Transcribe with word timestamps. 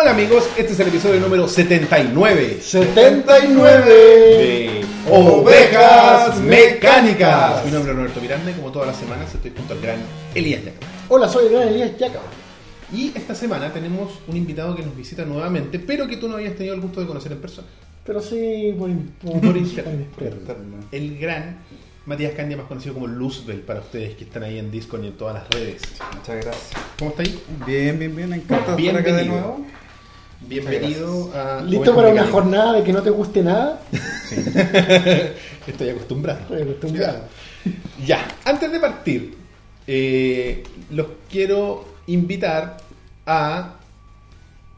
Hola 0.00 0.12
amigos, 0.12 0.48
este 0.56 0.72
es 0.72 0.80
el 0.80 0.88
episodio 0.88 1.20
número 1.20 1.46
79 1.46 2.60
79 2.62 3.84
de 3.84 4.84
Ovejas 5.10 6.40
Mecánicas. 6.40 7.66
Mi 7.66 7.70
nombre 7.70 7.92
es 7.92 7.98
Roberto 7.98 8.20
Miranda 8.22 8.50
y 8.50 8.54
como 8.54 8.72
todas 8.72 8.88
las 8.88 8.96
semanas 8.96 9.34
estoy 9.34 9.52
junto 9.54 9.74
al 9.74 9.80
gran 9.82 9.98
Elías 10.34 10.64
Yaca. 10.64 10.86
Hola, 11.10 11.28
soy 11.28 11.48
el 11.48 11.52
gran 11.52 11.68
Elías 11.68 11.98
Yaca. 11.98 12.18
Y 12.90 13.12
esta 13.14 13.34
semana 13.34 13.70
tenemos 13.74 14.12
un 14.26 14.38
invitado 14.38 14.74
que 14.74 14.82
nos 14.82 14.96
visita 14.96 15.26
nuevamente, 15.26 15.78
pero 15.78 16.08
que 16.08 16.16
tú 16.16 16.28
no 16.28 16.36
habías 16.36 16.56
tenido 16.56 16.74
el 16.76 16.80
gusto 16.80 17.02
de 17.02 17.06
conocer 17.06 17.32
en 17.32 17.40
persona. 17.42 17.68
Pero 18.02 18.22
sí, 18.22 18.74
por, 18.78 18.88
por, 19.22 19.38
Por 19.42 19.56
internet. 19.58 20.08
El 20.92 21.18
gran 21.18 21.58
Matías 22.06 22.32
Candia, 22.32 22.56
más 22.56 22.66
conocido 22.66 22.94
como 22.94 23.06
Luzbel 23.06 23.60
para 23.60 23.80
ustedes 23.80 24.16
que 24.16 24.24
están 24.24 24.44
ahí 24.44 24.58
en 24.58 24.70
Discord 24.70 25.04
y 25.04 25.08
en 25.08 25.12
todas 25.18 25.34
las 25.34 25.50
redes. 25.50 25.82
Muchas 26.16 26.42
gracias. 26.42 26.70
¿Cómo 26.98 27.10
está 27.10 27.22
ahí? 27.22 27.38
Bien, 27.66 27.98
bien, 27.98 28.16
bien. 28.16 28.32
Encantado 28.32 28.76
de 28.78 28.86
estar 28.86 29.00
acá 29.02 29.14
de 29.14 29.26
nuevo. 29.26 29.66
Bienvenido 30.40 31.30
a... 31.34 31.62
¿Listo 31.62 31.94
para 31.94 32.08
una 32.08 32.26
jornada 32.26 32.72
de 32.74 32.82
que 32.82 32.92
no 32.92 33.02
te 33.02 33.10
guste 33.10 33.42
nada? 33.42 33.80
Estoy 35.66 35.90
acostumbrado. 35.90 36.40
Estoy 36.40 36.62
acostumbrado. 36.62 37.24
Ya, 38.04 38.26
antes 38.44 38.72
de 38.72 38.80
partir, 38.80 39.36
eh, 39.86 40.62
los 40.90 41.06
quiero 41.30 41.84
invitar 42.06 42.78
a... 43.26 43.74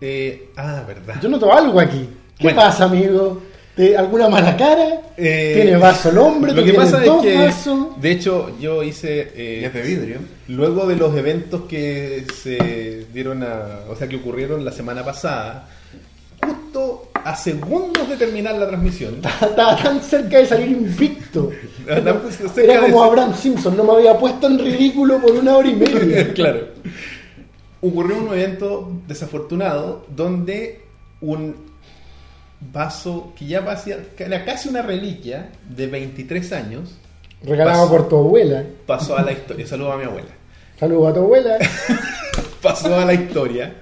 eh, 0.01 0.51
ah, 0.57 0.83
verdad. 0.87 1.21
Yo 1.23 1.29
noto 1.29 1.53
algo 1.53 1.79
aquí. 1.81 2.09
¿Qué 2.37 2.45
Bueno. 2.45 2.61
pasa, 2.61 2.85
amigo? 2.85 3.41
¿Te- 3.77 3.97
¿Alguna 3.97 4.29
mala 4.29 4.57
cara? 4.57 5.01
Eh, 5.17 5.53
¿Tiene 5.63 5.77
vaso 5.79 6.11
el 6.11 6.19
hombre? 6.19 6.53
Lo 6.53 6.61
¿Tú 6.61 6.67
que 6.67 6.75
pasa 6.75 7.01
dos 7.01 7.25
es 7.25 7.33
que, 7.33 7.39
vasos? 7.39 8.01
de 8.01 8.11
hecho, 8.11 8.55
yo 8.61 8.83
hice... 8.83 9.33
eh, 9.35 9.65
es 9.67 9.73
de 9.75 9.83
vidrio. 9.83 10.17
Luego 10.49 10.87
de 10.87 10.97
los 10.97 11.17
eventos 11.17 11.63
que 11.63 12.25
se 12.35 13.07
dieron 13.15 13.43
a... 13.43 13.81
O 13.89 13.97
sea, 13.97 14.09
que 14.09 14.17
ocurrieron 14.17 14.63
la 14.65 14.73
semana 14.73 15.03
pasada, 15.03 15.69
justo 16.45 17.11
a 17.15 17.35
segundos 17.35 18.09
de 18.11 18.17
terminar 18.17 18.57
la 18.57 18.69
transmisión... 18.69 19.17
Estaba 19.41 19.77
tan 19.83 20.03
cerca 20.03 20.39
de 20.39 20.47
salir 20.47 20.69
invicto. 20.69 21.51
Era 21.87 22.03
de 22.03 22.81
como 22.81 23.03
Abraham 23.03 23.35
Simpson, 23.35 23.75
no 23.77 23.85
me 23.85 23.93
había 23.93 24.19
puesto 24.19 24.49
en 24.49 24.59
ridículo 24.59 25.19
por 25.19 25.33
una 25.33 25.57
hora 25.57 25.69
y 25.69 25.75
media. 25.77 26.33
claro. 26.35 26.69
Ocurrió 27.81 28.19
un 28.19 28.29
evento 28.39 28.93
desafortunado 29.09 30.07
donde 30.15 30.83
un 31.23 31.72
vaso 32.73 33.33
que 33.37 33.47
ya 33.47 33.65
era 34.19 34.45
casi 34.45 34.69
una 34.69 34.83
reliquia 34.83 35.49
de 35.69 35.87
23 35.87 36.53
años 36.53 36.91
Regalado 37.43 37.89
por 37.89 38.09
tu 38.09 38.17
abuela. 38.19 38.65
pasó 38.87 39.17
a 39.19 39.23
la 39.23 39.33
historia. 39.33 39.67
Saludo 39.67 39.93
a 39.93 39.97
mi 39.97 40.05
abuela. 40.05 40.29
Saludos 40.79 41.11
a 41.11 41.15
tu 41.15 41.21
abuela. 41.21 41.59
Pasó 42.63 42.95
a 42.97 43.05
la 43.05 43.15
historia. 43.15 43.75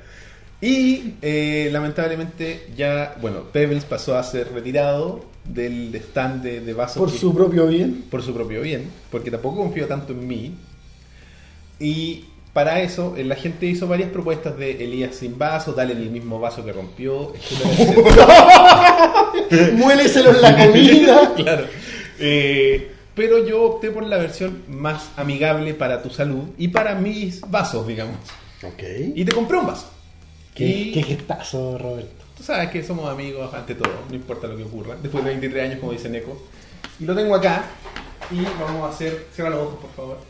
Y 0.63 1.15
eh, 1.21 1.69
lamentablemente 1.73 2.69
ya, 2.77 3.17
bueno, 3.21 3.45
Pebbles 3.53 3.85
pasó 3.85 4.17
a 4.17 4.23
ser 4.23 4.53
retirado 4.53 5.25
del 5.45 5.95
stand 5.95 6.43
de, 6.43 6.61
de 6.61 6.73
vasos 6.75 6.97
Por 6.99 7.13
que- 7.13 7.19
su 7.19 7.35
propio 7.35 7.67
bien. 7.67 8.05
por 8.11 8.23
su 8.23 8.33
propio 8.35 8.61
bien, 8.63 8.91
porque 9.11 9.31
tampoco 9.31 9.57
confío 9.63 9.87
tanto 9.87 10.13
en 10.15 10.27
mí. 10.27 10.55
Y 11.79 12.25
para 12.53 12.81
eso 12.81 13.15
eh, 13.17 13.25
la 13.25 13.37
gente 13.37 13.67
hizo 13.67 13.87
varias 13.87 14.11
propuestas 14.11 14.57
de 14.59 14.73
Elías 14.83 15.15
sin 15.15 15.39
vaso, 15.39 15.73
dale 15.73 15.93
el 15.93 16.11
mismo 16.11 16.41
vaso 16.41 16.65
que 16.65 16.73
rompió. 16.73 17.33
Muéleselo 19.75 20.31
en 20.31 20.43
la 20.43 20.67
comida. 20.67 21.33
claro. 21.37 21.67
Eh, 22.19 22.91
pero 23.15 23.47
yo 23.47 23.63
opté 23.63 23.91
por 23.91 24.05
la 24.05 24.19
versión 24.19 24.65
más 24.69 25.11
amigable 25.17 25.75
para 25.75 26.03
tu 26.03 26.11
salud 26.11 26.45
y 26.59 26.69
para 26.69 26.95
mis 26.95 27.41
vasos, 27.43 27.87
digamos. 27.87 28.17
Ok. 28.63 28.83
Y 29.15 29.25
te 29.25 29.33
compré 29.33 29.59
un 29.59 29.67
vaso. 29.67 29.91
¿Qué, 30.55 30.67
Y 30.67 30.93
qué 30.93 31.03
gestazo, 31.03 31.79
Roberto. 31.79 32.25
tú 32.37 32.43
sabes 32.43 32.71
que 32.71 32.83
somos 32.83 33.09
amigos 33.09 33.55
ante 33.55 33.77
todo, 33.77 33.93
no 34.09 34.15
importa 34.15 34.49
lo 34.49 34.57
que 34.57 34.65
ocurra. 34.65 34.97
Después 35.01 35.25
de 35.25 35.31
23 35.31 35.65
años, 35.69 35.81
como 35.81 35.93
dice 35.93 36.09
Neko. 36.09 36.37
Y 36.99 37.05
lo 37.05 37.15
tengo 37.15 37.35
acá. 37.35 37.65
Y 38.31 38.43
vamos 38.61 38.87
a 38.87 38.93
hacer. 38.93 39.27
Cierra 39.33 39.51
los 39.51 39.61
ojos, 39.61 39.79
por 39.81 39.91
favor. 39.93 40.30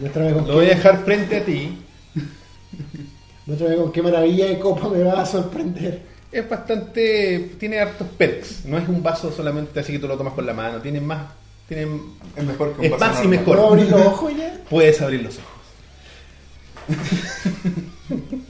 Muéstrame 0.00 0.32
con, 0.32 0.46
Lo 0.46 0.54
voy 0.54 0.66
a 0.66 0.70
dejar 0.70 1.04
frente 1.04 1.36
a 1.36 1.44
ti. 1.44 1.78
muéstrame 3.46 3.76
con 3.76 3.92
qué 3.92 4.02
maravilla 4.02 4.46
de 4.46 4.58
copa 4.58 4.88
me 4.88 5.02
va 5.02 5.22
a 5.22 5.26
sorprender. 5.26 6.02
Es 6.30 6.48
bastante. 6.48 7.52
Tiene 7.58 7.80
hartos 7.80 8.06
perks. 8.16 8.64
No 8.64 8.78
es 8.78 8.88
un 8.88 9.02
vaso 9.02 9.32
solamente 9.32 9.80
así 9.80 9.92
que 9.92 9.98
tú 9.98 10.08
lo 10.08 10.16
tomas 10.16 10.34
con 10.34 10.46
la 10.46 10.54
mano. 10.54 10.80
Tiene 10.80 11.00
más. 11.00 11.26
Tiene, 11.66 11.88
Es 12.36 12.44
mejor 12.44 12.74
que 12.74 12.80
un 12.80 12.84
Es 12.86 12.90
vaso 12.92 13.14
más 13.14 13.24
y 13.24 13.28
mejor. 13.28 13.56
¿Puedo 13.56 13.68
abrir 13.68 13.90
los 13.90 14.00
ojos 14.06 14.32
ya? 14.36 14.60
puedes 14.70 15.02
abrir 15.02 15.22
los 15.22 15.38
ojos. 15.38 15.48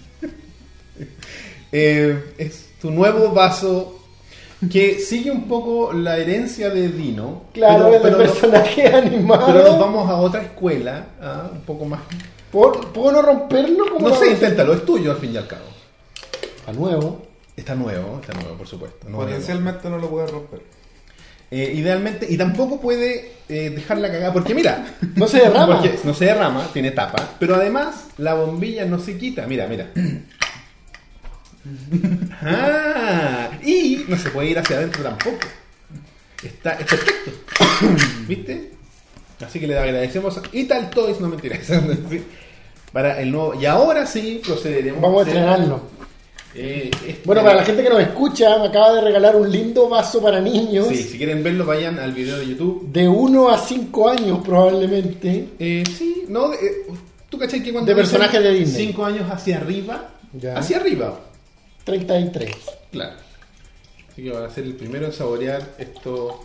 Eh, 1.70 2.34
es 2.38 2.70
tu 2.80 2.90
nuevo 2.90 3.30
vaso 3.32 3.97
que 4.70 4.98
sigue 4.98 5.30
un 5.30 5.46
poco 5.48 5.92
la 5.92 6.18
herencia 6.18 6.70
de 6.70 6.88
Dino. 6.88 7.44
Claro, 7.52 7.84
pero, 7.84 7.96
el 7.96 8.02
pero, 8.02 8.18
personaje 8.18 8.88
animado. 8.88 9.46
pero 9.46 9.62
nos 9.64 9.78
vamos 9.78 10.10
a 10.10 10.16
otra 10.16 10.42
escuela. 10.42 11.06
ah, 11.20 11.48
un 11.52 11.60
poco 11.60 11.84
más. 11.84 12.00
¿Puedo, 12.50 12.72
puedo 12.92 13.12
no 13.12 13.22
romperlo? 13.22 13.90
como 13.92 14.08
No 14.08 14.14
sé, 14.16 14.30
inténtalo. 14.30 14.72
Es 14.74 14.84
tuyo 14.84 15.12
al 15.12 15.18
fin 15.18 15.32
y 15.32 15.36
al 15.36 15.46
cabo. 15.46 15.66
A 16.66 16.72
nuevo. 16.72 17.26
Está 17.56 17.74
nuevo, 17.74 18.20
está 18.20 18.32
nuevo, 18.40 18.56
por 18.56 18.66
supuesto. 18.66 19.08
no 19.08 19.18
Potencialmente 19.18 19.88
no 19.90 19.98
lo 19.98 20.08
puedes 20.08 20.30
romper. 20.30 20.60
Eh, 21.50 21.72
idealmente, 21.74 22.26
y 22.28 22.36
tampoco 22.36 22.78
puede 22.78 23.32
eh, 23.48 23.70
dejar 23.70 23.98
la 23.98 24.10
cagada, 24.10 24.32
porque 24.34 24.54
mira, 24.54 24.84
No 25.16 25.26
se 25.26 25.38
derrama. 25.38 25.80
porque 25.80 25.98
no 26.04 26.12
se 26.12 26.26
derrama, 26.26 26.68
tiene 26.74 26.90
tapa, 26.90 27.36
pero 27.40 27.54
además 27.54 28.08
la 28.18 28.34
bombilla 28.34 28.84
no 28.84 28.98
se 28.98 29.16
quita, 29.16 29.46
mira, 29.46 29.66
mira. 29.66 29.86
Ah, 32.42 33.50
y 33.64 34.04
no 34.08 34.16
se 34.18 34.30
puede 34.30 34.50
ir 34.50 34.58
hacia 34.58 34.76
adentro 34.76 35.02
tampoco. 35.02 35.38
Está, 36.42 36.72
es 36.74 36.86
perfecto. 36.86 37.30
¿Viste? 38.28 38.70
Así 39.44 39.60
que 39.60 39.66
le 39.66 39.78
agradecemos 39.78 40.36
a 40.38 40.42
Ital 40.52 40.90
Toys, 40.90 41.20
no 41.20 41.28
mentiras. 41.28 41.60
Sí. 42.10 42.22
Para 42.92 43.20
el 43.20 43.30
nuevo. 43.30 43.54
Y 43.60 43.66
ahora 43.66 44.06
sí 44.06 44.40
procederemos. 44.42 45.02
Vamos 45.02 45.24
a 45.24 45.28
estrenarlo. 45.28 45.82
eh, 46.54 46.90
este- 47.06 47.20
Bueno, 47.26 47.42
para 47.42 47.56
la 47.56 47.64
gente 47.64 47.82
que 47.82 47.90
nos 47.90 48.00
escucha, 48.00 48.58
me 48.58 48.68
acaba 48.68 48.94
de 48.94 49.00
regalar 49.02 49.36
un 49.36 49.50
lindo 49.52 49.88
vaso 49.90 50.22
para 50.22 50.40
niños. 50.40 50.88
Sí, 50.88 50.96
si 51.02 51.18
quieren 51.18 51.42
verlo, 51.44 51.66
vayan 51.66 51.98
al 51.98 52.12
video 52.12 52.38
de 52.38 52.46
YouTube. 52.48 52.90
De 52.90 53.06
1 53.06 53.50
a 53.50 53.58
5 53.58 54.08
años 54.08 54.38
probablemente. 54.42 55.48
Eh, 55.58 55.84
sí, 55.98 56.24
no, 56.28 56.52
eh, 56.54 56.86
tú 57.28 57.38
cachai 57.38 57.62
que 57.62 57.72
cuando 57.72 57.90
De 57.90 57.94
personajes 57.96 58.42
de 58.42 58.52
Disney. 58.54 58.86
5 58.86 59.04
años 59.04 59.30
hacia 59.30 59.58
arriba, 59.58 60.08
Ya. 60.32 60.56
hacia 60.56 60.78
arriba, 60.78 61.20
33. 61.92 62.54
claro. 62.92 63.16
Así 64.12 64.22
que 64.24 64.30
van 64.30 64.44
a 64.44 64.50
ser 64.50 64.64
el 64.64 64.74
primero 64.74 65.06
en 65.06 65.12
saborear 65.12 65.62
esto 65.78 66.44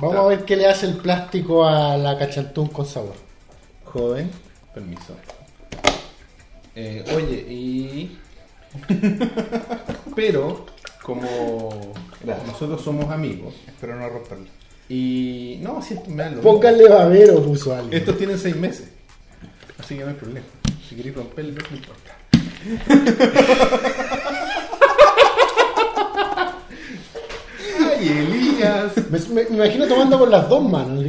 Vamos 0.00 0.16
a 0.16 0.22
ver 0.28 0.44
qué 0.44 0.56
le 0.56 0.66
hace 0.66 0.86
el 0.86 0.94
plástico 0.98 1.66
a 1.66 1.96
la 1.98 2.16
cachantún 2.18 2.68
con 2.68 2.86
sabor. 2.86 3.14
joven. 3.84 4.30
Permiso. 4.74 5.16
Eh, 6.74 7.04
oye, 7.14 7.36
y. 7.52 8.18
Pero, 10.16 10.66
como 11.02 11.92
Gracias. 12.22 12.46
nosotros 12.46 12.80
somos 12.82 13.10
amigos, 13.10 13.54
Espero 13.66 13.96
no 13.96 14.08
romperlo. 14.08 14.46
y. 14.88 15.58
No, 15.62 15.82
si 15.82 15.94
esto 15.94 16.08
me 16.10 16.22
da 16.22 16.30
lo 16.30 16.40
Pónganle 16.42 16.88
babero, 16.88 17.42
puso 17.42 17.74
alguien. 17.74 17.98
Estos 18.00 18.16
tienen 18.18 18.38
6 18.38 18.56
meses. 18.56 18.88
Así 19.78 19.96
que 19.96 20.04
no 20.04 20.10
hay 20.10 20.16
problema. 20.16 20.46
Si 20.88 20.94
queréis 20.96 21.16
romperlo, 21.16 21.60
no 21.70 21.76
importa. 21.76 22.14
Me, 29.28 29.42
me- 29.44 29.50
me 29.50 29.56
imagino 29.56 29.86
tomando 29.86 30.18
con 30.18 30.30
las 30.30 30.48
dos 30.48 30.62
manos. 30.68 31.04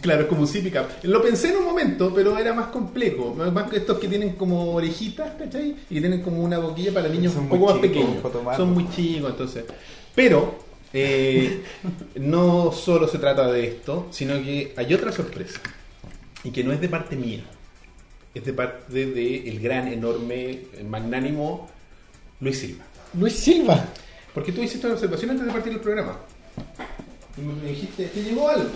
Claro, 0.00 0.22
es 0.22 0.26
como 0.28 0.40
un 0.42 0.46
sippy 0.48 0.70
cup. 0.70 0.86
Lo 1.02 1.20
pensé 1.22 1.50
en 1.50 1.56
un 1.58 1.64
momento, 1.64 2.12
pero 2.14 2.38
era 2.38 2.52
más 2.54 2.68
complejo. 2.68 3.34
Más 3.34 3.68
que 3.70 3.76
estos 3.78 3.98
que 3.98 4.08
tienen 4.08 4.34
como 4.36 4.72
orejitas, 4.74 5.34
¿cachai? 5.38 5.76
Y 5.90 5.94
que 5.94 6.00
tienen 6.00 6.22
como 6.22 6.42
una 6.42 6.58
boquilla 6.58 6.92
para 6.94 7.08
niños 7.08 7.34
Son 7.34 7.42
un 7.44 7.48
poco 7.50 7.66
más 7.66 7.74
chicos, 7.74 7.88
pequeños. 7.88 8.16
para 8.22 8.32
tomar. 8.32 8.56
Son 8.56 8.72
muy 8.72 8.88
chicos, 8.90 9.30
entonces. 9.30 9.64
Pero, 10.14 10.54
eh, 10.94 11.62
no 12.16 12.72
solo 12.72 13.06
se 13.06 13.18
trata 13.18 13.50
de 13.52 13.66
esto, 13.66 14.06
sino 14.10 14.34
que 14.42 14.72
hay 14.76 14.94
otra 14.94 15.12
sorpresa. 15.12 15.60
Y 16.44 16.50
que 16.50 16.64
no 16.64 16.72
es 16.72 16.80
de 16.80 16.88
parte 16.88 17.14
mía. 17.16 17.42
Es 18.34 18.44
de 18.46 18.52
parte 18.54 18.92
del 18.94 19.46
el 19.46 19.60
gran, 19.60 19.88
enorme, 19.88 20.60
magnánimo 20.88 21.68
Luis 22.40 22.58
Silva. 22.60 22.84
Luis 23.18 23.34
Silva. 23.34 23.84
Porque 24.32 24.52
tú 24.52 24.62
hiciste 24.62 24.86
una 24.86 24.94
observación 24.94 25.32
antes 25.32 25.44
de 25.46 25.52
partir 25.52 25.72
el 25.74 25.80
programa. 25.80 26.16
Y 27.36 27.40
me 27.40 27.68
dijiste, 27.70 28.06
¿te 28.06 28.22
llegó 28.22 28.48
algo? 28.48 28.70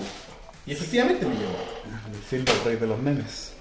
Y 0.67 0.73
efectivamente 0.73 1.26
me 1.26 1.35
llegó. 1.35 1.56
Silva, 2.29 2.53
el 2.53 2.64
rey 2.64 2.76
de 2.76 2.87
los 2.87 2.99
memes. 3.00 3.53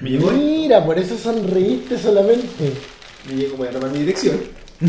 Me 0.00 0.10
llegó, 0.10 0.30
Mira, 0.30 0.84
por 0.84 0.98
eso 0.98 1.16
sonreíste 1.18 1.98
solamente. 1.98 2.72
me 3.28 3.34
llegó, 3.34 3.56
voy 3.56 3.68
a 3.68 3.70
tomar 3.72 3.90
mi 3.90 3.98
dirección, 3.98 4.40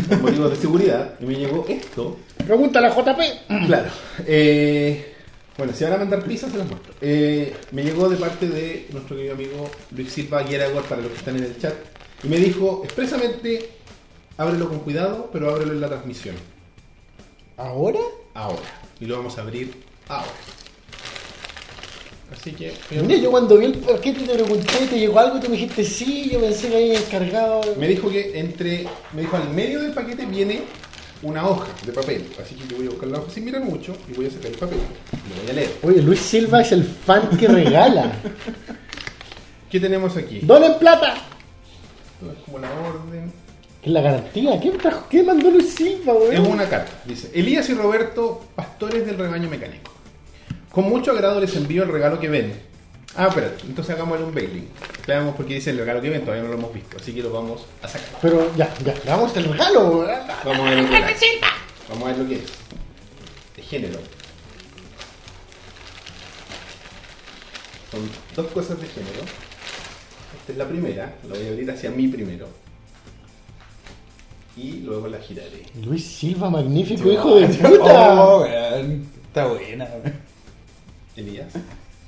por 0.08 0.20
motivos 0.22 0.50
de 0.50 0.56
seguridad, 0.56 1.14
y 1.20 1.24
me 1.26 1.34
llegó 1.34 1.64
esto. 1.68 2.16
Pregúntale 2.46 2.86
a 2.88 2.90
JP. 2.90 3.20
Claro. 3.66 3.90
eh, 4.26 5.14
bueno, 5.56 5.72
si 5.72 5.84
van 5.84 5.92
a 5.94 5.98
mandar 5.98 6.22
pizzas, 6.24 6.52
se 6.52 6.58
las 6.58 6.66
muestro. 6.68 6.94
Eh, 7.00 7.54
me 7.72 7.82
llegó 7.82 8.08
de 8.08 8.16
parte 8.16 8.48
de 8.48 8.86
nuestro 8.92 9.16
querido 9.16 9.34
amigo 9.34 9.70
Luis 9.92 10.12
Silva 10.12 10.42
Gueragor, 10.42 10.84
para 10.84 11.00
los 11.02 11.10
que 11.10 11.18
están 11.18 11.36
en 11.36 11.44
el 11.44 11.58
chat. 11.58 11.74
Y 12.22 12.28
me 12.28 12.36
dijo 12.36 12.82
expresamente, 12.84 13.70
ábrelo 14.36 14.68
con 14.68 14.80
cuidado, 14.80 15.30
pero 15.32 15.50
ábrelo 15.50 15.72
en 15.72 15.80
la 15.80 15.88
transmisión. 15.88 16.36
¿Ahora? 17.56 18.00
Ahora. 18.34 18.62
Y 19.00 19.06
lo 19.06 19.16
vamos 19.16 19.36
a 19.38 19.42
abrir 19.42 19.72
ahora. 20.08 20.30
Así 22.32 22.52
que... 22.52 22.72
Mira, 22.90 23.16
yo 23.16 23.30
cuando 23.30 23.58
vi 23.58 23.66
el 23.66 23.74
paquete 23.74 24.20
te 24.20 24.34
pregunté, 24.34 24.86
¿te 24.88 24.98
llegó 24.98 25.18
algo? 25.18 25.40
Tú 25.40 25.48
me 25.48 25.56
dijiste 25.56 25.84
sí, 25.84 26.30
yo 26.32 26.40
pensé 26.40 26.68
que 26.68 26.76
había 26.76 26.98
encargado. 26.98 27.60
Me 27.78 27.88
dijo 27.88 28.10
que 28.10 28.38
entre... 28.38 28.86
Me 29.12 29.22
dijo, 29.22 29.36
al 29.36 29.50
medio 29.50 29.80
del 29.80 29.92
paquete 29.92 30.26
viene 30.26 30.62
una 31.22 31.46
hoja 31.46 31.68
de 31.84 31.92
papel. 31.92 32.26
Así 32.42 32.54
que 32.54 32.68
yo 32.68 32.76
voy 32.76 32.86
a 32.86 32.90
buscar 32.90 33.08
la 33.08 33.18
hoja 33.18 33.30
sin 33.30 33.44
mirar 33.44 33.62
mucho 33.62 33.96
y 34.10 34.14
voy 34.14 34.26
a 34.26 34.30
sacar 34.30 34.50
el 34.50 34.58
papel. 34.58 34.78
Lo 34.78 35.42
voy 35.42 35.50
a 35.50 35.52
leer. 35.54 35.70
Oye, 35.82 36.02
Luis 36.02 36.20
Silva 36.20 36.60
es 36.60 36.72
el 36.72 36.84
fan 36.84 37.36
que 37.36 37.48
regala. 37.48 38.12
¿Qué 39.70 39.80
tenemos 39.80 40.16
aquí? 40.16 40.40
¡Dólar 40.40 40.72
en 40.72 40.78
plata! 40.78 41.14
Esto 41.14 42.32
es 42.32 42.38
como 42.44 42.58
la 42.58 42.70
orden. 42.72 43.32
¿Qué 43.84 43.90
es 43.90 43.94
la 43.94 44.00
garantía? 44.00 44.58
¿Qué, 44.58 44.70
trajo, 44.70 45.06
qué 45.10 45.22
mandó 45.22 45.50
Luis 45.50 45.74
Silva, 45.74 46.14
Es 46.32 46.40
una 46.40 46.66
carta. 46.66 46.90
Dice, 47.04 47.30
Elías 47.34 47.68
y 47.68 47.74
Roberto, 47.74 48.42
pastores 48.54 49.04
del 49.04 49.18
rebaño 49.18 49.46
mecánico. 49.50 49.92
Con 50.70 50.88
mucho 50.88 51.10
agrado 51.10 51.38
les 51.38 51.54
envío 51.54 51.82
el 51.82 51.90
regalo 51.90 52.18
que 52.18 52.30
ven. 52.30 52.62
Ah, 53.14 53.26
espérate, 53.28 53.66
entonces 53.66 53.94
hagámosle 53.94 54.24
un 54.24 54.34
bailing. 54.34 54.70
Veamos 55.06 55.36
por 55.36 55.44
qué 55.44 55.56
dice 55.56 55.68
el 55.68 55.76
regalo 55.76 56.00
que 56.00 56.08
ven, 56.08 56.22
todavía 56.22 56.44
no 56.44 56.48
lo 56.48 56.54
hemos 56.54 56.72
visto, 56.72 56.96
así 56.96 57.12
que 57.12 57.22
lo 57.22 57.30
vamos 57.30 57.66
a 57.82 57.88
sacar. 57.88 58.08
Pero 58.22 58.50
ya, 58.56 58.72
ya, 58.82 58.94
damos 59.04 59.36
el 59.36 59.44
regalo, 59.44 59.98
weón. 59.98 60.18
Vamos 60.46 60.66
a 60.66 60.70
ver 60.70 60.82
lo 60.82 60.88
que 60.88 60.96
es. 60.96 61.20
Vamos 61.90 62.04
a 62.04 62.06
ver 62.06 62.18
lo 62.18 62.28
que 62.28 62.34
es. 62.36 62.52
De 63.54 63.62
género. 63.62 63.98
Son 67.90 68.10
dos 68.34 68.50
cosas 68.50 68.80
de 68.80 68.86
género. 68.86 69.20
Esta 70.40 70.52
es 70.52 70.56
la 70.56 70.66
primera, 70.66 71.16
la 71.28 71.34
voy 71.34 71.46
a 71.46 71.50
abrir 71.50 71.70
hacia 71.70 71.90
mí 71.90 72.08
primero. 72.08 72.63
Y 74.56 74.72
luego 74.80 75.08
la 75.08 75.18
giraré. 75.18 75.62
Luis 75.84 76.04
Silva, 76.04 76.48
magnífico 76.50 77.10
hijo 77.10 77.36
de 77.36 77.48
puta. 77.48 78.14
Oh, 78.24 78.42
weón. 78.42 79.06
Está 79.26 79.46
buena, 79.46 79.84
weón. 79.86 80.12
Elías. 81.16 81.52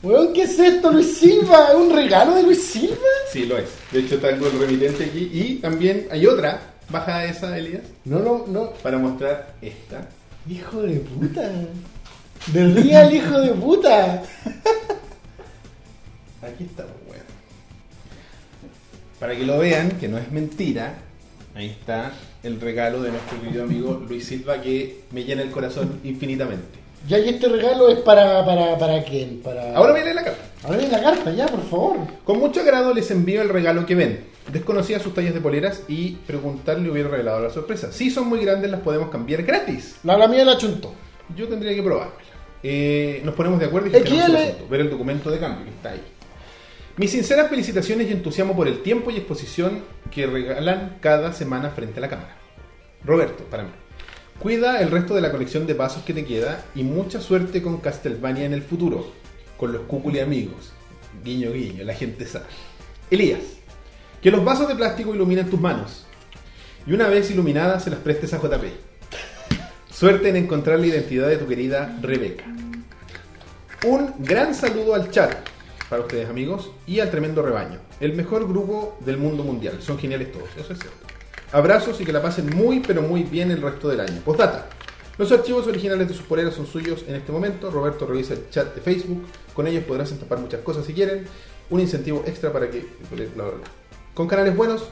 Weón, 0.02 0.32
¿qué 0.32 0.42
es 0.42 0.58
esto, 0.58 0.92
Luis 0.92 1.18
Silva? 1.18 1.68
¿Es 1.70 1.74
un 1.74 1.92
regalo 1.92 2.34
de 2.36 2.42
Luis 2.44 2.62
Silva? 2.64 2.96
Sí, 3.32 3.46
lo 3.46 3.58
es. 3.58 3.68
De 3.90 4.00
hecho, 4.00 4.18
tengo 4.20 4.46
el 4.46 4.58
remitente 4.60 5.04
aquí. 5.04 5.30
Y 5.32 5.54
también 5.56 6.06
hay 6.10 6.24
otra, 6.26 6.74
baja 6.88 7.24
esa, 7.24 7.56
Elías, 7.58 7.82
No, 8.04 8.20
no, 8.20 8.44
no. 8.46 8.70
para 8.82 8.98
mostrar 8.98 9.54
esta. 9.60 10.08
Hijo 10.48 10.82
de 10.82 11.00
puta. 11.00 11.50
De 12.52 12.68
real 12.74 13.12
hijo 13.12 13.40
de 13.40 13.52
puta. 13.54 14.22
Aquí 16.42 16.64
está, 16.64 16.84
bueno. 17.08 17.24
Para 19.18 19.34
que 19.34 19.44
lo 19.44 19.58
vean, 19.58 19.90
que 19.98 20.06
no 20.06 20.18
es 20.18 20.30
mentira, 20.30 20.94
ahí 21.56 21.66
está 21.70 22.12
el 22.42 22.60
regalo 22.60 23.02
de 23.02 23.10
nuestro 23.10 23.40
querido 23.40 23.64
amigo 23.64 24.02
Luis 24.06 24.26
Silva 24.26 24.60
que 24.60 25.00
me 25.10 25.24
llena 25.24 25.42
el 25.42 25.50
corazón 25.50 26.00
infinitamente. 26.04 26.78
Ya, 27.08 27.18
y 27.18 27.28
este 27.28 27.48
regalo 27.48 27.88
es 27.88 28.00
para, 28.00 28.44
para, 28.44 28.76
para 28.78 29.02
quién? 29.04 29.40
Para... 29.40 29.76
Ahora 29.76 29.92
viene 29.92 30.12
la 30.12 30.24
carta. 30.24 30.42
Ahora 30.64 30.78
viene 30.78 30.92
la 30.92 31.02
carta, 31.02 31.30
ya, 31.32 31.46
por 31.46 31.62
favor. 31.62 31.96
Con 32.24 32.38
mucho 32.40 32.60
agrado 32.60 32.92
les 32.92 33.10
envío 33.10 33.42
el 33.42 33.48
regalo 33.48 33.86
que 33.86 33.94
ven. 33.94 34.24
Desconocía 34.52 34.98
sus 34.98 35.14
tallas 35.14 35.32
de 35.32 35.40
poleras 35.40 35.82
y 35.88 36.12
preguntarle 36.26 36.90
hubiera 36.90 37.08
revelado 37.08 37.40
la 37.40 37.50
sorpresa. 37.50 37.92
Si 37.92 38.10
son 38.10 38.28
muy 38.28 38.44
grandes, 38.44 38.70
las 38.70 38.80
podemos 38.80 39.10
cambiar 39.10 39.44
gratis. 39.44 39.96
La, 40.02 40.16
la 40.16 40.26
mía 40.26 40.44
la 40.44 40.58
chuntó. 40.58 40.92
Yo 41.36 41.46
tendría 41.46 41.74
que 41.74 41.82
probármela. 41.82 42.20
Eh, 42.62 43.20
nos 43.24 43.34
ponemos 43.34 43.60
de 43.60 43.66
acuerdo 43.66 43.88
y 43.88 43.92
gestionamos 43.92 44.30
el 44.30 44.36
asunto. 44.36 44.68
Ver 44.68 44.80
el 44.80 44.90
documento 44.90 45.30
de 45.30 45.38
cambio 45.38 45.64
que 45.64 45.70
está 45.70 45.90
ahí. 45.90 46.02
Mis 46.96 47.10
sinceras 47.10 47.50
felicitaciones 47.50 48.08
y 48.08 48.12
entusiasmo 48.12 48.56
por 48.56 48.68
el 48.68 48.82
tiempo 48.82 49.10
y 49.10 49.18
exposición 49.18 49.84
que 50.10 50.26
regalan 50.26 50.96
cada 51.02 51.34
semana 51.34 51.68
frente 51.68 51.98
a 51.98 52.00
la 52.00 52.08
cámara. 52.08 52.38
Roberto, 53.04 53.44
para 53.44 53.64
mí. 53.64 53.70
Cuida 54.38 54.80
el 54.80 54.90
resto 54.90 55.14
de 55.14 55.20
la 55.20 55.30
colección 55.30 55.66
de 55.66 55.74
vasos 55.74 56.04
que 56.04 56.14
te 56.14 56.24
queda 56.24 56.64
y 56.74 56.84
mucha 56.84 57.20
suerte 57.20 57.60
con 57.60 57.80
Castlevania 57.80 58.46
en 58.46 58.54
el 58.54 58.62
futuro, 58.62 59.12
con 59.58 59.72
los 59.72 59.82
cúculi 59.82 60.20
amigos. 60.20 60.72
Guiño, 61.22 61.52
guiño, 61.52 61.84
la 61.84 61.92
gente 61.92 62.26
sabe. 62.26 62.46
Elías, 63.10 63.42
que 64.22 64.30
los 64.30 64.42
vasos 64.42 64.66
de 64.66 64.74
plástico 64.74 65.14
iluminen 65.14 65.50
tus 65.50 65.60
manos 65.60 66.06
y 66.86 66.94
una 66.94 67.08
vez 67.08 67.30
iluminadas 67.30 67.84
se 67.84 67.90
las 67.90 67.98
prestes 67.98 68.32
a 68.32 68.38
JP. 68.38 68.64
Suerte 69.90 70.30
en 70.30 70.36
encontrar 70.36 70.78
la 70.78 70.86
identidad 70.86 71.28
de 71.28 71.36
tu 71.36 71.46
querida 71.46 71.94
Rebeca. 72.00 72.44
Un 73.84 74.14
gran 74.18 74.54
saludo 74.54 74.94
al 74.94 75.10
chat 75.10 75.55
para 75.88 76.02
ustedes 76.02 76.28
amigos 76.28 76.70
y 76.86 77.00
al 77.00 77.10
tremendo 77.10 77.42
rebaño. 77.42 77.78
El 78.00 78.14
mejor 78.14 78.46
grupo 78.48 78.96
del 79.00 79.18
mundo 79.18 79.42
mundial. 79.42 79.80
Son 79.80 79.98
geniales 79.98 80.32
todos, 80.32 80.48
eso 80.56 80.72
es 80.72 80.78
cierto. 80.78 81.06
Abrazos 81.52 82.00
y 82.00 82.04
que 82.04 82.12
la 82.12 82.22
pasen 82.22 82.54
muy 82.54 82.80
pero 82.80 83.02
muy 83.02 83.22
bien 83.22 83.50
el 83.50 83.62
resto 83.62 83.88
del 83.88 84.00
año. 84.00 84.20
Postdata. 84.24 84.68
Los 85.18 85.32
archivos 85.32 85.66
originales 85.66 86.08
de 86.08 86.14
sus 86.14 86.26
poleras 86.26 86.54
son 86.54 86.66
suyos 86.66 87.04
en 87.08 87.14
este 87.14 87.32
momento. 87.32 87.70
Roberto 87.70 88.06
revisa 88.06 88.34
el 88.34 88.50
chat 88.50 88.74
de 88.74 88.80
Facebook. 88.80 89.24
Con 89.54 89.66
ellos 89.66 89.84
podrás 89.84 90.12
estampar 90.12 90.38
muchas 90.38 90.60
cosas 90.60 90.84
si 90.84 90.92
quieren. 90.92 91.26
Un 91.70 91.80
incentivo 91.80 92.22
extra 92.26 92.52
para 92.52 92.70
que... 92.70 92.86
bla, 93.10 93.24
bla, 93.34 93.44
bla. 93.44 93.54
Con 94.14 94.28
canales 94.28 94.56
buenos, 94.56 94.84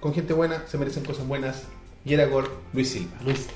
con 0.00 0.14
gente 0.14 0.32
buena, 0.32 0.64
se 0.66 0.78
merecen 0.78 1.04
cosas 1.04 1.26
buenas. 1.26 1.64
Yeragor, 2.04 2.48
Luis 2.72 2.90
Silva. 2.90 3.16
Luis, 3.24 3.48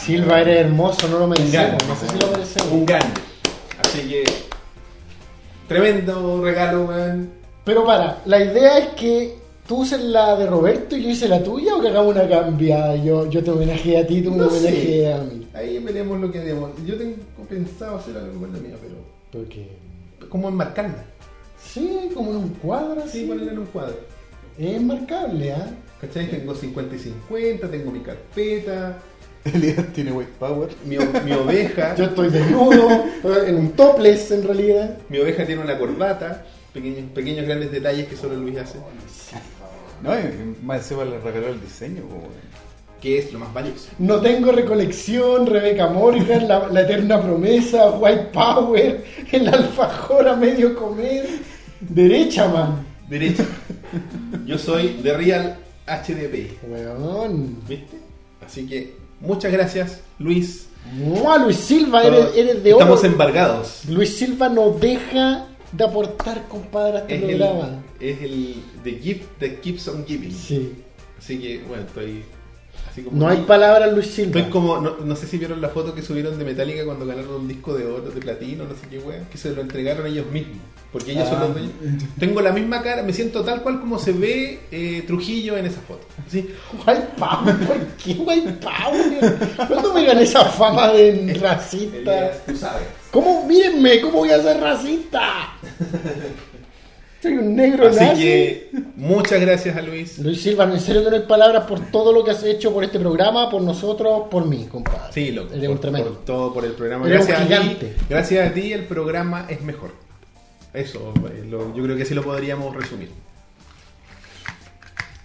Silva 0.00 0.40
eres 0.40 0.66
hermoso, 0.66 1.08
no 1.08 1.18
lo 1.18 1.26
merecemos. 1.26 1.86
No 1.86 1.94
sé 1.94 2.08
si 2.08 2.18
lo 2.18 2.30
merecemos. 2.30 2.72
Un 2.72 2.86
grande. 2.86 3.20
Así 3.78 4.08
que. 4.08 4.24
Tremendo 5.68 6.42
regalo, 6.42 6.86
weón. 6.86 7.30
Pero 7.64 7.84
para, 7.84 8.22
la 8.24 8.42
idea 8.42 8.78
es 8.78 8.88
que 8.94 9.34
tú 9.66 9.82
uses 9.82 10.00
la 10.00 10.34
de 10.36 10.46
Roberto 10.46 10.96
y 10.96 11.02
yo 11.02 11.10
hice 11.10 11.28
la 11.28 11.42
tuya 11.42 11.76
o 11.76 11.80
que 11.82 11.88
hagamos 11.88 12.14
una 12.14 12.26
cambiada. 12.26 12.96
Yo, 12.96 13.28
yo 13.28 13.44
te 13.44 13.50
homenajeé 13.50 13.98
a 13.98 14.06
ti, 14.06 14.22
tú 14.22 14.30
me 14.30 14.38
No 14.38 14.48
homenajeé 14.48 15.12
a 15.12 15.18
mí. 15.18 15.46
Ahí 15.52 15.78
veremos 15.78 16.18
lo 16.18 16.32
que 16.32 16.40
demos. 16.40 16.70
Yo 16.86 16.96
tengo 16.96 17.16
pensado 17.48 17.98
hacer 17.98 18.16
algo 18.16 18.40
con 18.40 18.52
la 18.54 18.58
mía, 18.58 18.76
pero. 18.80 18.94
Porque. 19.30 19.68
¿Cómo 20.30 20.48
enmarcarla? 20.48 21.04
Sí, 21.62 22.10
como 22.14 22.30
en 22.30 22.36
un 22.38 22.48
cuadro. 22.54 23.02
Sí, 23.06 23.26
ponerla 23.26 23.52
en 23.52 23.58
un 23.58 23.66
cuadro. 23.66 23.96
Es 24.56 24.76
enmarcable, 24.76 25.52
¿ah? 25.52 25.70
¿Cachai? 26.00 26.30
Tengo 26.30 26.54
50 26.54 26.94
y 26.94 26.98
50, 26.98 27.70
tengo 27.70 27.90
mi 27.90 28.00
carpeta, 28.00 28.98
Elías 29.54 29.86
tiene 29.92 30.12
white 30.12 30.32
power. 30.38 30.68
mi, 30.84 30.96
oveja. 31.32 31.94
Yo 31.96 32.04
estoy 32.04 32.30
desnudo, 32.30 33.04
en 33.46 33.56
un 33.56 33.72
topless 33.72 34.30
en 34.30 34.44
realidad. 34.44 34.98
Mi 35.08 35.18
oveja 35.18 35.44
tiene 35.44 35.62
una 35.62 35.78
corbata. 35.78 36.44
Pequeños, 36.72 37.10
pequeños 37.14 37.46
grandes 37.46 37.72
detalles 37.72 38.06
que 38.08 38.16
solo 38.16 38.36
Luis 38.36 38.58
hace. 38.58 38.78
No, 40.02 40.14
y 40.14 40.56
más 40.62 40.82
encima 40.82 41.04
le 41.04 41.18
regaló 41.18 41.48
el 41.48 41.60
diseño. 41.60 42.02
Que 43.00 43.18
es 43.18 43.32
lo 43.32 43.38
más 43.38 43.52
valioso. 43.54 43.90
No 43.98 44.20
tengo 44.20 44.50
recolección, 44.50 45.46
Rebeca 45.46 45.88
Morgan, 45.88 46.48
la, 46.48 46.68
la 46.68 46.80
eterna 46.80 47.22
promesa, 47.22 47.90
White 47.90 48.30
Power, 48.32 49.04
el 49.30 49.48
alfajor 49.48 50.28
a 50.28 50.36
medio 50.36 50.74
comer. 50.74 51.26
Derecha, 51.80 52.48
man. 52.48 52.84
Derecha. 53.08 53.44
Yo 54.44 54.58
soy 54.58 55.00
de 55.02 55.16
Real 55.16 55.58
HDP. 55.86 56.62
Weón. 56.68 57.56
¿Viste? 57.68 57.96
Así 58.44 58.66
que 58.66 58.94
muchas 59.20 59.52
gracias, 59.52 60.00
Luis. 60.18 60.68
Mua, 60.92 61.38
Luis 61.38 61.56
Silva, 61.56 62.02
eres, 62.02 62.34
eres 62.34 62.62
de 62.62 62.72
oro. 62.72 62.82
Estamos 62.82 63.04
embargados. 63.04 63.82
Luis 63.88 64.16
Silva 64.16 64.48
no 64.48 64.70
deja 64.70 65.46
de 65.72 65.84
aportar, 65.84 66.48
compadre, 66.48 66.98
a 66.98 67.00
este 67.00 67.16
Es 67.16 67.22
el, 67.22 67.36
programa. 67.36 67.82
es 68.00 68.22
el 68.22 68.54
the 68.84 68.92
gift 68.92 69.24
that 69.38 69.60
keeps 69.60 69.86
on 69.88 70.06
giving. 70.06 70.32
Sí. 70.32 70.72
Así 71.18 71.38
que, 71.38 71.62
bueno, 71.68 71.82
estoy 71.82 72.22
así 72.90 73.02
como. 73.02 73.18
No 73.18 73.28
hay 73.28 73.38
palabras, 73.38 73.92
Luis 73.92 74.06
Silva. 74.06 74.38
Estoy 74.38 74.50
como, 74.50 74.80
no, 74.80 74.96
no 74.98 75.16
sé 75.16 75.26
si 75.26 75.36
vieron 75.36 75.60
la 75.60 75.68
foto 75.68 75.94
que 75.94 76.00
subieron 76.02 76.38
de 76.38 76.44
Metallica 76.44 76.84
cuando 76.84 77.04
ganaron 77.04 77.34
un 77.34 77.48
disco 77.48 77.74
de 77.74 77.84
oro, 77.84 78.10
de 78.10 78.20
platino, 78.20 78.64
no 78.64 78.74
sé 78.74 78.86
qué 78.88 78.98
weón, 78.98 79.26
que 79.30 79.36
se 79.36 79.50
lo 79.50 79.60
entregaron 79.60 80.06
ellos 80.06 80.26
mismos. 80.30 80.56
Porque 80.92 81.12
ellos 81.12 81.28
son 81.28 81.36
Ah. 81.36 81.40
los 81.40 81.52
dueños. 81.52 81.72
Tengo 82.18 82.40
la 82.40 82.50
misma 82.50 82.82
cara, 82.82 83.02
me 83.02 83.12
siento 83.12 83.44
tal 83.44 83.62
cual 83.62 83.78
como 83.80 83.98
se 83.98 84.12
ve 84.12 84.60
eh, 84.70 85.04
Trujillo 85.06 85.56
en 85.58 85.66
esa 85.66 85.80
foto. 85.82 86.06
White 86.32 87.08
Power, 87.18 87.56
¿por 87.66 87.76
qué 88.02 88.14
Power? 88.14 89.36
¿Cuándo 89.68 89.92
me 89.94 90.04
gané 90.06 90.22
esa 90.22 90.44
fama 90.46 90.88
de 90.92 91.36
racista? 91.40 92.32
Tú 92.46 92.56
sabes. 92.56 92.86
¿Cómo? 93.10 93.46
Mírenme, 93.46 94.00
¿cómo 94.00 94.18
voy 94.18 94.30
a 94.30 94.40
ser 94.42 94.60
racista? 94.60 95.52
Soy 97.20 97.32
un 97.36 97.56
negro 97.56 97.88
Así 97.88 97.98
nazi. 97.98 98.22
que 98.22 98.70
muchas 98.94 99.40
gracias 99.40 99.76
a 99.76 99.82
Luis. 99.82 100.18
Luis 100.20 100.40
Silva, 100.40 100.64
en 100.64 100.78
serio 100.80 101.02
que 101.04 101.10
no 101.10 101.16
hay 101.16 101.22
palabras 101.22 101.64
por 101.64 101.80
todo 101.90 102.12
lo 102.12 102.22
que 102.24 102.30
has 102.30 102.44
hecho 102.44 102.72
por 102.72 102.84
este 102.84 103.00
programa, 103.00 103.50
por 103.50 103.60
nosotros, 103.60 104.22
por 104.30 104.46
mí, 104.46 104.66
compadre. 104.70 105.12
Sí, 105.12 105.32
loco. 105.32 105.48
Por, 105.50 105.90
por 106.04 106.24
todo, 106.24 106.54
por 106.54 106.64
el 106.64 106.72
programa. 106.72 107.08
Eres 107.08 107.26
Gracias 107.26 107.60
a, 107.60 107.62
ti, 107.78 107.86
gracias 108.08 108.50
a 108.50 108.54
ti 108.54 108.72
el 108.72 108.84
programa 108.84 109.46
es 109.48 109.60
mejor. 109.62 109.90
Eso, 110.72 111.12
eh, 111.30 111.44
lo- 111.48 111.74
yo 111.74 111.82
creo 111.84 111.96
que 111.96 112.02
así 112.02 112.14
lo 112.14 112.22
podríamos 112.22 112.74
resumir. 112.74 113.10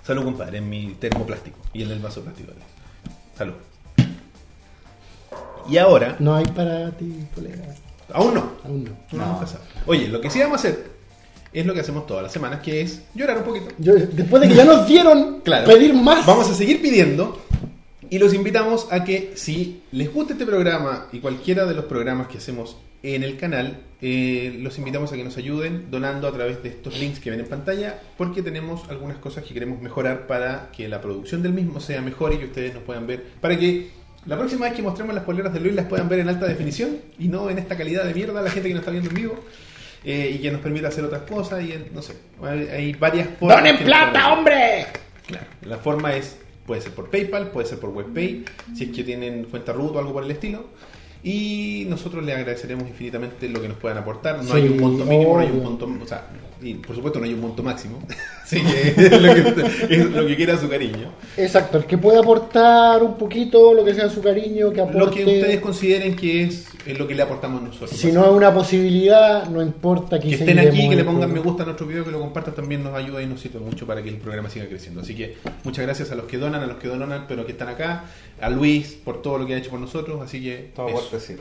Salud, 0.06 0.24
compadre, 0.24 0.58
en 0.58 0.70
mi 0.70 0.96
termoplástico 1.00 1.58
y 1.74 1.84
en 1.84 1.92
el 1.92 2.00
vaso 2.00 2.22
plástico. 2.22 2.52
Salud. 3.38 3.54
Y 5.70 5.78
ahora, 5.78 6.18
No 6.20 6.36
hay 6.36 6.46
para 6.46 6.92
ti, 6.92 7.14
colega. 7.34 7.64
aún 8.12 8.34
no. 8.34 8.52
Aún 8.66 8.84
no. 8.84 9.18
No. 9.18 9.48
sabe. 9.48 9.64
Oye, 9.86 10.08
lo 10.10 10.20
que 10.20 10.30
sí 10.30 10.40
vamos 10.40 10.58
a 10.66 10.68
hacer 10.68 10.92
es 11.54 11.66
lo 11.66 11.74
que 11.74 11.80
hacemos 11.80 12.06
todas 12.06 12.24
las 12.24 12.34
semanas, 12.34 12.60
que 12.62 12.82
es 12.82 13.02
llorar 13.16 13.38
un 13.38 13.44
poquito. 13.44 13.68
Yo- 13.78 13.94
después 13.96 14.42
de 14.42 14.50
que 14.50 14.56
ya 14.56 14.66
nos 14.66 14.88
dieron 14.88 15.40
Claro. 15.42 15.68
pedir 15.68 15.94
más. 15.94 16.26
Vamos 16.26 16.50
a 16.50 16.54
seguir 16.54 16.82
pidiendo 16.82 17.42
y 18.10 18.20
los 18.20 18.34
invitamos 18.34 18.88
a 18.92 19.04
que 19.06 19.34
si 19.36 19.84
les 19.94 20.14
gusta 20.14 20.34
este 20.34 20.46
programa 20.46 21.08
y 21.14 21.20
cualquiera 21.20 21.66
de 21.66 21.76
los 21.76 21.86
programas 21.86 22.28
que 22.28 22.40
hacemos 22.40 22.76
en 23.04 23.24
el 23.24 23.38
canal, 23.38 23.80
eh, 24.06 24.60
los 24.60 24.78
invitamos 24.78 25.14
a 25.14 25.16
que 25.16 25.24
nos 25.24 25.38
ayuden 25.38 25.90
donando 25.90 26.28
a 26.28 26.34
través 26.34 26.62
de 26.62 26.68
estos 26.68 27.00
links 27.00 27.22
que 27.22 27.30
ven 27.30 27.40
en 27.40 27.48
pantalla, 27.48 28.02
porque 28.18 28.42
tenemos 28.42 28.90
algunas 28.90 29.18
cosas 29.18 29.46
que 29.46 29.54
queremos 29.54 29.82
mejorar 29.82 30.28
para 30.28 30.72
que 30.76 30.90
la 30.90 31.00
producción 31.00 31.42
del 31.42 31.54
mismo 31.54 31.80
sea 31.80 32.02
mejor 32.02 32.34
y 32.34 32.38
que 32.38 32.46
ustedes 32.46 32.74
nos 32.74 32.84
puedan 32.84 33.08
ver, 33.08 33.24
para 33.40 33.58
que 33.58 33.92
la 34.26 34.38
próxima 34.38 34.66
vez 34.66 34.74
que 34.76 34.82
mostremos 34.82 35.16
las 35.16 35.24
poleras 35.24 35.54
de 35.54 35.62
Luis 35.62 35.74
las 35.74 35.86
puedan 35.86 36.10
ver 36.10 36.20
en 36.20 36.28
alta 36.28 36.46
definición 36.48 36.98
y 37.18 37.30
no 37.30 37.50
en 37.50 37.58
esta 37.60 37.78
calidad 37.78 38.04
de 38.04 38.14
mierda 38.14 38.42
la 38.42 38.50
gente 38.52 38.68
que 38.68 38.74
nos 38.74 38.82
está 38.82 38.92
viendo 38.92 39.10
en 39.10 39.16
vivo. 39.16 39.40
eh, 40.04 40.34
y 40.36 40.40
que 40.40 40.52
nos 40.52 40.60
permita 40.60 40.90
hacer 40.90 41.04
otras 41.06 41.22
cosas 41.22 41.64
y 41.64 41.74
no 41.94 42.02
sé, 42.02 42.16
hay, 42.44 42.68
hay 42.68 42.94
varias 42.94 43.30
formas. 43.40 43.58
¡Donen 43.58 43.78
plata, 43.78 44.34
hombre! 44.34 44.88
Claro, 45.26 45.46
la 45.66 45.78
forma 45.78 46.14
es, 46.14 46.38
puede 46.66 46.82
ser 46.82 46.92
por 46.92 47.10
PayPal, 47.10 47.52
puede 47.52 47.68
ser 47.68 47.80
por 47.80 47.92
WebPay, 47.92 48.44
si 48.76 48.84
es 48.84 48.92
que 48.92 49.04
tienen 49.04 49.46
cuenta 49.46 49.72
root 49.72 49.96
o 49.96 50.00
algo 50.00 50.12
por 50.12 50.24
el 50.26 50.32
estilo. 50.32 50.68
Y 51.24 51.86
nosotros 51.88 52.24
les 52.24 52.36
agradeceremos 52.36 52.88
infinitamente 52.88 53.48
lo 53.48 53.62
que 53.62 53.70
nos 53.70 53.78
puedan 53.78 53.98
aportar. 53.98 54.38
No 54.38 54.44
Sí, 54.44 54.52
hay 54.54 54.68
un 54.68 54.80
monto 54.80 55.06
mínimo, 55.06 55.36
no 55.36 55.40
hay 55.40 55.50
un 55.50 55.64
monto, 55.64 55.90
o 56.04 56.08
sea, 56.08 56.28
y 56.64 56.76
por 56.76 56.96
supuesto 56.96 57.20
no 57.20 57.26
hay 57.26 57.34
un 57.34 57.42
monto 57.42 57.62
máximo. 57.62 58.00
Así 58.44 58.62
que 58.62 58.88
es 58.98 59.22
lo 59.22 59.34
que, 59.34 59.96
es 59.96 60.06
lo 60.12 60.28
que 60.28 60.36
quiera 60.36 60.58
su 60.58 60.70
cariño. 60.70 61.12
Exacto, 61.38 61.78
el 61.78 61.86
que 61.86 61.98
pueda 61.98 62.20
aportar 62.20 63.04
un 63.04 63.18
poquito, 63.18 63.74
lo 63.74 63.84
que 63.84 63.94
sea 63.94 64.10
su 64.10 64.22
cariño, 64.22 64.72
que 64.72 64.82
aporte. 64.82 65.00
Lo 65.00 65.12
que 65.12 65.24
ustedes 65.24 65.60
consideren 65.60 66.16
que 66.16 66.44
es, 66.44 66.68
lo 66.98 67.08
que 67.08 67.16
le 67.16 67.24
aportamos 67.24 67.62
nosotros. 67.62 67.92
Si 67.92 68.12
no 68.12 68.26
es 68.26 68.32
una 68.32 68.54
posibilidad, 68.54 69.48
no 69.50 69.62
importa 69.62 70.20
que 70.20 70.34
estén 70.34 70.60
aquí, 70.60 70.90
que 70.90 70.96
le 70.96 71.04
pongan 71.04 71.32
me 71.32 71.40
gusta 71.40 71.64
a 71.64 71.66
nuestro 71.66 71.88
video, 71.88 72.06
que 72.06 72.12
lo 72.12 72.20
compartan 72.20 72.54
también 72.54 72.84
nos 72.84 72.94
ayuda 72.96 73.22
y 73.22 73.26
nos 73.26 73.42
sirve 73.42 73.60
mucho 73.60 73.86
para 73.86 74.02
que 74.02 74.10
el 74.10 74.18
programa 74.18 74.50
siga 74.50 74.68
creciendo. 74.68 75.02
Así 75.02 75.16
que 75.16 75.38
muchas 75.64 75.86
gracias 75.86 76.12
a 76.12 76.16
los 76.16 76.26
que 76.26 76.38
donan, 76.38 76.62
a 76.62 76.68
los 76.68 76.78
que 76.78 76.88
donan, 76.88 77.26
pero 77.28 77.46
que 77.46 77.54
están 77.54 77.70
acá, 77.70 78.06
a 78.40 78.50
Luis 78.50 78.94
por 79.04 79.22
todo 79.22 79.38
lo 79.38 79.46
que 79.46 79.56
ha 79.56 79.58
hecho 79.58 79.72
por 79.72 79.80
nosotros. 79.80 80.22
Así 80.22 80.42
que 80.42 80.72
Todo 80.76 80.90
eso. 80.90 81.36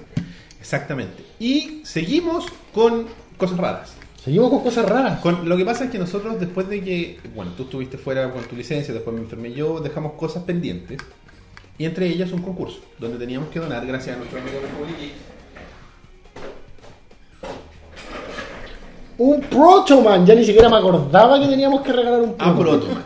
exactamente. 0.61 1.23
Y 1.39 1.81
seguimos 1.85 2.47
con 2.73 3.07
cosas 3.37 3.59
raras. 3.59 4.02
Seguimos 4.25 4.51
con 4.51 4.63
cosas 4.63 4.89
raras. 4.89 5.21
Con, 5.21 5.49
lo 5.49 5.57
que 5.57 5.65
pasa 5.65 5.85
es 5.85 5.91
que 5.91 5.99
nosotros 5.99 6.39
después 6.39 6.69
de 6.69 6.83
que, 6.83 7.19
bueno, 7.35 7.53
tú 7.57 7.65
estuviste 7.65 7.99
fuera 7.99 8.31
con 8.31 8.45
tu 8.45 8.55
licencia, 8.55 8.95
después 8.95 9.15
me 9.15 9.23
enfermé 9.23 9.53
yo, 9.53 9.81
dejamos 9.81 10.13
cosas 10.13 10.45
pendientes. 10.45 10.99
Y 11.79 11.85
entre 11.85 12.07
ellas 12.07 12.31
un 12.33 12.43
concurso, 12.43 12.81
donde 12.99 13.19
teníamos 13.19 13.49
que 13.49 13.59
donar, 13.59 13.85
gracias 13.87 14.15
a 14.15 14.19
nuestro 14.19 14.39
amigo 14.39 14.59
Republic, 14.61 15.13
Un 19.19 19.41
Protoman, 19.41 20.25
ya 20.25 20.35
ni 20.35 20.45
siquiera 20.45 20.69
me 20.69 20.77
acordaba 20.77 21.39
que 21.39 21.47
teníamos 21.47 21.83
que 21.83 21.93
regalar 21.93 22.23
un 22.23 22.35
a 22.39 22.57
Protoman. 22.57 22.81
Protoman. 22.81 23.03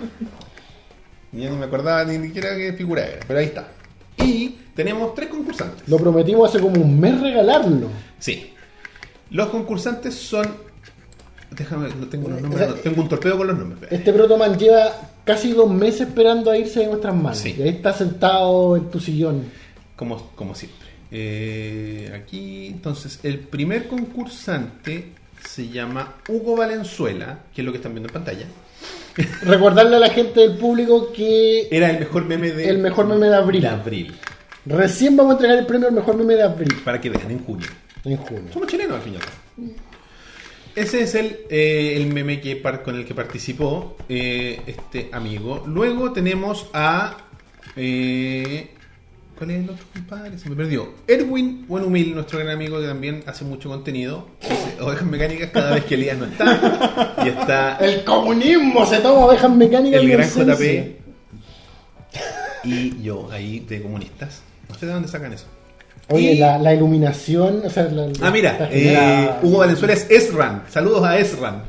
Ya 1.33 1.51
no 1.51 1.57
me 1.57 1.67
acordaba 1.67 2.05
ni 2.05 2.27
siquiera 2.29 2.57
qué 2.57 2.73
figura 2.73 3.07
era, 3.07 3.21
pero 3.27 3.39
ahí 3.39 3.47
está. 3.47 3.69
Y 4.19 4.57
tenemos 4.75 5.15
tres 5.15 5.29
concursantes. 5.29 5.87
Lo 5.89 5.99
prometimos 5.99 6.49
hace 6.49 6.61
como 6.61 6.81
un 6.81 6.99
mes 6.99 7.21
regalarlo. 7.21 7.89
Sí. 8.19 8.53
Los 9.31 9.49
concursantes 9.49 10.15
son. 10.15 10.66
Déjame, 11.51 11.89
no 11.89 12.07
tengo 12.09 12.29
los 12.29 12.39
O 12.39 12.43
nombres, 12.43 12.67
sea, 12.67 12.83
tengo 12.83 13.03
un 13.03 13.09
torpedo 13.09 13.39
con 13.39 13.47
los 13.47 13.59
nombres. 13.59 13.93
Este 13.93 14.13
Protoman 14.13 14.59
lleva 14.59 14.93
casi 15.25 15.53
dos 15.53 15.71
meses 15.71 16.03
esperando 16.09 16.51
a 16.51 16.59
irse 16.59 16.81
de 16.81 16.87
nuestras 16.87 17.15
manos. 17.15 17.39
Sí. 17.39 17.55
Y 17.59 17.63
ahí 17.63 17.69
está 17.69 17.93
sentado 17.93 18.77
en 18.77 18.91
tu 18.91 19.01
sillón. 19.01 19.45
Como, 19.95 20.31
como 20.35 20.55
siempre. 20.55 20.87
Eh, 21.11 22.13
aquí, 22.15 22.67
entonces, 22.67 23.21
el 23.23 23.39
primer 23.39 23.87
concursante 23.89 25.13
se 25.47 25.69
llama 25.69 26.17
Hugo 26.29 26.57
Valenzuela, 26.57 27.41
que 27.55 27.63
es 27.63 27.65
lo 27.65 27.73
que 27.73 27.79
están 27.79 27.93
viendo 27.93 28.09
en 28.09 28.13
pantalla. 28.13 28.47
Recordarle 29.43 29.97
a 29.97 30.01
la 30.01 30.11
gente 30.11 30.41
del 30.41 30.59
público 30.59 31.13
que 31.13 31.69
Era 31.71 31.91
el 31.91 32.01
mejor 32.01 32.27
meme 32.27 32.51
de, 32.51 32.69
el 32.69 32.79
mejor 32.79 33.07
meme 33.07 33.29
de 33.29 33.37
abril. 33.37 33.63
de 33.63 33.69
abril. 33.69 34.15
Recién 34.67 35.17
vamos 35.17 35.33
a 35.33 35.35
entregar 35.37 35.59
el 35.59 35.67
premio 35.67 35.89
al 35.89 35.95
mejor 35.95 36.17
meme 36.17 36.35
de 36.35 36.43
abril. 36.43 36.75
Para 36.85 37.01
que 37.01 37.09
vean, 37.09 37.31
en 37.31 37.39
junio. 37.45 37.67
En 38.05 38.17
junio. 38.17 38.53
Somos 38.53 38.69
chilenos 38.69 38.97
al 38.97 39.03
fin 39.03 39.15
y 39.15 39.17
al 39.17 39.23
cabo. 39.23 39.37
Ese 40.77 41.01
es 41.03 41.15
el, 41.15 41.39
eh, 41.51 41.95
el 41.97 42.13
meme 42.13 42.41
que 42.41 42.55
par- 42.57 42.83
con 42.83 42.95
el 42.97 43.05
que 43.05 43.15
participó 43.15 43.97
eh, 44.09 44.61
este 44.67 45.09
amigo. 45.13 45.65
Luego 45.67 46.13
tenemos 46.13 46.69
a. 46.75 47.17
eh, 47.77 48.71
¿Cuál 49.39 49.51
es 49.51 49.65
el 49.65 49.71
otro 49.71 49.85
compadre? 49.93 50.39
Se 50.39 50.49
me 50.49 50.57
perdió. 50.57 50.89
Erwin 51.07 51.67
Buenhumil, 51.69 52.15
nuestro 52.15 52.39
gran 52.39 52.51
amigo 52.51 52.81
que 52.81 52.87
también 52.87 53.23
hace 53.27 53.45
mucho 53.45 53.69
contenido. 53.69 54.29
Hace 54.43 54.81
ovejas 54.81 55.05
mecánicas 55.07 55.51
cada 55.51 55.75
vez 55.75 55.85
que 55.85 55.95
Elías 55.95 56.17
no 56.17 56.25
está. 56.25 57.15
Y 57.25 57.29
está 57.29 57.77
El 57.77 58.03
comunismo 58.05 58.87
se 58.87 58.99
toma 59.01 59.27
ovejas 59.27 59.51
mecánicas. 59.51 60.01
el 60.01 60.09
gran. 60.11 60.29
JP 60.31 60.97
y 62.65 63.03
yo 63.03 63.29
ahí 63.31 63.61
de 63.61 63.83
comunistas. 63.83 64.43
No 64.69 64.75
sé 64.75 64.87
de 64.87 64.93
dónde 64.93 65.09
sacan 65.09 65.33
eso. 65.33 65.47
Oye, 66.09 66.33
Y- 66.35 66.39
la, 66.39 66.59
la 66.59 66.73
iluminación. 66.75 67.63
O 67.65 67.71
sea, 67.71 67.85
la- 67.85 68.09
Ah, 68.21 68.31
mira, 68.31 68.53
está 68.53 68.69
eh. 68.71 69.31
Hugo 69.43 69.59
Valenzuela 69.59 69.95
es 69.95 70.07
Esran. 70.11 70.63
Saludos 70.71 71.05
a 71.05 71.19
Esran. 71.19 71.63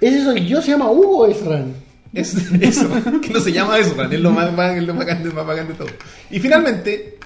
Ese 0.00 0.22
soy 0.24 0.46
yo, 0.46 0.60
se 0.62 0.70
llama 0.72 0.90
Hugo 0.90 1.26
Esran. 1.26 1.74
Es 2.14 2.34
Esran, 2.60 3.20
que 3.20 3.30
no 3.32 3.40
se 3.40 3.52
llama 3.52 3.78
Esran, 3.78 4.12
es 4.12 4.20
lo 4.20 4.30
más, 4.30 4.52
más, 4.52 4.76
es 4.76 4.82
lo 4.84 4.94
más 4.94 5.06
bacán 5.06 5.22
de- 5.24 5.30
más 5.30 5.46
bacán 5.46 5.68
de 5.68 5.74
todo. 5.74 5.88
Y 6.30 6.38
finalmente, 6.40 7.18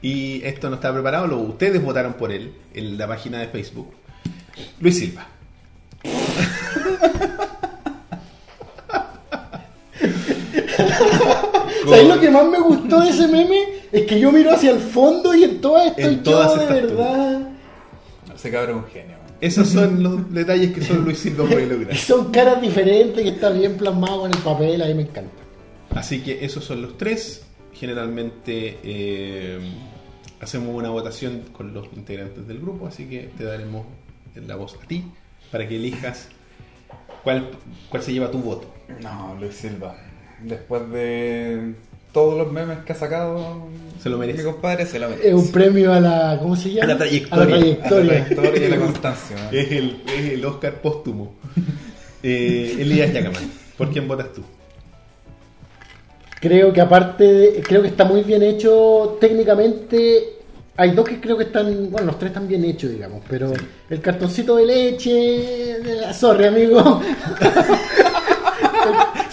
y 0.00 0.42
esto 0.44 0.68
no 0.70 0.76
estaba 0.76 0.94
preparado, 0.94 1.26
lo, 1.26 1.38
ustedes 1.38 1.82
votaron 1.82 2.14
por 2.14 2.32
él 2.32 2.52
en 2.74 2.96
la 2.98 3.06
página 3.06 3.38
de 3.40 3.48
Facebook. 3.48 3.92
Luis 4.80 4.98
Silva. 4.98 5.26
¿Sabes 11.84 12.06
lo 12.08 12.20
que 12.20 12.30
más 12.30 12.44
me 12.46 12.58
gustó 12.60 13.00
de 13.00 13.10
ese 13.10 13.28
meme? 13.28 13.60
Es 13.92 14.06
que 14.06 14.18
yo 14.18 14.32
miro 14.32 14.50
hacia 14.52 14.70
el 14.70 14.80
fondo 14.80 15.34
y 15.34 15.44
en 15.44 15.60
todas 15.60 15.88
estoy 15.88 16.04
En 16.14 16.22
todas 16.22 16.52
yo 16.52 16.56
de 16.56 16.62
estás 16.64 16.80
tú. 16.80 16.96
verdad. 16.96 17.48
Ese 18.34 18.50
cabrón 18.50 18.78
es 18.78 18.84
un 18.84 18.90
genio. 18.90 19.16
man. 19.18 19.36
Esos 19.40 19.68
son 19.68 20.02
los 20.02 20.32
detalles 20.32 20.72
que 20.72 20.82
solo 20.82 21.00
Luis 21.02 21.18
Silva 21.18 21.44
puede 21.44 21.66
lograr. 21.66 21.92
Y 21.94 21.98
son 21.98 22.30
caras 22.32 22.60
diferentes 22.62 23.22
que 23.22 23.28
está 23.28 23.50
bien 23.50 23.76
plasmado 23.76 24.26
en 24.26 24.32
el 24.32 24.38
papel, 24.38 24.80
ahí 24.82 24.94
me 24.94 25.02
encanta. 25.02 25.30
Así 25.90 26.20
que 26.22 26.44
esos 26.44 26.64
son 26.64 26.80
los 26.80 26.96
tres. 26.96 27.44
Generalmente 27.74 28.78
eh, 28.82 29.58
hacemos 30.40 30.74
una 30.74 30.90
votación 30.90 31.42
con 31.52 31.74
los 31.74 31.86
integrantes 31.94 32.46
del 32.46 32.60
grupo, 32.60 32.86
así 32.86 33.06
que 33.06 33.30
te 33.36 33.44
daremos 33.44 33.84
la 34.34 34.56
voz 34.56 34.78
a 34.82 34.86
ti 34.86 35.04
para 35.50 35.68
que 35.68 35.76
elijas 35.76 36.28
cuál, 37.24 37.50
cuál 37.90 38.02
se 38.02 38.12
lleva 38.12 38.30
tu 38.30 38.38
voto. 38.38 38.72
No, 39.02 39.36
Luis 39.40 39.54
Silva. 39.54 39.96
Después 40.42 40.88
de 40.90 41.74
todos 42.12 42.36
los 42.38 42.52
memes 42.52 42.78
que 42.84 42.92
ha 42.92 42.96
sacado, 42.96 43.68
Se 44.02 44.08
lo 44.10 44.18
merece. 44.18 44.38
Mi 44.38 44.44
compadre 44.52 44.86
se 44.86 44.98
lo 44.98 45.08
merece. 45.08 45.28
Es 45.28 45.34
un 45.34 45.50
premio 45.52 45.92
a 45.92 46.00
la. 46.00 46.38
¿Cómo 46.40 46.54
se 46.56 46.70
llama? 46.72 46.84
A 46.84 46.94
la 46.94 46.98
trayectoria. 46.98 47.44
A 47.44 47.48
la 47.48 47.54
A 47.54 47.58
la 47.58 47.58
trayectoria. 47.58 48.24
trayectoria 48.26 48.66
y 48.66 48.70
la 48.70 48.76
constancia. 48.78 49.36
man. 49.36 49.48
Es 49.52 49.72
el, 49.72 50.02
es 50.06 50.32
el 50.32 50.44
Oscar 50.44 50.74
póstumo. 50.82 51.34
Eh, 52.22 52.76
Elías 52.78 53.12
Yacaman, 53.12 53.50
¿por 53.76 53.90
quién 53.90 54.06
votas 54.06 54.32
tú? 54.32 54.42
Creo 56.40 56.72
que 56.72 56.80
aparte, 56.80 57.24
de- 57.24 57.62
creo 57.62 57.82
que 57.82 57.88
está 57.88 58.04
muy 58.04 58.22
bien 58.22 58.42
hecho 58.42 59.16
técnicamente. 59.20 60.38
Hay 60.76 60.92
dos 60.92 61.06
que 61.08 61.20
creo 61.20 61.36
que 61.36 61.44
están, 61.44 61.90
bueno, 61.90 62.06
los 62.08 62.18
tres 62.18 62.30
están 62.30 62.48
bien 62.48 62.64
hechos, 62.64 62.90
digamos, 62.90 63.22
pero 63.28 63.52
el 63.90 64.00
cartoncito 64.00 64.56
de 64.56 64.66
leche, 64.66 65.10
de 65.12 65.96
la- 66.00 66.12
sorry 66.14 66.46
amigo, 66.46 67.00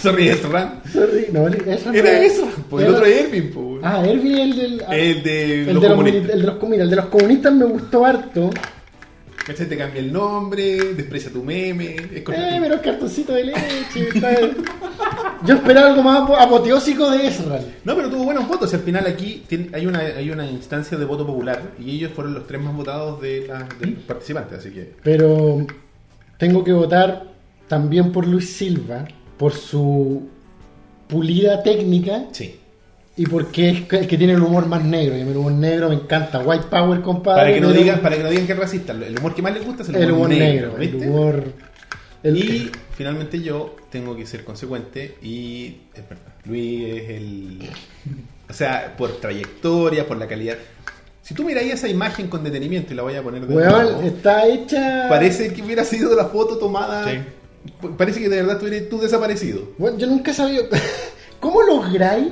Sorry, 0.00 0.28
Esran. 0.28 0.80
sorry, 0.92 1.26
no, 1.32 1.46
eso 1.48 1.92
no 1.92 1.94
Era 1.98 2.22
eso. 2.22 2.48
Pues 2.68 2.86
el 2.86 2.94
otro 2.94 3.04
es 3.06 3.20
Ervin, 3.24 3.50
po. 3.50 3.78
Ah, 3.82 4.02
Erwin, 4.06 4.38
el 4.38 4.56
del, 4.56 4.84
El 4.90 5.22
de 5.22 5.60
el 5.62 5.74
los 5.74 5.82
de 5.82 5.88
los, 5.88 5.96
comunistas. 5.96 6.22
mili- 6.22 6.32
el 6.32 6.40
de 6.40 6.46
los 6.46 6.56
comunistas, 6.56 6.84
el 6.84 6.90
de 6.90 6.96
los 6.96 7.06
comunistas 7.06 7.52
me 7.54 7.64
gustó 7.66 8.04
harto, 8.06 8.50
¿Cachai? 9.46 9.66
Te 9.68 9.76
cambia 9.76 10.00
el 10.00 10.12
nombre, 10.12 10.62
desprecia 10.94 11.32
tu 11.32 11.42
meme. 11.42 11.94
Es 11.96 12.02
eh, 12.12 12.22
pero 12.24 12.74
el 12.74 12.80
cartoncito 12.82 13.32
de 13.32 13.44
leche, 13.44 14.08
yo 15.46 15.54
esperaba 15.54 15.88
algo 15.88 16.02
más 16.02 16.20
apo- 16.20 16.36
apoteósico 16.36 17.10
de 17.10 17.26
Ezra. 17.26 17.58
No, 17.84 17.96
pero 17.96 18.10
tuvo 18.10 18.24
buenos 18.24 18.46
votos. 18.46 18.72
Al 18.74 18.80
final 18.80 19.06
aquí 19.06 19.42
tiene- 19.48 19.70
hay, 19.72 19.86
una, 19.86 20.00
hay 20.00 20.30
una 20.30 20.46
instancia 20.48 20.98
de 20.98 21.04
voto 21.04 21.26
popular 21.26 21.62
y 21.78 21.96
ellos 21.96 22.12
fueron 22.14 22.34
los 22.34 22.46
tres 22.46 22.60
más 22.60 22.76
votados 22.76 23.20
de, 23.20 23.46
la- 23.48 23.66
de 23.80 23.86
los 23.86 24.02
participantes. 24.04 24.58
Así 24.58 24.70
que 24.70 24.92
Pero 25.02 25.66
tengo 26.38 26.62
que 26.62 26.72
votar 26.72 27.24
también 27.66 28.12
por 28.12 28.26
Luis 28.28 28.52
Silva, 28.52 29.06
por 29.40 29.54
su 29.54 30.28
pulida 31.08 31.62
técnica 31.62 32.26
sí. 32.30 32.60
y 33.16 33.24
porque 33.24 33.70
es 33.70 33.76
el 33.90 34.06
que 34.06 34.18
tiene 34.18 34.34
el 34.34 34.42
humor 34.42 34.66
más 34.66 34.84
negro. 34.84 35.16
Y 35.16 35.20
el 35.22 35.34
humor 35.34 35.52
negro 35.52 35.88
me 35.88 35.94
encanta. 35.94 36.40
White 36.40 36.66
Power, 36.70 37.00
compadre. 37.00 37.40
Para 37.40 37.54
que 37.54 37.60
no 37.62 37.72
digan, 37.72 38.00
para 38.02 38.16
que 38.18 38.22
no 38.22 38.28
digan 38.28 38.46
que 38.46 38.52
es 38.52 38.58
racista. 38.58 38.92
El 38.92 39.18
humor 39.18 39.34
que 39.34 39.40
más 39.40 39.54
les 39.54 39.64
gusta 39.64 39.82
es 39.82 39.88
el 39.88 39.94
humor, 39.96 40.04
el 40.04 40.12
humor 40.12 40.28
negro. 40.28 40.74
¿viste? 40.78 40.96
el 41.04 41.08
humor. 41.10 41.44
el- 42.22 42.36
Y 42.36 42.70
finalmente 42.94 43.40
yo 43.40 43.76
tengo 43.90 44.14
que 44.14 44.26
ser 44.26 44.44
consecuente 44.44 45.16
y 45.22 45.78
es 45.94 46.06
verdad. 46.06 46.34
Luis 46.44 46.84
es 46.94 47.08
el. 47.10 47.58
O 48.50 48.52
sea, 48.52 48.94
por 48.98 49.20
trayectoria, 49.22 50.06
por 50.06 50.18
la 50.18 50.28
calidad. 50.28 50.58
Si 51.22 51.32
tú 51.32 51.44
miráis 51.44 51.72
esa 51.72 51.88
imagen 51.88 52.28
con 52.28 52.44
detenimiento 52.44 52.92
y 52.92 52.96
la 52.96 53.04
voy 53.04 53.14
a 53.14 53.22
poner 53.22 53.46
de 53.46 53.54
nuevo, 53.54 54.02
está 54.02 54.46
hecha. 54.46 55.06
parece 55.08 55.50
que 55.54 55.62
hubiera 55.62 55.82
sido 55.84 56.14
la 56.14 56.26
foto 56.26 56.58
tomada 56.58 57.08
Sí. 57.10 57.18
Parece 57.96 58.20
que 58.20 58.28
de 58.28 58.36
verdad 58.42 58.58
tú 58.58 58.66
eres 58.66 58.88
tú 58.88 58.98
desaparecido. 59.00 59.62
Bueno, 59.78 59.98
yo 59.98 60.06
nunca 60.06 60.30
he 60.30 60.34
sabido. 60.34 60.64
¿Cómo 61.40 61.62
lográis 61.62 62.28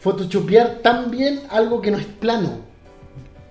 photoshopear 0.00 0.78
tan 0.82 1.10
bien 1.10 1.40
algo 1.50 1.80
que 1.80 1.90
no 1.90 1.98
es 1.98 2.04
plano? 2.06 2.66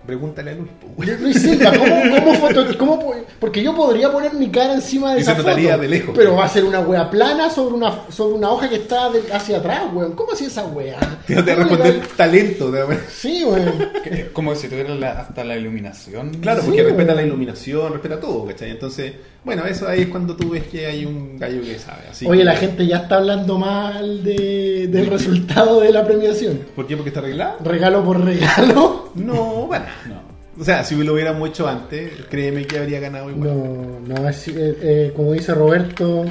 Pregúntale 0.05 0.51
a 0.51 0.53
Luis. 0.53 0.69
güey. 0.95 1.17
Luis 1.19 1.41
Silva, 1.41 1.69
¿cómo, 1.77 1.95
cómo 2.23 2.33
foto- 2.35 2.77
cómo 2.77 3.13
porque 3.41 3.61
yo 3.61 3.75
podría 3.75 4.09
poner 4.09 4.33
mi 4.33 4.49
cara 4.49 4.73
encima 4.73 5.11
de 5.13 5.19
Y 5.19 5.21
esa 5.21 5.35
se 5.35 5.41
foto, 5.41 5.53
de 5.81 5.87
lejos. 5.89 6.13
pero 6.15 6.33
va 6.33 6.45
a 6.45 6.49
ser 6.49 6.63
una 6.63 6.79
wea 6.79 7.09
plana 7.11 7.49
sobre 7.49 7.75
una 7.75 8.09
sobre 8.09 8.35
una 8.35 8.49
hoja 8.49 8.69
que 8.69 8.77
está 8.77 9.09
de- 9.09 9.31
hacia 9.33 9.57
atrás, 9.57 9.83
weón. 9.93 10.13
¿Cómo 10.13 10.31
hacía 10.31 10.47
esa 10.47 10.65
wea? 10.65 10.97
Te 11.27 11.33
a 11.37 11.43
¿Cómo 11.43 11.57
responder 11.57 12.07
talento. 12.15 12.69
a- 12.73 12.97
Sí, 13.11 13.43
weón. 13.43 13.89
Como 14.31 14.55
si 14.55 14.69
tuviera 14.69 14.95
la- 14.95 15.19
hasta 15.19 15.43
la 15.43 15.57
iluminación. 15.57 16.35
Claro, 16.35 16.61
porque 16.63 16.83
respeta 16.83 17.13
la 17.13 17.23
iluminación, 17.23 17.91
respeta 17.91 18.17
todo, 18.21 18.45
¿cachai? 18.45 18.71
Entonces, 18.71 19.11
bueno, 19.47 19.65
eso 19.65 19.87
ahí 19.87 20.01
es 20.01 20.07
cuando 20.09 20.35
tú 20.35 20.49
ves 20.51 20.63
que 20.67 20.85
hay 20.85 21.05
un 21.05 21.37
gallo 21.39 21.61
que 21.61 21.79
sabe. 21.79 22.03
Así 22.11 22.27
Oye, 22.27 22.39
que- 22.39 22.45
la 22.45 22.55
gente 22.55 22.85
ya 22.85 22.97
está 22.97 23.15
hablando 23.15 23.57
mal 23.57 24.23
de, 24.23 24.87
del 24.87 25.07
resultado 25.07 25.79
de 25.79 25.91
la 25.91 26.05
premiación. 26.05 26.59
¿Por 26.75 26.85
qué? 26.85 26.95
Porque 26.95 27.09
está 27.09 27.21
arreglado. 27.21 27.57
Regalo 27.63 28.03
por 28.03 28.23
regalo. 28.23 29.11
No, 29.15 29.65
bueno. 29.65 29.85
No. 30.07 30.21
O 30.61 30.63
sea, 30.63 30.83
si 30.83 30.95
lo 31.03 31.13
hubiéramos 31.13 31.49
hecho 31.49 31.67
antes, 31.67 32.11
créeme 32.29 32.65
que 32.67 32.77
habría 32.77 32.99
ganado 32.99 33.29
igual. 33.31 33.47
No, 33.49 33.99
no, 34.15 34.27
es, 34.29 34.47
eh, 34.49 34.77
eh, 34.81 35.13
como 35.15 35.31
dice 35.33 35.53
Roberto, 35.55 36.25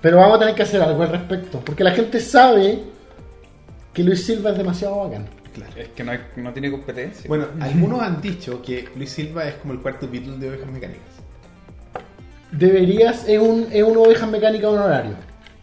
pero 0.00 0.18
vamos 0.18 0.36
a 0.36 0.40
tener 0.40 0.54
que 0.54 0.62
hacer 0.62 0.82
algo 0.82 1.02
al 1.02 1.08
respecto, 1.10 1.60
porque 1.64 1.82
la 1.82 1.92
gente 1.92 2.20
sabe 2.20 2.80
que 3.92 4.02
Luis 4.04 4.24
Silva 4.24 4.50
es 4.50 4.58
demasiado 4.58 4.98
bacán. 5.04 5.26
Claro. 5.54 5.72
Es 5.76 5.88
que 5.88 6.04
no, 6.04 6.12
hay- 6.12 6.20
no 6.36 6.52
tiene 6.52 6.70
competencia. 6.70 7.24
Bueno, 7.28 7.46
algunos 7.60 8.02
han 8.02 8.20
dicho 8.20 8.60
que 8.62 8.88
Luis 8.94 9.10
Silva 9.10 9.44
es 9.48 9.54
como 9.54 9.72
el 9.72 9.80
cuarto 9.80 10.06
Beatle 10.10 10.36
de 10.38 10.48
ovejas 10.50 10.70
mecánicas. 10.70 11.06
Deberías, 12.58 13.28
es, 13.28 13.38
un, 13.38 13.68
es 13.70 13.82
una 13.82 14.00
oveja 14.00 14.26
mecánica 14.26 14.68
honorario. 14.68 15.14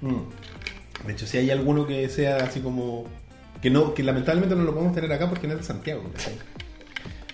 Mm. 0.02 1.08
De 1.08 1.14
hecho, 1.14 1.26
si 1.26 1.38
hay 1.38 1.52
alguno 1.52 1.88
que 1.88 2.08
sea 2.10 2.38
así 2.38 2.60
como. 2.60 3.06
que 3.62 3.70
no 3.70 3.94
que 3.94 4.04
lamentablemente 4.04 4.56
no 4.56 4.64
lo 4.64 4.74
podemos 4.74 4.94
tener 4.94 5.12
acá 5.12 5.30
porque 5.30 5.48
no 5.48 5.54
es 5.54 5.60
de 5.60 5.66
Santiago. 5.66 6.04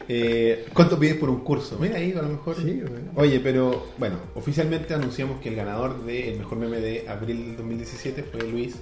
Eh, 0.07 0.65
¿Cuánto 0.73 0.97
pides 0.97 1.17
por 1.17 1.29
un 1.29 1.41
curso? 1.41 1.77
Mira 1.79 1.97
ahí, 1.97 2.13
a 2.13 2.21
lo 2.21 2.29
mejor. 2.29 2.55
Sí, 2.55 2.81
bueno. 2.81 3.11
Oye, 3.15 3.39
pero 3.39 3.89
bueno, 3.97 4.17
oficialmente 4.33 4.93
anunciamos 4.93 5.39
que 5.39 5.49
el 5.49 5.55
ganador 5.55 6.03
del 6.03 6.39
mejor 6.39 6.57
meme 6.57 6.79
de 6.79 7.07
abril 7.07 7.45
del 7.45 7.57
2017 7.57 8.23
fue 8.23 8.41
Luis. 8.47 8.75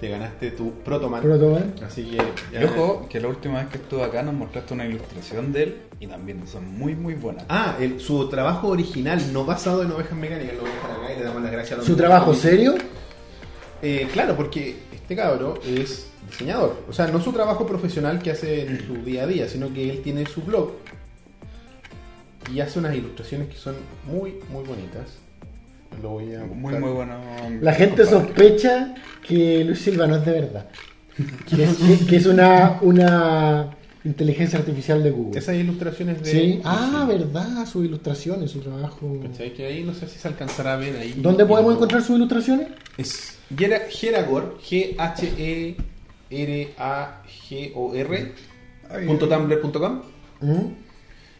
Te 0.00 0.08
ganaste 0.08 0.52
tu 0.52 0.72
Protoman. 0.84 1.20
Protoman. 1.22 1.74
Así 1.84 2.04
que. 2.04 2.56
Y 2.56 2.64
ojo, 2.64 3.06
que 3.08 3.18
la 3.20 3.28
última 3.28 3.58
vez 3.58 3.68
que 3.68 3.78
estuve 3.78 4.04
acá 4.04 4.22
nos 4.22 4.34
mostraste 4.34 4.74
una 4.74 4.86
ilustración 4.86 5.52
de 5.52 5.62
él 5.64 5.76
y 5.98 6.06
también 6.06 6.46
son 6.46 6.66
muy, 6.78 6.94
muy 6.94 7.14
buenas. 7.14 7.44
Ah, 7.48 7.76
el- 7.80 7.98
su 8.00 8.28
trabajo 8.28 8.68
original, 8.68 9.20
no 9.32 9.44
basado 9.44 9.82
en 9.82 9.90
ovejas 9.90 10.16
mecánicas, 10.16 10.54
lo 10.54 10.60
voy 10.62 10.70
a 10.70 10.74
dejar 10.74 10.90
acá 10.92 11.12
y 11.14 11.18
le 11.18 11.24
damos 11.24 11.42
las 11.42 11.50
gracias 11.50 11.72
a 11.72 11.76
los 11.78 11.86
¿Su 11.86 11.96
trabajo 11.96 12.32
serio? 12.32 12.76
Eh, 13.82 14.08
claro, 14.12 14.36
porque 14.36 14.76
este 14.94 15.16
cabro 15.16 15.54
es 15.66 16.06
diseñador. 16.30 16.76
O 16.88 16.92
sea, 16.92 17.08
no 17.08 17.20
su 17.20 17.32
trabajo 17.32 17.66
profesional 17.66 18.20
que 18.22 18.30
hace 18.30 18.62
en 18.66 18.86
su 18.86 18.94
día 19.04 19.24
a 19.24 19.26
día, 19.26 19.48
sino 19.48 19.72
que 19.74 19.90
él 19.90 20.00
tiene 20.02 20.26
su 20.26 20.42
blog 20.42 20.70
y 22.52 22.60
hace 22.60 22.78
unas 22.78 22.94
ilustraciones 22.94 23.48
que 23.48 23.56
son 23.56 23.74
muy, 24.06 24.36
muy 24.52 24.64
bonitas. 24.64 25.18
Lo 26.02 26.10
voy 26.10 26.34
a 26.34 26.44
Muy, 26.44 26.74
muy 26.74 26.90
bueno. 26.90 27.14
La 27.60 27.72
gente 27.74 28.04
sospecha 28.06 28.94
que 29.26 29.64
Luis 29.64 29.80
Silva 29.80 30.06
no 30.06 30.16
es 30.16 30.24
de 30.24 30.32
verdad. 30.32 30.66
Que 31.48 31.64
es, 31.64 31.76
que- 31.76 32.06
que 32.06 32.16
es 32.16 32.26
una, 32.26 32.78
una 32.82 33.70
inteligencia 34.04 34.58
artificial 34.60 35.02
de 35.02 35.10
Google. 35.10 35.38
Esas 35.40 35.56
ilustraciones 35.56 36.22
de. 36.22 36.30
Sí. 36.30 36.60
Ah, 36.64 37.04
verdad, 37.08 37.66
sus 37.66 37.84
ilustraciones, 37.84 38.52
su 38.52 38.60
trabajo. 38.60 39.18
¿Cachai? 39.22 39.52
Que 39.52 39.66
ahí 39.66 39.82
no 39.82 39.92
sé 39.94 40.06
si 40.06 40.18
se 40.18 40.28
alcanzará 40.28 40.74
a 40.74 40.76
ver 40.76 40.96
ahí. 40.96 41.14
¿Dónde 41.16 41.44
podemos 41.44 41.74
encontrar 41.74 42.02
sus 42.02 42.16
ilustraciones? 42.16 42.68
Es 42.96 43.36
Gera- 43.56 43.82
Geragor, 43.90 44.58
E 44.70 44.94
G-H-E-R-A-G-O-R, 47.08 48.32
punto 49.06 49.28
tumblr.com. 49.28 50.02
¿Mm? 50.40 50.56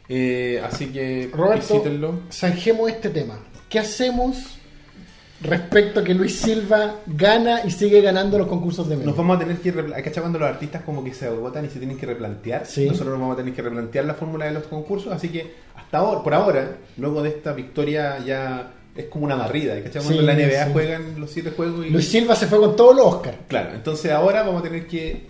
Eh, 0.08 0.60
así 0.64 0.86
que 0.86 1.30
Roberto, 1.32 1.74
visítenlo. 1.74 2.20
zanjemos 2.32 2.90
este 2.90 3.10
tema. 3.10 3.38
¿Qué 3.68 3.78
hacemos 3.78 4.56
respecto 5.40 6.00
a 6.00 6.04
que 6.04 6.14
Luis 6.14 6.34
Silva 6.36 6.96
gana 7.06 7.60
y 7.64 7.70
sigue 7.70 8.00
ganando 8.00 8.38
los 8.38 8.48
concursos 8.48 8.88
de 8.88 8.94
memes? 8.96 9.06
Nos 9.06 9.16
vamos 9.16 9.36
a 9.36 9.40
tener 9.40 9.58
que 9.58 9.72
¿cachai? 9.72 10.20
cuando 10.22 10.38
los 10.38 10.48
artistas 10.48 10.82
como 10.82 11.04
que 11.04 11.14
se 11.14 11.26
agotan 11.26 11.64
y 11.64 11.68
se 11.68 11.78
tienen 11.78 11.96
que 11.98 12.06
replantear. 12.06 12.66
Sí. 12.66 12.86
Nosotros 12.86 13.10
nos 13.10 13.20
vamos 13.20 13.34
a 13.34 13.38
tener 13.38 13.54
que 13.54 13.62
replantear 13.62 14.04
la 14.04 14.14
fórmula 14.14 14.46
de 14.46 14.52
los 14.52 14.64
concursos, 14.64 15.12
así 15.12 15.28
que 15.28 15.54
hasta 15.76 15.98
ahora, 15.98 16.22
por 16.22 16.34
ahora, 16.34 16.76
luego 16.96 17.22
de 17.22 17.28
esta 17.30 17.52
victoria 17.52 18.18
ya 18.24 18.72
es 18.96 19.04
como 19.06 19.26
una 19.26 19.36
barrida. 19.36 19.74
¿cachai? 19.82 20.02
Cuando 20.02 20.20
Sí, 20.20 20.26
la 20.26 20.34
NBA 20.34 20.64
sí. 20.66 20.70
juegan 20.72 21.20
los 21.20 21.30
siete 21.30 21.50
juegos 21.50 21.86
y 21.86 21.90
Luis 21.90 22.08
Silva 22.08 22.34
se 22.34 22.46
fue 22.46 22.58
con 22.58 22.74
todos 22.74 22.96
los 22.96 23.06
Oscars. 23.06 23.36
Claro, 23.48 23.74
entonces 23.74 24.10
ahora 24.10 24.42
vamos 24.42 24.60
a 24.60 24.64
tener 24.64 24.86
que 24.86 25.26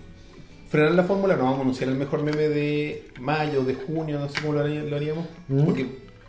frenar 0.71 0.93
la 0.93 1.03
fórmula, 1.05 1.35
nos 1.35 1.43
vamos 1.45 1.59
a 1.59 1.63
anunciar 1.63 1.91
el 1.91 1.97
mejor 1.97 2.23
meme 2.23 2.49
de 2.49 3.09
mayo, 3.21 3.63
de 3.65 3.75
junio, 3.75 4.19
no 4.21 4.29
sé 4.29 4.41
cómo 4.41 4.53
lo 4.55 4.61
haríamos, 4.61 5.25
Mm. 5.49 5.65
porque 5.65 5.87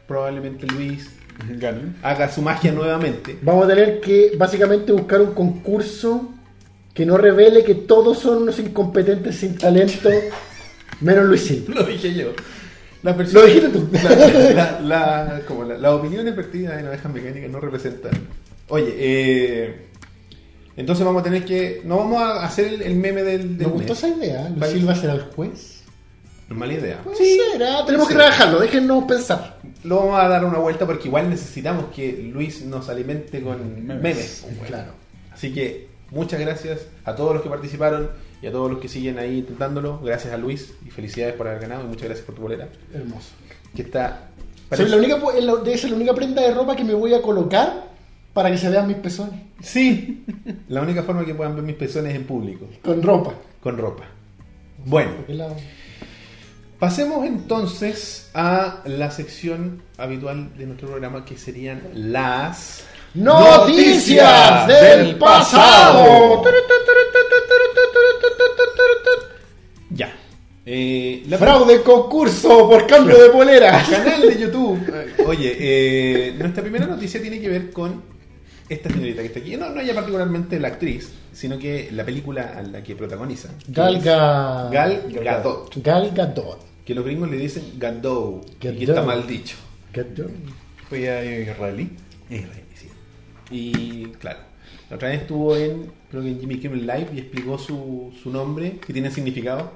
probablemente 0.08 0.66
Luis 0.68 1.10
Haga 2.04 2.30
su 2.30 2.42
magia 2.42 2.72
nuevamente. 2.72 3.38
Vamos 3.42 3.66
a 3.66 3.68
tener 3.70 4.00
que 4.02 4.34
básicamente 4.38 4.92
buscar 4.92 5.22
un 5.22 5.34
concurso 5.34 6.30
que 6.94 7.06
no 7.06 7.18
revele 7.18 7.64
que 7.64 7.76
todos 7.76 8.20
son 8.20 8.44
unos 8.44 8.60
incompetentes 8.60 9.38
sin 9.38 9.58
talento, 9.58 10.10
menos 11.02 11.26
Luis 11.26 11.42
Silva. 11.46 11.76
Lo 11.82 11.84
dije 11.84 12.14
yo. 12.14 12.34
La 13.04 13.14
Lo 13.14 13.46
dijiste 13.46 13.70
tú. 13.70 13.88
La, 14.04 14.80
la, 14.82 14.82
la- 14.82 15.42
como 15.48 15.64
la- 15.64 15.78
en 16.80 16.88
ovejas 16.88 17.14
mecánicas 17.14 17.50
no 17.50 17.62
representan. 17.62 18.12
Oye, 18.68 18.94
eh, 18.98 19.86
entonces 20.76 21.06
vamos 21.06 21.22
a 21.22 21.24
tener 21.24 21.46
que. 21.46 21.82
No 21.86 21.98
vamos 21.98 22.22
a 22.22 22.44
hacer 22.46 22.74
el, 22.74 22.82
el 22.82 22.96
meme 22.98 23.24
del. 23.24 23.58
del 23.58 23.68
Me 23.68 23.74
gustó 23.74 23.94
mes. 23.94 24.04
esa 24.04 24.08
idea. 24.10 24.50
Luis 24.50 24.60
Vale. 24.60 24.74
Silva 24.74 24.96
será 24.96 25.14
el 25.14 25.22
juez. 25.22 25.79
No 26.50 26.56
es 26.56 26.60
mala 26.60 26.74
idea. 26.74 27.02
Puede 27.04 27.18
ser, 27.18 27.64
ah, 27.64 27.84
tenemos 27.86 28.08
que 28.08 28.16
trabajarlo, 28.16 28.60
déjennos 28.60 29.04
pensar. 29.06 29.60
Lo 29.84 29.98
vamos 29.98 30.20
a 30.20 30.28
dar 30.28 30.44
una 30.44 30.58
vuelta 30.58 30.86
porque 30.86 31.08
igual 31.08 31.30
necesitamos 31.30 31.86
que 31.96 32.12
Luis 32.34 32.66
nos 32.66 32.90
alimente 32.90 33.42
con 33.42 33.86
Memes. 33.86 34.46
memes. 34.46 34.46
Claro. 34.68 34.92
Así 35.32 35.54
que 35.54 35.88
muchas 36.12 36.40
gracias 36.40 36.88
a 37.06 37.16
todos 37.16 37.34
los 37.36 37.44
que 37.44 37.50
participaron 37.50 38.10
y 38.42 38.48
a 38.48 38.52
todos 38.52 38.70
los 38.72 38.80
que 38.82 38.88
siguen 38.90 39.20
ahí 39.20 39.38
intentándolo. 39.40 40.00
Gracias 40.04 40.34
a 40.34 40.38
Luis 40.38 40.74
y 40.86 40.90
felicidades 40.90 41.36
por 41.36 41.48
haber 41.48 41.62
ganado 41.62 41.84
y 41.84 41.88
muchas 41.88 42.06
gracias 42.06 42.26
por 42.26 42.36
tu 42.36 42.42
bolera. 42.42 42.68
Hermoso. 42.94 43.30
Que 43.76 43.84
está. 43.84 44.30
Soy 44.76 44.88
la 44.90 44.98
única, 44.98 45.20
es 45.38 45.44
la- 45.44 45.56
debe 45.58 45.78
ser 45.78 45.92
la 45.92 45.96
única 45.98 46.14
prenda 46.14 46.42
de 46.42 46.54
ropa 46.54 46.76
que 46.76 46.84
me 46.84 46.94
voy 46.94 47.14
a 47.14 47.22
colocar 47.22 47.90
para 48.34 48.50
que 48.52 48.58
se 48.58 48.70
vean 48.70 48.88
mis 48.88 48.98
pezones. 48.98 49.40
Sí, 49.62 50.24
la 50.68 50.82
única 50.82 51.04
forma 51.04 51.24
que 51.26 51.34
puedan 51.36 51.56
ver 51.56 51.64
mis 51.64 51.76
pezones 51.76 52.16
en 52.16 52.24
público, 52.26 52.68
Con 52.84 53.02
ropa. 53.04 53.34
con 53.62 53.78
ropa. 53.78 54.04
Bueno, 54.86 55.12
¿Por 55.16 55.26
qué 55.26 55.34
lado? 55.34 55.56
Pasemos 56.80 57.26
entonces 57.26 58.30
a 58.34 58.82
la 58.86 59.12
sección 59.12 59.82
habitual 59.98 60.58
de 60.58 60.66
nuestro 60.66 60.88
programa 60.90 61.26
que 61.26 61.38
serían 61.38 61.82
las 61.94 62.84
Noticias 63.16 64.68
del 64.68 65.16
pasado. 65.18 66.44
Ya. 69.90 70.14
Eh, 70.66 71.24
la 71.28 71.38
Fraude 71.40 71.82
concurso 71.82 72.70
por 72.70 72.86
cambio 72.86 73.18
de 73.22 73.30
polera. 73.32 73.84
canal 73.90 74.22
de 74.22 74.40
YouTube. 74.40 74.80
Eh, 74.94 75.24
Oye, 75.26 75.56
eh, 75.60 76.36
nuestra 76.38 76.62
primera 76.62 76.86
noticia 76.86 77.20
tiene 77.20 77.40
que 77.42 77.50
ver 77.50 77.72
con 77.72 78.04
esta 78.70 78.90
señorita 78.90 79.22
que 79.22 79.28
está 79.28 79.40
aquí. 79.40 79.58
No, 79.58 79.70
no 79.72 79.82
ella 79.82 79.96
particularmente 79.96 80.60
la 80.60 80.68
actriz, 80.68 81.12
sino 81.34 81.58
que 81.58 81.90
la 81.92 82.06
película 82.06 82.54
a 82.56 82.62
la 82.62 82.84
que 82.84 82.96
protagoniza. 82.96 83.50
Gal 83.70 84.00
Ga- 84.04 84.70
Gal 84.70 85.04
Gadot. 85.24 85.72
Gal 85.84 86.12
Gadot. 86.14 86.69
Que 86.90 86.96
los 86.96 87.06
gringos 87.06 87.30
le 87.30 87.38
dicen 87.38 87.64
Gadot. 87.78 88.50
Y 88.50 88.56
que 88.56 88.84
está 88.84 89.04
mal 89.04 89.28
dicho. 89.28 89.58
Gadot. 89.94 90.32
Fue 90.90 91.08
a 91.08 91.24
israelí. 91.24 91.92
Israelí, 92.32 92.64
sí. 92.74 92.88
Y 93.52 94.06
claro, 94.20 94.40
la 94.90 94.96
otra 94.96 95.10
vez 95.10 95.22
estuvo 95.22 95.56
en, 95.56 95.92
creo 96.10 96.24
que 96.24 96.30
en 96.30 96.40
Jimmy 96.40 96.58
Kimmel 96.58 96.88
Live 96.88 97.10
y 97.14 97.20
explicó 97.20 97.60
su, 97.60 98.12
su 98.24 98.32
nombre, 98.32 98.80
que 98.84 98.92
tiene 98.92 99.12
significado. 99.12 99.72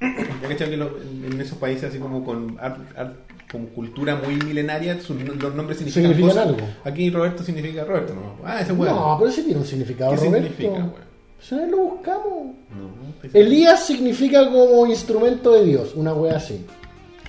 Ya 0.00 0.48
cachai 0.48 0.70
que 0.70 0.78
lo- 0.78 0.96
en, 1.00 1.30
en 1.30 1.40
esos 1.42 1.58
países 1.58 1.84
así 1.84 1.98
como 1.98 2.24
con 2.24 2.56
art- 2.58 2.96
art- 2.96 3.16
con 3.52 3.66
cultura 3.66 4.16
muy 4.16 4.36
milenaria, 4.36 4.98
sus- 4.98 5.20
los 5.22 5.54
nombres 5.54 5.76
significan, 5.76 6.04
Significan 6.14 6.28
cosas. 6.30 6.46
algo. 6.46 6.68
Aquí 6.84 7.10
Roberto 7.10 7.42
significa 7.44 7.84
Roberto, 7.84 8.14
¿no? 8.14 8.36
Ah, 8.46 8.62
ese 8.62 8.72
weón. 8.72 8.94
No, 8.94 9.16
pero 9.18 9.30
ese 9.30 9.42
tiene 9.42 9.60
un 9.60 9.66
significado, 9.66 10.12
¿Qué 10.12 10.16
Roberto. 10.24 10.48
significa, 10.48 10.70
weón? 10.72 11.05
Pues 11.48 11.60
ahí 11.62 11.70
lo 11.70 11.76
buscamos. 11.78 12.26
No, 12.70 13.12
pues- 13.20 13.34
Elías 13.34 13.86
significa 13.86 14.50
como 14.50 14.86
instrumento 14.86 15.52
de 15.52 15.64
Dios, 15.64 15.92
una 15.94 16.12
wea 16.14 16.36
así. 16.36 16.64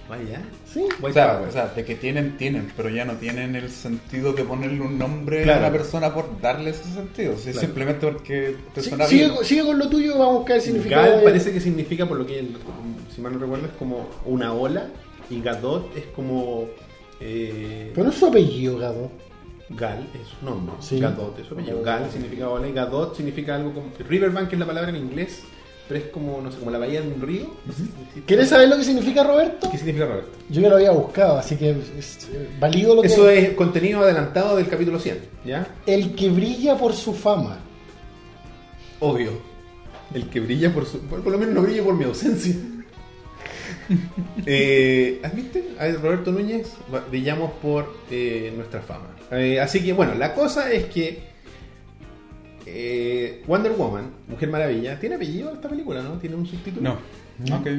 Vaya. 0.09 0.41
¿Sí? 0.71 0.85
Voy 0.99 1.11
O 1.11 1.13
sea, 1.13 1.33
para, 1.39 1.47
o 1.47 1.51
sea, 1.51 1.67
de 1.67 1.83
que 1.83 1.95
tienen, 1.95 2.37
tienen, 2.37 2.71
pero 2.77 2.89
ya 2.89 3.03
no 3.03 3.13
tienen 3.15 3.55
el 3.55 3.69
sentido 3.69 4.31
de 4.33 4.43
ponerle 4.43 4.81
un 4.81 4.97
nombre 4.97 5.43
Claro. 5.43 5.65
a 5.65 5.69
una 5.69 5.77
persona 5.77 6.13
por 6.13 6.39
darle 6.41 6.69
ese 6.71 6.83
sentido. 6.85 7.33
O 7.33 7.37
sea, 7.37 7.51
Claro. 7.51 7.67
Simplemente 7.67 8.07
porque 8.07 8.55
te 8.73 8.81
Sí, 8.83 8.89
suena 8.89 9.05
sigue, 9.05 9.23
bien. 9.25 9.35
con- 9.35 9.45
sigue 9.45 9.65
con 9.65 9.79
lo 9.79 9.89
tuyo, 9.89 10.17
vamos 10.17 10.27
a 10.35 10.37
buscar 10.39 10.55
el 10.57 10.61
significado. 10.61 11.03
Gal 11.09 11.17
de- 11.19 11.23
parece 11.25 11.51
que 11.51 11.59
significa, 11.59 12.05
por 12.05 12.17
lo 12.17 12.25
que, 12.25 12.47
si 13.13 13.21
mal 13.21 13.33
no 13.33 13.39
recuerdo, 13.39 13.65
es 13.67 13.73
como 13.73 14.07
una 14.25 14.53
ola. 14.53 14.87
Y 15.29 15.41
Gadot 15.41 15.95
es 15.97 16.05
como. 16.15 16.65
eh, 17.19 17.91
Pero 17.93 18.05
no 18.05 18.11
es 18.11 18.17
su 18.17 18.27
apellido, 18.27 18.77
Gadot. 18.77 19.11
Gal 19.69 20.07
es 20.13 20.27
su 20.27 20.45
nombre. 20.45 20.75
Sí. 20.79 20.99
Gadot 20.99 21.37
es 21.39 21.47
su 21.47 21.53
apellido. 21.53 21.81
Gal 21.81 22.09
significa 22.11 22.49
ola 22.49 22.67
y 22.67 22.73
Gadot 22.73 23.15
significa 23.15 23.55
algo 23.55 23.73
como. 23.73 23.91
Riverbank 23.99 24.53
es 24.53 24.59
la 24.59 24.65
palabra 24.65 24.89
en 24.89 24.95
inglés, 24.95 25.43
pero 25.87 25.99
es 25.99 26.07
como, 26.07 26.41
no 26.41 26.51
sé, 26.51 26.59
como 26.59 26.71
la 26.71 26.77
bahía 26.77 27.01
de 27.01 27.07
un 27.07 27.21
río. 27.21 27.53
¿Quieres 28.25 28.49
saber 28.49 28.69
lo 28.69 28.77
que 28.77 28.83
significa 28.83 29.23
Roberto? 29.23 29.69
¿Qué 29.69 29.77
significa 29.77 30.05
Roberto? 30.05 30.31
Yo 30.49 30.61
ya 30.61 30.69
lo 30.69 30.75
había 30.75 30.91
buscado, 30.91 31.37
así 31.37 31.57
que 31.57 31.71
es 31.97 32.29
eh, 32.31 32.49
válido 32.59 32.95
lo 32.95 33.01
que 33.01 33.07
Eso 33.07 33.29
es 33.29 33.53
contenido 33.53 34.01
adelantado 34.01 34.55
del 34.55 34.67
capítulo 34.69 34.99
100, 34.99 35.19
¿ya? 35.45 35.67
El 35.85 36.15
que 36.15 36.29
brilla 36.29 36.77
por 36.77 36.93
su 36.93 37.13
fama. 37.13 37.59
Obvio. 38.99 39.31
El 40.13 40.29
que 40.29 40.39
brilla 40.39 40.73
por 40.73 40.85
su. 40.85 40.99
Por, 41.01 41.21
por 41.21 41.31
lo 41.31 41.37
menos 41.37 41.53
no 41.53 41.61
brilla 41.61 41.83
por 41.83 41.95
mi 41.95 42.05
ausencia. 42.05 42.55
eh, 44.45 45.21
¿Viste? 45.33 45.75
A 45.79 45.87
Roberto 45.89 46.31
Núñez, 46.31 46.73
brillamos 47.09 47.51
por 47.61 47.93
eh, 48.09 48.53
nuestra 48.55 48.81
fama. 48.81 49.16
Eh, 49.31 49.59
así 49.59 49.83
que, 49.83 49.93
bueno, 49.93 50.13
la 50.15 50.33
cosa 50.33 50.71
es 50.71 50.85
que. 50.85 51.19
eh, 52.65 53.43
Wonder 53.47 53.71
Woman, 53.73 54.11
Mujer 54.27 54.49
Maravilla, 54.49 54.99
¿tiene 54.99 55.15
apellido 55.15 55.53
esta 55.53 55.69
película, 55.69 56.01
no? 56.01 56.13
¿Tiene 56.17 56.35
un 56.35 56.45
subtítulo? 56.45 56.81
No. 56.81 56.99
Ah, 57.53 57.61
ya 57.63 57.71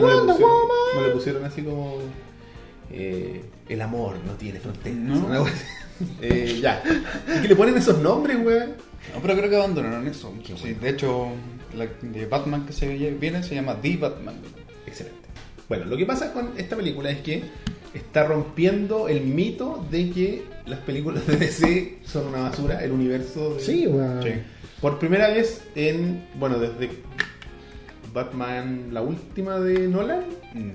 no 0.00 0.08
le, 0.08 0.14
Wonder 0.14 0.26
pusieron, 0.26 0.50
Woman. 0.50 0.76
no 0.96 1.06
le 1.06 1.08
pusieron 1.14 1.44
así 1.44 1.62
como. 1.62 1.98
eh, 2.90 3.40
el 3.68 3.80
amor 3.80 4.16
no 4.26 4.32
tiene 4.34 4.60
fronteras. 4.60 4.98
No. 4.98 5.46
Eh, 6.20 6.58
ya. 6.60 6.82
¿Y 7.38 7.42
que 7.42 7.46
le 7.48 7.54
ponen 7.54 7.76
esos 7.76 8.00
nombres, 8.00 8.36
weón? 8.44 8.70
No, 9.14 9.20
pero 9.22 9.36
creo 9.36 9.48
que 9.48 9.54
abandonaron 9.54 10.04
eso. 10.08 10.34
Sí, 10.60 10.74
de 10.74 10.88
hecho, 10.90 11.28
la 11.76 11.86
de 12.02 12.26
Batman 12.26 12.66
que 12.66 12.72
se 12.72 12.88
viene 12.88 13.44
se 13.44 13.54
llama 13.54 13.76
The 13.80 13.96
Batman. 13.98 14.34
Excelente. 14.88 15.28
Bueno, 15.68 15.84
lo 15.84 15.96
que 15.96 16.04
pasa 16.04 16.32
con 16.32 16.50
esta 16.56 16.74
película 16.74 17.10
es 17.10 17.18
que 17.20 17.44
está 17.94 18.24
rompiendo 18.24 19.06
el 19.08 19.20
mito 19.20 19.86
de 19.88 20.10
que 20.10 20.42
las 20.66 20.78
películas 20.80 21.26
de 21.26 21.36
DC 21.36 21.98
son 22.04 22.28
una 22.28 22.42
basura, 22.48 22.82
el 22.84 22.92
universo 22.92 23.54
de... 23.54 23.60
Sí, 23.60 23.86
weón. 23.86 24.22
Sí. 24.22 24.30
Por 24.80 24.98
primera 24.98 25.28
vez 25.28 25.62
en, 25.74 26.26
bueno, 26.38 26.58
desde 26.58 26.90
Batman, 28.12 28.90
la 28.92 29.02
última 29.02 29.58
de 29.58 29.88
Nolan, 29.88 30.20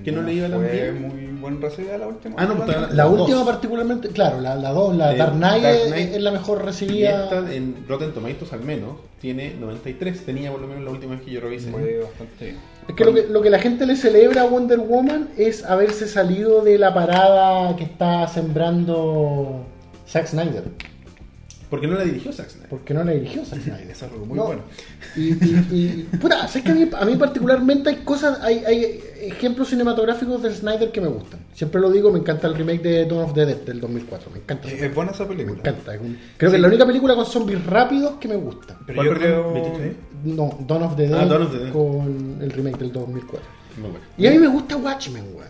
que 0.04 0.12
no, 0.12 0.20
le 0.22 0.34
iba 0.34 0.48
tan 0.48 0.60
fue 0.60 0.72
bien. 0.72 1.00
muy 1.00 1.40
buen 1.40 1.62
recibida 1.62 1.96
la 1.96 2.06
última. 2.08 2.34
Ah, 2.38 2.44
no, 2.44 2.54
pues, 2.66 2.92
La 2.92 3.06
última 3.06 3.38
dos. 3.38 3.46
particularmente, 3.48 4.08
claro, 4.08 4.40
la 4.42 4.56
2, 4.56 4.96
la 4.96 5.14
Eh, 5.14 5.16
Dark 5.16 5.32
Knight, 5.36 5.62
Dark 5.62 5.74
es- 5.76 5.86
Knight. 5.86 6.14
es 6.16 6.22
la 6.22 6.30
mejor 6.32 6.58
Y 6.60 6.66
recibida. 6.66 7.24
esta 7.24 7.54
en 7.54 7.76
Rotten 7.88 8.12
Tomatoes 8.12 8.52
al 8.52 8.60
menos 8.60 8.96
tiene 9.22 9.54
93, 9.58 10.26
tenía 10.26 10.50
por 10.50 10.60
lo 10.60 10.66
menos 10.66 10.84
la 10.84 10.90
última 10.90 11.12
vez 11.14 11.22
que 11.22 11.30
yo 11.30 11.40
revisé. 11.40 11.70
Fue 11.70 12.00
bastante 12.00 12.44
bien. 12.44 12.56
Es 12.88 12.94
que 12.94 13.04
lo, 13.06 13.14
que 13.14 13.22
lo 13.28 13.40
que 13.40 13.48
la 13.50 13.58
gente 13.58 13.86
le 13.86 13.96
celebra 13.96 14.42
a 14.42 14.44
Wonder 14.44 14.78
Woman 14.80 15.30
es 15.38 15.64
haberse 15.64 16.08
salido 16.08 16.62
de 16.62 16.78
la 16.78 16.92
parada 16.92 17.74
que 17.76 17.84
está 17.84 18.26
sembrando 18.28 19.64
Zack 20.10 20.26
Snyder. 20.26 20.64
Porque 21.70 21.86
no 21.86 21.94
la 21.94 22.02
dirigió 22.02 22.32
Zack 22.32 22.48
Snyder. 22.50 22.68
Porque 22.68 22.92
no 22.94 23.04
la 23.04 23.12
dirigió 23.12 23.44
Zack 23.44 23.60
Snyder. 23.62 23.88
Es 23.90 24.02
algo 24.02 24.26
muy 24.26 24.36
No. 24.36 24.46
bueno. 24.46 24.62
Y, 25.16 25.28
y, 25.44 25.66
y- 26.10 26.16
puta, 26.20 26.48
¿sabes 26.48 26.64
que 26.64 26.72
a 26.72 26.74
mí, 26.74 26.88
a 26.92 27.04
mí 27.04 27.14
particularmente 27.14 27.90
hay 27.90 27.96
cosas, 27.96 28.40
hay, 28.42 28.58
hay 28.66 29.00
ejemplos 29.22 29.68
cinematográficos 29.68 30.42
de 30.42 30.52
Snyder 30.52 30.90
que 30.90 31.00
me 31.00 31.06
gustan. 31.06 31.38
Siempre 31.54 31.80
lo 31.80 31.90
digo, 31.90 32.10
me 32.10 32.18
encanta 32.18 32.48
el 32.48 32.54
remake 32.56 32.82
de 32.82 33.06
Dawn 33.06 33.22
of 33.22 33.34
the 33.34 33.46
Dead 33.46 33.58
del 33.58 33.80
2004. 33.80 34.30
Me 34.32 34.38
encanta. 34.40 34.66
Es 34.68 34.82
es 34.82 34.92
buena 34.94 35.12
esa 35.12 35.22
Me 35.24 35.28
película. 35.36 35.58
encanta. 35.60 35.94
es 35.94 36.00
un- 36.00 36.18
creo 36.36 36.50
que 36.50 36.56
es 36.56 36.62
la 36.62 36.68
única 36.68 36.86
película 36.86 37.14
con 37.14 37.26
zombies 37.26 37.64
rápidos 37.64 38.14
que 38.18 38.26
me 38.26 38.36
gusta. 38.36 38.76
Pero 38.86 38.96
¿Cuál, 38.96 39.06
yo 39.08 39.14
creo. 39.14 39.52
23? 39.52 39.94
No, 40.24 40.58
Dawn 40.66 40.82
of 40.82 40.96
the 40.96 41.06
Dead, 41.06 41.20
Ah, 41.20 41.26
Dawn 41.26 41.42
of 41.42 41.52
the 41.52 41.58
Dead. 41.58 41.72
con 41.72 42.38
el 42.40 42.50
remake 42.50 42.78
del 42.78 42.90
2004. 42.92 43.48
Muy 43.80 43.90
bueno. 43.90 44.04
Y 44.18 44.26
a 44.26 44.30
mí 44.32 44.38
me 44.38 44.48
gusta 44.48 44.76
Watchmen, 44.76 45.22
weón. 45.36 45.48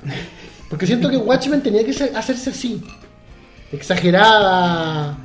Porque 0.68 0.87
siento 0.87 1.09
que 1.09 1.16
Watchmen 1.16 1.62
tenía 1.62 1.83
que 1.83 1.94
ser- 1.94 2.14
hacerse 2.14 2.51
así. 2.51 2.83
Exagerada. 3.72 5.18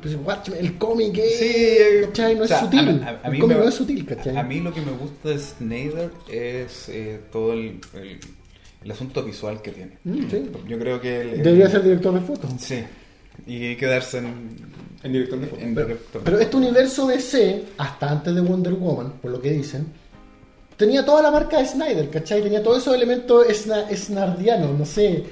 Pues 0.00 0.16
Watchmen, 0.24 0.58
el 0.60 0.78
cómic 0.78 1.18
es, 1.18 1.38
Sí, 1.38 2.06
¿cachai? 2.06 2.34
No 2.36 2.44
o 2.44 2.46
sea, 2.46 2.56
es 2.58 2.62
sutil. 2.64 3.02
a- 3.04 3.06
a- 3.06 3.20
a 3.22 3.26
el 3.26 3.32
mí 3.32 3.38
cómic 3.38 3.56
me- 3.58 3.62
no 3.64 3.68
es 3.68 3.74
sutil, 3.74 4.06
¿cachai? 4.06 4.36
A 4.36 4.42
mí 4.42 4.60
lo 4.60 4.72
que 4.72 4.80
me 4.80 4.92
gusta 4.92 5.28
de 5.28 5.38
Snyder 5.38 6.10
es 6.30 6.88
eh, 6.88 7.20
todo 7.30 7.52
el, 7.52 7.80
el, 7.94 8.18
el 8.82 8.90
asunto 8.90 9.22
visual 9.22 9.60
que 9.60 9.72
tiene. 9.72 9.98
Mm, 10.04 10.30
sí. 10.30 10.50
Yo 10.66 10.78
creo 10.78 11.00
que. 11.00 11.20
el- 11.20 11.28
el- 11.30 11.42
Debería 11.42 11.68
ser 11.68 11.82
director 11.82 12.14
de 12.14 12.20
fotos. 12.20 12.50
Sí. 12.58 12.82
Y 13.46 13.76
quedarse 13.76 14.18
en, 14.18 14.56
En 15.02 15.12
director 15.12 15.38
de 15.40 15.46
foto. 15.48 15.60
en 15.62 15.74
director. 15.74 16.22
Pero 16.24 16.38
este 16.38 16.56
universo 16.56 17.06
DC, 17.06 17.64
hasta 17.78 18.10
antes 18.10 18.34
de 18.34 18.40
Wonder 18.40 18.72
Woman, 18.74 19.12
por 19.20 19.30
lo 19.32 19.40
que 19.40 19.50
dicen, 19.50 19.86
tenía 20.78 21.04
toda 21.04 21.20
la 21.22 21.30
marca 21.30 21.58
de 21.58 21.66
Snyder, 21.66 22.08
¿cachai? 22.08 22.42
Tenía 22.42 22.62
todos 22.62 22.78
esos 22.78 22.94
elementos 22.94 23.46
esna- 23.48 23.86
snardianos, 23.94 24.78
no 24.78 24.86
sé. 24.86 25.24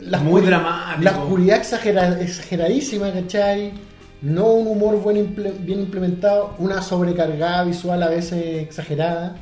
La 0.00 0.18
Muy 0.18 0.42
dramático. 0.42 1.02
La 1.02 1.10
oscuridad 1.18 1.58
exagera- 1.58 2.20
exageradísima, 2.20 3.12
¿cachai? 3.12 3.72
No 4.22 4.52
un 4.54 4.66
humor 4.66 5.00
buen 5.00 5.16
imple- 5.16 5.56
bien 5.60 5.80
implementado, 5.80 6.54
una 6.58 6.82
sobrecargada 6.82 7.64
visual 7.64 8.02
a 8.02 8.08
veces 8.08 8.62
exagerada 8.62 9.36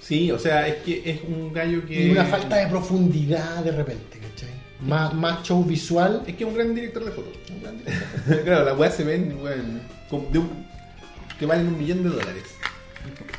Sí, 0.00 0.30
o 0.30 0.38
sea, 0.38 0.66
es 0.68 0.76
que 0.84 1.02
es 1.10 1.20
un 1.26 1.52
gallo 1.52 1.84
que... 1.84 2.06
y 2.06 2.10
una 2.12 2.24
falta 2.24 2.56
de 2.56 2.68
profundidad 2.68 3.64
de 3.64 3.72
repente, 3.72 4.18
¿cachai? 4.18 4.50
Más, 4.80 5.12
más 5.12 5.42
show 5.42 5.64
visual. 5.64 6.22
Es 6.26 6.36
que 6.36 6.44
es 6.44 6.48
un 6.48 6.54
gran 6.54 6.74
director 6.74 7.04
de 7.04 7.10
fotos. 7.10 7.32
claro, 8.44 8.64
las 8.64 8.78
weas 8.78 8.94
se 8.94 9.02
ven, 9.04 9.36
weón, 9.42 9.80
que 11.38 11.46
valen 11.46 11.66
un 11.68 11.78
millón 11.78 12.04
de 12.04 12.10
dólares. 12.10 12.44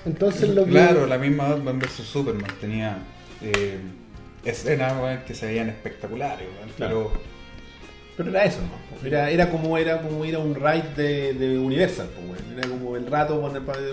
Entonces 0.05 0.49
lo 0.49 0.65
que... 0.65 0.71
Claro, 0.71 1.07
la 1.07 1.17
misma 1.17 1.49
Batman 1.49 1.79
vs 1.79 1.91
Superman 2.05 2.51
tenía 2.59 2.97
eh, 3.41 3.77
escenas 4.43 5.23
que 5.25 5.33
se 5.33 5.47
veían 5.47 5.69
espectaculares, 5.69 6.47
Claro. 6.77 7.11
pero 7.13 7.21
Pero 8.17 8.29
era 8.31 8.45
eso, 8.45 8.59
¿no? 8.61 9.07
Era, 9.07 9.29
era 9.29 9.49
como 9.49 9.77
era 9.77 10.01
como 10.01 10.25
ir 10.25 10.35
a 10.35 10.39
un 10.39 10.55
ride 10.55 10.93
de, 10.95 11.33
de 11.33 11.57
Universal, 11.59 12.07
pues. 12.27 12.41
Era 12.57 12.67
como 12.67 12.95
el 12.95 13.05
rato, 13.07 13.41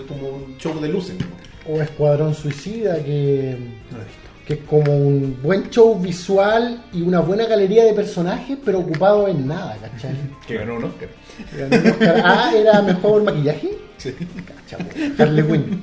como 0.07 0.27
un 0.29 0.57
show 0.57 0.79
de 0.79 0.89
luces, 0.89 1.15
¿no? 1.19 1.73
O 1.73 1.81
Escuadrón 1.81 2.33
Suicida, 2.33 3.03
que... 3.03 3.57
No 3.91 3.97
que 4.47 4.53
es 4.53 4.59
como 4.61 4.95
un 4.95 5.37
buen 5.43 5.69
show 5.69 5.99
visual 5.99 6.81
y 6.93 7.01
una 7.01 7.19
buena 7.19 7.45
galería 7.45 7.83
de 7.83 7.93
personajes, 7.93 8.57
pero 8.63 8.79
ocupado 8.79 9.27
en 9.27 9.45
nada, 9.45 9.75
¿cachai? 9.77 10.15
que 10.47 10.55
ganó 10.55 10.77
un 10.77 10.85
Oscar. 10.85 11.09
Ganó 11.51 11.75
un 11.83 11.87
Oscar. 11.89 12.21
Ah, 12.23 12.53
era 12.55 12.81
mejor 12.81 13.23
maquillaje. 13.23 13.71
Sí. 13.97 14.15
Cacha. 14.47 14.77
Harley 15.21 15.43
Quinn. 15.43 15.81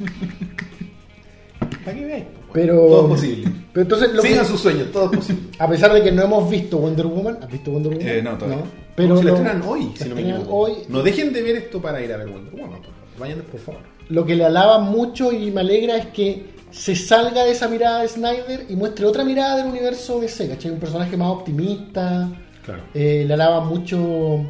Para 1.84 1.96
que 1.96 2.04
veáis. 2.06 2.24
Pero, 2.54 2.76
Todo 2.86 3.02
es 3.02 3.20
posible. 3.20 3.52
Pero 3.72 3.82
entonces, 3.82 4.12
lo 4.14 4.22
que- 4.22 4.28
Sigan 4.28 4.46
sus 4.46 4.60
sueños, 4.60 4.90
todo 4.92 5.10
es 5.10 5.16
posible. 5.18 5.42
a 5.58 5.68
pesar 5.68 5.92
de 5.92 6.02
que 6.02 6.12
no 6.12 6.22
hemos 6.22 6.48
visto 6.48 6.78
Wonder 6.78 7.06
Woman, 7.06 7.38
¿has 7.42 7.50
visto 7.50 7.70
Wonder 7.72 7.92
Woman? 7.94 8.08
Eh, 8.08 8.22
no, 8.22 8.38
todavía. 8.38 8.64
Pero 8.94 9.16
se 9.18 9.24
lo, 9.24 9.34
estrenan 9.34 9.62
hoy, 9.66 9.90
la 9.98 10.04
si 10.04 10.08
no 10.08 10.14
me 10.14 10.20
equivoco. 10.22 10.54
hoy. 10.56 10.72
No 10.88 11.02
dejen 11.02 11.32
de 11.32 11.42
ver 11.42 11.56
esto 11.56 11.82
para 11.82 12.00
ir 12.02 12.12
a 12.12 12.16
ver 12.16 12.28
Wonder 12.28 12.54
Woman, 12.54 12.70
por 12.80 12.92
favor. 12.94 13.08
Vayan 13.18 13.40
por 13.42 13.60
favor. 13.60 13.80
Lo 14.08 14.24
que 14.24 14.36
le 14.36 14.44
alaba 14.44 14.78
mucho 14.78 15.32
y 15.32 15.50
me 15.50 15.60
alegra 15.62 15.96
es 15.96 16.06
que 16.06 16.46
se 16.70 16.94
salga 16.94 17.44
de 17.44 17.50
esa 17.52 17.68
mirada 17.68 18.02
de 18.02 18.08
Snyder 18.08 18.66
y 18.68 18.76
muestre 18.76 19.04
otra 19.06 19.24
mirada 19.24 19.56
del 19.56 19.66
universo 19.66 20.20
de 20.20 20.28
Sega. 20.28 20.56
Un 20.70 20.78
personaje 20.78 21.16
más 21.16 21.28
optimista, 21.30 22.30
Claro. 22.64 22.82
Eh, 22.94 23.24
le 23.26 23.34
alaba 23.34 23.60
mucho 23.60 24.46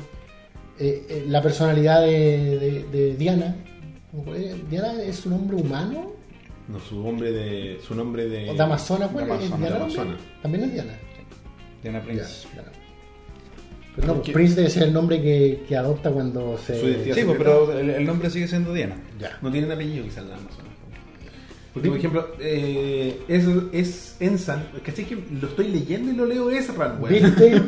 eh, 0.78 1.24
la 1.28 1.40
personalidad 1.42 2.02
de, 2.02 2.58
de- 2.58 2.84
de 2.92 3.16
Diana. 3.16 3.56
¿Diana 4.70 5.02
es 5.02 5.16
su 5.16 5.30
nombre 5.30 5.56
humano? 5.56 6.12
No, 6.68 6.80
su 6.80 7.02
nombre 7.02 7.30
de. 7.32 7.78
Su 7.86 7.94
nombre 7.94 8.26
de. 8.28 8.50
¿O 8.50 8.54
de 8.54 8.62
Amazona? 8.62 9.08
¿Cuál 9.08 9.24
es? 9.26 9.30
Amazona, 9.30 9.56
¿Diana 9.58 9.74
de 9.74 9.78
nombre? 9.80 10.00
Amazona. 10.00 10.18
También 10.42 10.64
es 10.64 10.72
Diana. 10.72 10.92
Diana 11.82 11.98
Ya, 11.98 12.04
Prince. 12.04 12.48
Diana. 12.52 12.68
Pero 13.94 14.06
no, 14.08 14.14
Porque- 14.14 14.32
Prince 14.32 14.54
debe 14.56 14.70
ser 14.70 14.82
el 14.84 14.92
nombre 14.92 15.20
que, 15.22 15.62
que 15.68 15.76
adopta 15.76 16.10
cuando 16.10 16.58
se. 16.58 16.74
Sí, 17.14 17.20
pues, 17.24 17.36
pero 17.38 17.78
el, 17.78 17.90
el 17.90 18.04
nombre 18.06 18.30
sigue 18.30 18.48
siendo 18.48 18.72
Diana. 18.72 18.96
Ya. 19.20 19.38
No 19.42 19.52
tienen 19.52 19.70
apellido 19.70 20.04
quizás 20.04 20.24
la 20.26 20.34
Amazon. 20.36 20.64
Porque, 21.74 21.88
por 21.88 21.98
ejemplo, 21.98 22.28
eh, 22.38 23.20
es, 23.26 23.44
es 23.72 24.16
Ensan. 24.20 24.68
¿Cachai 24.84 25.04
que 25.06 25.16
lo 25.40 25.48
estoy 25.48 25.68
leyendo 25.68 26.12
y 26.12 26.14
lo 26.14 26.24
leo 26.24 26.48
Ezra, 26.48 26.96
güey? 27.00 27.20
¿Viste? 27.20 27.60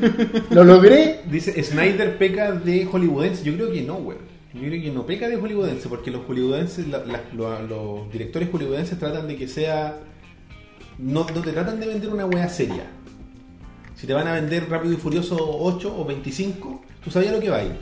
Lo 0.50 0.62
logré. 0.62 1.22
Dice 1.30 1.60
Snyder 1.60 2.16
peca 2.16 2.52
de 2.52 2.86
hollywoodense. 2.86 3.42
Yo 3.44 3.54
creo 3.54 3.72
que 3.72 3.82
no, 3.82 3.94
güey. 3.96 4.18
Yo 4.56 4.68
creo 4.68 4.82
que 4.82 4.90
no 4.90 5.04
peca 5.06 5.28
de 5.28 5.36
hollywoodense 5.36 5.88
porque 5.88 6.10
los 6.10 6.24
hollywoodenses, 6.26 6.88
la- 6.88 7.04
la- 7.04 7.22
lo- 7.34 7.62
los 7.62 8.12
directores 8.12 8.48
hollywoodenses 8.50 8.98
tratan 8.98 9.28
de 9.28 9.36
que 9.36 9.48
sea. 9.48 9.98
No, 10.98 11.26
no 11.34 11.40
te 11.42 11.52
tratan 11.52 11.78
de 11.78 11.86
vender 11.86 12.08
una 12.10 12.24
wea 12.26 12.48
seria. 12.48 12.84
Si 13.94 14.06
te 14.06 14.12
van 14.14 14.26
a 14.28 14.32
vender 14.32 14.68
Rápido 14.68 14.94
y 14.94 14.96
Furioso 14.96 15.36
8 15.38 15.94
o 15.98 16.04
25, 16.04 16.82
tú 17.04 17.10
sabías 17.10 17.32
lo 17.32 17.40
que 17.40 17.50
va 17.50 17.58
a 17.58 17.64
ir. 17.64 17.76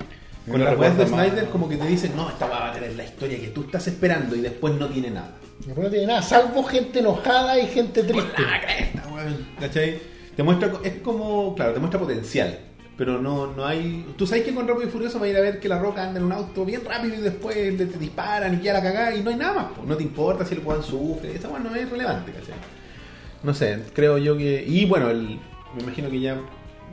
Con 0.50 0.62
las 0.62 0.76
weas 0.78 0.96
de 0.98 1.06
más- 1.06 1.26
Snyder, 1.26 1.48
como 1.48 1.68
que 1.68 1.76
te 1.76 1.86
dicen, 1.86 2.12
no, 2.16 2.28
esta 2.28 2.46
va 2.46 2.70
a 2.70 2.72
tener 2.72 2.94
la 2.96 3.04
historia 3.04 3.40
que 3.40 3.48
tú 3.48 3.62
estás 3.62 3.86
esperando 3.86 4.36
y 4.36 4.40
después 4.40 4.74
no 4.74 4.88
tiene 4.88 5.10
nada. 5.10 5.36
Después 5.64 5.84
no 5.86 5.90
tiene 5.90 6.06
nada, 6.06 6.22
salvo 6.22 6.62
gente 6.64 6.98
enojada 6.98 7.58
y 7.58 7.66
gente 7.68 8.02
triste. 8.02 8.42
la 8.42 8.60
cresta, 8.60 9.08
weón. 9.14 9.46
¿Cachai? 9.58 9.98
Te 10.36 10.42
muestra, 10.42 10.72
es 10.82 10.94
como, 11.00 11.54
claro, 11.54 11.72
te 11.72 11.78
muestra 11.80 11.98
potencial. 12.00 12.58
Pero 12.96 13.20
no, 13.20 13.52
no 13.52 13.66
hay. 13.66 14.06
Tú 14.16 14.24
sabes 14.26 14.44
que 14.44 14.54
con 14.54 14.68
Rápido 14.68 14.86
y 14.86 14.90
Furioso 14.90 15.18
va 15.18 15.26
a 15.26 15.28
ir 15.28 15.36
a 15.36 15.40
ver 15.40 15.58
que 15.58 15.68
la 15.68 15.80
roca 15.80 16.04
anda 16.04 16.20
en 16.20 16.26
un 16.26 16.32
auto 16.32 16.64
bien 16.64 16.84
rápido 16.84 17.14
y 17.16 17.18
después 17.18 17.56
le 17.56 17.86
te 17.86 17.98
disparan 17.98 18.54
y 18.54 18.58
queda 18.58 18.74
la 18.74 18.82
cagada 18.82 19.16
y 19.16 19.22
no 19.22 19.30
hay 19.30 19.36
nada 19.36 19.52
más. 19.54 19.66
No 19.86 19.96
te 19.96 20.04
importa 20.04 20.44
si 20.44 20.54
el 20.54 20.60
weón 20.64 20.82
sufre. 20.82 21.34
Esa 21.34 21.48
weón 21.48 21.64
no 21.64 21.74
es 21.74 21.90
relevante, 21.90 22.30
¿cachai? 22.30 22.54
No 23.42 23.52
sé, 23.52 23.80
creo 23.94 24.16
yo 24.18 24.36
que. 24.36 24.64
Y 24.66 24.84
bueno, 24.86 25.10
el, 25.10 25.40
me 25.76 25.82
imagino 25.82 26.08
que 26.08 26.20
ya 26.20 26.40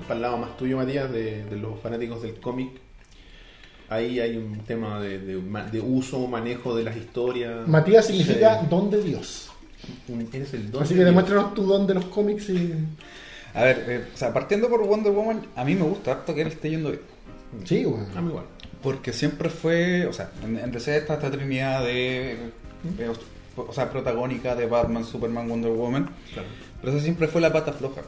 para 0.08 0.16
el 0.16 0.22
lado 0.24 0.38
más 0.38 0.58
tuyo, 0.58 0.78
Matías, 0.78 1.12
de, 1.12 1.44
de 1.46 1.56
los 1.56 1.80
fanáticos 1.80 2.24
del 2.24 2.40
cómic, 2.40 2.72
ahí 3.90 4.20
hay 4.20 4.38
un 4.38 4.58
tema 4.62 5.00
de, 5.00 5.20
de 5.20 5.36
ma- 5.38 5.66
de 5.66 5.82
uso 5.82 6.26
manejo 6.28 6.76
de 6.76 6.84
las 6.84 6.98
historias. 6.98 7.68
Matías 7.68 8.08
significa 8.08 8.64
don 8.70 8.90
de 8.90 9.04
Dios. 9.04 9.52
Eres 10.34 10.54
el 10.56 10.72
don 10.72 10.82
Así 10.84 10.96
que 10.96 11.04
demuéstranos 11.04 11.54
tu 11.54 11.64
don 11.64 11.86
de 11.86 11.94
los 11.94 12.06
cómics 12.06 12.50
y... 12.50 12.74
A 13.54 13.64
ver, 13.64 13.86
eh, 13.88 14.06
o 14.14 14.18
sea, 14.18 14.34
partiendo 14.34 14.70
por 14.70 14.86
Wonder 14.86 15.12
Woman, 15.12 15.46
a 15.56 15.64
mí 15.66 15.76
me 15.76 15.84
gusta 15.84 16.12
harto 16.14 16.34
que 16.34 16.42
él 16.42 16.48
esté 16.48 16.70
yendo 16.70 16.90
bien. 16.92 17.02
Sí. 17.66 17.86
A 18.16 18.22
mí 18.22 18.30
igual. 18.30 18.46
Porque 18.82 19.12
siempre 19.14 19.50
fue, 19.50 20.06
o 20.08 20.14
sea, 20.14 20.32
en, 20.44 20.58
en 20.58 20.72
DC 20.72 20.96
está 20.98 21.16
esta 21.16 21.30
trinidad 21.30 21.84
de, 21.84 22.38
de- 22.98 23.10
o 23.58 23.74
sea, 23.74 23.90
protagónica 23.92 24.56
de 24.56 24.66
Batman, 24.66 25.04
Superman, 25.06 25.48
Wonder 25.50 25.72
Woman. 25.72 26.10
Claro. 26.34 26.48
Pero 26.80 26.94
esa 26.94 27.04
siempre 27.04 27.28
fue 27.28 27.42
la 27.42 27.52
pata 27.52 27.74
floja. 27.74 28.02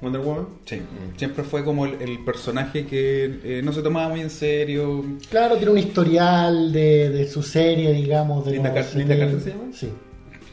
Wonder 0.00 0.20
Woman. 0.20 0.46
Sí. 0.64 0.76
Mm. 0.76 1.18
Siempre 1.18 1.42
fue 1.42 1.64
como 1.64 1.84
el, 1.86 2.00
el 2.00 2.24
personaje 2.24 2.86
que 2.86 3.40
eh, 3.42 3.60
no 3.64 3.72
se 3.72 3.82
tomaba 3.82 4.08
muy 4.10 4.20
en 4.20 4.30
serio. 4.30 5.04
Claro, 5.30 5.56
tiene 5.56 5.72
un 5.72 5.78
historial 5.78 6.72
de, 6.72 7.10
de 7.10 7.28
su 7.28 7.42
serie, 7.42 7.92
digamos. 7.92 8.44
De 8.44 8.52
Linda 8.52 8.72
Car- 8.72 8.86
Linda 8.94 9.14
70. 9.14 9.18
Carter 9.18 9.40
se 9.40 9.50
llama? 9.50 9.72
Sí. 9.74 9.90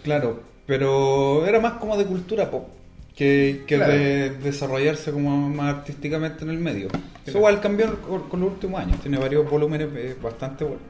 Claro, 0.03 0.39
pero 0.65 1.45
era 1.45 1.59
más 1.59 1.73
como 1.73 1.95
de 1.97 2.05
cultura 2.05 2.49
pop 2.49 2.67
que, 3.15 3.63
que 3.67 3.75
Claro. 3.75 3.91
de 3.93 4.29
desarrollarse 4.31 5.11
como 5.11 5.49
más 5.49 5.75
artísticamente 5.75 6.43
en 6.43 6.49
el 6.51 6.57
medio. 6.57 6.87
Eso 7.25 7.37
igual 7.37 7.61
cambió 7.61 7.99
con, 8.01 8.27
con 8.29 8.39
los 8.41 8.51
últimos 8.53 8.79
años, 8.81 8.99
tiene 9.01 9.17
varios 9.17 9.49
volúmenes 9.49 9.87
eh, 9.95 10.15
bastante 10.21 10.63
buenos. 10.63 10.81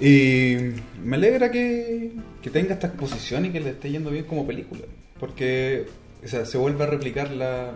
Y 0.00 0.56
me 1.04 1.16
alegra 1.16 1.50
que, 1.50 2.12
que 2.42 2.50
tenga 2.50 2.74
esta 2.74 2.86
exposición 2.86 3.44
y 3.46 3.50
que 3.50 3.60
le 3.60 3.70
esté 3.70 3.90
yendo 3.90 4.10
bien 4.10 4.24
como 4.24 4.46
película, 4.46 4.82
porque 5.18 5.86
o 6.24 6.28
sea, 6.28 6.44
se 6.46 6.56
vuelve 6.56 6.84
a 6.84 6.86
replicar 6.86 7.30
la, 7.32 7.72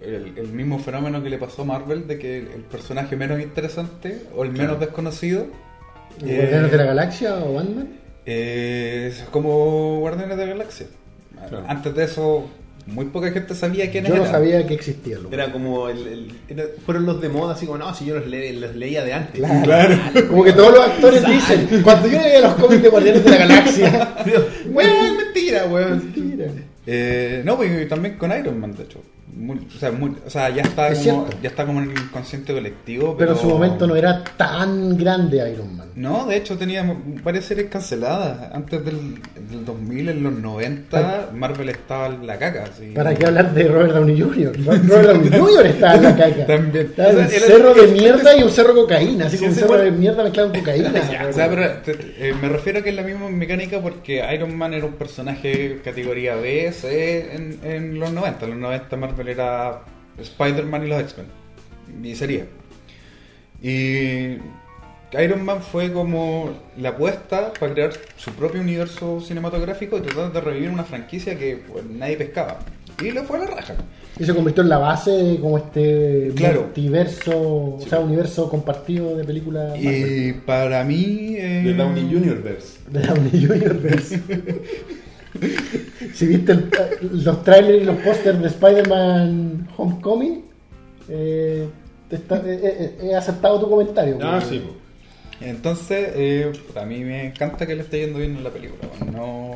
el, 0.00 0.32
el 0.36 0.48
mismo 0.48 0.78
fenómeno 0.78 1.20
que 1.22 1.30
le 1.30 1.38
pasó 1.38 1.62
a 1.62 1.64
Marvel 1.64 2.06
de 2.06 2.18
que 2.18 2.38
el, 2.38 2.48
el 2.54 2.60
personaje 2.62 3.16
menos 3.16 3.40
interesante 3.40 4.22
o 4.36 4.44
el 4.44 4.50
menos 4.52 4.66
Claro. 4.76 4.80
desconocido 4.80 5.46
eh, 6.24 6.36
¿Guardianes 6.36 6.70
de 6.70 6.76
la 6.78 6.84
Galaxia 6.84 7.34
o 7.36 7.54
Batman? 7.54 7.88
eh, 8.26 9.08
es 9.10 9.22
como 9.30 9.98
Guardianes 10.00 10.36
de 10.36 10.44
la 10.46 10.52
Galaxia. 10.52 10.86
Claro. 11.48 11.64
Antes 11.68 11.94
de 11.94 12.04
eso, 12.04 12.48
muy 12.86 13.06
poca 13.06 13.30
gente 13.30 13.54
sabía 13.54 13.90
quién 13.90 14.04
Yo 14.06 14.14
era. 14.14 14.24
no 14.24 14.30
sabía 14.30 14.66
que 14.66 14.74
existía. 14.74 15.16
loco. 15.18 15.28
Era 15.34 15.52
como 15.52 15.88
el, 15.88 16.06
el- 16.06 16.32
era- 16.48 16.64
fueron 16.86 17.04
los 17.06 17.20
de 17.20 17.28
moda, 17.28 17.54
así 17.54 17.66
como, 17.66 17.78
no, 17.78 17.94
si 17.94 18.06
yo 18.06 18.16
los, 18.16 18.26
le- 18.26 18.52
los 18.54 18.74
leía 18.76 19.04
de 19.04 19.12
antes. 19.12 19.40
Claro. 19.62 19.94
Como 20.28 20.44
que 20.44 20.52
todos 20.52 20.72
los 20.74 20.80
actores 20.86 21.26
dicen, 21.26 21.82
cuando 21.82 22.08
yo 22.08 22.20
leía 22.20 22.40
los 22.40 22.54
cómics 22.54 22.82
de 22.82 22.88
Guardianes 22.88 23.24
de 23.24 23.30
la 23.30 23.36
Galaxia. 23.36 24.14
Weón, 24.70 25.16
mentira, 25.16 25.66
weón. 25.66 25.98
Mentira. 25.98 26.46
Eh, 26.86 27.42
no, 27.44 27.56
pues, 27.56 27.82
y 27.82 27.86
también 27.86 28.16
con 28.16 28.30
Iron 28.38 28.58
Man, 28.58 28.74
de 28.74 28.84
hecho. 28.84 29.00
Muy- 29.34 29.58
o, 29.74 29.78
sea, 29.78 29.92
muy- 29.92 30.16
o 30.26 30.30
sea, 30.30 30.50
ya 30.50 30.62
está, 30.62 30.88
Es 30.88 30.98
como, 31.06 31.26
cierto. 31.26 31.36
ya 31.42 31.48
está 31.48 31.64
como 31.66 31.80
en 31.80 31.90
el 31.90 31.98
inconsciente 31.98 32.52
colectivo. 32.52 33.16
Pero 33.16 33.32
en 33.32 33.38
su 33.38 33.48
momento 33.48 33.86
no 33.86 33.94
era 33.94 34.22
tan 34.36 34.96
grande 34.96 35.36
Iron 35.52 35.76
Man. 35.76 35.88
No, 35.94 36.26
de 36.26 36.36
hecho 36.36 36.56
tenía 36.56 36.84
varias 37.22 37.44
series 37.44 37.68
canceladas. 37.68 38.52
Antes 38.52 38.84
del, 38.84 39.14
del 39.50 39.64
2000, 39.64 40.08
en 40.08 40.22
los 40.22 40.32
90, 40.32 41.30
Marvel 41.34 41.68
estaba 41.68 42.06
en 42.06 42.26
la 42.26 42.36
caca. 42.38 42.64
así. 42.64 42.86
¿Para 42.94 43.14
qué 43.14 43.26
hablar 43.26 43.52
de 43.54 43.64
Robert 43.68 43.92
Downey 43.94 44.20
Jr.? 44.20 44.52
Robert 44.64 44.84
Downey 45.22 45.30
Jr. 45.38 45.66
estaba 45.66 45.94
en 45.94 46.02
la 46.02 46.16
caca. 46.16 46.46
También. 46.46 46.86
Estaba 46.86 47.10
en 47.10 47.16
O 47.16 47.20
un 47.20 47.28
sea, 47.28 47.36
era- 47.38 47.46
cerro 47.46 47.74
de 47.74 47.86
mierda 47.88 48.36
y 48.36 48.42
un 48.42 48.50
cerro 48.50 48.74
de 48.74 48.80
cocaína. 48.82 49.26
Así 49.26 49.36
Sí, 49.36 49.44
como 49.44 49.52
un 49.54 49.58
cerro 49.58 49.78
de 49.78 49.90
mierda 49.92 50.22
mezclado 50.24 50.50
con 50.52 50.58
cocaína. 50.60 50.92
O 51.28 51.32
sea, 51.32 51.48
pero 51.50 51.72
te- 51.84 51.94
te- 51.94 52.28
eh, 52.30 52.34
me 52.40 52.48
refiero 52.48 52.78
a 52.78 52.82
que 52.82 52.90
es 52.90 52.96
la 52.96 53.02
misma 53.02 53.28
mecánica 53.28 53.80
porque 53.80 54.24
Iron 54.34 54.56
Man 54.56 54.74
era 54.74 54.86
un 54.86 54.92
personaje 54.94 55.80
categoría 55.84 56.36
B, 56.36 56.72
C 56.72 57.34
en, 57.34 57.58
en 57.62 57.98
los 58.00 58.12
90. 58.12 58.44
En 58.46 58.50
los 58.52 58.60
90 58.60 58.96
Marvel 58.96 59.17
era 59.26 59.80
Spider-Man 60.18 60.84
y 60.84 60.88
los 60.88 61.00
X-Men. 61.00 61.26
Y 62.04 62.14
sería. 62.14 62.46
Y 63.62 64.36
Iron 65.20 65.44
Man 65.44 65.62
fue 65.62 65.92
como 65.92 66.50
la 66.76 66.90
apuesta 66.90 67.52
para 67.58 67.72
crear 67.72 67.92
su 68.16 68.30
propio 68.32 68.60
universo 68.60 69.20
cinematográfico 69.20 69.96
y 69.98 70.02
tratar 70.02 70.32
de 70.32 70.40
revivir 70.40 70.70
una 70.70 70.84
franquicia 70.84 71.36
que 71.38 71.56
pues, 71.70 71.84
nadie 71.86 72.16
pescaba. 72.16 72.58
Y 73.02 73.10
le 73.12 73.22
fue 73.22 73.38
a 73.38 73.40
la 73.40 73.46
raja. 73.46 73.74
Y 74.18 74.24
se 74.24 74.34
convirtió 74.34 74.62
en 74.64 74.68
la 74.68 74.78
base 74.78 75.10
de 75.12 75.38
como 75.38 75.56
este 75.58 76.32
Claro. 76.34 76.62
multiverso, 76.62 77.32
o 77.40 77.80
sea, 77.88 78.00
universo 78.00 78.50
compartido 78.50 79.16
de 79.16 79.24
películas 79.24 79.70
Marvel. 79.80 80.28
Y 80.28 80.32
para 80.44 80.82
mí... 80.84 81.34
eh, 81.36 81.62
De 81.64 81.74
Downey 81.74 82.08
Jr. 82.12 82.42
Verse. 82.42 82.78
de 82.90 83.00
Downey 83.00 83.46
Jr. 83.46 83.80
si 86.14 86.26
viste 86.26 86.56
los 87.12 87.42
trailers 87.44 87.82
y 87.82 87.84
los 87.84 87.96
pósters 87.98 88.40
de 88.40 88.46
Spider-Man 88.48 89.68
Homecoming, 89.76 90.44
eh, 91.08 91.68
está- 92.10 92.42
eh, 92.44 92.60
eh, 92.62 92.98
he 93.02 93.14
aceptado 93.14 93.60
tu 93.60 93.68
comentario. 93.70 94.18
Ah, 94.22 94.40
sí. 94.46 94.62
Entonces, 95.40 96.10
eh, 96.16 96.52
a 96.74 96.84
mí 96.84 97.04
me 97.04 97.26
encanta 97.28 97.66
que 97.66 97.74
le 97.76 97.82
esté 97.82 98.00
yendo 98.00 98.18
bien 98.18 98.36
en 98.36 98.44
la 98.44 98.50
película. 98.50 98.88
No 99.12 99.54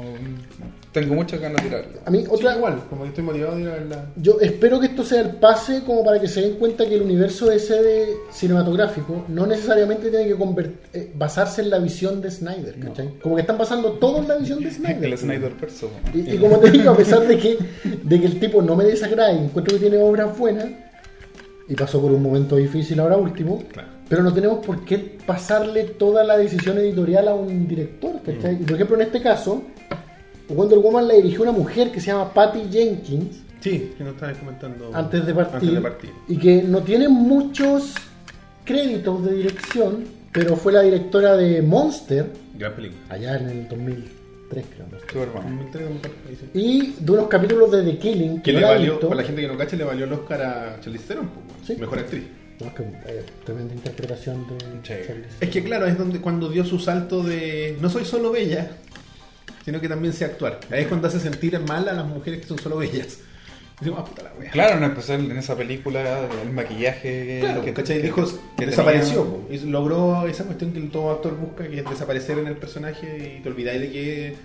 tengo 0.92 1.14
muchas 1.14 1.40
ganas 1.40 1.62
de 1.62 1.68
tirarla. 1.68 2.00
A 2.04 2.10
mí, 2.10 2.20
Sí, 2.20 2.26
otra, 2.30 2.56
igual, 2.56 2.82
como 2.90 3.02
que 3.02 3.08
estoy 3.08 3.24
motivado 3.24 3.56
de 3.56 3.62
ir 3.62 3.68
a 3.68 3.72
verla. 3.72 4.06
Yo 4.16 4.38
espero 4.40 4.78
que 4.78 4.86
esto 4.86 5.04
sea 5.04 5.22
el 5.22 5.30
pase 5.36 5.82
como 5.84 6.04
para 6.04 6.20
que 6.20 6.28
se 6.28 6.42
den 6.42 6.56
cuenta 6.56 6.86
que 6.86 6.94
el 6.96 7.02
universo 7.02 7.46
de 7.46 7.58
CD 7.58 8.08
cinematográfico 8.30 9.24
no 9.28 9.46
necesariamente 9.46 10.10
tiene 10.10 10.26
que 10.26 10.36
convert- 10.36 10.72
eh, 10.92 11.10
basarse 11.14 11.62
en 11.62 11.70
la 11.70 11.78
visión 11.78 12.20
de 12.20 12.30
Snyder, 12.30 12.78
¿cachai? 12.78 13.18
Como 13.22 13.34
que 13.36 13.40
están 13.40 13.56
basando 13.58 13.92
todo 13.92 14.18
en 14.18 14.28
la 14.28 14.36
visión 14.36 14.62
de 14.62 14.70
Snyder. 14.70 15.04
El 15.12 15.18
Snyder 15.18 15.52
Perso. 15.52 15.90
Y, 16.12 16.30
y 16.34 16.38
como 16.38 16.58
te 16.58 16.70
digo, 16.70 16.90
a 16.90 16.96
pesar 16.96 17.26
de 17.26 17.38
que, 17.38 17.58
de 18.02 18.20
que 18.20 18.26
el 18.26 18.38
tipo 18.38 18.60
no 18.60 18.76
me 18.76 18.84
desagrada 18.84 19.32
y 19.32 19.38
encuentro 19.44 19.74
que 19.74 19.80
tiene 19.80 19.96
obras 19.98 20.36
buenas, 20.36 20.66
y 21.68 21.74
pasó 21.74 22.02
por 22.02 22.12
un 22.12 22.22
momento 22.22 22.56
difícil 22.56 23.00
ahora 23.00 23.16
último, 23.16 23.62
Claro. 23.72 23.88
pero 24.08 24.22
no 24.22 24.34
tenemos 24.34 24.64
por 24.66 24.84
qué 24.84 25.16
pasarle 25.24 25.84
toda 25.84 26.22
la 26.24 26.36
decisión 26.36 26.76
editorial 26.76 27.28
a 27.28 27.34
un 27.34 27.66
director, 27.66 28.20
¿cachai? 28.26 28.54
Y 28.60 28.64
por 28.64 28.74
ejemplo, 28.74 28.96
en 28.96 29.02
este 29.02 29.22
caso, 29.22 29.62
Wonder 30.48 30.78
Woman 30.78 31.08
la 31.08 31.14
dirigió 31.14 31.42
una 31.42 31.52
mujer 31.52 31.90
que 31.92 32.00
se 32.00 32.08
llama 32.08 32.32
Patty 32.32 32.62
Jenkins, 32.70 33.42
Sí, 33.60 33.92
que 33.96 34.02
no 34.02 34.10
estabas 34.10 34.36
comentando 34.38 34.90
antes 34.92 35.24
de 35.24 35.32
partir, 35.34 35.54
antes 35.54 35.74
de 35.74 35.80
partir. 35.80 36.10
y 36.28 36.36
que 36.36 36.62
no 36.62 36.82
tiene 36.82 37.08
muchos 37.08 37.94
créditos 38.64 39.24
de 39.24 39.34
dirección, 39.34 40.04
pero 40.32 40.56
fue 40.56 40.72
la 40.72 40.82
directora 40.82 41.36
de 41.36 41.62
Monster, 41.62 42.26
Gran 42.58 42.74
película. 42.74 43.00
allá 43.08 43.36
en 43.38 43.48
el 43.50 43.68
2003 43.68 44.64
creo. 44.74 44.86
no 44.90 44.98
sé. 44.98 45.78
Veces. 46.28 46.48
Y 46.54 46.94
de 46.98 47.12
unos 47.12 47.28
capítulos 47.28 47.70
de 47.70 47.82
The 47.84 47.98
Killing, 47.98 48.36
Que 48.42 48.52
que 48.52 48.60
le 48.60 48.64
valió, 48.66 48.92
visto. 48.92 49.08
para 49.08 49.20
la 49.20 49.26
gente 49.26 49.42
que 49.42 49.48
no 49.48 49.56
cacha, 49.56 49.76
le 49.76 49.84
valió 49.84 50.04
el 50.06 50.12
Oscar 50.12 50.42
a 50.42 50.80
Charlize 50.80 51.04
Theron. 51.06 51.30
Sí. 51.64 51.76
mejor 51.78 51.98
actriz. 52.00 52.24
No, 52.60 52.66
es 52.66 52.72
que, 52.74 52.82
eh, 52.82 53.24
tremenda 53.44 53.74
interpretación 53.74 54.44
de 54.48 54.58
Sí. 54.82 55.02
Charlize. 55.06 55.28
Es 55.40 55.50
que 55.50 55.62
claro, 55.64 55.86
es 55.86 55.96
donde 55.96 56.20
cuando 56.20 56.48
dio 56.48 56.64
su 56.64 56.78
salto 56.78 57.22
de 57.22 57.76
no 57.80 57.88
soy 57.88 58.04
solo 58.04 58.30
bella, 58.32 58.72
sino 59.64 59.80
que 59.80 59.88
también 59.88 60.12
sé 60.12 60.24
actuar. 60.24 60.60
Ahí 60.70 60.82
es 60.82 60.86
cuando 60.88 61.08
hace 61.08 61.20
sentir 61.20 61.58
mal 61.60 61.88
a 61.88 61.92
las 61.92 62.06
mujeres 62.06 62.40
que 62.40 62.46
son 62.46 62.58
solo 62.58 62.76
bellas. 62.78 63.18
Decimos, 63.80 64.00
ah, 64.00 64.04
puta 64.04 64.22
la 64.22 64.32
wea. 64.38 64.50
Claro, 64.52 64.76
en 64.78 64.84
especial 64.84 65.28
en 65.28 65.36
esa 65.38 65.56
película, 65.56 66.28
el 66.44 66.50
maquillaje. 66.52 67.38
Claro, 67.40 67.64
que, 67.64 67.72
¿cachai? 67.72 67.96
que- 67.96 68.02
Dijo, 68.04 68.24
que 68.56 68.66
desapareció, 68.66 69.24
po, 69.24 69.48
y 69.50 69.58
logró 69.60 70.26
esa 70.28 70.44
cuestión 70.44 70.72
que 70.72 70.80
todo 70.82 71.10
actor 71.10 71.36
busca, 71.36 71.66
que 71.66 71.78
es 71.80 71.90
desaparecer 71.90 72.38
en 72.38 72.46
el 72.46 72.56
personaje 72.56 73.36
y 73.38 73.42
te 73.42 73.48
olvidáis 73.48 73.80
de 73.80 73.90
que 73.90 74.36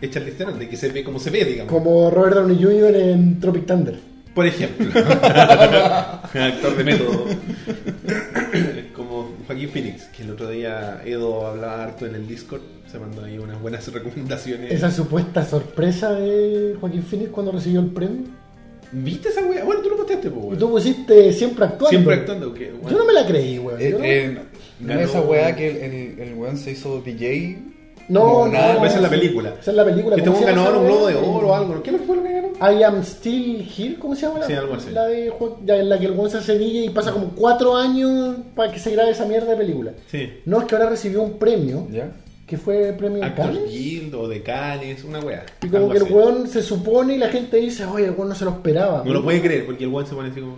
es 0.00 0.10
Charlize 0.10 0.36
Theron, 0.38 0.58
de 0.58 0.68
que 0.70 0.76
se 0.78 0.88
ve 0.88 1.04
como 1.04 1.18
se 1.18 1.28
ve, 1.30 1.44
digamos. 1.44 1.70
Como 1.72 2.10
Robert 2.10 2.36
Downey 2.36 2.56
Jr. 2.62 2.96
en 2.96 3.40
Tropic 3.40 3.66
Thunder. 3.66 3.98
Por 4.34 4.46
ejemplo, 4.46 4.86
actor 5.00 6.76
de 6.76 6.84
método. 6.84 7.24
Joaquín 9.48 9.68
Phoenix, 9.70 10.04
que 10.16 10.22
el 10.22 10.30
otro 10.30 10.48
día 10.50 11.02
Edo 11.04 11.46
hablaba 11.46 11.82
harto 11.82 12.06
en 12.06 12.14
el 12.14 12.28
Discord, 12.28 12.60
se 12.90 12.98
mandó 13.00 13.24
ahí 13.24 13.38
unas 13.38 13.60
buenas 13.60 13.86
recomendaciones. 13.92 14.70
Esa 14.70 14.90
supuesta 14.92 15.44
sorpresa 15.44 16.12
de 16.12 16.76
Joaquín 16.80 17.02
Phoenix 17.02 17.30
cuando 17.30 17.50
recibió 17.52 17.80
el 17.80 17.86
premio. 17.86 18.24
¿Viste 18.92 19.28
esa 19.30 19.42
wea? 19.44 19.64
Bueno, 19.64 19.82
tú 19.82 19.90
lo 19.90 19.96
posteaste, 19.96 20.30
po, 20.30 20.36
Y 20.40 20.42
weón. 20.44 20.58
tú 20.58 20.70
pusiste 20.70 21.32
siempre 21.32 21.64
actuando. 21.64 21.88
Siempre 21.90 22.14
actuando, 22.14 22.54
que 22.54 22.72
Yo 22.88 22.96
no 22.96 23.04
me 23.04 23.12
la 23.12 23.26
creí, 23.26 23.58
weón. 23.58 23.80
Eh, 23.80 23.90
no- 23.90 24.04
eh, 24.04 24.38
Ganó- 24.80 25.00
esa 25.00 25.20
weá 25.22 25.56
que 25.56 25.68
el, 25.70 25.76
el, 25.92 26.20
el 26.28 26.34
weón 26.34 26.56
se 26.56 26.70
hizo 26.70 27.00
DJ. 27.02 27.58
No, 28.08 28.46
no, 28.46 28.84
esa 28.86 28.96
es 28.96 29.02
la 29.02 29.08
película. 29.10 29.54
Esa 29.60 29.70
es 29.70 29.76
la 29.76 29.84
película. 29.84 30.14
Que 30.16 30.22
este 30.22 30.30
¿Cómo 30.30 30.40
weón 30.42 30.50
se 30.50 30.56
llama 30.56 30.70
ganó 30.70 30.78
esa 30.78 30.80
un 30.80 30.86
globo 30.96 31.06
de 31.08 31.14
weá? 31.16 31.36
oro 31.36 31.48
o 31.48 31.54
algo. 31.54 31.82
¿Qué 31.82 31.92
fue 31.98 32.16
lo 32.16 32.22
que 32.22 32.32
ganó? 32.32 32.48
I 32.78 32.82
am 32.82 33.02
still 33.02 33.68
here, 33.76 33.96
¿cómo 33.98 34.14
se 34.14 34.22
llama? 34.26 34.38
la- 34.40 34.46
Sí, 34.46 34.52
algo 34.54 34.74
así. 34.74 34.90
La 34.90 35.06
de 35.06 35.32
en 35.68 35.88
la 35.88 35.98
que 35.98 36.06
el 36.06 36.12
weón 36.12 36.30
se 36.30 36.38
hace 36.38 36.58
DJ 36.58 36.84
y 36.86 36.90
pasa 36.90 37.12
como 37.12 37.30
cuatro 37.34 37.76
años 37.76 38.36
para 38.56 38.72
que 38.72 38.78
se 38.78 38.90
grabe 38.92 39.10
esa 39.10 39.26
mierda 39.26 39.50
de 39.50 39.56
película. 39.56 39.92
Sí. 40.06 40.40
No, 40.46 40.60
es 40.60 40.66
que 40.66 40.74
ahora 40.74 40.88
recibió 40.90 41.22
un 41.22 41.38
premio, 41.38 41.86
¿Ya? 41.90 42.10
que 42.46 42.56
fue 42.56 42.94
premio 42.94 43.22
de 43.22 43.34
Cannes. 43.34 43.70
Guild 43.70 44.14
o 44.14 44.26
de 44.26 44.42
Cannes, 44.42 45.04
una 45.04 45.20
wea. 45.20 45.44
Y 45.62 45.68
como 45.68 45.90
que 45.90 45.98
el 45.98 46.04
weón 46.04 46.48
se 46.48 46.62
supone 46.62 47.14
y 47.16 47.18
la 47.18 47.28
gente 47.28 47.58
dice, 47.58 47.84
oye, 47.84 48.06
el 48.06 48.12
weón 48.12 48.30
no 48.30 48.34
se 48.34 48.44
lo 48.46 48.52
esperaba. 48.52 49.02
No 49.04 49.12
lo 49.12 49.22
puede 49.22 49.42
creer, 49.42 49.66
porque 49.66 49.84
el 49.84 49.90
weón 49.90 50.06
se 50.06 50.14
pone 50.14 50.30
así 50.30 50.40
como. 50.40 50.56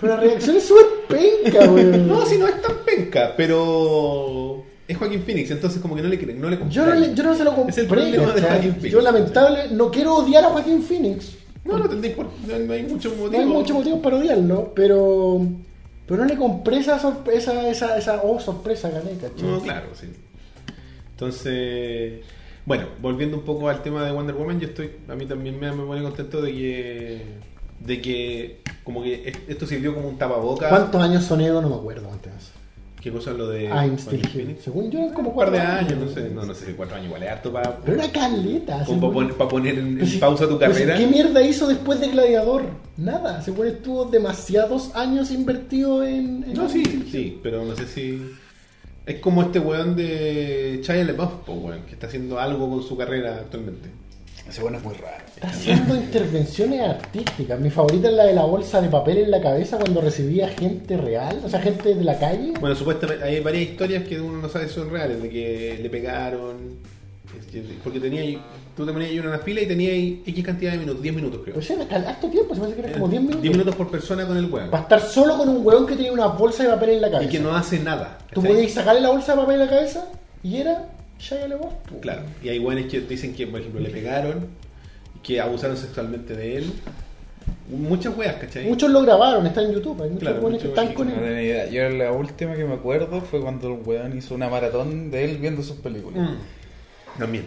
Pero 0.00 0.14
la 0.14 0.20
reacción 0.22 0.56
es 0.56 0.64
súper 0.64 0.86
penca, 1.08 1.58
weón. 1.70 2.06
No, 2.08 2.24
si 2.24 2.38
no 2.38 2.46
es 2.46 2.62
tan 2.62 2.76
penca, 2.86 3.34
pero. 3.36 4.62
Es 4.88 4.96
Joaquín 4.96 5.22
Phoenix, 5.24 5.50
entonces 5.50 5.80
como 5.82 5.96
que 5.96 6.02
no 6.02 6.08
le 6.08 6.18
creen, 6.18 6.40
no 6.40 6.48
le 6.48 6.58
Yo 6.70 6.86
no, 6.86 6.94
le- 6.94 7.14
yo 7.14 7.22
no 7.24 7.34
se 7.34 7.42
lo 7.44 7.54
compré. 7.54 7.70
Es 7.72 7.78
el 7.78 7.86
problema 7.86 8.32
de. 8.34 8.40
Joaquin 8.42 8.72
Phoenix. 8.74 8.92
Yo 8.92 9.00
lamentable, 9.00 9.68
no 9.72 9.90
quiero 9.90 10.14
odiar 10.16 10.44
a 10.44 10.48
Joaquín 10.50 10.82
Phoenix. 10.82 11.36
No, 11.64 11.78
no 11.78 11.88
tendréis 11.88 12.14
por. 12.14 12.26
No, 12.46 12.72
hay 12.72 12.82
mucho 12.84 13.10
motivo. 13.10 13.30
No 13.32 13.38
hay 13.38 13.44
muchos 13.46 13.76
motivos 13.76 14.00
para 14.00 14.16
odiarlo, 14.16 14.72
pero 14.74 15.44
Pero 16.06 16.20
no 16.22 16.24
le 16.28 16.36
compré 16.36 16.76
esa 16.78 17.00
sorpresa, 17.00 17.68
esa, 17.68 17.98
esa, 17.98 18.20
oh, 18.22 18.38
sorpresa, 18.38 18.88
¿cachai? 18.92 19.42
No, 19.42 19.60
claro, 19.60 19.88
sí. 19.94 20.06
Entonces, 21.10 22.20
bueno, 22.64 22.86
volviendo 23.00 23.36
un 23.38 23.42
poco 23.44 23.68
al 23.68 23.82
tema 23.82 24.04
de 24.04 24.12
Wonder 24.12 24.34
Woman, 24.36 24.60
yo 24.60 24.68
estoy, 24.68 24.90
a 25.08 25.14
mí 25.14 25.26
también 25.26 25.58
me, 25.58 25.72
me 25.72 25.82
pone 25.84 26.02
contento 26.02 26.40
de 26.42 26.52
que, 26.52 27.22
de 27.80 28.00
que, 28.02 28.60
como 28.84 29.02
que 29.02 29.28
es- 29.28 29.38
esto 29.48 29.66
sirvió 29.66 29.94
como 29.94 30.08
un 30.08 30.18
tapaboca. 30.18 30.68
¿Cuántos 30.68 31.00
años 31.02 31.24
sonedo? 31.24 31.60
No 31.62 31.68
me 31.70 31.74
acuerdo 31.76 32.10
antes. 32.12 32.32
¿Qué 33.06 33.12
cosa 33.12 33.32
lo 33.34 33.46
de 33.50 33.66
I'm 33.66 33.94
still 33.94 34.20
here. 34.34 34.56
Según 34.60 34.90
yo, 34.90 35.14
como 35.14 35.30
Un 35.30 35.36
par 35.36 35.52
de 35.52 35.58
cuatro 35.58 35.76
años, 35.78 35.98
no 36.06 36.08
sé, 36.12 36.28
no, 36.30 36.44
no 36.44 36.52
sé 36.54 36.66
si 36.66 36.72
cuatro 36.72 36.96
años 36.96 37.06
igual 37.06 37.22
es 37.22 37.30
harto 37.30 37.52
para, 37.52 37.76
Pero 37.76 38.02
era 38.02 38.10
caleta. 38.10 38.82
como 38.84 39.00
para 39.00 39.12
poner, 39.12 39.34
para 39.36 39.48
poner 39.48 39.78
en, 39.78 40.00
en 40.00 40.06
si- 40.08 40.18
pausa 40.18 40.48
tu 40.48 40.54
si, 40.54 40.58
carrera. 40.58 40.96
¿Qué 40.96 41.06
mierda 41.06 41.40
hizo 41.40 41.68
después 41.68 42.00
de 42.00 42.08
Gladiador? 42.08 42.64
Nada. 42.96 43.42
Según 43.42 43.68
estuvo 43.68 44.06
demasiados 44.06 44.90
años 44.96 45.30
invertido 45.30 46.02
en. 46.04 46.42
en 46.48 46.54
No, 46.54 46.68
sí, 46.68 46.82
sí, 47.08 47.38
pero 47.44 47.64
no 47.64 47.76
sé 47.76 47.86
si. 47.86 48.20
Es 49.06 49.20
como 49.20 49.42
este 49.42 49.60
weón 49.60 49.94
de 49.94 50.80
Shia 50.82 51.04
LaBeouf, 51.04 51.32
po, 51.46 51.52
weón, 51.52 51.82
que 51.82 51.92
está 51.92 52.08
haciendo 52.08 52.40
algo 52.40 52.68
con 52.68 52.82
su 52.82 52.96
carrera 52.96 53.36
actualmente. 53.36 53.88
Ese 54.48 54.62
bueno 54.62 54.78
es 54.78 54.84
muy 54.84 54.94
raro. 54.94 55.24
Está 55.34 55.48
haciendo 55.48 55.94
intervenciones 55.96 56.80
artísticas. 56.80 57.58
Mi 57.60 57.68
favorita 57.70 58.08
es 58.08 58.14
la 58.14 58.24
de 58.24 58.32
la 58.34 58.44
bolsa 58.44 58.80
de 58.80 58.88
papel 58.88 59.18
en 59.18 59.30
la 59.30 59.40
cabeza 59.40 59.76
cuando 59.76 60.00
recibía 60.00 60.48
gente 60.48 60.96
real, 60.96 61.40
o 61.44 61.48
sea, 61.48 61.60
gente 61.60 61.94
de 61.94 62.04
la 62.04 62.18
calle. 62.18 62.52
Bueno, 62.60 62.74
supuestamente 62.76 63.24
hay 63.24 63.40
varias 63.40 63.70
historias 63.70 64.04
que 64.04 64.20
uno 64.20 64.38
no 64.38 64.48
sabe 64.48 64.68
si 64.68 64.74
son 64.74 64.88
reales, 64.90 65.20
de 65.22 65.28
que 65.28 65.78
le 65.82 65.90
pegaron. 65.90 66.78
es 67.38 67.46
que- 67.46 67.62
Porque 67.84 68.00
tenía 68.00 68.40
tú 68.76 68.86
te 68.86 68.92
ponías 68.92 69.10
ahí 69.10 69.18
en 69.18 69.26
una 69.26 69.38
fila 69.38 69.60
y 69.62 69.66
tenías 69.66 69.92
X 70.26 70.44
cantidad 70.44 70.72
de 70.72 70.78
minutos, 70.78 71.02
10 71.02 71.14
minutos 71.14 71.40
creo. 71.44 71.58
O 71.58 71.62
sea, 71.62 71.76
era 71.90 72.10
harto 72.10 72.28
tiempo, 72.28 72.54
se 72.54 72.60
me 72.60 72.66
hace 72.66 72.76
que 72.76 72.80
era 72.82 72.92
como 72.92 73.08
10 73.08 73.20
minutos. 73.22 73.42
10 73.42 73.52
minutos 73.54 73.74
por 73.74 73.90
persona 73.90 74.26
con 74.26 74.36
el 74.36 74.46
weón. 74.50 74.70
Para 74.70 74.82
estar 74.84 75.00
solo 75.00 75.36
con 75.36 75.48
un 75.48 75.66
hueón 75.66 75.86
que 75.86 75.96
tenía 75.96 76.12
una 76.12 76.26
bolsa 76.28 76.62
de 76.62 76.68
papel 76.70 76.90
en 76.90 77.00
la 77.02 77.08
Y 77.08 77.10
cabeza. 77.12 77.30
que 77.30 77.40
no 77.40 77.54
hace 77.56 77.78
nada. 77.80 78.18
Tú 78.32 78.42
podías 78.42 78.72
sacarle 78.72 79.00
la 79.00 79.10
bolsa 79.10 79.32
de 79.34 79.38
papel 79.40 79.54
en 79.54 79.60
la 79.60 79.68
cabeza 79.70 80.06
y 80.42 80.56
era 80.58 80.84
Shia 81.18 81.48
LaBeouf. 81.48 81.72
po. 81.88 82.00
Claro, 82.00 82.22
y 82.42 82.48
hay 82.48 82.58
weones 82.58 82.86
que 82.86 83.00
dicen 83.00 83.34
que, 83.34 83.46
por 83.46 83.60
ejemplo, 83.60 83.80
le 83.80 83.90
pegaron, 83.90 84.46
que 85.22 85.40
abusaron 85.40 85.76
sexualmente 85.76 86.34
de 86.36 86.56
él. 86.58 86.72
Muchas 87.70 88.16
weas, 88.16 88.36
¿cachai? 88.36 88.66
Muchos 88.66 88.90
lo 88.90 89.02
grabaron, 89.02 89.46
está 89.46 89.62
en 89.62 89.72
YouTube. 89.72 90.00
Hay 90.02 90.10
muchos 90.10 90.28
Claro, 90.28 90.48
que 90.58 90.66
están 90.68 90.94
con 90.94 91.08
No 91.08 91.14
él. 91.14 91.20
tenía 91.20 91.42
idea. 91.42 91.66
Yo 91.68 91.88
la 91.96 92.12
última 92.12 92.54
que 92.54 92.64
me 92.64 92.74
acuerdo 92.74 93.20
fue 93.22 93.40
cuando 93.40 93.68
el 93.74 93.80
weón 93.84 94.16
hizo 94.16 94.34
una 94.34 94.48
maratón 94.48 95.10
de 95.10 95.24
él 95.24 95.38
viendo 95.38 95.62
sus 95.62 95.76
películas. 95.76 96.30
Mm. 96.30 97.18
También. 97.18 97.44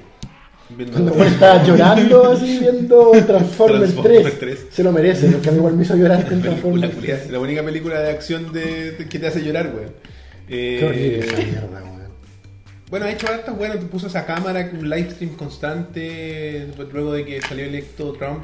Viendo- 0.75 0.93
Cuando 0.93 1.23
el 1.23 1.33
estaba 1.33 1.63
llorando 1.63 2.25
así 2.31 2.59
viendo 2.59 3.11
Transformers, 3.11 3.93
Transformers 3.93 4.39
3. 4.39 4.39
3. 4.39 4.67
Se 4.71 4.83
lo 4.83 4.91
merece, 4.91 5.27
porque 5.29 5.49
a 5.49 5.51
mí 5.53 5.57
igual 5.57 5.75
me 5.75 5.83
hizo 5.83 5.95
llorar 5.95 6.17
en 6.19 6.23
La, 6.23 6.29
película, 6.29 6.87
Transformers. 6.89 7.31
la 7.31 7.39
única 7.39 7.63
película 7.63 7.99
de 8.01 8.09
acción 8.11 8.51
de, 8.53 8.91
de- 8.91 9.07
que 9.07 9.19
te 9.19 9.27
hace 9.27 9.41
llorar, 9.41 9.73
weón. 9.75 9.91
Eh, 10.49 10.77
Qué 10.79 10.85
horrible 10.85 11.19
esa 11.19 11.37
mierda, 11.37 11.67
weón. 11.71 11.88
Bueno, 12.89 13.05
ha 13.05 13.11
hecho 13.11 13.27
hartas, 13.27 13.55
bueno, 13.55 13.75
te 13.75 13.85
puso 13.85 14.07
esa 14.07 14.25
cámara, 14.25 14.69
un 14.73 14.89
live 14.89 15.11
stream 15.11 15.35
constante, 15.35 16.67
luego 16.91 17.13
de 17.13 17.23
que 17.25 17.39
salió 17.41 17.65
electo 17.65 18.13
Trump, 18.13 18.43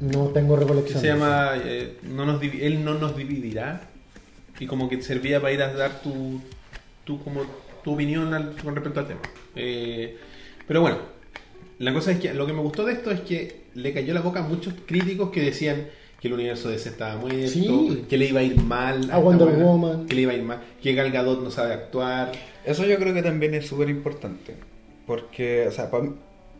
No 0.00 0.26
tengo 0.28 0.56
recolección. 0.56 1.00
se 1.00 1.06
llama 1.06 1.52
eh, 1.64 1.96
no 2.02 2.26
nos 2.26 2.42
Él 2.42 2.84
no 2.84 2.94
nos 2.94 3.16
dividirá, 3.16 3.82
y 4.58 4.66
como 4.66 4.88
que 4.88 4.96
te 4.96 5.02
servía 5.04 5.40
para 5.40 5.52
ir 5.52 5.62
a 5.62 5.72
dar 5.72 6.02
tu, 6.02 6.40
tu, 7.04 7.22
como, 7.22 7.42
tu 7.84 7.94
opinión 7.94 8.34
al- 8.34 8.56
con 8.56 8.74
respecto 8.74 8.98
al 9.00 9.06
tema. 9.06 9.20
Eh, 9.54 10.16
pero 10.66 10.80
bueno, 10.80 10.98
la 11.78 11.92
cosa 11.92 12.10
es 12.12 12.18
que 12.18 12.34
lo 12.34 12.46
que 12.46 12.52
me 12.52 12.60
gustó 12.62 12.84
de 12.84 12.94
esto 12.94 13.12
es 13.12 13.20
que 13.20 13.62
le 13.74 13.92
cayó 13.92 14.12
la 14.12 14.20
boca 14.22 14.40
a 14.40 14.42
muchos 14.48 14.74
críticos 14.86 15.30
que 15.30 15.40
decían 15.40 15.86
que 16.22 16.28
el 16.28 16.34
universo 16.34 16.68
de 16.68 16.76
ese 16.76 16.90
estaba 16.90 17.16
muerto, 17.16 17.48
Sí. 17.48 18.04
que 18.08 18.16
le 18.16 18.26
iba 18.28 18.38
a 18.38 18.42
ir 18.44 18.56
mal 18.62 19.10
A 19.10 19.18
Wonder 19.18 19.48
Woman. 19.48 20.06
que 20.06 20.14
le 20.14 20.22
iba 20.22 20.30
a 20.32 20.36
ir 20.36 20.44
mal, 20.44 20.60
que 20.80 20.94
Gal 20.94 21.10
Gadot 21.10 21.42
no 21.42 21.50
sabe 21.50 21.74
actuar. 21.74 22.30
Eso 22.64 22.86
yo 22.86 22.96
creo 22.98 23.12
que 23.12 23.22
también 23.22 23.54
es 23.54 23.66
súper 23.66 23.90
importante. 23.90 24.54
Porque, 25.04 25.66
o 25.66 25.72
sea, 25.72 25.90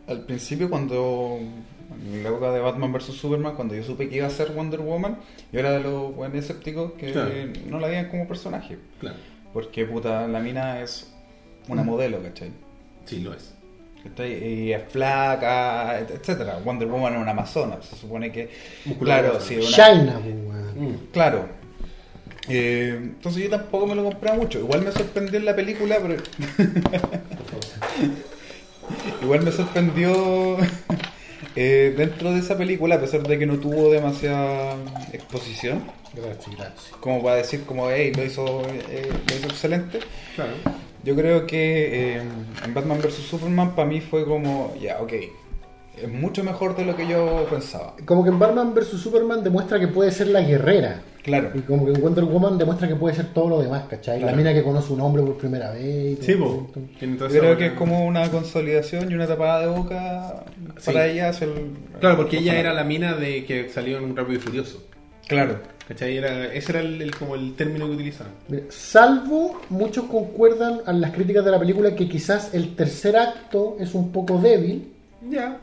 al 0.07 0.21
principio 0.25 0.69
cuando, 0.69 1.39
en 1.39 2.23
la 2.23 2.29
época 2.29 2.51
de 2.51 2.59
Batman 2.59 2.91
vs. 2.91 3.05
Superman, 3.15 3.55
cuando 3.55 3.73
yo 3.73 3.83
supe 3.83 4.09
que 4.09 4.17
iba 4.17 4.27
a 4.27 4.29
ser 4.29 4.51
Wonder 4.51 4.81
Woman, 4.81 5.17
yo 5.53 5.59
era 5.61 5.71
de 5.71 5.79
los 5.81 6.13
buenos 6.13 6.37
escépticos 6.39 6.91
que 6.93 7.13
Claro. 7.13 7.31
no 7.69 7.79
la 7.79 7.87
veían 7.87 8.09
como 8.09 8.27
personaje. 8.27 8.77
Claro, 8.99 9.15
Porque, 9.53 9.85
puta, 9.85 10.27
la 10.27 10.39
mina 10.41 10.81
es 10.81 11.09
una 11.69 11.83
modelo, 11.83 12.21
¿cachai? 12.21 12.51
sí 13.05 13.21
lo 13.21 13.33
es. 13.33 13.53
Y 14.17 14.71
es 14.71 14.81
flaca, 14.89 15.99
et- 15.99 16.11
etcétera. 16.11 16.59
Wonder 16.63 16.87
Woman 16.87 17.15
es 17.15 17.21
una 17.21 17.31
amazona, 17.31 17.77
se 17.81 17.95
supone 17.95 18.31
que... 18.31 18.49
Claro, 18.99 19.39
sí, 19.39 19.57
una, 19.57 19.67
China, 19.67 20.19
weón. 20.23 20.91
Mm. 20.91 20.95
Claro. 21.11 21.47
Eh, 22.49 22.97
entonces 23.01 23.43
yo 23.43 23.49
tampoco 23.49 23.87
me 23.87 23.95
lo 23.95 24.03
compré 24.03 24.33
mucho. 24.33 24.59
Igual 24.59 24.81
me 24.81 24.91
sorprendió 24.91 25.39
en 25.39 25.45
la 25.45 25.55
película, 25.55 25.97
pero... 26.01 26.21
Igual 29.21 29.41
me 29.43 29.51
sorprendió 29.51 30.57
eh, 31.55 31.93
dentro 31.95 32.31
de 32.31 32.39
esa 32.39 32.57
película, 32.57 32.95
a 32.95 32.99
pesar 32.99 33.23
de 33.23 33.37
que 33.39 33.45
no 33.45 33.57
tuvo 33.57 33.91
demasiada 33.91 34.75
exposición, 35.11 35.83
Gracias, 36.13 36.55
gracias. 36.55 36.91
como 36.99 37.23
para 37.23 37.37
decir 37.37 37.63
como, 37.65 37.89
hey, 37.89 38.11
lo 38.15 38.23
hizo, 38.23 38.61
eh, 38.89 39.09
lo 39.29 39.35
hizo 39.35 39.47
excelente. 39.47 39.99
Claro. 40.35 40.51
Yo 41.03 41.15
creo 41.15 41.45
que 41.45 42.15
eh, 42.17 42.21
en 42.63 42.73
Batman 42.73 42.99
vs. 43.01 43.15
Superman 43.15 43.75
para 43.75 43.87
mí 43.87 43.99
fue 43.99 44.25
como, 44.25 44.73
ya, 44.79 44.99
ok, 45.01 45.13
es 46.01 46.09
mucho 46.09 46.43
mejor 46.43 46.75
de 46.75 46.85
lo 46.85 46.95
que 46.95 47.07
yo 47.07 47.45
pensaba. 47.49 47.95
Como 48.05 48.23
que 48.23 48.29
en 48.29 48.39
Batman 48.39 48.73
vs 48.73 48.87
Superman 48.99 49.43
demuestra 49.43 49.79
que 49.79 49.87
puede 49.87 50.11
ser 50.11 50.27
la 50.27 50.41
guerrera. 50.41 51.01
Claro. 51.23 51.51
Y 51.55 51.59
como 51.61 51.85
que 51.85 51.93
en 51.93 52.01
Wonder 52.01 52.25
Woman 52.25 52.57
demuestra 52.57 52.85
que 52.87 52.95
puede 52.95 53.15
ser 53.15 53.27
todo 53.27 53.47
lo 53.47 53.61
demás, 53.61 53.85
¿cachai? 53.89 54.19
La 54.19 54.33
mina 54.33 54.53
que 54.53 54.61
conoce 54.61 54.91
un 54.91 54.99
hombre 54.99 55.23
por 55.23 55.37
primera 55.37 55.71
vez. 55.71 56.19
y 56.29 56.33
todo 56.37 56.67
Sí, 56.99 57.07
toda 57.17 57.29
Yo 57.29 57.35
esa 57.35 57.39
creo 57.39 57.57
que 57.57 57.65
es 57.67 57.71
como 57.73 58.05
una 58.05 58.29
consolidación 58.29 59.09
y 59.09 59.15
una 59.15 59.25
tapada 59.27 59.61
de 59.61 59.67
boca 59.67 60.43
Sí. 60.79 60.85
para 60.91 61.05
ella 61.07 61.29
el... 61.29 61.53
Claro, 62.01 62.17
porque 62.17 62.39
ella 62.39 62.59
era 62.59 62.73
la 62.73 62.83
mina 62.83 63.13
de 63.13 63.45
que 63.45 63.69
salió 63.69 63.99
en 63.99 64.03
un 64.03 64.17
Rápido 64.17 64.37
y 64.39 64.41
Furioso. 64.41 64.83
Claro. 65.27 65.59
¿Cachai? 65.87 66.17
Era, 66.17 66.53
ese 66.53 66.71
era 66.73 66.81
el, 66.81 67.01
el- 67.01 67.15
como 67.15 67.35
el 67.35 67.55
término 67.55 67.85
que 67.87 67.93
utilizaban. 67.93 68.33
Salvo 68.69 69.61
muchos 69.69 70.05
concuerdan 70.05 70.81
a 70.85 70.91
las 70.91 71.11
críticas 71.11 71.45
de 71.45 71.51
la 71.51 71.59
película 71.59 71.95
que 71.95 72.09
quizás 72.09 72.53
el 72.53 72.75
tercer 72.75 73.15
acto 73.15 73.77
es 73.79 73.93
un 73.93 74.11
poco 74.11 74.39
débil, 74.39 74.89
Ya. 75.29 75.57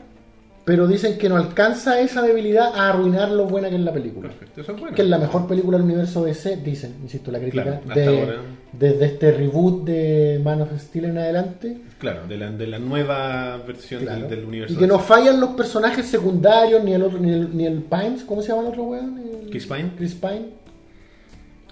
Pero 0.71 0.87
dicen 0.87 1.17
que 1.17 1.27
no 1.27 1.35
alcanza 1.35 1.99
esa 1.99 2.21
debilidad 2.21 2.73
a 2.73 2.87
arruinar 2.91 3.29
lo 3.29 3.45
buena 3.45 3.67
que 3.69 3.75
es 3.75 3.81
la 3.81 3.91
película. 3.91 4.29
Perfecto. 4.29 4.61
Eso 4.61 4.71
es 4.71 4.79
bueno. 4.79 4.95
Que 4.95 5.01
es 5.01 5.07
la 5.09 5.17
mejor 5.17 5.45
película 5.45 5.77
del 5.77 5.83
universo 5.85 6.23
DC, 6.23 6.55
dicen, 6.63 6.95
insisto, 7.03 7.29
la 7.29 7.39
crítica, 7.39 7.81
Claro, 7.81 7.93
de- 8.11 8.19
ahora. 8.21 8.41
desde 8.71 9.05
este 9.05 9.31
reboot 9.33 9.83
de 9.83 10.39
Man 10.41 10.61
of 10.61 10.69
Steel 10.79 11.03
en 11.05 11.17
adelante. 11.17 11.77
Claro, 11.99 12.25
de 12.25 12.37
la, 12.37 12.51
de 12.51 12.67
la 12.67 12.79
nueva 12.79 13.57
versión 13.67 14.03
Claro. 14.03 14.21
del, 14.21 14.29
del 14.29 14.45
universo. 14.45 14.73
Y 14.73 14.77
que 14.77 14.87
no 14.87 14.97
fallan 14.99 15.41
los 15.41 15.49
personajes 15.49 16.05
secundarios, 16.05 16.81
ni 16.85 16.93
el 16.93 17.03
otro, 17.03 17.19
ni 17.19 17.31
el, 17.33 17.57
ni 17.57 17.65
el 17.65 17.81
Pines, 17.81 18.23
¿cómo 18.23 18.41
se 18.41 18.47
llama 18.47 18.61
el 18.61 18.67
otro 18.69 18.83
weón? 18.83 19.19
El- 19.43 19.49
Chris 19.49 19.65
Pine. 19.67 19.91
Chris 19.97 20.13
Pine. 20.13 20.45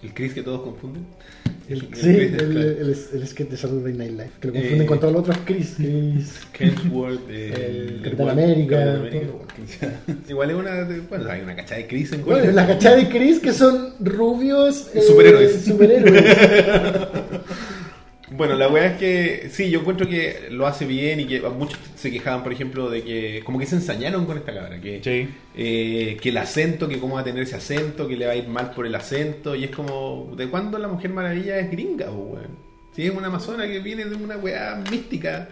El 0.04 0.14
Chris 0.14 0.34
que 0.34 0.44
todos 0.44 0.60
confunden. 0.62 1.06
El, 1.70 1.88
El 1.92 1.96
sí, 1.96 2.10
el, 2.10 2.96
el, 3.14 3.28
sketch 3.28 3.50
de 3.50 3.58
Saturday 3.58 3.94
Night 3.94 4.12
Live, 4.12 4.32
que 4.42 4.48
lo 4.48 4.54
confunden 4.54 4.82
Eh, 4.82 4.86
con 4.88 5.00
todos 5.00 5.14
los 5.14 5.22
otros 5.22 5.38
Chris. 5.46 5.76
Chris. 5.78 6.40
Hemsworth, 6.60 7.22
eh, 7.30 7.86
El 7.98 8.02
Capitán 8.04 8.30
América, 8.30 8.94
América. 8.96 9.28
todo. 9.28 9.46
Igual 10.28 10.50
es 10.50 10.56
una. 10.56 10.88
Bueno, 11.10 11.30
hay 11.30 11.42
una 11.42 11.56
cachada 11.56 11.78
de 11.82 11.88
Chris 11.88 12.12
en 12.14 12.26
Bueno, 12.26 12.52
la 12.52 12.66
cachada 12.66 12.96
de 12.96 13.08
Chris 13.10 13.40
que 13.40 13.54
son 13.54 13.94
rubios 14.00 14.88
eh, 14.96 15.02
Superhéroes. 15.02 15.64
superhéroes. 15.64 16.24
Bueno, 18.32 18.54
la 18.56 18.68
weá 18.70 18.86
es 18.94 18.98
que 19.00 19.50
sí, 19.52 19.72
yo 19.72 19.80
encuentro 19.80 20.08
que 20.08 20.50
lo 20.52 20.67
hace 20.67 20.86
bien 20.86 21.19
y 21.19 21.25
que 21.25 21.42
muchos 21.42 21.80
se 21.96 22.12
quejaban, 22.12 22.44
por 22.44 22.54
ejemplo, 22.54 22.88
de 22.90 23.04
que 23.04 23.42
como 23.44 23.58
que 23.58 23.65
se 23.65 23.75
ensañaron 23.75 24.25
con 24.27 24.38
esta 24.38 24.54
cabra, 24.54 24.80
que, 24.80 25.02
Sí. 25.04 25.27
eh, 25.56 26.15
que 26.21 26.30
el 26.30 26.38
acento, 26.38 26.88
que 26.88 27.00
cómo 27.00 27.15
va 27.15 27.21
a 27.21 27.23
tener 27.23 27.42
ese 27.42 27.56
acento, 27.56 28.08
que 28.08 28.15
le 28.15 28.27
va 28.27 28.34
a 28.34 28.36
ir 28.36 28.48
mal 28.48 28.71
por 28.71 28.86
el 28.86 28.94
acento, 28.94 29.56
y 29.56 29.63
es 29.63 29.71
como, 29.71 30.32
¿de 30.38 30.48
cuándo 30.48 30.77
la 30.77 30.88
Mujer 30.88 31.10
Maravilla 31.12 31.58
es 31.58 31.71
gringa, 31.71 32.12
weón? 32.12 32.69
Si 32.96 33.04
es 33.06 33.12
una 33.12 33.27
amazona 33.27 33.65
que 33.65 33.80
viene 33.80 34.06
de 34.06 34.15
una 34.15 34.38
weá 34.38 34.75
mística. 34.92 35.50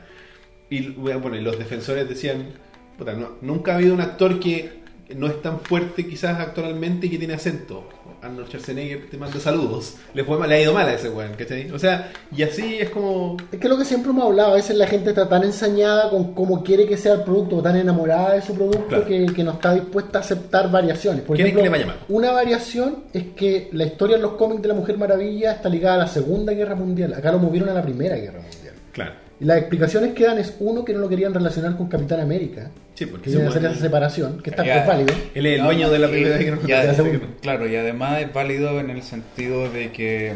Y 0.69 0.89
bueno, 0.89 1.35
y 1.35 1.41
los 1.41 1.57
defensores 1.57 2.07
decían, 2.07 2.49
puta, 2.97 3.13
no- 3.13 3.37
nunca 3.41 3.71
ha 3.71 3.75
habido 3.77 3.93
un 3.95 4.01
actor 4.01 4.39
que 4.39 4.81
no 5.15 5.27
es 5.27 5.41
tan 5.41 5.61
fuerte 5.61 6.05
quizás 6.05 6.39
actualmente 6.39 7.07
y 7.07 7.09
que 7.09 7.17
tiene 7.17 7.33
acento. 7.35 7.89
Arnold 8.27 8.47
Schwarzenegger 8.47 9.09
te 9.09 9.17
manda 9.17 9.39
saludos. 9.39 9.95
Le, 10.13 10.23
fue 10.23 10.37
mal, 10.37 10.47
le 10.49 10.55
ha 10.55 10.61
ido 10.61 10.73
mal 10.73 10.87
a 10.87 10.93
ese 10.93 11.09
weón, 11.09 11.33
¿cachai? 11.33 11.69
O 11.71 11.79
sea, 11.79 12.11
y 12.35 12.43
así 12.43 12.77
es 12.79 12.89
como... 12.89 13.37
Es 13.51 13.59
que 13.59 13.67
lo 13.69 13.77
que 13.77 13.85
siempre 13.85 14.11
hemos 14.11 14.25
hablado, 14.25 14.51
a 14.51 14.55
veces 14.55 14.75
la 14.77 14.87
gente 14.87 15.09
está 15.09 15.27
tan 15.27 15.43
ensañada 15.43 16.09
con 16.09 16.33
cómo 16.33 16.63
quiere 16.63 16.85
que 16.85 16.97
sea 16.97 17.13
el 17.13 17.21
producto, 17.23 17.57
o 17.57 17.61
tan 17.63 17.75
enamorada 17.75 18.33
de 18.35 18.41
su 18.41 18.53
producto, 18.53 18.87
Claro. 18.87 19.05
que, 19.05 19.25
que 19.27 19.43
no 19.43 19.51
está 19.53 19.73
dispuesta 19.73 20.19
a 20.19 20.21
aceptar 20.21 20.69
variaciones. 20.71 21.21
Por 21.23 21.35
¿Quieren 21.35 21.53
ejemplo, 21.57 21.71
que 21.71 21.77
le 21.79 21.85
vaya 21.85 21.97
mal? 21.97 22.05
una 22.09 22.31
variación 22.31 23.03
es 23.13 23.23
que 23.35 23.69
la 23.73 23.85
historia 23.85 24.15
en 24.17 24.21
los 24.21 24.33
cómics 24.33 24.61
de 24.61 24.67
la 24.67 24.73
Mujer 24.73 24.97
Maravilla 24.97 25.53
está 25.53 25.69
ligada 25.69 25.95
a 25.95 25.99
la 25.99 26.07
Segunda 26.07 26.53
Guerra 26.53 26.75
Mundial. 26.75 27.13
Acá 27.13 27.31
lo 27.31 27.39
movieron 27.39 27.69
a 27.69 27.73
la 27.73 27.81
Primera 27.81 28.15
Guerra 28.17 28.41
Mundial. 28.41 28.73
Claro. 28.91 29.26
Y 29.39 29.45
las 29.45 29.57
explicaciones 29.59 30.13
que 30.13 30.23
dan 30.25 30.39
es 30.39 30.55
uno 30.59 30.83
que 30.83 30.93
no 30.93 30.99
lo 30.99 31.09
querían 31.09 31.33
relacionar 31.33 31.77
con 31.77 31.87
Capitán 31.87 32.19
América. 32.19 32.71
Sí, 32.95 33.05
porque 33.05 33.29
se 33.29 33.45
hacer 33.45 33.63
esa 33.65 33.75
separación, 33.75 34.41
que 34.41 34.49
está 34.49 34.65
Ya. 34.65 34.83
pues, 34.83 34.87
válido. 34.87 35.13
Él 35.35 35.45
es 35.45 35.59
el 35.59 35.63
dueño 35.65 35.91
de 35.91 35.99
la 35.99 36.07
primera 36.09 36.35
y- 36.41 36.45
que 36.45 36.51
y 36.91 36.95
segunda. 36.95 37.19
Claro, 37.41 37.67
y 37.67 37.75
además 37.75 38.21
es 38.21 38.33
válido 38.33 38.79
en 38.79 38.89
el 38.89 39.03
sentido 39.03 39.69
de 39.69 39.91
que 39.91 40.33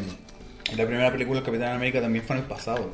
la 0.78 0.86
primera 0.86 1.12
película 1.12 1.40
del 1.40 1.46
Capitán 1.46 1.76
América 1.76 2.00
también 2.02 2.24
fue 2.24 2.36
en 2.36 2.44
el 2.44 2.48
pasado. 2.48 2.90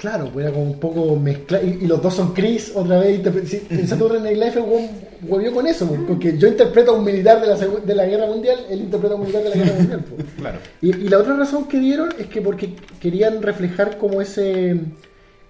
Claro, 0.00 0.30
pues 0.32 0.46
era 0.46 0.54
como 0.54 0.64
un 0.64 0.80
poco 0.80 1.14
mezclado. 1.16 1.66
Y, 1.66 1.84
y 1.84 1.86
los 1.86 2.00
dos 2.02 2.14
son 2.14 2.32
Chris, 2.32 2.72
otra 2.74 2.98
vez. 3.00 3.20
sí, 3.44 3.62
En 3.70 4.26
el 4.26 4.38
weón 4.62 4.88
huevió 5.28 5.52
con 5.52 5.66
eso, 5.66 5.86
pues, 5.86 6.00
porque 6.08 6.38
yo 6.38 6.48
interpreto 6.48 6.92
a 6.92 6.94
un 6.98 7.04
militar 7.04 7.40
de 7.42 7.46
la, 7.48 7.56
de 7.56 7.94
la 7.94 8.06
guerra 8.06 8.26
mundial, 8.26 8.56
él 8.70 8.80
interpreta 8.80 9.14
a 9.14 9.18
un 9.18 9.22
militar 9.22 9.42
de 9.44 9.50
la 9.50 9.56
guerra 9.56 9.74
mundial. 9.78 10.04
pues. 10.08 10.26
Claro. 10.38 10.58
Y, 10.80 10.88
y 10.96 11.08
la 11.08 11.18
otra 11.18 11.36
razón 11.36 11.68
que 11.68 11.78
dieron 11.78 12.08
es 12.18 12.26
que 12.28 12.40
porque 12.40 12.74
querían 13.00 13.42
reflejar 13.42 13.98
como 13.98 14.22
ese 14.22 14.76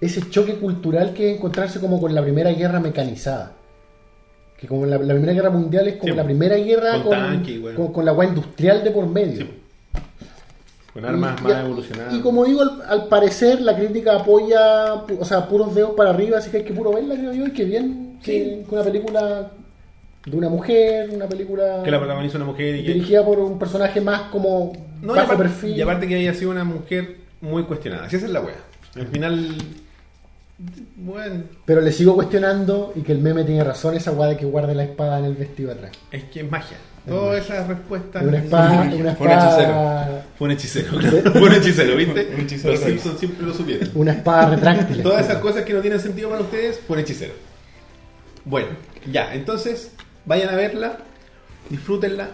ese 0.02 0.28
choque 0.30 0.54
cultural 0.56 1.14
que 1.14 1.30
es 1.30 1.36
encontrarse 1.38 1.80
como 1.80 2.00
con 2.00 2.14
la 2.14 2.22
primera 2.22 2.50
guerra 2.50 2.80
mecanizada. 2.80 3.52
Que 4.58 4.66
como 4.68 4.84
la, 4.86 4.98
la 4.98 5.14
primera 5.14 5.32
guerra 5.32 5.50
mundial 5.50 5.88
es 5.88 5.94
como 5.96 6.12
Sí, 6.12 6.16
la 6.16 6.24
primera 6.24 6.56
guerra 6.56 6.92
con 6.94 7.02
con, 7.04 7.10
tanque 7.12 7.52
y 7.52 7.58
bueno. 7.58 7.76
con, 7.78 7.92
con 7.92 8.04
la 8.04 8.10
agua 8.10 8.24
industrial 8.26 8.84
de 8.84 8.90
por 8.90 9.06
medio. 9.06 9.46
Sí. 9.46 9.50
Con 10.92 11.04
armas 11.04 11.40
Y- 11.40 11.44
más 11.44 11.52
y- 11.52 11.64
evolucionadas. 11.66 12.14
Y 12.14 12.20
como 12.20 12.44
digo, 12.44 12.60
al, 12.62 12.82
al 12.86 13.06
parecer 13.08 13.60
la 13.62 13.74
crítica 13.76 14.16
apoya, 14.16 14.94
o 15.18 15.24
sea, 15.24 15.48
puros 15.48 15.74
dedos 15.74 15.92
para 15.96 16.10
arriba, 16.10 16.38
así 16.38 16.50
que 16.50 16.58
hay 16.58 16.64
que 16.64 16.74
puro 16.74 16.92
verla, 16.92 17.14
creo 17.14 17.32
yo, 17.32 17.46
y 17.46 17.52
que 17.52 17.64
bien 17.64 18.18
que, 18.22 18.64
que 18.68 18.74
una 18.74 18.84
película 18.84 19.50
de 20.26 20.36
una 20.36 20.48
mujer, 20.48 21.10
una 21.10 21.26
película 21.26 21.80
que 21.82 21.90
la 21.90 21.98
protagoniza 21.98 22.36
una 22.36 22.46
mujer 22.46 22.76
y 22.76 22.84
que... 22.84 22.92
dirigida 22.92 23.24
por 23.24 23.38
un 23.40 23.58
personaje 23.58 24.00
más 24.00 24.22
como 24.30 24.72
No, 25.00 25.14
y 25.14 25.16
bajo 25.16 25.32
aparte, 25.32 25.42
perfil. 25.44 25.76
y 25.76 25.80
aparte 25.80 26.06
que 26.06 26.14
haya 26.16 26.34
sido 26.34 26.50
una 26.50 26.62
mujer 26.64 27.16
muy 27.40 27.64
cuestionada. 27.64 28.08
Si 28.08 28.16
esa 28.16 28.26
es 28.26 28.32
la 28.32 28.40
wea. 28.40 28.54
Al 28.94 29.06
final... 29.08 29.56
Bueno, 30.96 31.42
Pero 31.64 31.80
le 31.80 31.90
sigo 31.92 32.14
cuestionando 32.14 32.92
y 32.94 33.00
que 33.00 33.12
el 33.12 33.18
meme 33.18 33.44
tiene 33.44 33.64
razón, 33.64 33.96
esa 33.96 34.12
guada 34.12 34.32
de 34.32 34.38
que 34.38 34.44
guarde 34.44 34.74
la 34.74 34.84
espada 34.84 35.18
en 35.18 35.24
el 35.24 35.34
vestido 35.34 35.72
atrás. 35.72 35.92
es 36.10 36.24
que 36.24 36.40
es 36.40 36.50
magia. 36.50 36.76
Todas 37.06 37.44
esas 37.44 37.66
respuestas... 37.66 38.22
Es 38.22 38.28
una 38.28 38.38
espada, 38.38 38.68
Fue 38.84 38.96
un 39.00 39.08
espada, 39.08 40.24
Fue 40.38 40.46
un 40.46 40.52
hechicero. 40.52 40.98
claro. 40.98 41.32
Fue 41.32 41.42
un 41.42 41.52
hechicero, 41.52 41.96
¿viste? 41.96 42.30
Un 42.34 42.40
hechicero 42.42 42.74
Los. 42.74 42.82
Simpsons 42.82 43.18
siempre 43.18 43.46
lo 43.46 43.54
supieron. 43.54 43.88
una 43.96 44.12
espada 44.12 44.50
retráctil. 44.50 45.02
Todas 45.02 45.24
esas 45.24 45.38
cosas 45.38 45.64
que 45.64 45.72
no 45.72 45.80
tienen 45.80 45.98
sentido 45.98 46.30
para 46.30 46.42
ustedes, 46.42 46.80
fue 46.86 46.96
un 46.96 47.02
hechicero. 47.02 47.34
Bueno, 48.44 48.68
ya, 49.10 49.34
entonces 49.34 49.90
vayan 50.26 50.50
a 50.50 50.56
verla, 50.56 50.98
disfrútenla. 51.70 52.28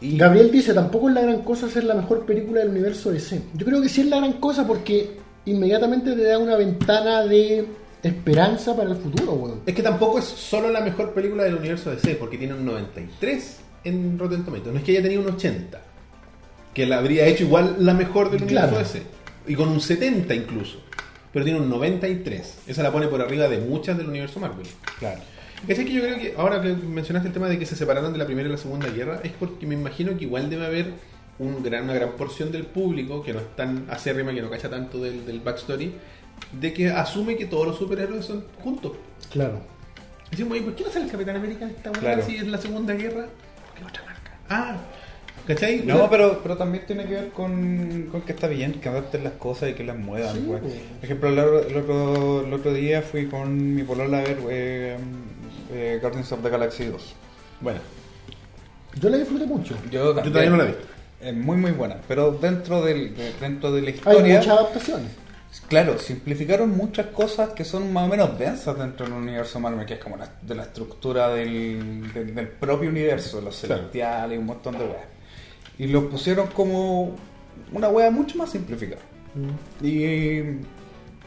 Y 0.00 0.16
Gabriel 0.16 0.50
dice, 0.50 0.74
tampoco 0.74 1.08
es 1.08 1.14
la 1.14 1.22
gran 1.22 1.42
cosa 1.42 1.68
ser 1.68 1.84
la 1.84 1.94
mejor 1.94 2.24
película 2.26 2.60
del 2.60 2.70
universo 2.70 3.12
DC. 3.12 3.40
Yo 3.54 3.66
creo 3.66 3.80
que 3.80 3.88
sí 3.88 4.00
es 4.00 4.08
la 4.08 4.16
gran 4.16 4.34
cosa 4.34 4.66
porque 4.66 5.18
inmediatamente 5.46 6.12
te 6.14 6.22
da 6.22 6.38
una 6.38 6.56
ventana 6.56 7.22
de 7.24 7.66
esperanza 8.02 8.74
para 8.76 8.90
el 8.90 8.96
futuro, 8.96 9.32
weón. 9.32 9.60
es 9.66 9.74
que 9.74 9.82
tampoco 9.82 10.18
es 10.18 10.24
solo 10.24 10.70
la 10.70 10.80
mejor 10.80 11.12
película 11.12 11.44
del 11.44 11.56
universo 11.56 11.90
DC, 11.90 12.14
porque 12.16 12.38
tiene 12.38 12.54
un 12.54 12.64
93 12.64 13.58
en 13.84 14.18
Rotten 14.18 14.44
Tomatoes. 14.44 14.72
No 14.72 14.78
es 14.78 14.84
que 14.84 14.92
haya 14.92 15.02
tenido 15.02 15.22
un 15.22 15.28
80, 15.28 15.80
que 16.74 16.86
la 16.86 16.98
habría 16.98 17.26
hecho 17.26 17.44
igual 17.44 17.76
la 17.80 17.94
mejor 17.94 18.30
del 18.30 18.44
Claro. 18.46 18.68
universo 18.68 18.94
DC. 18.94 19.06
Y 19.46 19.54
con 19.54 19.68
un 19.68 19.80
70 19.80 20.34
incluso. 20.34 20.80
Pero 21.32 21.44
tiene 21.44 21.60
un 21.60 21.68
93. 21.70 22.58
Esa 22.66 22.82
la 22.82 22.90
pone 22.92 23.06
por 23.08 23.20
arriba 23.20 23.48
de 23.48 23.58
muchas 23.58 23.96
del 23.96 24.08
universo 24.08 24.40
Marvel. 24.40 24.66
Claro. 24.98 25.20
¿Cachai 25.66 25.84
que 25.84 25.92
yo 25.92 26.02
creo 26.02 26.16
que 26.18 26.34
ahora 26.38 26.60
que 26.62 26.72
mencionaste 26.72 27.28
el 27.28 27.34
tema 27.34 27.48
de 27.48 27.58
que 27.58 27.66
se 27.66 27.76
separaron 27.76 28.12
de 28.12 28.18
la 28.18 28.24
Primera 28.26 28.48
y 28.48 28.52
la 28.52 28.56
Segunda 28.58 28.88
Guerra, 28.88 29.20
es 29.22 29.32
porque 29.38 29.66
me 29.66 29.74
imagino 29.74 30.16
que 30.16 30.24
igual 30.24 30.48
debe 30.48 30.66
haber 30.66 30.86
un 31.40 31.62
gran, 31.62 31.84
una 31.84 31.94
gran 31.94 32.12
porción 32.12 32.52
del 32.52 32.64
público 32.64 33.22
que 33.22 33.32
no 33.32 33.40
es 33.40 33.56
tan 33.56 33.86
acérrima, 33.90 34.32
que 34.32 34.40
no 34.42 34.48
cacha 34.50 34.70
tanto 34.70 34.98
del, 34.98 35.26
del 35.26 35.40
backstory, 35.40 35.92
de 36.52 36.72
que 36.72 36.88
asume 36.90 37.36
que 37.36 37.46
todos 37.46 37.66
los 37.66 37.76
superhéroes 37.76 38.24
son 38.24 38.44
juntos. 38.62 38.92
Claro. 39.32 39.60
Decimos, 40.30 40.52
oye, 40.52 40.62
¿por 40.62 40.74
qué 40.76 40.84
no 40.84 40.90
sale 40.90 41.06
el 41.06 41.10
Capitán 41.10 41.36
América 41.36 41.64
en 41.64 41.70
esta 41.72 41.90
Claro. 41.90 42.22
si 42.24 42.36
es 42.36 42.46
la 42.46 42.58
Segunda 42.58 42.94
Guerra? 42.94 43.26
Porque 43.66 43.84
otra 43.84 44.04
marca. 44.04 44.32
Ah, 44.48 44.76
¿cachai? 45.46 45.82
No, 45.84 46.08
pero, 46.08 46.40
pero 46.42 46.56
también 46.56 46.86
tiene 46.86 47.04
que 47.06 47.14
ver 47.14 47.28
con, 47.30 48.08
con 48.12 48.22
que 48.22 48.32
está 48.32 48.46
bien, 48.46 48.74
que 48.80 48.88
adapten 48.88 49.24
las 49.24 49.32
cosas 49.34 49.70
y 49.70 49.72
que 49.74 49.82
las 49.82 49.96
muevan. 49.96 50.34
Sí, 50.34 50.44
pues. 50.46 50.60
Por 50.62 51.04
ejemplo, 51.04 51.28
el, 51.30 51.38
otro- 51.38 51.66
el 51.68 51.76
otro, 51.76 52.46
el 52.46 52.52
otro 52.52 52.72
día 52.72 53.02
fui 53.02 53.26
con 53.26 53.74
mi 53.74 53.82
polola 53.82 54.18
a 54.18 54.22
ver 54.22 54.38
eh, 54.50 54.96
eh, 55.72 55.98
Guardians 56.00 56.30
of 56.32 56.42
the 56.42 56.50
Galaxy 56.50 56.84
2. 56.84 57.14
Bueno, 57.62 57.80
Yo 59.00 59.08
la 59.08 59.16
disfruté 59.18 59.46
mucho. 59.46 59.74
Yo, 59.90 60.14
yo 60.14 60.22
todavía 60.22 60.50
no 60.50 60.56
la 60.58 60.64
vi. 60.64 60.74
Es 61.20 61.34
muy 61.34 61.56
muy 61.56 61.72
buena, 61.72 61.96
pero 62.08 62.32
dentro 62.32 62.82
del 62.82 63.14
de- 63.16 63.32
dentro 63.40 63.70
de 63.72 63.82
la 63.82 63.88
Hay 63.88 63.94
historia, 63.94 64.38
muchas 64.38 64.58
adaptaciones. 64.58 65.10
claro, 65.68 65.98
simplificaron 65.98 66.70
muchas 66.76 67.06
cosas 67.08 67.50
que 67.50 67.64
son 67.64 67.92
más 67.92 68.04
o 68.06 68.08
menos 68.08 68.38
densas 68.38 68.78
dentro 68.78 69.04
del 69.06 69.14
universo 69.14 69.60
Marvel, 69.60 69.84
que 69.84 69.94
es 69.94 70.00
como 70.00 70.16
la, 70.16 70.30
de 70.40 70.54
la 70.54 70.62
estructura 70.62 71.28
del, 71.28 72.10
del, 72.14 72.34
del 72.34 72.48
propio 72.48 72.88
universo, 72.88 73.40
los 73.40 73.58
Claro. 73.60 73.74
celestiales 73.82 74.36
y 74.36 74.38
un 74.38 74.46
montón 74.46 74.78
de 74.78 74.84
weas. 74.84 75.04
Y 75.78 75.86
lo 75.88 76.08
pusieron 76.08 76.46
como 76.48 77.16
una 77.72 77.88
wea 77.88 78.10
mucho 78.10 78.38
más 78.38 78.50
simplificada. 78.50 79.02
Y 79.82 80.40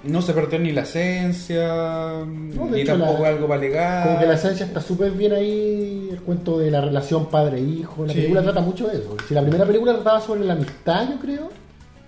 no 0.04 0.22
se 0.22 0.34
perdió 0.34 0.60
ni 0.60 0.72
la 0.72 0.82
esencia, 0.82 2.24
ni 2.26 2.82
hecho, 2.82 2.97
tampoco 2.97 3.24
la- 3.24 3.30
algo 3.30 3.47
para 3.47 3.60
alegar. 3.60 4.08
Como 4.08 4.20
que 4.20 4.26
la 4.26 4.34
esencia 4.34 4.66
está 4.66 4.82
súper 4.82 5.12
bien 5.12 5.34
ahí, 5.34 6.10
el 6.12 6.22
cuento 6.22 6.60
de 6.60 6.70
la 6.72 6.82
relación 6.82 7.28
padre-hijo. 7.30 8.06
La 8.06 8.14
Sí. 8.14 8.20
película 8.20 8.43
trata 8.43 8.62
mucho 8.62 8.88
de 8.88 8.97
eso. 8.97 9.16
Si 9.28 9.34
la 9.34 9.41
primera 9.41 9.66
película 9.66 9.93
trataba 9.93 10.20
sobre 10.22 10.45
la 10.45 10.54
amistad, 10.54 11.10
yo 11.10 11.20
creo, 11.20 11.49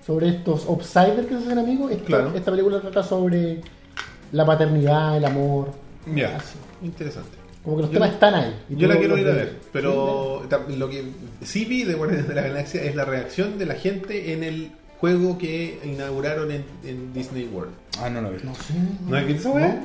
sobre 0.05 0.29
estos 0.29 0.65
outsiders 0.67 1.25
que 1.27 1.35
se 1.37 1.45
hacen 1.45 1.57
amigos, 1.57 1.91
esta, 1.91 2.05
Claro. 2.05 2.31
esta 2.35 2.51
película 2.51 2.79
trata 2.81 3.01
sobre 3.03 3.61
la 4.31 4.45
paternidad, 4.45 5.17
el 5.17 5.25
amor. 5.25 5.69
Ya, 6.13 6.35
Así. 6.35 6.57
interesante. 6.83 7.37
Como 7.63 7.77
que 7.77 7.81
los 7.83 7.91
Yo- 7.91 7.95
temas 7.95 8.11
están 8.11 8.35
ahí. 8.35 8.53
Yo 8.69 8.87
la 8.87 8.97
quiero 8.97 9.17
ir 9.17 9.27
a 9.27 9.31
ver, 9.33 9.55
pero 9.73 10.43
ta- 10.47 10.61
lo 10.77 10.87
que 10.87 11.03
sí 11.41 11.65
vi 11.65 11.83
de 11.83 11.95
Guardianes 11.95 12.27
de 12.27 12.35
la 12.35 12.41
Galaxia 12.43 12.83
es 12.83 12.95
la 12.95 13.05
reacción 13.05 13.57
de 13.57 13.65
la 13.65 13.73
gente 13.73 14.33
en 14.33 14.43
el 14.43 14.71
juego 14.99 15.37
que 15.37 15.79
inauguraron 15.83 16.51
en, 16.51 16.63
en 16.83 17.13
Disney 17.13 17.49
World. 17.53 17.73
Ah, 18.01 18.09
no 18.09 18.21
lo 18.21 18.31
vi. 18.31 18.37
No 18.43 18.53
sé. 18.55 18.73
¿No 19.07 19.17
has 19.17 19.25
visto 19.25 19.49
esa 19.49 19.51
weá? 19.51 19.83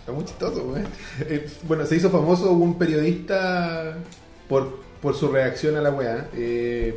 Está 0.00 0.12
muy 0.12 0.24
chistoso, 0.24 0.62
weón. 0.64 0.86
Eh, 1.20 1.46
Bueno, 1.64 1.84
se 1.86 1.96
hizo 1.96 2.10
famoso 2.10 2.52
un 2.52 2.78
periodista 2.78 3.96
por, 4.48 4.80
por 5.02 5.14
su 5.14 5.28
reacción 5.28 5.76
a 5.76 5.80
la 5.82 5.90
weá. 5.90 6.28
eh, 6.34 6.96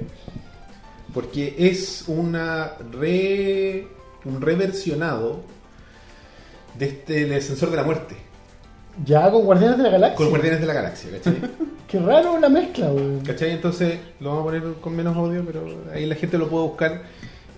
porque 1.13 1.55
es 1.57 2.05
una 2.07 2.73
re, 2.93 3.85
un 4.23 4.39
reversionado 4.41 5.41
de 6.79 6.85
este 6.85 7.23
el 7.23 7.33
ascensor 7.33 7.69
de 7.69 7.75
la 7.75 7.83
muerte. 7.83 8.15
Ya 9.05 9.29
con 9.29 9.43
Guardianes 9.43 9.77
de 9.77 9.83
la 9.83 9.89
Galaxia. 9.89 10.15
Con 10.17 10.29
Guardianes 10.29 10.61
de 10.61 10.67
la 10.67 10.73
Galaxia, 10.73 11.11
¿cachai? 11.11 11.37
Qué 11.89 11.99
raro 11.99 12.39
la 12.39 12.47
mezcla, 12.47 12.91
weón. 12.93 13.19
¿Cachai? 13.25 13.51
Entonces 13.51 13.99
lo 14.21 14.29
vamos 14.29 14.41
a 14.41 14.45
poner 14.45 14.63
con 14.79 14.95
menos 14.95 15.17
audio, 15.17 15.43
pero 15.45 15.65
ahí 15.93 16.05
la 16.05 16.15
gente 16.15 16.37
lo 16.37 16.47
puede 16.49 16.63
buscar. 16.67 17.01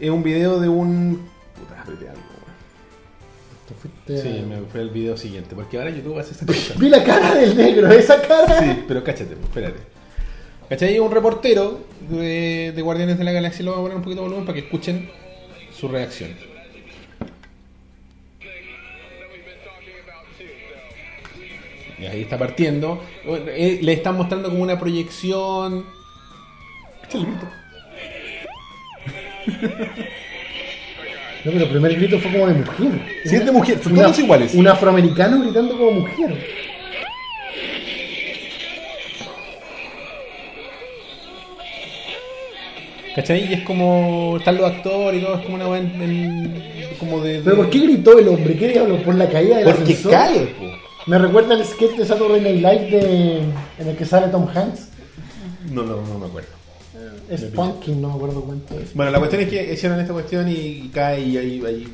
Es 0.04 0.10
un 0.10 0.22
video 0.22 0.60
de 0.60 0.68
un. 0.68 1.30
Puta, 1.58 1.82
apreté 1.82 2.10
algo. 2.10 2.22
Fuiste- 3.82 4.22
Sí, 4.22 4.46
me 4.48 4.58
fue 4.70 4.82
el 4.82 4.90
video 4.90 5.16
siguiente, 5.16 5.56
porque 5.56 5.78
ahora 5.78 5.90
YouTube 5.92 6.20
hace 6.20 6.34
esa 6.34 6.46
cosa. 6.46 6.74
Vi 6.78 6.90
la 6.90 7.04
cara 7.06 7.36
del 7.36 7.56
negro, 7.56 7.90
esa 7.90 8.22
cara. 8.22 8.60
Sí, 8.60 8.84
pero 8.88 9.02
cáchate, 9.02 9.34
espérate. 9.34 9.80
¿Cachai? 10.68 11.00
Un 11.00 11.10
reportero 11.12 11.80
de, 12.10 12.74
de 12.76 12.82
Guardianes 12.82 13.18
de 13.18 13.24
la 13.24 13.32
Galaxia, 13.32 13.64
lo 13.64 13.72
voy 13.72 13.80
a 13.80 13.84
poner 13.84 13.98
un 13.98 14.04
poquito 14.04 14.22
de 14.22 14.28
volumen 14.28 14.46
para 14.46 14.56
que 14.60 14.66
escuchen 14.66 15.10
su 15.72 15.88
reacción. 15.88 16.32
Y 22.00 22.06
ahí 22.06 22.22
está 22.24 22.38
partiendo. 22.38 23.02
Eh, 23.26 23.80
Le 23.82 23.94
están 23.94 24.18
mostrando 24.18 24.50
como 24.50 24.62
una 24.64 24.78
proyección. 24.80 25.86
Grito. 27.12 27.48
No, 31.46 31.52
pero 31.52 31.66
el 31.66 31.70
primer 31.72 31.96
grito 31.96 32.20
fue 32.20 32.32
como 32.32 32.48
de 32.48 32.54
mujer. 32.54 33.02
Sí, 33.26 33.36
es 33.36 33.46
de 33.46 33.52
mujer, 33.52 33.78
son 33.84 33.94
Una- 33.94 34.04
todos 34.04 34.20
iguales. 34.20 34.54
Un 34.54 34.68
afroamericano 34.68 35.42
gritando 35.42 35.78
como 35.78 35.92
mujer. 35.92 36.38
¿Cachai? 43.16 43.46
Y 43.50 43.54
es 43.54 43.62
como. 43.64 44.38
Están 44.38 44.58
los 44.58 44.72
actores 44.72 45.22
y 45.22 45.24
todo, 45.26 45.36
es 45.38 45.44
como 45.44 45.56
una 45.56 45.68
weá 45.68 45.80
en- 45.80 46.02
en- 46.02 46.64
como 47.00 47.22
de, 47.22 47.42
¿Pero 47.44 47.58
por 47.58 47.70
qué 47.70 47.80
gritó 47.80 48.18
el 48.18 48.28
hombre? 48.28 48.56
¿Qué 48.58 48.70
diablo? 48.70 48.98
¿Por 49.04 49.16
la 49.16 49.30
caída 49.30 49.58
del 49.58 49.66
Porque 49.66 49.82
ascensor? 49.94 50.12
cae, 50.12 50.40
po. 50.40 50.66
Me 51.06 51.18
recuerda 51.20 51.54
el 51.54 51.66
sketch 51.66 51.96
de 51.98 52.06
Saturday 52.06 52.40
Night 52.42 52.56
Live 52.56 52.90
de, 52.90 53.38
en 53.80 53.88
el 53.88 53.96
que 53.98 54.06
sale 54.06 54.28
Tom 54.30 54.48
Hanks. 54.48 54.90
No, 55.70 55.84
no, 55.84 55.98
no 56.02 56.18
me 56.20 56.26
acuerdo. 56.26 56.50
Es 57.30 57.42
Pumpkin, 57.46 58.02
no 58.02 58.10
me 58.10 58.14
acuerdo 58.16 58.42
cuánto 58.42 58.80
es. 58.80 58.94
Bueno, 58.94 59.12
la 59.12 59.20
cuestión 59.20 59.42
es 59.44 59.50
que 59.50 59.74
hicieron 59.74 60.00
esta 60.00 60.14
cuestión 60.14 60.48
y 60.50 60.90
cae 60.94 61.22
y 61.22 61.38
ahí, 61.38 61.64
ahí- 61.66 61.88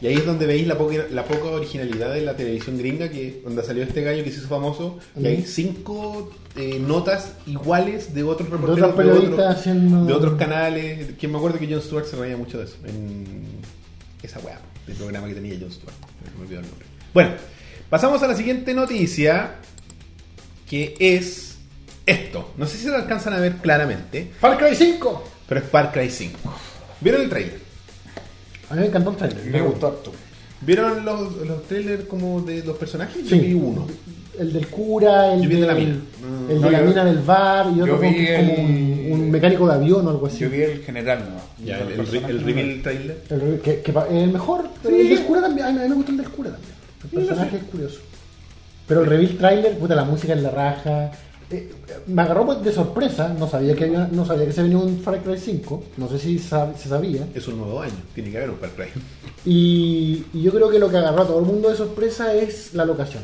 y 0.00 0.06
ahí 0.06 0.14
es 0.14 0.26
donde 0.26 0.46
veis 0.46 0.66
la 0.66 0.76
poca, 0.76 1.06
la 1.10 1.24
poca 1.24 1.44
originalidad 1.44 2.12
de 2.12 2.20
la 2.22 2.36
televisión 2.36 2.76
gringa, 2.76 3.08
que 3.08 3.40
donde 3.44 3.62
salió 3.62 3.82
este 3.82 4.02
gallo 4.02 4.22
que 4.24 4.30
se 4.30 4.38
hizo 4.40 4.48
famoso, 4.48 4.98
y 5.18 5.26
hay 5.26 5.42
cinco 5.46 6.30
eh, 6.54 6.78
notas 6.78 7.32
iguales 7.46 8.12
de 8.14 8.22
otros 8.22 8.50
De 8.50 8.56
reporteros 8.56 8.90
otros 8.90 9.06
periodistas 9.06 9.58
haciendo. 9.58 10.04
de 10.04 10.12
otros 10.12 10.34
canales, 10.38 11.12
que 11.18 11.28
me 11.28 11.38
acuerdo 11.38 11.58
que 11.58 11.66
Jon 11.66 11.80
Stewart 11.82 12.04
se 12.06 12.16
reía 12.16 12.36
mucho 12.36 12.58
de 12.58 12.64
eso, 12.64 12.76
en 12.86 13.24
esa 14.22 14.38
weá. 14.40 14.60
del 14.86 14.96
programa 14.96 15.28
que 15.28 15.34
tenía 15.34 15.58
Jon 15.58 15.72
Stewart. 15.72 15.94
Me 16.36 16.42
olvidó 16.44 16.60
el 16.60 16.66
nombre. 16.66 16.86
Bueno, 17.14 17.30
pasamos 17.88 18.22
a 18.22 18.28
la 18.28 18.36
siguiente 18.36 18.74
noticia, 18.74 19.54
que 20.68 20.94
es 20.98 21.45
esto. 22.06 22.52
No 22.56 22.66
sé 22.66 22.78
si 22.78 22.86
lo 22.86 22.94
alcanzan 22.96 23.34
a 23.34 23.40
ver 23.40 23.56
claramente, 23.56 24.30
Far 24.40 24.56
Cry 24.58 24.74
5. 24.74 25.24
pero 25.48 25.60
es 25.60 25.66
Far 25.68 25.92
Cry 25.92 26.08
5. 26.08 26.38
¿Vieron 27.00 27.22
el 27.22 27.28
trailer? 27.28 27.58
A 28.70 28.74
mí 28.74 28.80
me 28.80 28.86
encantó 28.86 29.10
el 29.10 29.16
trailer. 29.16 29.44
Me 29.46 29.60
gustó 29.60 29.88
harto. 29.88 30.12
¿Vieron 30.60 31.04
los, 31.04 31.36
los 31.46 31.64
trailers 31.64 32.04
como 32.04 32.40
de 32.40 32.64
los 32.64 32.76
personajes? 32.78 33.22
Yo 33.24 33.28
Sí. 33.36 33.38
vi 33.40 33.52
uno. 33.52 33.86
El 34.38 34.52
del 34.52 34.66
cura, 34.68 35.32
el, 35.34 35.42
Yo 35.42 35.48
vi 35.48 35.54
el 35.56 35.60
de 35.62 35.66
la 35.66 35.74
del- 35.74 35.84
mina. 35.86 35.96
Mm. 35.96 36.50
el 36.50 36.60
No, 36.60 36.66
de 36.66 36.72
la 36.72 36.78
yo- 36.80 36.84
mina 36.86 37.04
del 37.04 37.18
bar 37.18 37.66
y 37.68 37.80
otro 37.80 37.86
yo 37.86 37.96
como, 37.96 38.10
vi 38.10 38.26
como 38.26 38.38
el- 38.38 38.58
un, 38.60 39.12
un 39.12 39.30
mecánico 39.30 39.66
de 39.68 39.74
avión 39.74 40.06
o 40.06 40.10
algo 40.10 40.26
así. 40.26 40.38
Yo 40.38 40.50
vi 40.50 40.60
el 40.62 40.82
general, 40.82 41.18
¿no? 41.30 41.64
Ya, 41.64 41.78
el, 41.78 41.92
el, 41.92 42.06
re- 42.06 42.30
el 42.30 42.42
reveal 42.42 42.82
trailer. 42.82 43.22
El, 43.30 43.60
que, 43.62 43.80
que 43.80 43.92
pa- 43.92 44.06
el 44.10 44.30
mejor, 44.30 44.68
pero 44.82 44.96
el 44.96 45.08
del 45.08 45.24
cura 45.24 45.40
también. 45.42 45.66
Ay, 45.66 45.76
a 45.78 45.82
mí 45.82 45.88
me 45.88 45.94
gusta 45.94 46.10
el 46.12 46.16
del 46.18 46.28
cura 46.30 46.50
también. 46.50 46.72
El 47.04 47.10
personaje 47.10 47.56
es 47.58 47.62
curioso. 47.64 48.00
Pero 48.88 49.02
el 49.02 49.06
reveal 49.06 49.36
trailer, 49.38 49.78
puta, 49.78 49.94
la 49.94 50.04
música 50.04 50.32
en 50.32 50.42
la 50.42 50.50
raja. 50.50 51.10
Eh, 51.50 51.70
me 52.08 52.22
agarró 52.22 52.44
pues, 52.44 52.62
de 52.64 52.72
sorpresa, 52.72 53.28
no 53.38 53.48
sabía 53.48 53.74
que 53.76 53.84
había, 53.84 54.08
no 54.10 54.24
sabía 54.26 54.46
que 54.46 54.52
se 54.52 54.62
venía 54.62 54.78
un 54.78 54.98
Far 54.98 55.22
Cry 55.22 55.38
5, 55.38 55.84
no 55.96 56.08
sé 56.08 56.18
si 56.18 56.38
sab- 56.40 56.74
se 56.76 56.88
sabía. 56.88 57.28
Es 57.34 57.46
un 57.46 57.58
nuevo 57.58 57.80
año, 57.80 57.92
tiene 58.14 58.30
que 58.32 58.38
haber 58.38 58.50
un 58.50 58.56
Far 58.58 58.70
Cry. 58.70 58.86
Y, 59.44 60.24
y 60.34 60.42
yo 60.42 60.50
creo 60.52 60.68
que 60.70 60.78
lo 60.80 60.90
que 60.90 60.96
agarró 60.96 61.22
a 61.22 61.26
todo 61.26 61.38
el 61.38 61.46
mundo 61.46 61.68
de 61.70 61.76
sorpresa 61.76 62.34
es 62.34 62.74
la 62.74 62.84
locación. 62.84 63.22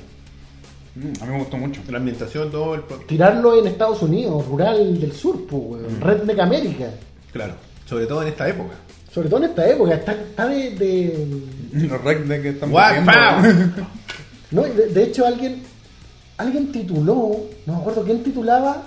Mm, 0.95 1.23
A 1.23 1.27
mí 1.27 1.33
me 1.33 1.39
gustó 1.41 1.57
mucho. 1.57 1.81
La 1.91 1.99
ambientación, 1.99 2.51
todo 2.51 2.75
el. 2.77 2.83
Tirarlo 3.09 3.59
en 3.59 3.67
Estados 3.67 4.03
Unidos, 4.03 4.47
rural 4.47 5.01
del 5.01 5.13
sur, 5.13 5.45
pues, 5.47 5.83
Mm. 5.83 6.01
Redneck 6.03 6.39
América. 6.39 6.91
Claro, 7.33 7.55
sobre 7.87 8.07
todo 8.07 8.23
en 8.23 8.29
esta 8.29 8.49
época. 8.49 8.75
Sobre 9.13 9.29
todo 9.29 9.39
en 9.43 9.51
esta 9.51 9.69
época, 9.69 9.95
está, 9.95 10.13
está 10.13 10.47
de, 10.47 10.71
de- 10.71 11.43
Los 11.89 12.03
rednecks 12.05 12.43
que 12.43 12.49
están. 12.51 12.71
No, 14.51 14.63
de, 14.63 14.87
de 14.89 15.03
hecho 15.03 15.27
alguien 15.27 15.63
alguien 16.43 16.71
tituló, 16.73 17.37
no 17.67 17.73
me 17.75 17.81
acuerdo 17.81 18.03
quién 18.03 18.23
titulaba, 18.23 18.83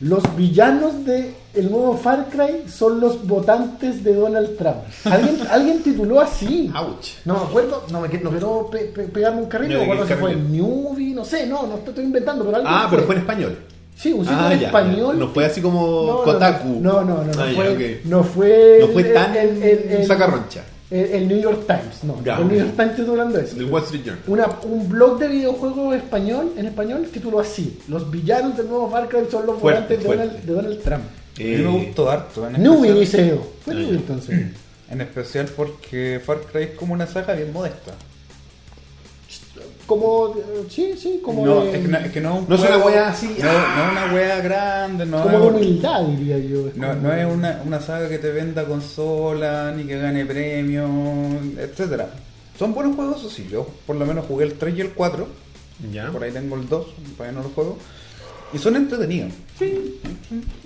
los 0.00 0.22
villanos 0.36 1.04
de 1.04 1.34
el 1.54 1.70
nuevo 1.72 1.96
Far 1.96 2.26
Cry 2.30 2.68
son 2.70 3.00
los 3.00 3.26
votantes 3.26 4.04
de 4.04 4.14
Donald 4.14 4.56
Trump. 4.56 4.76
Alguien, 5.04 5.38
alguien 5.50 5.82
tituló 5.82 6.20
así. 6.20 6.70
Ouch. 6.76 7.08
No 7.24 7.34
me 7.34 7.40
acuerdo, 7.40 7.82
no 7.90 8.00
me 8.00 8.08
no 8.08 8.30
quiero 8.30 8.68
pe- 8.70 8.92
pe- 8.94 9.08
pegarme 9.08 9.42
un 9.42 9.48
carril, 9.48 9.70
No, 9.72 9.78
me 9.78 9.84
acuerdo 9.84 10.06
¿qué 10.06 10.14
si 10.14 10.20
fue 10.20 10.36
Newbie, 10.36 11.14
no 11.14 11.24
sé, 11.24 11.46
no, 11.46 11.66
no 11.66 11.74
estoy, 11.78 12.04
inventando, 12.04 12.44
pero 12.44 12.56
alguien 12.58 12.72
Ah, 12.72 12.86
pero 12.88 13.02
fue 13.04 13.16
en 13.16 13.20
español. 13.22 13.58
Sí, 13.96 14.12
un 14.12 14.24
sitio 14.24 14.38
Ah, 14.40 14.52
en 14.54 14.60
ya, 14.60 14.66
español. 14.68 15.18
No 15.18 15.28
fue 15.30 15.44
así 15.44 15.60
como 15.60 16.06
No, 16.06 16.22
Kotaku. 16.22 16.68
No, 16.80 17.02
no, 17.02 17.24
no, 17.24 17.24
no, 17.24 17.42
Ah, 17.42 17.48
fue, 17.56 18.00
no 18.04 18.22
fue. 18.22 18.78
No 18.80 18.86
fue 18.92 19.02
el- 19.02 19.12
tan 19.12 19.36
el- 19.36 19.62
el- 19.62 19.90
el- 19.90 20.06
sacarroncha. 20.06 20.62
El, 20.90 21.04
el 21.04 21.28
New 21.28 21.40
York 21.40 21.66
Times, 21.66 22.02
no. 22.04 22.22
Ya, 22.24 22.38
el 22.38 22.48
New. 22.48 22.58
York 22.58 22.72
Times 22.76 22.96
titulando 22.96 23.38
eso. 23.38 23.56
Del 23.56 23.66
Wall 23.66 23.82
Street 23.82 24.04
Journal. 24.04 24.22
Una, 24.26 24.46
un 24.64 24.88
blog 24.88 25.18
de 25.18 25.28
videojuegos 25.28 25.96
español, 25.96 26.52
en 26.56 26.66
español 26.66 27.06
tituló 27.12 27.40
así: 27.40 27.78
Los 27.88 28.10
villanos 28.10 28.56
del 28.56 28.68
nuevo 28.68 28.90
Far 28.90 29.08
Cry 29.08 29.26
son 29.30 29.46
los 29.46 29.58
Fuerte, 29.58 29.96
votantes 29.96 30.02
de. 30.02 30.16
Donald, 30.16 30.44
de 30.44 30.52
Donald 30.52 30.82
Trump. 30.82 31.04
Mí 31.38 31.44
me 31.44 31.84
gustó 31.84 32.10
harto. 32.10 32.50
Newbie 32.50 32.92
dice. 32.94 33.38
Fue 33.64 33.74
Newbie 33.74 33.96
entonces. 33.96 34.46
En 34.90 35.02
especial 35.02 35.46
porque 35.54 36.18
Far 36.24 36.38
Cry 36.50 36.62
es 36.62 36.70
como 36.70 36.94
una 36.94 37.06
saga 37.06 37.34
bien 37.34 37.52
modesta. 37.52 37.92
Como. 39.88 40.34
eh, 40.36 40.66
Sí, 40.68 40.94
sí, 40.96 41.20
como. 41.24 41.44
no, 41.46 41.64
de, 41.64 41.70
es 41.76 41.82
que 41.82 41.88
no, 41.88 41.98
es 41.98 42.12
que 42.12 42.20
no, 42.20 42.46
es 42.48 42.60
una 42.60 42.78
wea 42.78 43.08
así, 43.08 43.34
No, 43.40 43.48
ah. 43.48 43.74
no 43.76 43.84
es 43.86 43.90
una 43.92 44.14
wea 44.14 44.40
grande, 44.40 45.06
no 45.06 45.22
como 45.22 45.38
de 45.40 45.46
humildad, 45.46 46.02
diría 46.02 46.38
yo. 46.38 46.70
no, 46.76 46.94
no 46.94 47.12
es 47.12 47.26
una, 47.26 47.62
una 47.64 47.80
saga 47.80 48.06
que 48.08 48.18
te 48.18 48.30
venda 48.30 48.66
consola, 48.66 49.72
ni 49.74 49.84
que 49.84 49.98
gane 49.98 50.26
premios, 50.26 50.90
etcétera. 51.56 52.10
Son 52.58 52.74
buenos 52.74 52.96
juegos, 52.96 53.32
sí. 53.32 53.48
Yo 53.50 53.66
por 53.86 53.96
lo 53.96 54.04
menos 54.04 54.26
jugué 54.26 54.44
el 54.44 54.54
3 54.54 54.76
y 54.76 54.80
el 54.82 54.90
4. 54.90 55.26
Ya. 55.90 56.10
Por 56.10 56.22
ahí 56.22 56.32
tengo 56.32 56.56
el 56.56 56.68
2, 56.68 56.86
todavía 57.16 57.38
no 57.38 57.42
lo 57.42 57.50
juego. 57.54 57.78
Y 58.52 58.58
son 58.58 58.76
entretenidos. 58.76 59.32
Sí. 59.58 60.00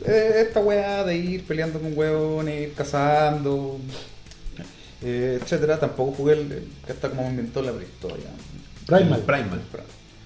Eh, 0.04 0.44
esta 0.46 0.60
weá 0.60 1.04
de 1.04 1.16
ir 1.16 1.44
peleando 1.44 1.78
con 1.80 1.96
hueones, 1.96 2.68
ir 2.68 2.74
cazando, 2.74 3.78
eh, 5.02 5.38
etcétera. 5.40 5.78
Tampoco 5.78 6.12
jugué 6.12 6.32
el, 6.34 6.40
el 6.52 6.68
que 6.86 6.92
está 6.92 7.08
como 7.08 7.28
inventó 7.28 7.62
la 7.62 7.72
prehistoria. 7.72 8.30
Primal. 8.86 9.18
El 9.20 9.24
Primal. 9.24 9.60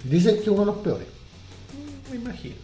Dicen 0.04 0.36
que 0.36 0.42
es 0.42 0.48
uno 0.48 0.61
de 0.61 0.66
los 0.66 0.76
peores. 0.76 1.07
Me 2.11 2.16
imagino. 2.16 2.54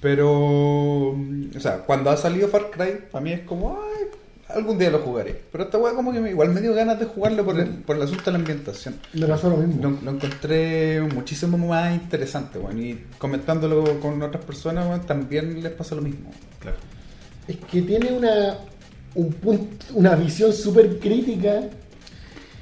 Pero, 0.00 1.14
mm, 1.16 1.56
o 1.56 1.60
sea, 1.60 1.78
cuando 1.78 2.10
ha 2.10 2.16
salido 2.16 2.48
Far 2.48 2.70
Cry, 2.70 3.06
para 3.10 3.24
mí 3.24 3.32
es 3.32 3.40
como, 3.40 3.78
ay, 3.80 4.06
algún 4.54 4.76
día 4.78 4.90
lo 4.90 4.98
jugaré. 4.98 5.40
Pero 5.50 5.64
esta 5.64 5.78
weá 5.78 5.94
como 5.94 6.12
que 6.12 6.20
me, 6.20 6.30
igual 6.30 6.50
me 6.50 6.60
dio 6.60 6.74
ganas 6.74 6.98
de 6.98 7.06
jugarlo 7.06 7.44
por 7.44 7.58
el, 7.58 7.68
por 7.68 7.96
el 7.96 8.02
asunto 8.02 8.24
de 8.26 8.32
la 8.32 8.38
ambientación. 8.38 8.96
Me 9.14 9.26
pasó 9.26 9.48
lo 9.48 9.56
mismo. 9.56 9.82
Lo, 9.82 9.90
lo 10.02 10.10
encontré 10.10 11.00
muchísimo 11.00 11.56
más 11.56 11.94
interesante, 11.94 12.58
weón. 12.58 12.82
Y 12.82 13.00
comentándolo 13.18 14.00
con 14.00 14.20
otras 14.22 14.44
personas, 14.44 14.86
weón, 14.86 15.06
también 15.06 15.62
les 15.62 15.72
pasa 15.72 15.94
lo 15.94 16.02
mismo. 16.02 16.30
Claro. 16.58 16.76
Es 17.48 17.56
que 17.56 17.82
tiene 17.82 18.12
una, 18.12 18.58
un 19.14 19.32
punto, 19.32 19.86
una 19.94 20.14
visión 20.16 20.52
súper 20.52 20.98
crítica 20.98 21.62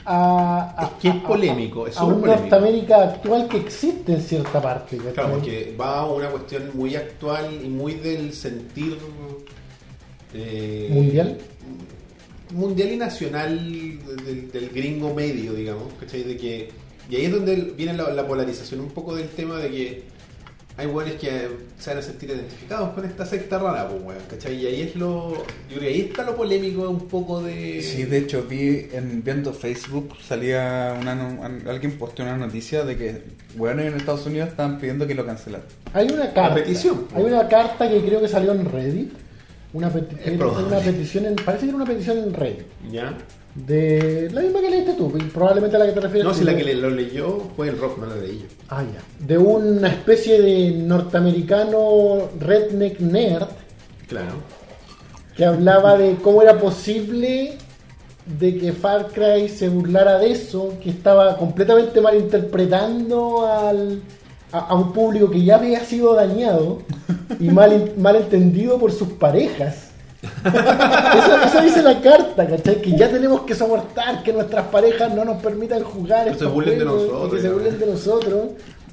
a, 0.04 0.74
a- 0.76 0.84
Es 0.86 0.90
que 1.00 1.08
es 1.08 1.14
polémico, 1.16 1.86
es 1.86 1.96
a 1.96 2.04
un 2.04 2.20
polémico. 2.20 2.40
Norteamérica 2.48 3.02
actual 3.02 3.48
que 3.48 3.56
existe 3.58 4.12
en 4.12 4.20
cierta 4.22 4.60
parte. 4.60 4.96
Claro, 4.96 5.30
porque 5.34 5.74
va 5.80 6.00
a 6.00 6.06
una 6.06 6.28
cuestión 6.30 6.70
muy 6.74 6.94
actual 6.96 7.60
y 7.64 7.68
muy 7.68 7.94
del 7.94 8.32
sentir 8.32 8.98
eh, 10.34 10.88
¿Mundial? 10.90 11.38
mundial 12.52 12.92
y 12.92 12.96
nacional 12.96 13.98
del, 14.26 14.50
del 14.50 14.68
gringo 14.70 15.14
medio, 15.14 15.54
digamos, 15.54 15.84
¿cachai? 15.98 16.22
De 16.22 16.36
que, 16.36 16.68
y 17.08 17.16
ahí 17.16 17.24
es 17.24 17.32
donde 17.32 17.56
viene 17.56 17.94
la, 17.94 18.10
la 18.10 18.26
polarización 18.26 18.80
un 18.80 18.90
poco 18.90 19.14
del 19.14 19.28
tema 19.28 19.58
de 19.58 19.70
que 19.70 20.02
hay 20.76 20.86
hueones 20.86 21.14
que 21.14 21.48
se 21.78 21.90
van 21.90 21.98
a 21.98 22.02
sentir 22.02 22.30
identificados 22.30 22.90
con 22.94 23.04
esta 23.04 23.26
secta 23.26 23.58
rara, 23.58 23.88
pues, 23.88 24.02
weón, 24.02 24.22
¿cachai? 24.28 24.54
Y 24.56 24.66
ahí 24.66 24.80
es 24.82 24.96
lo. 24.96 25.32
Yo 25.34 25.44
creo 25.68 25.80
que 25.80 25.86
ahí 25.88 26.00
está 26.00 26.24
lo 26.24 26.34
polémico 26.36 26.88
un 26.88 27.08
poco 27.08 27.42
de. 27.42 27.82
Sí, 27.82 28.04
de 28.04 28.18
hecho, 28.18 28.44
vi 28.48 28.86
en, 28.92 29.22
viendo 29.22 29.52
Facebook, 29.52 30.14
salía 30.26 30.96
una, 31.00 31.14
no- 31.14 31.42
alguien 31.70 31.98
posteó 31.98 32.24
una 32.24 32.36
noticia 32.38 32.84
de 32.84 32.96
que, 32.96 33.22
weones 33.56 33.92
en 33.92 33.98
Estados 33.98 34.24
Unidos 34.26 34.48
estaban 34.48 34.78
pidiendo 34.78 35.06
que 35.06 35.14
lo 35.14 35.26
cancelaran. 35.26 35.66
Hay 35.92 36.08
una 36.10 36.32
carta. 36.32 36.54
petición. 36.54 37.06
Hay 37.14 37.22
una 37.24 37.46
carta 37.48 37.88
que 37.88 38.00
creo 38.00 38.20
que 38.20 38.28
salió 38.28 38.52
en 38.52 38.64
Reddit. 38.64 39.12
Una, 39.74 39.90
peti- 39.90 40.36
una 40.66 40.78
petición 40.80 41.24
en, 41.24 41.34
parece 41.36 41.62
que 41.64 41.68
era 41.68 41.76
una 41.76 41.86
petición 41.86 42.18
en 42.18 42.34
Reddit. 42.34 42.66
¿Ya? 42.90 43.16
De 43.54 44.30
la 44.32 44.40
misma 44.40 44.60
que 44.60 44.70
leíste 44.70 44.94
tú, 44.94 45.12
probablemente 45.32 45.76
a 45.76 45.80
la 45.80 45.86
que 45.86 45.92
te 45.92 46.00
refieres. 46.00 46.24
No, 46.24 46.32
si 46.34 46.42
la 46.44 46.56
que 46.56 46.64
le- 46.64 46.74
lo 46.74 46.88
leyó 46.88 47.38
fue 47.54 47.68
el 47.68 47.78
rock, 47.78 47.98
no 47.98 48.06
la 48.06 48.16
leí 48.16 48.38
yo. 48.40 48.46
Ah, 48.70 48.82
ya. 48.82 49.26
De 49.26 49.36
una 49.36 49.88
especie 49.88 50.40
de 50.40 50.70
norteamericano 50.70 52.28
redneck 52.40 53.00
nerd 53.00 53.48
Claro. 54.08 54.36
que 55.36 55.44
hablaba 55.44 55.98
de 55.98 56.16
cómo 56.16 56.40
era 56.42 56.58
posible 56.58 57.58
de 58.38 58.56
que 58.58 58.72
Far 58.72 59.08
Cry 59.08 59.48
se 59.48 59.68
burlara 59.68 60.18
de 60.18 60.30
eso, 60.32 60.74
que 60.82 60.88
estaba 60.90 61.36
completamente 61.36 62.00
malinterpretando 62.00 63.46
al, 63.46 64.00
a, 64.52 64.58
a 64.60 64.74
un 64.74 64.92
público 64.92 65.30
que 65.30 65.42
ya 65.44 65.56
había 65.56 65.84
sido 65.84 66.14
dañado 66.14 66.78
y 67.38 67.48
mal, 67.50 67.92
mal 67.98 68.16
entendido 68.16 68.78
por 68.78 68.92
sus 68.92 69.08
parejas. 69.08 69.90
Eso, 70.44 71.42
eso 71.44 71.60
dice 71.62 71.82
la 71.82 72.00
carta, 72.00 72.46
¿cachai? 72.46 72.80
Que 72.82 72.92
ya 72.96 73.08
tenemos 73.10 73.42
que 73.42 73.54
soportar 73.54 74.22
que 74.22 74.32
nuestras 74.32 74.66
parejas 74.66 75.14
no 75.14 75.24
nos 75.24 75.42
permitan 75.42 75.82
jugar 75.82 76.30
Que 76.32 76.38
se 76.38 76.44
burlen 76.46 76.78
de 76.78 76.84
nosotros, 76.84 77.28
y 77.28 77.30
que 77.36 77.42
se 77.42 77.48
ya. 77.48 77.52
burlen 77.52 77.78
de 77.78 77.86
nosotros 77.86 78.42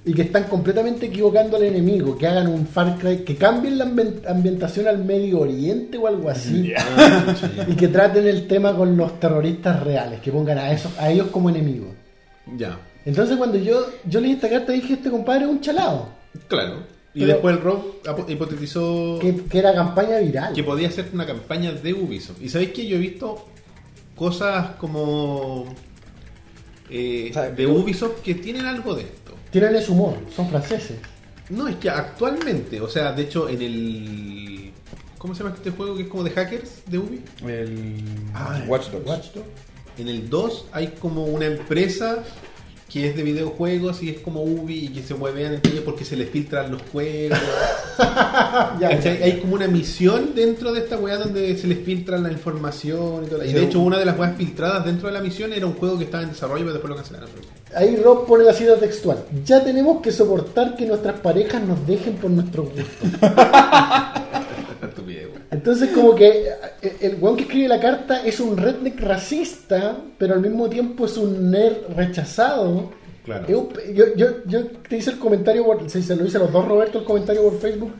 y 0.06 0.14
que 0.14 0.22
están 0.24 0.46
completamente 0.46 1.08
equivocando 1.08 1.58
al 1.58 1.64
enemigo, 1.64 2.18
que 2.18 2.26
hagan 2.26 2.48
un 2.48 2.66
Far 2.66 2.98
Cry, 2.98 3.18
que 3.26 3.36
cambien 3.36 3.78
la 3.78 3.86
ambien- 3.86 4.22
ambientación 4.28 4.88
al 4.88 5.04
Medio 5.04 5.42
Oriente 5.42 5.98
o 5.98 6.08
algo 6.08 6.30
así 6.30 6.72
y 7.68 7.74
que 7.76 7.88
traten 7.90 8.26
el 8.28 8.48
tema 8.48 8.76
con 8.76 8.96
los 8.96 9.20
terroristas 9.20 9.84
reales, 9.84 10.22
que 10.22 10.32
pongan 10.32 10.58
a 10.58 10.72
esos, 10.72 10.98
a 10.98 11.10
ellos 11.12 11.28
como 11.32 11.50
enemigos. 11.50 11.90
Ya. 12.58 12.80
Entonces 13.06 13.38
cuando 13.38 13.58
yo, 13.58 13.86
yo 14.06 14.20
leí 14.22 14.32
esta 14.32 14.50
carta 14.50 14.72
dije 14.72 14.94
este 14.94 15.10
compadre 15.12 15.44
es 15.46 15.50
un 15.52 15.62
chalado, 15.62 16.08
Claro. 16.48 16.76
Y 17.14 17.22
Pero- 17.22 17.34
después 17.34 17.56
el 17.58 17.62
apo- 17.64 18.26
hipotetizó 18.30 19.18
que, 19.20 19.36
que 19.50 19.58
era 19.60 19.74
campaña 19.74 20.20
viral. 20.20 20.54
que 20.54 20.64
podía 20.64 20.92
ser 20.92 21.10
una 21.14 21.26
campaña 21.26 21.72
de 21.72 21.94
Ubisoft. 21.94 22.42
Y 22.42 22.50
sabéis 22.50 22.72
que 22.72 22.86
yo 22.88 22.98
he 22.98 23.00
visto 23.00 23.46
cosas 24.16 24.76
como 24.76 25.74
eh, 26.90 27.28
O 27.30 27.34
sea, 27.34 27.50
de 27.52 27.68
Ubisoft 27.68 28.22
que 28.22 28.36
tienen 28.36 28.66
algo 28.66 28.96
de 28.96 29.04
esto. 29.04 29.34
Tienen 29.52 29.76
ese 29.76 29.92
humor, 29.92 30.16
son 30.36 30.50
franceses. 30.50 30.98
No, 31.50 31.68
es 31.68 31.76
que 31.78 31.90
actualmente, 31.90 32.80
o 32.82 32.88
sea, 32.88 33.12
de 33.14 33.24
hecho 33.24 33.50
en 33.50 33.62
el... 33.62 34.72
¿Cómo 35.18 35.34
se 35.36 35.44
llama 35.44 35.56
este 35.56 35.72
juego 35.72 35.96
que 35.96 36.04
es 36.04 36.08
como 36.08 36.24
de 36.24 36.30
hackers 36.32 36.84
de 36.86 36.98
Ubi? 37.00 37.22
El 37.46 38.04
Ah, 38.34 38.64
Watch 38.68 38.90
Dogs. 38.92 39.06
Watch 39.08 39.26
Dogs. 39.34 39.48
En 39.98 40.08
el 40.08 40.30
2 40.30 40.66
hay 40.72 40.88
como 41.00 41.26
una 41.26 41.46
empresa 41.48 42.24
que 42.92 43.08
es 43.08 43.16
de 43.16 43.24
videojuegos 43.24 44.02
y 44.02 44.10
es 44.10 44.20
como 44.20 44.42
Ubi 44.42 44.86
y 44.86 44.88
que 44.90 45.04
se 45.04 45.14
mueven 45.14 45.54
entre 45.54 45.72
ellos 45.74 45.84
porque 45.86 46.04
se 46.04 46.16
les 46.16 46.30
filtran 46.30 46.72
los 46.72 46.82
juegos. 46.92 47.38
Ya, 48.80 48.92
¿Cachai? 48.92 49.20
ya. 49.20 49.26
Hay 49.26 49.40
como 49.42 49.56
una 49.56 49.68
misión 49.68 50.34
dentro 50.34 50.72
de 50.72 50.80
esta 50.80 50.98
weá 50.98 51.18
donde 51.18 51.58
se 51.58 51.68
les 51.68 51.80
filtran 51.80 52.24
la 52.24 52.32
información 52.32 53.26
y 53.26 53.28
todo. 53.28 53.44
Y 53.44 53.52
de 53.52 53.64
hecho, 53.64 53.82
una 53.82 54.00
de 54.00 54.06
las 54.06 54.18
weas 54.18 54.38
filtradas 54.38 54.86
dentro 54.86 55.08
de 55.08 55.14
la 55.14 55.20
misión 55.20 55.52
era 55.52 55.66
un 55.66 55.74
juego 55.74 55.98
que 55.98 56.06
estaba 56.06 56.24
en 56.24 56.30
desarrollo, 56.30 56.62
pero 56.62 56.74
después 56.74 56.90
lo 56.90 56.96
cancelaron. 56.96 57.30
Ahí 57.76 57.98
Rob 57.98 58.26
pone 58.26 58.46
la 58.46 58.54
cita 58.54 58.78
textual. 58.78 59.26
Ya 59.44 59.62
tenemos 59.62 60.02
que 60.02 60.14
soportar 60.14 60.78
que 60.78 60.86
nuestras 60.86 61.20
parejas 61.20 61.62
nos 61.62 61.86
dejen 61.86 62.16
por 62.16 62.32
nuestros 62.32 62.68
gustos. 62.70 63.10
Estupidez, 65.10 65.28
weón. 65.30 65.44
Entonces 65.52 65.90
como 65.92 66.16
que 66.16 66.48
eh, 66.82 66.98
el 67.02 67.16
weón 67.20 67.36
que 67.36 67.44
escribe 67.44 67.68
la 67.68 67.80
carta 67.80 68.24
es 68.26 68.40
un 68.40 68.58
redneck 68.58 69.00
racista, 69.02 69.98
pero 70.18 70.34
al 70.36 70.42
mismo 70.42 70.70
tiempo 70.70 71.06
es 71.06 71.18
un 71.18 71.52
nerd 71.52 71.78
rechazado. 71.96 72.92
Claro. 73.26 73.48
Yo, 73.94 74.16
yo, 74.16 74.26
yo 74.46 74.66
te 74.88 74.98
hice 74.98 75.12
el 75.12 75.20
comentario, 75.20 75.64
por, 75.66 75.90
se, 75.90 76.02
se 76.02 76.16
lo 76.16 76.26
hice 76.26 76.38
a 76.38 76.42
los 76.42 76.52
dos 76.52 76.68
Roberto 76.68 77.00
el 77.00 77.06
comentario 77.06 77.44
por 77.44 77.60
Facebook. 77.60 77.92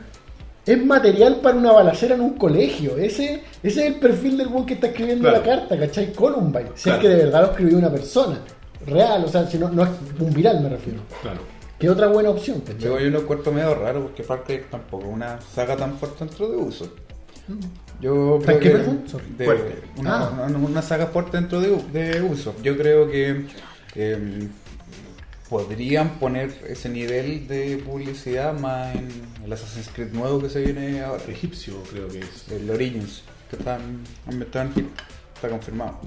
Es 0.66 0.84
material 0.84 1.36
para 1.36 1.56
una 1.56 1.72
balacera 1.72 2.14
en 2.14 2.20
un 2.20 2.34
colegio. 2.34 2.96
Ese, 2.98 3.42
ese 3.62 3.80
es 3.80 3.86
el 3.86 3.94
perfil 3.96 4.36
del 4.38 4.48
weón 4.48 4.66
que 4.66 4.74
está 4.74 4.88
escribiendo 4.88 5.28
Claro. 5.28 5.38
la 5.38 5.44
carta, 5.44 5.78
¿cachai? 5.78 6.12
Columbine. 6.12 6.70
Si 6.74 6.84
Claro. 6.84 6.98
es 6.98 7.02
que 7.02 7.08
de 7.08 7.24
verdad 7.24 7.42
lo 7.42 7.50
escribió 7.50 7.78
una 7.78 7.90
persona. 7.90 8.38
Real, 8.86 9.24
o 9.24 9.28
sea, 9.28 9.46
si 9.46 9.58
no, 9.58 9.68
no 9.70 9.82
es 9.84 9.90
un 10.18 10.32
viral 10.32 10.60
me 10.62 10.68
refiero. 10.70 11.00
Claro. 11.22 11.40
¿Qué 11.80 11.88
otra 11.90 12.06
buena 12.08 12.30
opción? 12.30 12.60
¿cachai? 12.60 12.78
Yo, 12.78 13.00
yo 13.00 13.10
lo 13.10 13.20
encuentro 13.22 13.50
medio 13.52 13.74
raro 13.74 14.02
porque 14.02 14.22
Far 14.22 14.44
Cry 14.44 14.62
tampoco 14.70 15.04
es 15.06 15.12
una 15.12 15.40
saga 15.40 15.76
tan 15.76 15.98
fuerte 15.98 16.24
dentro 16.24 16.48
de 16.50 16.56
uso. 16.58 16.92
Yo 18.00 18.38
¿Tan 18.44 18.58
creo 18.58 18.60
qué, 18.60 18.68
que 18.70 18.76
perdón? 18.76 19.04
De-. 19.38 19.82
Una, 19.96 20.18
Ah. 20.28 20.44
una- 20.46 20.58
una 20.58 20.82
saga 20.82 21.06
fuerte 21.06 21.36
dentro 21.38 21.60
de, 21.60 21.70
de 21.92 22.22
uso. 22.22 22.54
Yo 22.62 22.76
creo 22.76 23.10
que 23.10 23.46
eh, 23.96 24.48
podrían 25.48 26.10
poner 26.20 26.50
ese 26.68 26.88
nivel 26.88 27.48
de 27.48 27.78
publicidad 27.84 28.52
más 28.56 28.94
en 28.94 29.08
el 29.44 29.52
Assassin's 29.52 29.88
Creed 29.92 30.12
nuevo 30.12 30.38
que 30.40 30.48
se 30.48 30.60
viene 30.60 31.02
ahora, 31.02 31.22
Egipcio, 31.28 31.82
creo 31.90 32.06
que 32.08 32.20
es. 32.20 32.46
el 32.52 32.70
Origins, 32.70 33.22
que 33.50 33.56
está 33.56 33.76
en- 33.76 34.04
ambientado 34.28 34.66
en 34.66 34.70
Egipto. 34.72 35.02
Está 35.34 35.48
confirmado. 35.48 35.98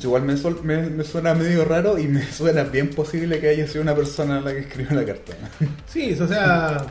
Igual 0.00 0.22
me, 0.22 0.34
suel- 0.36 0.62
me- 0.62 0.88
me 0.90 1.04
suena 1.04 1.34
medio 1.34 1.64
raro 1.64 1.98
y 1.98 2.06
me 2.08 2.22
suena 2.32 2.62
bien 2.64 2.90
posible 2.90 3.38
que 3.40 3.48
haya 3.48 3.66
sido 3.66 3.82
una 3.82 3.94
persona 3.94 4.40
la 4.40 4.52
que 4.52 4.60
escribió 4.60 4.94
la 4.96 5.04
carta. 5.04 5.32
Sí, 5.86 6.16
o 6.20 6.26
sea, 6.26 6.86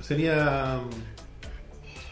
sería. 0.00 0.80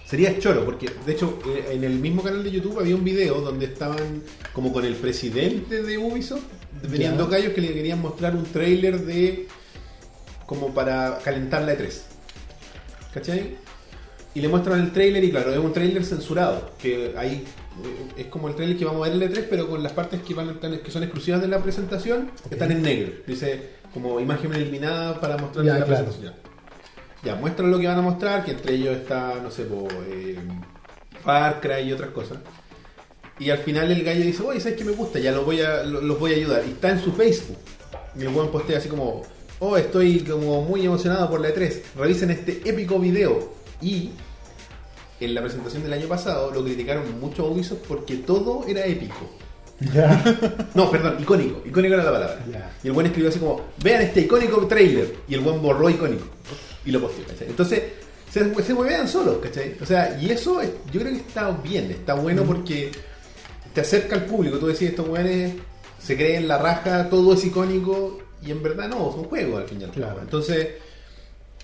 Sería 0.07 0.39
choro, 0.39 0.65
porque 0.67 0.91
de 1.07 1.13
hecho 1.13 1.39
eh, 1.47 1.71
en 1.73 1.85
el 1.85 1.95
mismo 1.99 2.23
canal 2.23 2.45
de 2.45 2.51
YouTube 2.51 2.79
había 2.79 2.95
un 2.95 3.03
video 3.05 3.41
donde 3.41 3.65
estaban 3.65 4.23
como 4.53 4.71
con 4.71 4.85
el 4.85 4.95
presidente 4.95 5.83
de 5.83 5.97
Ubisoft, 5.97 6.43
venían 6.87 7.17
dos 7.17 7.31
gallos 7.31 7.55
que 7.55 7.63
le 7.63 7.73
querían 7.73 7.99
mostrar 8.03 8.37
un 8.37 8.45
trailer 8.45 9.01
de. 9.07 9.47
como 10.45 10.75
para 10.75 11.19
calentar 11.25 11.63
la 11.63 11.73
E3. 11.79 11.91
¿Cachai? 13.15 13.57
Y 14.35 14.41
le 14.43 14.49
muestran 14.49 14.81
el 14.81 14.93
trailer 14.93 15.25
y 15.25 15.31
claro, 15.31 15.51
es 15.53 15.59
un 15.59 15.73
trailer 15.73 16.05
censurado, 16.05 16.73
que 16.79 17.15
ahí 17.17 17.45
eh, 17.45 17.45
es 18.17 18.27
como 18.27 18.49
el 18.49 18.55
trailer 18.55 18.77
que 18.77 18.85
vamos 18.85 19.07
a 19.07 19.11
ver 19.11 19.23
en 19.23 19.23
el 19.31 19.35
E3, 19.35 19.47
pero 19.49 19.69
con 19.69 19.83
las 19.83 19.93
partes 19.93 20.21
que 20.23 20.35
van 20.35 20.59
que 20.59 20.91
son 20.91 21.03
exclusivas 21.03 21.41
de 21.41 21.49
la 21.49 21.59
presentación, 21.63 22.31
están 22.51 22.71
en 22.73 22.83
negro. 22.83 23.13
Dice 23.27 23.71
como 23.93 24.19
imagen 24.21 24.53
eliminada 24.55 25.21
para 25.21 25.37
mostrar 25.37 25.65
la 25.65 25.77
claro. 25.77 25.87
presentación. 25.87 26.35
Ya, 27.23 27.35
muestran 27.37 27.71
lo 27.71 27.79
que 27.79 27.87
van 27.87 27.99
a 27.99 28.03
mostrar, 28.03 28.45
que 28.45 28.51
entre 28.53 28.75
ellos 28.75 28.97
está, 28.97 29.35
no 29.43 29.51
sé, 29.51 29.65
po, 29.65 29.87
eh, 30.09 30.39
Far 31.23 31.61
Cry 31.61 31.83
y 31.89 31.93
otras 31.93 32.11
cosas. 32.11 32.39
Y 33.39 33.51
al 33.51 33.59
final 33.59 33.91
el 33.91 34.03
gallo 34.03 34.25
dice, 34.25 34.43
oye, 34.43 34.61
¿sabes 34.61 34.77
qué 34.77 34.85
me 34.85 34.93
gusta? 34.93 35.19
Ya 35.19 35.33
los 35.33 35.45
voy 35.45 35.61
a, 35.61 35.83
lo- 35.85 36.01
los 36.01 36.19
voy 36.19 36.33
a 36.33 36.37
ayudar. 36.37 36.63
Y 36.67 36.71
está 36.73 36.91
en 36.91 37.01
su 37.01 37.13
Facebook. 37.13 37.59
Y 38.19 38.23
el 38.23 38.29
buen 38.29 38.49
postea 38.49 38.79
así 38.79 38.89
como, 38.89 39.23
oh, 39.61 39.77
estoy 39.77 40.21
como 40.21 40.63
muy 40.63 40.85
emocionado 40.85 41.31
por 41.31 41.41
la 41.41 41.49
E3. 41.55 41.81
Revisen 41.97 42.31
este 42.31 42.61
épico 42.69 42.99
video. 42.99 43.53
Y 43.81 44.11
en 45.25 45.35
la 45.35 45.41
presentación 45.43 45.83
del 45.83 45.93
año 45.93 46.07
pasado 46.09 46.51
lo 46.53 46.65
criticaron 46.65 47.21
mucho 47.21 47.45
a 47.45 47.51
Ubisoft 47.51 47.81
porque 47.89 48.17
todo 48.17 48.65
era 48.67 48.85
épico. 48.87 49.31
Ya. 49.93 50.23
No, 50.75 50.91
perdón, 50.91 51.17
icónico. 51.21 51.63
Icónico 51.67 51.95
era 51.95 52.05
la 52.05 52.13
palabra. 52.13 52.45
Ya. 52.51 52.73
Y 52.83 52.87
el 52.89 52.93
buen 52.93 53.07
escribió 53.07 53.29
así 53.31 53.39
como, 53.39 53.61
vean 53.83 54.03
este 54.03 54.21
icónico 54.21 54.67
trailer. 54.67 55.15
Y 55.29 55.35
el 55.35 55.41
buen 55.41 55.61
borró 55.61 55.91
icónico. 55.91 56.25
Y 56.85 56.91
lo 56.93 57.01
posteó, 57.01 57.25
¿cachai? 57.27 57.49
Entonces, 57.49 57.83
se, 58.31 58.63
se 58.63 58.75
muevean 58.75 59.09
solos, 59.09 59.39
¿cachai? 59.43 59.77
O 59.81 59.87
sea, 59.87 60.19
y 60.21 60.31
eso 60.31 60.61
es- 60.61 60.71
yo 60.93 61.01
creo 61.01 61.13
que 61.13 61.19
está 61.19 61.51
bien, 61.51 61.91
está 61.91 62.15
bueno 62.15 62.43
porque 62.45 62.91
te 63.75 63.81
acerca 63.83 64.15
al 64.17 64.25
público. 64.27 64.59
Tú 64.59 64.67
decís, 64.69 64.89
estos 64.91 65.09
weones 65.09 65.53
se 66.01 66.17
creen 66.17 66.47
la 66.49 66.59
raja, 66.59 67.09
todo 67.11 67.35
es 67.35 67.45
icónico. 67.45 68.19
Y 68.45 68.51
en 68.51 68.63
verdad 68.63 68.89
no, 68.89 69.27
al 69.31 69.65
fin 69.69 69.81
y 69.81 69.85
al 69.85 69.91
cabo. 69.91 69.93
Claro. 70.07 70.21
Entonces, 70.23 70.69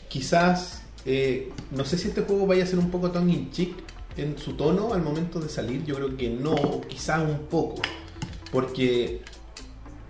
quizás, 0.09 0.78
eh, 1.05 1.51
no 1.71 1.85
sé 1.85 1.99
si 1.99 2.09
este 2.09 2.23
juego 2.23 2.47
vaya 2.47 2.65
a 2.65 2.67
ser 2.67 2.79
un 2.79 2.91
poco 2.91 3.11
tongue 3.11 3.33
in 3.33 3.51
cheek 3.51 3.75
en 4.17 4.37
su 4.39 4.55
tono 4.55 4.93
al 4.93 5.03
momento 5.03 5.41
de 5.41 5.49
salir. 5.49 5.85
Yo 5.85 5.95
creo 5.95 6.17
que 6.17 6.29
no, 6.29 6.81
quizás 6.89 7.21
un 7.21 7.47
poco. 7.47 7.81
Porque 8.51 9.21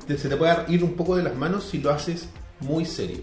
se 0.06 0.28
te 0.28 0.36
puede 0.36 0.54
ir 0.68 0.82
un 0.82 0.94
poco 0.94 1.16
de 1.16 1.22
las 1.22 1.36
manos 1.36 1.64
si 1.64 1.78
lo 1.78 1.90
haces 1.90 2.28
muy 2.60 2.84
serio. 2.84 3.18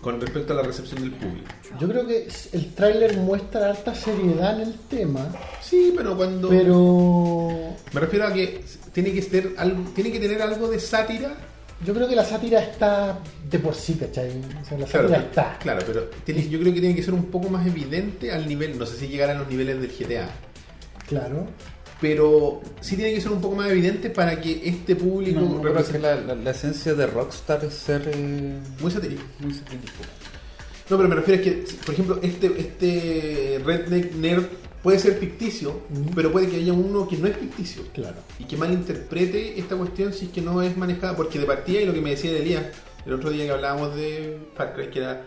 Con 0.00 0.20
respecto 0.20 0.52
a 0.52 0.56
la 0.56 0.62
recepción 0.62 1.00
del 1.00 1.12
público. 1.12 1.48
Yo 1.80 1.88
creo 1.88 2.06
que 2.06 2.28
el 2.52 2.74
tráiler 2.74 3.16
muestra 3.18 3.70
harta 3.70 3.94
seriedad 3.94 4.60
en 4.60 4.68
el 4.68 4.74
tema, 4.78 5.28
Sí, 5.60 5.92
pero 5.96 6.16
cuando. 6.16 6.48
pero 6.48 7.48
Me 7.92 8.00
refiero 8.00 8.26
a 8.26 8.32
que 8.32 8.64
tiene 8.92 9.12
que, 9.12 9.20
ser 9.20 9.54
algo, 9.58 9.82
tiene 9.94 10.12
que 10.12 10.20
tener 10.20 10.40
algo 10.42 10.68
de 10.68 10.78
sátira. 10.78 11.34
Yo 11.84 11.92
creo 11.94 12.08
que 12.08 12.16
la 12.16 12.24
sátira 12.24 12.60
está 12.60 13.18
de 13.50 13.58
por 13.58 13.74
sí, 13.74 13.94
¿cachai? 13.94 14.30
O 14.30 14.64
sea, 14.64 14.78
la 14.78 14.86
Claro, 14.86 15.08
sátira 15.08 15.08
pero- 15.08 15.20
está. 15.28 15.58
claro, 15.58 15.82
pero 15.86 16.10
tiene- 16.24 16.48
yo 16.48 16.58
creo 16.60 16.72
que 16.74 16.80
tiene 16.80 16.94
que 16.96 17.02
ser 17.02 17.14
un 17.14 17.26
poco 17.26 17.48
más 17.50 17.66
evidente 17.66 18.32
al 18.32 18.48
nivel. 18.48 18.78
No 18.78 18.86
sé 18.86 18.96
si 18.96 19.08
llegar 19.08 19.30
a 19.30 19.34
los 19.34 19.48
niveles 19.48 19.80
del 19.80 19.90
GTA. 19.90 20.28
Claro. 21.06 21.46
Pero 22.00 22.60
sí 22.80 22.94
tiene 22.96 23.14
que 23.14 23.20
ser 23.22 23.32
un 23.32 23.40
poco 23.40 23.56
más 23.56 23.70
evidente 23.70 24.10
para 24.10 24.38
que 24.40 24.68
este 24.68 24.96
público 24.96 25.40
No, 25.40 25.48
no, 25.48 25.62
represente- 25.62 26.00
la, 26.00 26.16
la- 26.16 26.34
la 26.34 26.50
esencia 26.50 26.92
de 26.94 27.06
Rockstar 27.06 27.64
es 27.64 27.72
ser 27.74 28.10
eh, 28.12 28.58
muy 28.80 28.90
satírico. 28.90 29.22
muy 29.38 29.54
satírico. 29.54 29.92
No, 30.90 30.96
pero 30.98 31.08
me 31.08 31.14
refiero 31.16 31.40
a 31.40 31.44
que, 31.44 31.64
por 31.84 31.94
ejemplo, 31.94 32.18
este, 32.22 32.52
este 32.60 33.60
Redneck 33.64 34.12
Nerd 34.14 34.44
puede 34.86 35.00
ser 35.00 35.14
ficticio, 35.14 35.80
pero 36.14 36.30
puede 36.30 36.48
que 36.48 36.58
haya 36.58 36.72
uno 36.72 37.08
que 37.08 37.16
no 37.16 37.26
es 37.26 37.36
ficticio. 37.36 37.82
Claro. 37.92 38.18
Y 38.38 38.44
que 38.44 38.56
malinterprete 38.56 39.58
esta 39.58 39.74
cuestión 39.74 40.12
si 40.12 40.26
es 40.26 40.30
que 40.30 40.40
no 40.40 40.62
es 40.62 40.76
manejada. 40.76 41.16
Porque 41.16 41.40
de 41.40 41.44
partida, 41.44 41.80
y 41.80 41.86
lo 41.86 41.92
que 41.92 42.00
me 42.00 42.10
decía 42.10 42.30
Elías 42.30 42.66
el 43.04 43.12
otro 43.12 43.30
día 43.30 43.46
que 43.46 43.50
hablábamos 43.50 43.96
de 43.96 44.38
Far 44.54 44.74
Cry, 44.76 44.90
que 44.90 45.00
era, 45.00 45.24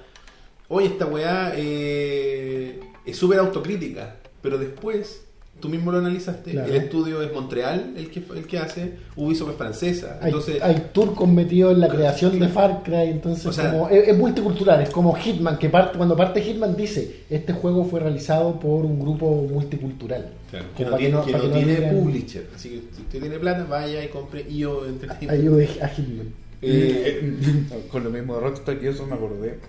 oye, 0.69 0.87
esta 0.87 1.07
weá 1.07 1.51
eh, 1.57 2.79
es 3.05 3.17
súper 3.17 3.39
autocrítica, 3.39 4.15
pero 4.41 4.57
después... 4.57 5.25
Tú 5.59 5.67
mismo 5.69 5.91
lo 5.91 5.97
analizaste. 5.97 6.51
Claro. 6.51 6.69
El 6.73 6.75
estudio 6.83 7.21
es 7.21 7.33
Montreal 7.33 7.93
el 7.97 8.09
que, 8.09 8.23
el 8.35 8.47
que 8.47 8.57
hace. 8.59 8.93
Ubisoft 9.15 9.49
es 9.51 9.55
francesa. 9.57 10.17
Hay, 10.21 10.27
Entonces, 10.27 10.61
hay 10.61 10.87
turcos 10.93 11.27
metidos 11.27 11.73
en 11.73 11.81
la 11.81 11.89
creación 11.89 12.39
de 12.39 12.47
Far 12.47 12.81
Cry, 12.83 13.09
entonces 13.09 13.45
O 13.45 13.51
sea- 13.51 13.71
como, 13.71 13.89
es, 13.89 14.07
es 14.07 14.17
multicultural, 14.17 14.81
es 14.81 14.89
como 14.89 15.13
Hitman, 15.15 15.57
que 15.57 15.69
parte, 15.69 15.97
cuando 15.97 16.15
parte 16.15 16.41
Hitman 16.41 16.75
dice, 16.77 17.23
este 17.29 17.53
juego 17.53 17.83
fue 17.85 17.99
realizado 17.99 18.59
por 18.59 18.85
un 18.85 18.99
grupo 18.99 19.47
multicultural. 19.51 20.31
Claro, 20.49 20.65
que 20.77 20.85
no 20.85 20.95
tiene, 20.95 21.13
no- 21.13 21.25
que 21.25 21.31
para 21.33 21.43
no 21.43 21.49
que 21.53 21.59
no 21.59 21.65
tiene 21.65 21.79
digan- 21.79 21.95
publisher. 22.03 22.47
Así 22.55 22.69
que 22.69 22.75
si 22.95 23.01
usted 23.01 23.19
tiene 23.19 23.37
plata, 23.39 23.65
vaya 23.69 24.03
y 24.03 24.07
compre 24.07 24.45
IO 24.49 24.85
Entertainment. 24.85 25.31
Ayude 25.31 25.69
a 25.81 25.87
Hitman. 25.89 26.27
Eh, 26.61 27.33
Con 27.91 28.03
lo 28.03 28.09
mismo 28.09 28.35
de 28.35 28.41
Rockstar, 28.41 28.79
yo 28.79 28.91
eso 28.91 29.05
me 29.05 29.15
acordé. 29.15 29.59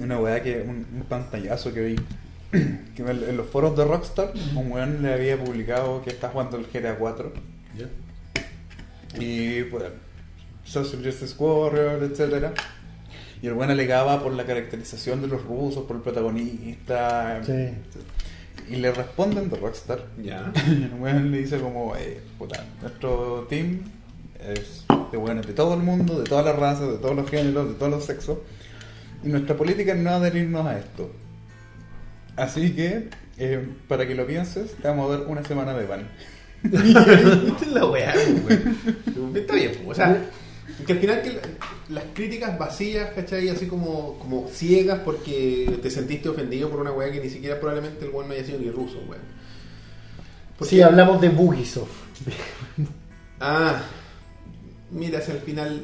Una 0.00 0.18
weá 0.20 0.42
que, 0.42 0.60
un, 0.60 0.86
un 0.94 1.02
pantallazo 1.08 1.72
que 1.72 1.80
vi. 1.84 1.96
Que 2.94 3.02
en, 3.02 3.08
el- 3.08 3.24
en 3.24 3.36
los 3.36 3.46
foros 3.48 3.76
de 3.76 3.84
Rockstar, 3.84 4.32
un 4.54 4.72
weón 4.72 5.02
le 5.02 5.12
había 5.12 5.38
publicado 5.42 6.02
que 6.02 6.10
está 6.10 6.28
jugando 6.30 6.56
el 6.56 6.66
GTA 6.66 6.96
4. 6.96 7.32
Y 9.18 9.62
pues, 9.64 9.84
Social 10.64 11.02
Justice 11.04 11.34
Warrior, 11.38 12.02
etcétera 12.02 12.52
Y 13.42 13.46
el 13.46 13.54
weón 13.54 13.70
alegaba 13.70 14.22
por 14.22 14.32
la 14.34 14.44
caracterización 14.44 15.22
de 15.22 15.28
los 15.28 15.42
rusos, 15.44 15.84
por 15.84 15.96
el 15.96 16.02
protagonista. 16.02 17.40
Sí. 17.44 17.68
Y 18.70 18.76
le 18.76 18.92
responden 18.92 19.48
de 19.48 19.56
Rockstar. 19.56 20.04
ya. 20.22 20.52
Y 20.66 20.82
el 20.84 20.94
weón 21.00 21.30
le 21.30 21.38
dice 21.38 21.58
como, 21.58 21.96
eh, 21.96 22.20
puta, 22.38 22.64
nuestro 22.82 23.46
team 23.48 23.80
es 24.40 24.84
de 25.10 25.16
weones 25.16 25.46
de 25.46 25.52
todo 25.54 25.74
el 25.74 25.80
mundo, 25.80 26.18
de 26.18 26.24
todas 26.24 26.44
las 26.44 26.56
razas, 26.56 26.88
de 26.88 26.98
todos 26.98 27.16
los 27.16 27.28
géneros, 27.30 27.68
de 27.68 27.74
todos 27.74 27.90
los 27.90 28.04
sexos. 28.04 28.38
Y 29.24 29.28
nuestra 29.28 29.56
política 29.56 29.92
es 29.92 29.98
no 29.98 30.10
adherirnos 30.10 30.66
a 30.66 30.78
esto. 30.78 31.10
Así 32.38 32.72
que, 32.74 33.08
eh, 33.36 33.66
para 33.88 34.06
que 34.06 34.14
lo 34.14 34.26
pienses, 34.26 34.74
te 34.76 34.88
vamos 34.88 35.10
a 35.10 35.18
dar 35.18 35.26
una 35.26 35.42
semana 35.44 35.74
de 35.76 35.84
es 36.62 37.66
la 37.72 37.86
weá. 37.86 38.14
Está 39.34 39.54
bien, 39.54 39.72
o 39.86 39.94
sea, 39.94 40.24
que 40.86 40.92
al 40.92 40.98
final 40.98 41.22
que 41.22 41.32
la- 41.32 41.40
las 41.94 42.04
críticas 42.14 42.58
vacías, 42.58 43.10
¿cachai? 43.14 43.48
Así 43.48 43.66
como, 43.66 44.18
como 44.18 44.48
ciegas 44.48 45.00
porque 45.04 45.78
te 45.82 45.90
sentiste 45.90 46.28
ofendido 46.28 46.68
por 46.70 46.80
una 46.80 46.92
weá 46.92 47.10
que 47.12 47.20
ni 47.20 47.30
siquiera 47.30 47.58
probablemente 47.60 48.04
el 48.04 48.10
weón 48.10 48.28
no 48.28 48.34
haya 48.34 48.44
sido 48.44 48.58
ni 48.58 48.70
ruso, 48.70 48.98
weón. 49.08 49.22
¿Por 50.58 50.66
Sí, 50.68 50.80
hablamos 50.82 51.20
de 51.20 51.28
Bugisoft. 51.28 51.90
Ah, 53.40 53.80
mira, 54.90 55.20
si 55.20 55.30
al 55.30 55.38
final 55.38 55.82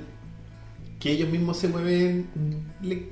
que 1.00 1.12
ellos 1.12 1.28
mismos 1.28 1.58
se 1.58 1.68
mueven, 1.68 2.26
le- 2.82 3.08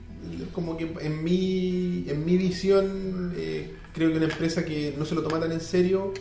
como 0.52 0.76
que 0.76 0.92
en 1.00 1.22
mi, 1.24 2.04
en 2.08 2.24
mi 2.24 2.36
visión, 2.36 3.32
eh, 3.36 3.72
creo 3.94 4.10
que 4.10 4.16
una 4.16 4.26
empresa 4.26 4.64
que 4.64 4.94
no 4.98 5.04
se 5.04 5.14
lo 5.14 5.22
toma 5.22 5.40
tan 5.40 5.52
en 5.52 5.60
serio 5.60 6.12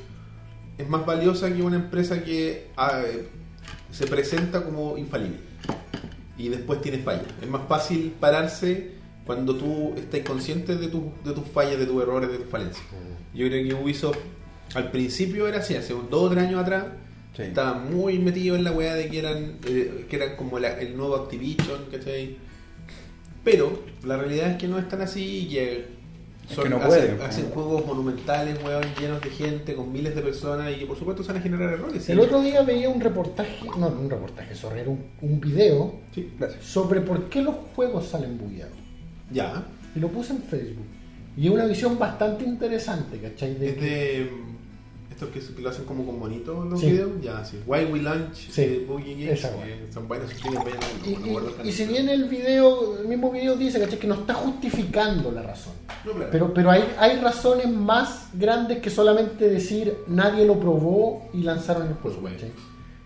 es 0.77 0.87
más 0.89 1.05
valiosa 1.05 1.53
que 1.53 1.61
una 1.61 1.75
empresa 1.75 2.23
que 2.23 2.67
ah, 2.77 3.01
eh, 3.05 3.27
se 3.91 4.07
presenta 4.07 4.63
como 4.63 4.97
infalible 4.97 5.37
y 6.37 6.49
después 6.49 6.81
tiene 6.81 6.99
fallas. 6.99 7.25
Es 7.41 7.47
más 7.47 7.61
fácil 7.67 8.13
pararse 8.19 8.91
cuando 9.25 9.55
tú 9.55 9.93
estás 9.95 10.21
consciente 10.21 10.75
de, 10.75 10.87
tu- 10.87 11.11
de 11.23 11.33
tus 11.33 11.45
fallas, 11.47 11.77
de 11.77 11.85
tus 11.85 12.01
errores, 12.01 12.31
de 12.31 12.37
tus 12.39 12.47
falencias. 12.49 12.83
Yo 13.33 13.47
creo 13.47 13.67
que 13.67 13.73
Ubisoft 13.83 14.17
al 14.73 14.89
principio 14.89 15.47
era 15.47 15.59
así, 15.59 15.75
hace 15.75 15.93
un 15.93 16.09
dos 16.09 16.23
o 16.23 16.29
tres 16.29 16.47
años 16.47 16.61
atrás 16.61 16.85
Sí. 17.35 17.43
estaba 17.43 17.75
muy 17.79 18.19
metido 18.19 18.57
en 18.57 18.63
la 18.65 18.71
weá 18.73 18.93
de 18.95 19.07
que 19.09 19.19
eran, 19.19 19.57
eh, 19.65 20.05
que 20.09 20.15
eran 20.17 20.35
como 20.35 20.59
la- 20.59 20.77
el 20.81 20.97
nuevo 20.97 21.15
Activision, 21.15 21.85
¿cachai? 21.89 22.35
Pero 23.43 23.79
la 24.05 24.17
realidad 24.17 24.51
es 24.51 24.57
que 24.57 24.67
no 24.67 24.77
es 24.77 24.87
tan 24.87 25.01
así 25.01 25.39
y 25.45 25.49
que, 25.49 25.85
Es 26.47 26.55
son- 26.55 26.63
que 26.65 26.69
no 26.69 26.77
hacen, 26.77 26.87
pueden. 26.89 27.21
hacen 27.21 27.45
juegos 27.49 27.85
monumentales, 27.85 28.57
weón, 28.63 28.83
llenos 28.99 29.21
de 29.21 29.29
gente, 29.29 29.73
con 29.75 29.91
miles 29.91 30.15
de 30.15 30.21
personas 30.21 30.71
y 30.71 30.75
que 30.79 30.85
por 30.85 30.97
supuesto 30.97 31.23
se 31.23 31.29
van 31.31 31.37
a 31.37 31.41
generar 31.43 31.73
errores. 31.73 32.03
¿sí? 32.03 32.11
El 32.11 32.19
otro 32.19 32.41
día 32.41 32.61
veía 32.63 32.89
un 32.89 33.01
reportaje, 33.01 33.65
no, 33.79 33.89
no 33.89 33.99
un 33.99 34.09
reportaje, 34.09 34.53
sorry, 34.53 34.81
era 34.81 34.89
un, 34.89 35.03
un 35.21 35.39
video 35.41 35.95
Sí, 36.13 36.29
sobre 36.61 37.01
por 37.01 37.29
qué 37.29 37.41
los 37.41 37.55
juegos 37.75 38.07
salen 38.07 38.37
bugueados. 38.37 38.77
ya. 39.31 39.63
Y 39.95 39.99
lo 39.99 40.07
puse 40.07 40.31
en 40.33 40.41
Facebook. 40.43 40.85
Y 41.35 41.47
es 41.47 41.51
una 41.53 41.65
visión 41.65 41.97
bastante 41.99 42.45
interesante, 42.45 43.17
¿cachai? 43.17 43.55
De 43.55 43.69
Es 43.69 43.75
que- 43.75 43.81
de 43.81 44.29
estos 45.21 45.29
que, 45.49 45.55
que 45.55 45.61
lo 45.61 45.69
hacen 45.69 45.85
como 45.85 46.05
con 46.05 46.19
bonitos 46.19 46.65
los 46.67 46.79
Sí. 46.79 46.87
videos. 46.91 47.11
Ya, 47.21 47.43
sí. 47.45 47.59
Why 47.65 47.85
We 47.85 47.99
Lunch, 47.99 48.33
Sí, 48.49 48.65
de 48.65 48.85
Boogie 48.85 49.25
Games, 49.25 49.47
son 49.93 50.07
buenos, 50.07 50.31
y, 51.05 51.11
no 51.65 51.71
si 51.71 51.85
bien 51.85 52.09
el 52.09 52.25
video, 52.25 52.97
el 52.99 53.07
mismo 53.07 53.31
video 53.31 53.55
dice, 53.55 53.79
¿cachai? 53.79 53.99
Que 53.99 54.07
no 54.07 54.15
está 54.15 54.33
justificando 54.33 55.31
la 55.31 55.41
razón. 55.43 55.73
No, 56.05 56.13
claro. 56.13 56.29
Pero, 56.31 56.53
pero 56.53 56.71
hay, 56.71 56.83
hay 56.97 57.17
razones 57.19 57.69
más 57.69 58.29
grandes 58.33 58.79
que 58.79 58.89
solamente 58.89 59.47
decir 59.49 59.95
nadie 60.07 60.45
lo 60.45 60.59
probó 60.59 61.29
y 61.33 61.43
lanzaron 61.43 61.87
el 61.87 61.93
juego. 61.95 62.21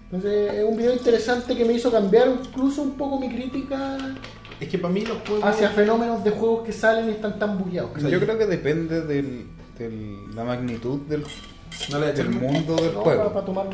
Entonces 0.03 0.53
es 0.53 0.63
un 0.63 0.77
video 0.77 0.93
interesante 0.93 1.55
que 1.55 1.65
me 1.65 1.73
hizo 1.73 1.91
cambiar 1.91 2.27
incluso 2.29 2.81
un 2.83 2.91
poco 2.91 3.19
mi 3.19 3.27
crítica 3.29 3.97
es 4.59 4.69
que 4.69 4.77
para 4.77 4.93
mí 4.93 5.01
los 5.01 5.17
juegos... 5.27 5.43
hacia 5.43 5.69
fenómenos 5.69 6.23
de 6.23 6.31
juegos 6.31 6.65
que 6.65 6.71
salen 6.71 7.09
y 7.09 7.11
están 7.11 7.37
tan 7.37 7.57
bugueados. 7.57 7.91
O 7.95 7.99
sea, 7.99 8.09
yo 8.09 8.19
yo- 8.19 8.25
creo 8.25 8.37
que 8.37 8.45
depende 8.45 9.01
de 9.01 9.45
la 10.33 10.43
magnitud 10.45 10.99
del, 11.01 11.23
No 11.91 11.99
le 11.99 12.13
del 12.13 12.29
mundo 12.29 12.75
del 12.75 12.93
No, 12.93 13.01
juego. 13.01 13.19
para, 13.21 13.33
para 13.33 13.45
tomar 13.45 13.65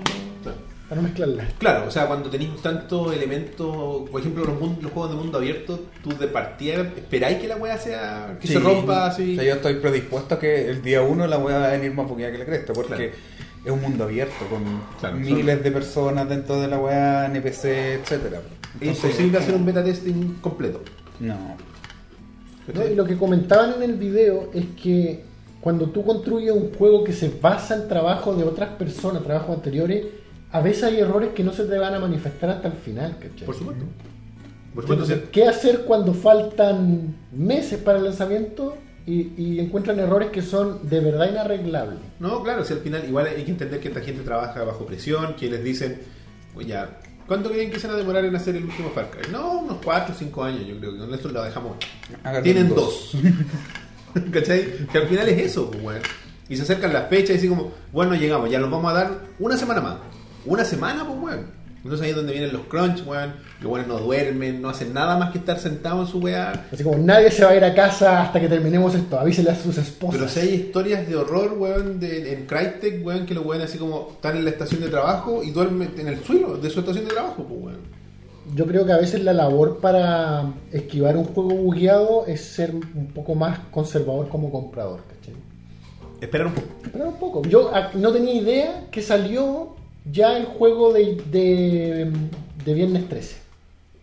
para 0.89 1.01
no 1.01 1.07
mezclarla. 1.07 1.47
Claro, 1.57 1.87
o 1.87 1.91
sea, 1.91 2.05
cuando 2.07 2.29
tenéis 2.29 2.49
tantos 2.61 3.13
elementos, 3.15 4.09
por 4.09 4.19
ejemplo, 4.19 4.43
los, 4.43 4.59
mun- 4.59 4.77
los 4.81 4.91
juegos 4.91 5.11
de 5.11 5.17
mundo 5.17 5.37
abierto, 5.37 5.79
tú 6.03 6.09
de 6.17 6.27
partida 6.27 6.81
esperáis 6.81 7.37
que 7.37 7.47
la 7.47 7.55
weá 7.55 7.77
sea, 7.77 8.37
que 8.41 8.47
Sí. 8.47 8.53
se 8.53 8.59
rompa 8.59 9.05
así. 9.07 9.33
O 9.33 9.35
sea, 9.35 9.43
yo 9.49 9.53
estoy 9.55 9.75
predispuesto 9.75 10.35
a 10.35 10.39
que 10.39 10.69
el 10.69 10.81
día 10.81 11.01
uno 11.01 11.27
la 11.27 11.37
voy 11.37 11.53
a 11.53 11.59
venir 11.69 11.93
más 11.93 12.05
bugueada 12.09 12.33
que 12.33 12.39
la 12.39 12.45
cresta, 12.45 12.73
porque 12.73 12.95
Claro. 12.95 13.11
es 13.63 13.71
un 13.71 13.81
mundo 13.81 14.03
abierto 14.03 14.45
con 14.49 14.63
Claro, 14.99 15.15
miles 15.15 15.63
de 15.63 15.71
personas 15.71 16.27
dentro 16.27 16.59
de 16.59 16.67
la 16.67 16.77
weá, 16.77 17.25
NPC, 17.27 17.93
etcétera. 17.93 18.39
es 18.39 18.81
Entonces, 18.81 19.03
imposible 19.05 19.37
hacer 19.37 19.55
un 19.55 19.65
beta 19.65 19.83
testing 19.85 20.33
completo. 20.41 20.81
No. 21.21 21.37
¿no? 22.73 22.87
Y 22.87 22.95
lo 22.95 23.05
que 23.05 23.17
comentaban 23.17 23.75
en 23.75 23.83
el 23.83 23.95
video 23.95 24.49
es 24.53 24.65
que 24.81 25.23
cuando 25.61 25.89
tú 25.89 26.03
construyes 26.03 26.51
un 26.51 26.73
juego 26.73 27.03
que 27.03 27.13
se 27.13 27.29
basa 27.29 27.75
en 27.75 27.87
trabajo 27.87 28.33
de 28.35 28.43
otras 28.43 28.69
personas, 28.75 29.23
trabajos 29.23 29.55
anteriores, 29.55 30.07
a 30.51 30.59
veces 30.59 30.83
hay 30.83 30.99
errores 30.99 31.29
que 31.29 31.43
no 31.43 31.53
se 31.53 31.65
te 31.65 31.77
van 31.77 31.93
a 31.93 31.99
manifestar 31.99 32.49
hasta 32.49 32.67
el 32.67 32.73
final, 32.73 33.15
¿cachai? 33.19 33.45
Por 33.45 33.55
supuesto. 33.55 33.85
Por 34.73 34.83
supuesto, 34.83 34.93
Entonces, 34.93 35.17
o 35.17 35.21
sea, 35.21 35.31
¿qué 35.31 35.45
hacer 35.45 35.81
cuando 35.85 36.13
faltan 36.13 37.15
meses 37.31 37.79
para 37.79 37.99
el 37.99 38.05
lanzamiento 38.05 38.77
y, 39.05 39.33
y 39.37 39.59
encuentran 39.59 39.99
errores 39.99 40.31
que 40.31 40.41
son 40.41 40.89
de 40.89 40.99
verdad 40.99 41.29
inarreglables? 41.29 41.99
No, 42.19 42.41
claro, 42.41 42.65
si 42.65 42.73
al 42.73 42.79
final 42.79 43.03
igual 43.07 43.27
hay 43.27 43.43
que 43.43 43.51
entender 43.51 43.79
que 43.79 43.89
esta 43.89 44.01
gente 44.01 44.23
trabaja 44.23 44.63
bajo 44.63 44.85
presión, 44.85 45.35
que 45.35 45.49
les 45.49 45.63
dicen, 45.63 45.99
pues 46.53 46.65
ya, 46.67 46.99
¿cuánto 47.27 47.51
creen 47.51 47.69
que 47.69 47.79
se 47.79 47.87
van 47.87 47.97
a 47.97 47.99
demorar 47.99 48.25
en 48.25 48.35
hacer 48.35 48.55
el 48.55 48.63
último 48.63 48.89
Far 48.89 49.11
Cry? 49.11 49.31
No, 49.31 49.59
unos 49.59 49.77
4 49.83 50.15
o 50.15 50.17
5 50.17 50.43
años, 50.43 50.65
yo 50.65 50.77
creo 50.79 50.93
que 50.93 50.99
con 50.99 51.13
esto 51.13 51.29
lo 51.29 51.43
dejamos. 51.43 51.77
Tienen 52.41 52.69
dos. 52.69 53.11
dos. 53.13 53.15
¿Cachai? 54.31 54.87
Que 54.91 54.97
al 54.97 55.07
final 55.07 55.29
es 55.29 55.41
eso, 55.41 55.69
pues, 55.71 55.83
weón. 55.83 56.01
Y 56.49 56.57
se 56.57 56.63
acercan 56.63 56.91
las 56.91 57.09
fechas 57.09 57.35
y 57.35 57.37
así 57.39 57.47
como, 57.47 57.71
bueno, 57.91 58.15
llegamos, 58.15 58.49
ya 58.49 58.59
los 58.59 58.69
vamos 58.69 58.91
a 58.91 58.95
dar 58.95 59.19
una 59.39 59.57
semana 59.57 59.81
más. 59.81 59.95
Una 60.45 60.65
semana, 60.65 61.05
pues, 61.05 61.19
weón. 61.19 61.61
Entonces 61.83 62.03
ahí 62.03 62.09
es 62.11 62.15
donde 62.15 62.33
vienen 62.33 62.53
los 62.53 62.63
crunch, 62.67 63.05
weón. 63.07 63.33
Los 63.59 63.69
buenos 63.69 63.87
no 63.87 63.99
duermen, 63.99 64.61
no 64.61 64.69
hacen 64.69 64.93
nada 64.93 65.17
más 65.17 65.31
que 65.31 65.39
estar 65.39 65.59
sentados 65.59 66.07
en 66.07 66.11
su 66.11 66.19
weá. 66.19 66.67
Así 66.71 66.83
como 66.83 66.97
nadie 66.97 67.31
se 67.31 67.43
va 67.43 67.51
a 67.51 67.55
ir 67.55 67.63
a 67.63 67.73
casa 67.73 68.21
hasta 68.21 68.39
que 68.39 68.47
terminemos 68.47 68.93
esto, 68.93 69.19
avísele 69.19 69.49
a 69.49 69.55
sus 69.55 69.77
esposas. 69.77 70.19
Pero 70.19 70.29
si 70.29 70.39
hay 70.41 70.53
historias 70.53 71.07
de 71.07 71.15
horror, 71.15 71.55
weón, 71.57 71.99
de, 71.99 72.33
en 72.33 72.45
Crytek, 72.45 73.03
weón, 73.05 73.25
que 73.25 73.33
los 73.33 73.45
weón 73.45 73.61
así 73.61 73.79
como 73.79 74.11
están 74.13 74.37
en 74.37 74.45
la 74.45 74.51
estación 74.51 74.81
de 74.81 74.89
trabajo 74.89 75.43
y 75.43 75.51
duermen 75.51 75.93
en 75.97 76.07
el 76.07 76.23
suelo 76.23 76.57
de 76.57 76.69
su 76.69 76.81
estación 76.81 77.05
de 77.05 77.13
trabajo, 77.13 77.45
pues, 77.47 77.59
weón. 77.61 78.00
Yo 78.55 78.65
creo 78.65 78.85
que 78.85 78.91
a 78.91 78.97
veces 78.97 79.23
la 79.23 79.33
labor 79.33 79.77
para 79.79 80.51
esquivar 80.71 81.15
un 81.15 81.25
juego 81.25 81.49
bugueado 81.51 82.25
es 82.25 82.41
ser 82.41 82.73
un 82.73 83.07
poco 83.13 83.35
más 83.35 83.59
conservador 83.71 84.27
como 84.29 84.51
comprador, 84.51 85.01
¿cachai? 85.07 85.35
Esperar 86.19 86.47
un 86.47 86.53
poco. 86.53 86.67
Pero 86.91 87.07
un 87.07 87.15
poco. 87.15 87.41
Yo 87.43 87.71
ah, 87.73 87.91
no 87.93 88.11
tenía 88.11 88.33
idea 88.33 88.87
que 88.91 89.01
salió 89.01 89.75
ya 90.11 90.37
el 90.37 90.45
juego 90.45 90.91
de, 90.91 91.21
de, 91.31 92.11
de 92.65 92.73
Viernes 92.73 93.07
13. 93.07 93.37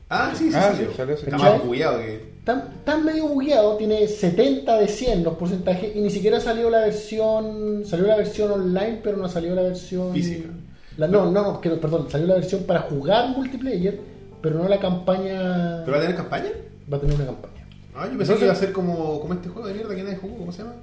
Ah, 0.09 0.33
sí, 0.35 0.51
sí, 0.51 0.57
Ah, 0.57 0.73
sí. 0.75 0.85
sí, 0.89 0.93
salió. 0.97 1.15
Está 1.15 1.37
más 1.37 1.63
bugueado 1.63 1.99
que. 1.99 2.39
Tan, 2.45 2.71
tan 2.85 3.05
medio 3.05 3.27
bugueado, 3.29 3.77
tiene 3.77 4.09
70 4.09 4.79
de 4.79 4.89
100 4.89 5.23
los 5.23 5.35
porcentajes 5.35 5.95
y 5.95 6.01
ni 6.01 6.09
siquiera 6.09 6.41
salió 6.41 6.71
la 6.71 6.79
versión 6.81 7.85
salió 7.85 8.07
la 8.07 8.17
versión 8.17 8.51
online, 8.51 9.01
pero 9.03 9.19
no 9.19 9.29
salió 9.29 9.55
la 9.55 9.63
versión 9.63 10.15
Física. 10.15 10.49
La- 10.97 11.09
no, 11.09 11.31
no, 11.31 11.43
no, 11.43 11.61
que- 11.61 11.69
perdón, 11.71 12.07
salió 12.09 12.27
la 12.27 12.37
versión 12.37 12.63
para 12.63 12.81
jugar 12.81 13.29
multiplayer, 13.37 14.01
pero 14.43 14.59
no 14.63 14.69
la 14.69 14.79
campaña. 14.81 15.83
¿Pero 15.85 15.93
va 15.93 15.99
a 15.99 16.01
tener 16.03 16.17
campaña? 16.17 16.51
Va 16.93 16.97
a 16.97 17.01
tener 17.01 17.17
una 17.17 17.27
campaña. 17.27 17.55
Ah, 17.95 18.05
yo 18.11 18.17
pensé 18.19 18.33
Entonces- 18.33 18.39
que 18.39 18.45
iba 18.45 18.53
a 18.53 18.57
ser 18.57 18.73
como, 18.73 19.21
como 19.21 19.35
este 19.35 19.49
juego 19.49 19.67
de 19.69 19.75
mierda 19.75 19.95
que 19.95 20.03
nadie 20.05 20.17
jugó, 20.17 20.37
¿cómo 20.39 20.53
se 20.53 20.63
llama? 20.63 20.75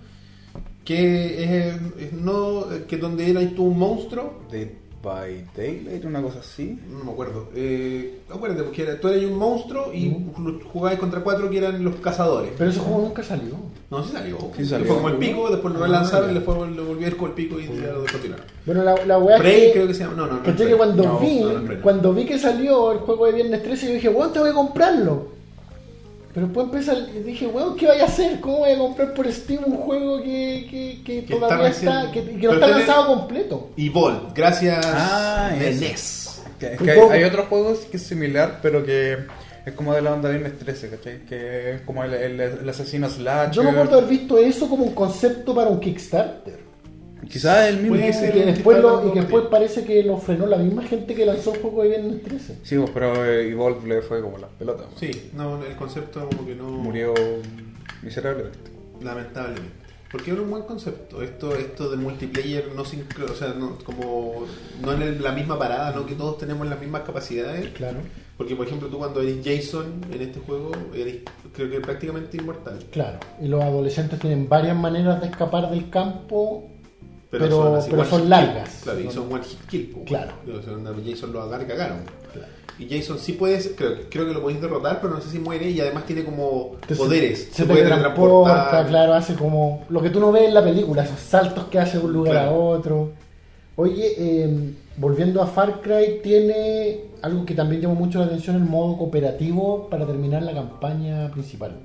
Que 0.84 1.43
es, 1.43 1.76
es 1.99 2.14
no, 2.14 2.66
que 2.88 2.97
donde 2.97 3.30
era 3.30 3.41
tú 3.56 3.64
un 3.66 3.80
monstruo, 3.80 4.41
Dead 4.51 4.68
by 5.06 5.45
Daylight, 5.56 6.03
una 6.06 6.22
cosa 6.22 6.39
así. 6.39 6.78
no 6.89 7.03
me 7.06 7.12
acuerdo. 7.12 7.49
Eh, 7.56 8.22
acuérdate, 8.30 8.64
porque 8.64 8.82
era- 8.82 8.99
tú 8.99 9.08
eras 9.08 9.24
un 9.24 9.38
monstruo 9.38 9.93
y 9.93 10.12
jugabas 10.74 10.99
contra 10.99 11.22
cuatro 11.22 11.49
que 11.49 11.60
eran 11.60 11.84
los 11.84 11.95
cazadores. 11.97 12.51
Pero 12.58 12.70
ese 12.72 12.80
juego 12.80 13.01
nunca 13.01 13.22
salió. 13.24 13.53
No, 13.91 14.03
sí 14.03 14.12
salió. 14.12 14.38
Sí 14.58 14.66
salió. 14.66 14.88
Fue 14.88 14.95
como 14.95 15.10
el 15.10 15.18
pico, 15.18 15.47
después 15.49 15.74
lo 15.76 15.84
Ah, 15.84 15.88
relanzaron 15.88 16.26
ya. 16.28 16.32
y 16.32 16.36
le, 16.36 16.41
fue, 16.41 16.56
le 16.72 16.82
volvió 16.82 17.06
a 17.06 17.10
ir 17.10 17.18
con 17.18 17.30
el 17.30 17.36
pico 17.36 17.60
y 17.60 17.66
ya 17.68 17.91
lo 17.93 18.06
continuaron. 18.12 18.45
Bueno, 18.66 18.84
la, 18.84 19.06
la 19.06 19.20
weá 19.20 19.38
Prey 19.38 19.68
que, 19.68 19.72
creo 19.74 19.88
que 19.88 19.93
se 19.93 20.03
llama. 20.03 20.16
No, 20.16 20.26
no, 20.28 20.34
no. 20.38 20.43
que 20.43 20.76
cuando 20.76 21.03
No, 21.03 21.20
vi, 21.20 21.39
no, 21.41 21.53
no, 21.53 21.60
no. 21.62 21.82
cuando 21.82 22.14
vi 22.14 22.26
que 22.26 22.39
salió 22.39 22.91
el 22.91 22.97
juego 22.99 23.28
de 23.28 23.34
Viernes 23.34 23.62
13, 23.62 23.88
yo 23.88 23.93
dije, 23.93 24.10
weón, 24.10 24.34
tengo 24.34 24.47
que 24.47 24.53
comprarlo. 24.53 25.34
Pero 26.36 26.47
después 26.47 26.65
empecé, 26.65 27.21
dije, 27.23 27.47
weón, 27.47 27.77
¿qué 27.77 27.88
voy 27.88 28.01
a 28.01 28.03
hacer? 28.03 28.41
¿Cómo 28.41 28.57
voy 28.57 28.71
a 28.73 28.77
comprar 28.77 29.13
por 29.13 29.31
Steam 29.31 29.63
un 29.65 29.77
juego 29.77 30.21
que, 30.21 30.67
que, 30.69 31.01
que 31.05 31.23
Que 31.23 31.33
todavía 31.33 31.69
está 31.69 32.03
está, 32.03 32.11
que, 32.11 32.21
no 32.23 32.53
está 32.55 32.67
lanzado 32.67 33.07
completo? 33.07 33.69
Y 33.77 33.88
Volt, 33.88 34.36
gracias 34.36 34.86
Ah, 34.86 35.55
de. 35.57 35.73
NES. 35.73 36.43
Que, 36.59 36.73
es 36.73 36.81
que 36.81 36.91
hay, 36.91 36.99
hay 36.99 37.23
otros 37.23 37.47
juegos 37.47 37.79
que 37.89 37.95
es 37.95 38.03
similar, 38.03 38.59
pero 38.61 38.86
que 38.86 39.17
es 39.65 39.73
como 39.75 39.93
de 39.93 40.01
la 40.01 40.11
onda 40.13 40.29
Viernes 40.29 40.59
13, 40.59 40.89
¿cachai? 40.89 41.25
Que 41.25 41.75
es 41.75 41.81
como 41.83 42.03
el, 42.03 42.13
el, 42.13 42.41
el 42.41 42.69
asesino 42.69 43.09
slash. 43.09 43.53
Yo 43.55 43.63
me 43.63 43.69
acuerdo 43.69 43.99
haber 43.99 44.09
visto 44.09 44.38
eso 44.38 44.67
como 44.67 44.83
un 44.83 44.93
concepto 44.93 45.55
para 45.55 45.69
un 45.69 45.79
Kickstarter. 45.79 46.64
Quizás 47.30 47.69
el 47.69 47.78
mismo. 47.78 47.95
Puede 47.97 48.09
Y 48.09 48.13
ser. 48.13 48.32
que 48.32 48.39
que 48.39 48.45
después, 48.45 48.80
lo- 48.80 49.07
y 49.07 49.11
que 49.13 49.19
después 49.21 49.45
parece 49.45 49.84
que 49.84 50.03
lo 50.03 50.17
frenó 50.17 50.45
la 50.47 50.57
misma 50.57 50.84
gente 50.84 51.13
que 51.15 51.26
lanzó 51.26 51.53
el 51.53 51.61
juego 51.61 51.84
de 51.84 51.89
Viernes 51.89 52.23
13. 52.23 52.57
Sí, 52.63 52.78
pues, 52.78 52.89
pero 52.93 53.26
eh, 53.26 53.49
Evolve 53.49 53.88
le 53.88 54.01
fue 54.01 54.21
como 54.21 54.38
las 54.38 54.49
pelotas. 54.51 54.88
Sí, 54.97 55.32
no, 55.34 55.63
el 55.63 55.76
concepto 55.76 56.28
como 56.30 56.45
que 56.45 56.55
no. 56.55 56.65
Murió 56.69 57.13
miserablemente. 58.01 58.57
Lamentablemente. 59.01 59.86
Porque 60.11 60.32
era 60.32 60.41
un 60.41 60.49
buen 60.49 60.63
concepto. 60.63 61.21
Esto, 61.21 61.55
esto 61.55 61.89
del 61.89 61.99
multiplayer 61.99 62.69
no 62.76 62.86
sincro, 62.86 63.26
o 63.26 63.36
sea, 63.36 63.49
no, 63.57 63.78
como 63.84 64.45
no 64.82 64.93
en 64.93 65.01
el- 65.01 65.21
la 65.23 65.32
misma 65.32 65.59
parada, 65.59 65.91
no 65.91 66.05
que 66.05 66.15
todos 66.15 66.38
tenemos 66.38 66.67
las 66.67 66.80
mismas 66.80 67.01
capacidades. 67.01 67.69
Claro, 67.71 67.97
Porque 68.38 68.55
por 68.55 68.67
ejemplo 68.67 68.88
tú 68.89 68.97
cuando 68.97 69.21
eres 69.21 69.38
Jason 69.43 69.86
en 70.11 70.21
este 70.21 70.39
juego 70.41 70.71
eres 70.93 71.17
creo 71.53 71.69
que 71.69 71.80
prácticamente 71.80 72.38
inmortal. 72.38 72.80
claro. 72.91 73.17
Y 73.41 73.47
los 73.47 73.61
adolescentes 73.63 74.19
tienen 74.19 74.47
varias 74.49 74.76
maneras 74.78 75.21
de 75.21 75.28
escapar 75.28 75.69
del 75.69 75.89
campo. 75.89 76.69
Pero, 77.32 77.45
Pero- 77.45 77.55
son, 77.63 77.76
así, 77.76 77.88
pero 77.89 78.01
one 78.01 78.09
son 78.11 78.21
hit 78.21 78.30
largas. 78.30 78.69
kill. 78.69 78.84
Claro, 78.84 78.99
y 79.01 79.11
Son- 79.11 79.34
one 79.34 79.43
hit 79.43 79.59
kill. 79.67 79.89
po. 79.91 80.03
Claro. 80.05 80.32
Jason 81.05 81.34
lo 81.34 81.41
agarra 81.41 81.63
y 81.63 81.67
cagaron. 81.67 81.97
Claro. 82.34 82.47
Y 82.78 82.89
Jason 82.89 83.17
sí 83.19 83.34
puedes, 83.34 83.73
creo, 83.76 83.91
creo 84.09 84.26
que 84.28 84.34
lo 84.34 84.41
podéis 84.41 84.61
derrotar, 84.61 84.99
pero 85.01 85.13
no 85.13 85.21
sé 85.21 85.30
si 85.30 85.39
muere 85.39 85.69
y 85.69 85.80
además 85.80 86.05
tiene 86.05 86.23
como 86.26 86.71
Entonces, 86.73 86.97
poderes. 86.97 87.43
Se, 87.51 87.53
Se, 87.53 87.65
puede 87.65 87.86
transporta, 87.86 88.49
teletransportar. 88.49 88.88
claro, 88.88 89.13
hace 89.13 89.34
como 89.36 89.86
lo 89.89 90.01
que 90.01 90.09
tú 90.09 90.19
no 90.19 90.32
ves 90.32 90.43
en 90.43 90.53
la 90.53 90.63
película, 90.63 91.03
esos 91.03 91.19
saltos 91.19 91.65
que 91.65 91.80
hace 91.80 91.97
de 91.99 92.05
un 92.05 92.13
lugar 92.13 92.34
Claro. 92.34 92.49
a 92.49 92.53
otro. 92.53 93.09
Oye, 93.78 94.13
eh, 94.17 94.73
volviendo 94.97 95.41
a 95.41 95.47
Far 95.47 95.82
Cry, 95.82 96.19
tiene 96.23 97.01
algo 97.21 97.45
que 97.45 97.53
también 97.55 97.82
llamó 97.82 97.95
mucho 97.95 98.19
la 98.19 98.26
atención, 98.26 98.55
el 98.57 98.63
modo 98.63 98.97
cooperativo 98.97 99.88
para 99.89 100.05
terminar 100.05 100.43
la 100.43 100.53
campaña 100.53 101.30
principal. 101.32 101.78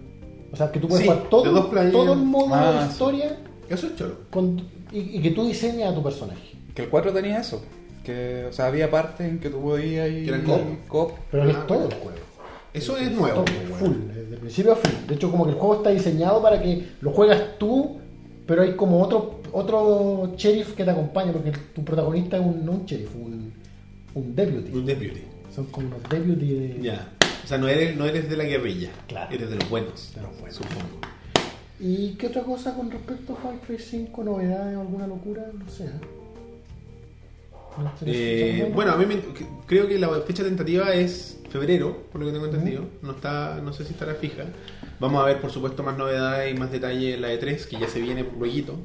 O 0.53 0.57
sea, 0.57 0.70
que 0.72 0.80
tú 0.80 0.88
puedes 0.88 1.05
Sí, 1.05 1.09
jugar 1.11 1.28
todo, 1.30 1.45
de 1.45 1.91
todo 1.91 2.12
el 2.12 2.18
modo 2.20 2.55
Ah, 2.55 2.80
sí. 2.84 2.91
historia 2.93 3.36
Eso 3.71 3.87
es 3.87 3.97
choro. 3.97 4.18
con- 4.31 4.61
y, 4.93 4.99
y 5.18 5.23
que 5.23 5.31
tú 5.31 5.47
diseñas 5.47 5.93
a 5.93 5.95
tu 5.95 6.03
personaje. 6.03 6.51
Que 6.75 6.83
el 6.83 6.89
4 6.89 7.12
tenía 7.12 7.41
eso. 7.41 7.62
Que, 8.05 8.47
o 8.49 8.53
sea, 8.53 8.66
había 8.66 8.91
partes 8.91 9.27
en 9.29 9.39
que 9.39 9.49
tú 9.51 9.61
podías 9.62 10.09
ir. 10.11 10.25
Que 10.25 10.29
eran 10.31 10.43
co-op. 10.43 10.61
co-op. 10.89 11.12
Pero 11.31 11.49
es 11.49 11.57
Ah, 11.57 11.64
todo 11.66 11.79
bueno. 11.79 11.95
el 11.95 12.01
juego. 12.03 12.18
Eso 12.73 12.97
es 12.97 13.11
nuevo. 13.12 13.43
Todo, 13.45 13.77
full, 13.79 13.95
desde 14.14 14.37
principio 14.37 14.73
a 14.73 14.77
fin. 14.77 14.93
De 15.07 15.14
hecho, 15.14 15.31
como 15.31 15.45
que 15.45 15.51
el 15.53 15.57
juego 15.57 15.77
está 15.77 15.91
diseñado 15.91 16.41
para 16.43 16.61
que 16.62 16.87
lo 17.01 17.11
juegas 17.12 17.59
tú, 17.59 17.99
pero 18.47 18.62
hay 18.62 18.75
como 18.77 19.01
otro 19.03 19.41
otro 19.53 20.33
sheriff 20.37 20.75
que 20.75 20.85
te 20.85 20.91
acompaña, 20.93 21.33
porque 21.33 21.51
tu 21.75 21.85
protagonista 21.85 22.37
es 22.37 22.43
un, 22.45 22.64
no 22.64 22.73
un 22.73 22.87
sheriff, 22.87 23.14
un, 23.16 23.53
un 24.14 24.35
deputy. 24.37 24.71
Un 24.73 24.87
deputy. 24.87 25.23
Son 25.55 25.64
como 25.66 25.91
los 25.91 26.03
deputy 26.09 26.55
de... 26.55 26.79
Ya. 26.81 27.12
O 27.45 27.47
sea, 27.49 27.59
no 27.59 27.66
eres, 27.66 27.97
no 27.97 28.05
eres 28.07 28.31
de 28.31 28.37
la 28.37 28.45
guerrilla. 28.45 28.91
Claro. 29.09 29.35
Eres 29.35 29.51
de 29.51 29.57
los 29.57 29.68
buenos. 29.68 30.12
De 30.14 30.23
los 30.23 30.31
buenos. 30.39 30.57
Supongo. 30.57 31.01
¿Y 31.81 32.11
qué 32.18 32.26
otra 32.26 32.43
cosa 32.43 32.74
con 32.74 32.91
respecto 32.91 33.33
a 33.33 33.37
Far 33.37 33.55
Cry 33.66 33.78
5? 33.78 34.22
¿Novedades 34.24 34.76
alguna 34.76 35.07
locura? 35.07 35.47
No 35.59 35.68
sé. 35.70 35.85
¿eh? 35.85 35.91
¿No 37.78 37.91
te 37.99 38.05
Eh, 38.07 38.70
bueno, 38.74 38.93
a 38.93 38.97
mí 38.97 39.07
me- 39.07 39.20
creo 39.66 39.89
que 39.89 39.99
la 39.99 40.09
fecha 40.20 40.43
tentativa 40.43 40.93
es 40.93 41.39
febrero, 41.49 41.97
por 42.12 42.20
lo 42.20 42.26
que 42.26 42.33
tengo 42.33 42.47
entendido. 42.47 42.85
No 43.03 43.12
está, 43.12 43.61
no 43.62 43.72
sé 43.72 43.85
si 43.85 43.93
estará 43.93 44.14
fija. 44.14 44.45
Vamos 44.99 45.22
a 45.22 45.26
ver, 45.26 45.41
por 45.41 45.51
supuesto, 45.51 45.83
más 45.83 45.97
novedades 45.97 46.55
y 46.55 46.59
más 46.59 46.70
detalle 46.70 47.14
en 47.14 47.22
la 47.22 47.33
E3, 47.33 47.66
que 47.66 47.78
ya 47.78 47.89
se 47.89 48.01
viene 48.01 48.26
luego. 48.39 48.78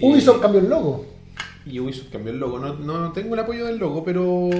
Ubisoft 0.00 0.40
cambió 0.40 0.60
el 0.60 0.68
logo. 0.68 1.06
Y 1.66 1.80
Ubisoft 1.80 2.10
cambió 2.12 2.32
el 2.32 2.38
logo. 2.38 2.58
No, 2.60 2.74
no 2.74 3.12
tengo 3.12 3.34
el 3.34 3.40
apoyo 3.40 3.66
del 3.66 3.78
logo, 3.78 4.04
pero 4.04 4.50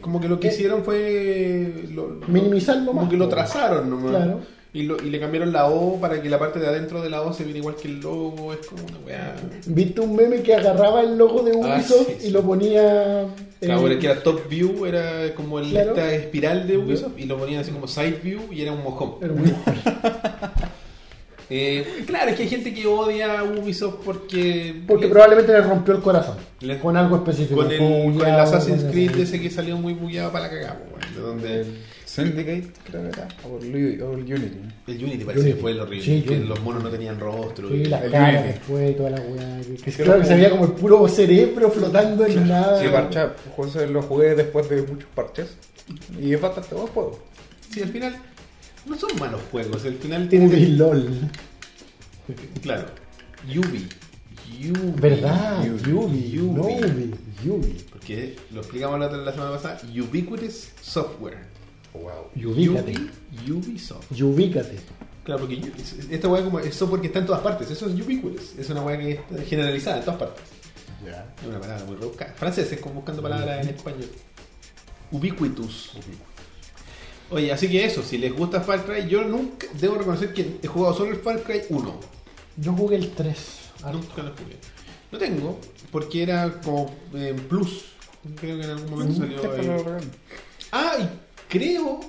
como 0.00 0.20
que 0.20 0.28
lo 0.28 0.40
que 0.40 0.48
¿Qué? 0.48 0.54
hicieron 0.54 0.82
fue 0.82 1.86
lo, 1.92 2.20
Minimizarlo 2.26 2.86
como 2.86 3.02
más, 3.02 3.10
que 3.10 3.16
lo 3.16 3.28
trazaron 3.28 3.88
nomás. 3.90 4.10
Claro. 4.10 4.40
Y, 4.72 4.84
lo- 4.84 5.02
y 5.02 5.10
le 5.10 5.18
cambiaron 5.18 5.52
la 5.52 5.66
O 5.66 6.00
para 6.00 6.22
que 6.22 6.30
la 6.30 6.38
parte 6.38 6.60
de 6.60 6.68
adentro 6.68 7.02
de 7.02 7.10
la 7.10 7.22
O 7.22 7.32
se 7.32 7.42
viera 7.42 7.58
igual 7.58 7.74
que 7.74 7.88
el 7.88 8.00
logo. 8.00 8.52
Es 8.52 8.64
como 8.66 8.82
una 8.84 8.98
weá. 9.04 9.34
¿Viste 9.66 10.00
un 10.00 10.14
meme 10.14 10.42
que 10.42 10.54
agarraba 10.54 11.00
el 11.02 11.18
logo 11.18 11.42
de 11.42 11.52
Ah, 11.60 11.74
Ubisoft 11.76 12.06
sí, 12.06 12.14
sí. 12.20 12.26
y 12.28 12.30
lo 12.30 12.42
ponía... 12.42 13.26
Claro, 13.60 13.88
eh, 13.90 13.98
que 13.98 14.06
era 14.06 14.22
top 14.22 14.48
view, 14.48 14.86
era 14.86 15.34
como 15.34 15.58
el, 15.58 15.70
Claro. 15.70 15.90
esta 15.90 16.14
espiral 16.14 16.66
de 16.68 16.78
Ubisoft 16.78 17.18
y 17.18 17.24
lo 17.26 17.36
ponían 17.36 17.60
así 17.60 17.72
como 17.72 17.88
side 17.88 18.20
view 18.22 18.40
y 18.52 18.62
era 18.62 18.72
un 18.72 18.82
mojón. 18.84 19.14
era 19.20 19.32
un- 19.32 19.42
Eh, 21.52 22.04
claro, 22.06 22.30
es 22.30 22.36
que 22.36 22.44
hay 22.44 22.48
gente 22.48 22.72
que 22.72 22.86
odia 22.86 23.40
a 23.40 23.42
Ubisoft 23.42 23.96
porque. 24.04 24.82
Porque 24.86 25.06
le- 25.06 25.10
probablemente 25.10 25.50
le 25.52 25.60
rompió 25.62 25.94
el 25.96 26.00
corazón. 26.00 26.36
Le- 26.60 26.78
con 26.78 26.96
algo 26.96 27.16
específico. 27.16 27.56
con 27.62 27.72
el, 27.72 27.78
con 27.78 28.24
el 28.24 28.34
Assassin's 28.38 28.84
Creed 28.84 29.10
el- 29.16 29.22
ese 29.22 29.40
que 29.40 29.50
salió 29.50 29.76
muy 29.76 29.94
bugueado 29.94 30.30
para 30.30 30.44
la 30.44 30.50
cagada, 30.50 30.78
po, 30.78 30.94
weón, 30.96 31.14
de 31.14 31.20
donde 31.20 31.60
El 31.62 31.74
Syndicate, 32.28 32.68
creo 32.84 33.02
que 33.02 33.08
era. 33.08 33.28
O 33.44 33.58
el, 33.62 34.02
o 34.02 34.12
el 34.14 34.20
Unity. 34.20 34.58
el 34.86 35.04
Unity 35.04 35.24
parece 35.24 35.40
Unity. 35.42 35.54
que 35.56 35.60
fue 35.60 35.70
el 35.72 35.80
horrible, 35.80 36.04
Sí, 36.04 36.22
que 36.22 36.30
Unity. 36.34 36.48
los 36.48 36.60
monos 36.62 36.82
no 36.82 36.90
tenían 36.90 37.18
rostro. 37.20 37.68
Sí, 37.68 37.84
las 37.86 38.02
El 38.04 38.10
caras 38.12 38.34
Unity. 38.42 38.48
después 38.58 38.90
y 38.90 38.94
toda 38.94 39.10
la 39.10 39.20
weá. 39.20 39.60
Que, 39.84 39.92
claro 39.92 40.14
que 40.14 40.20
que- 40.20 40.26
se 40.26 40.34
veía 40.34 40.50
como 40.50 40.64
el 40.64 40.72
puro 40.72 41.08
cerebro 41.08 41.70
flotando 41.70 42.26
en 42.26 42.48
nada. 42.48 42.80
Sí, 42.80 42.88
parcha, 42.88 43.34
José 43.56 43.86
lo 43.88 44.02
jugué 44.02 44.34
después 44.34 44.68
de 44.68 44.82
muchos 44.82 45.08
parches. 45.14 45.56
Y 46.20 46.34
es 46.34 46.40
bastante 46.40 46.74
buen 46.74 46.86
juego. 46.88 47.18
Sí, 47.72 47.82
al 47.82 47.88
final 47.88 48.16
no 48.86 48.96
son 48.96 49.10
malos 49.18 49.40
juegos, 49.50 49.84
al 49.84 49.94
final 49.94 50.22
Ubi 50.22 50.28
tienen 50.28 50.78
LOL. 50.78 51.08
claro, 52.62 52.86
Yubi, 53.48 53.88
Yubi, 54.60 54.92
¿Verdad? 55.00 55.64
Yubi, 55.64 55.82
Yubi. 55.90 56.30
Yubi. 56.30 56.50
No 56.54 56.62
Ubi. 56.62 57.14
Yubi. 57.44 57.76
porque 57.90 58.36
lo 58.52 58.60
explicamos 58.60 59.00
la, 59.00 59.08
la 59.10 59.32
semana 59.32 59.52
pasada, 59.52 59.80
Ubiquitous 59.92 60.68
Software. 60.80 61.38
Wow. 61.94 62.50
Ubícate. 62.52 62.92
Yubi, 63.46 63.70
Ubisoft. 63.72 64.12
Ubícate. 64.20 64.76
Claro, 65.24 65.40
porque 65.40 65.56
es- 65.78 65.96
esta 66.10 66.28
weá 66.28 66.42
como 66.44 66.58
es 66.60 66.74
software 66.74 67.00
que 67.00 67.08
está 67.08 67.18
en 67.20 67.26
todas 67.26 67.42
partes, 67.42 67.70
eso 67.70 67.86
es 67.86 67.94
ubiquitous, 67.94 68.54
es 68.58 68.68
una 68.70 68.82
weá 68.82 68.98
que 68.98 69.10
está 69.12 69.42
generalizada 69.44 69.98
en 69.98 70.04
todas 70.04 70.18
partes. 70.20 70.42
Es 71.40 71.46
una 71.46 71.60
palabra 71.60 71.84
muy 71.84 71.96
rebuscada. 71.96 72.32
Franceses 72.34 72.78
como 72.80 72.96
buscando 72.96 73.22
palabras 73.22 73.66
en 73.66 73.74
español. 73.74 74.08
Ubiquitous. 75.10 75.90
Oye, 77.30 77.52
así 77.52 77.68
que 77.68 77.84
eso, 77.84 78.02
si 78.02 78.18
les 78.18 78.34
gusta 78.34 78.60
Far 78.60 78.84
Cry, 78.84 79.08
yo 79.08 79.22
nunca, 79.24 79.66
debo 79.80 79.96
reconocer 79.96 80.32
que 80.32 80.58
he 80.62 80.66
jugado 80.66 80.94
solo 80.94 81.10
el 81.12 81.18
Far 81.18 81.42
Cry 81.42 81.62
1. 81.68 82.00
Yo 82.56 82.72
jugué 82.72 82.96
el 82.96 83.10
3. 83.12 83.36
Ah, 83.84 83.92
Nunca 83.92 84.22
lo 84.22 84.30
jugué. 84.32 84.56
Lo 85.12 85.18
tengo, 85.18 85.58
porque 85.92 86.22
era 86.22 86.60
como 86.60 86.94
eh, 87.14 87.34
Plus. 87.48 87.84
Creo 88.36 88.58
que 88.58 88.64
en 88.64 88.70
algún 88.70 88.90
momento 88.90 89.14
salió 89.14 89.52
ahí. 89.52 90.10
Ah, 90.72 90.96
y 90.98 91.08
creo, 91.50 92.00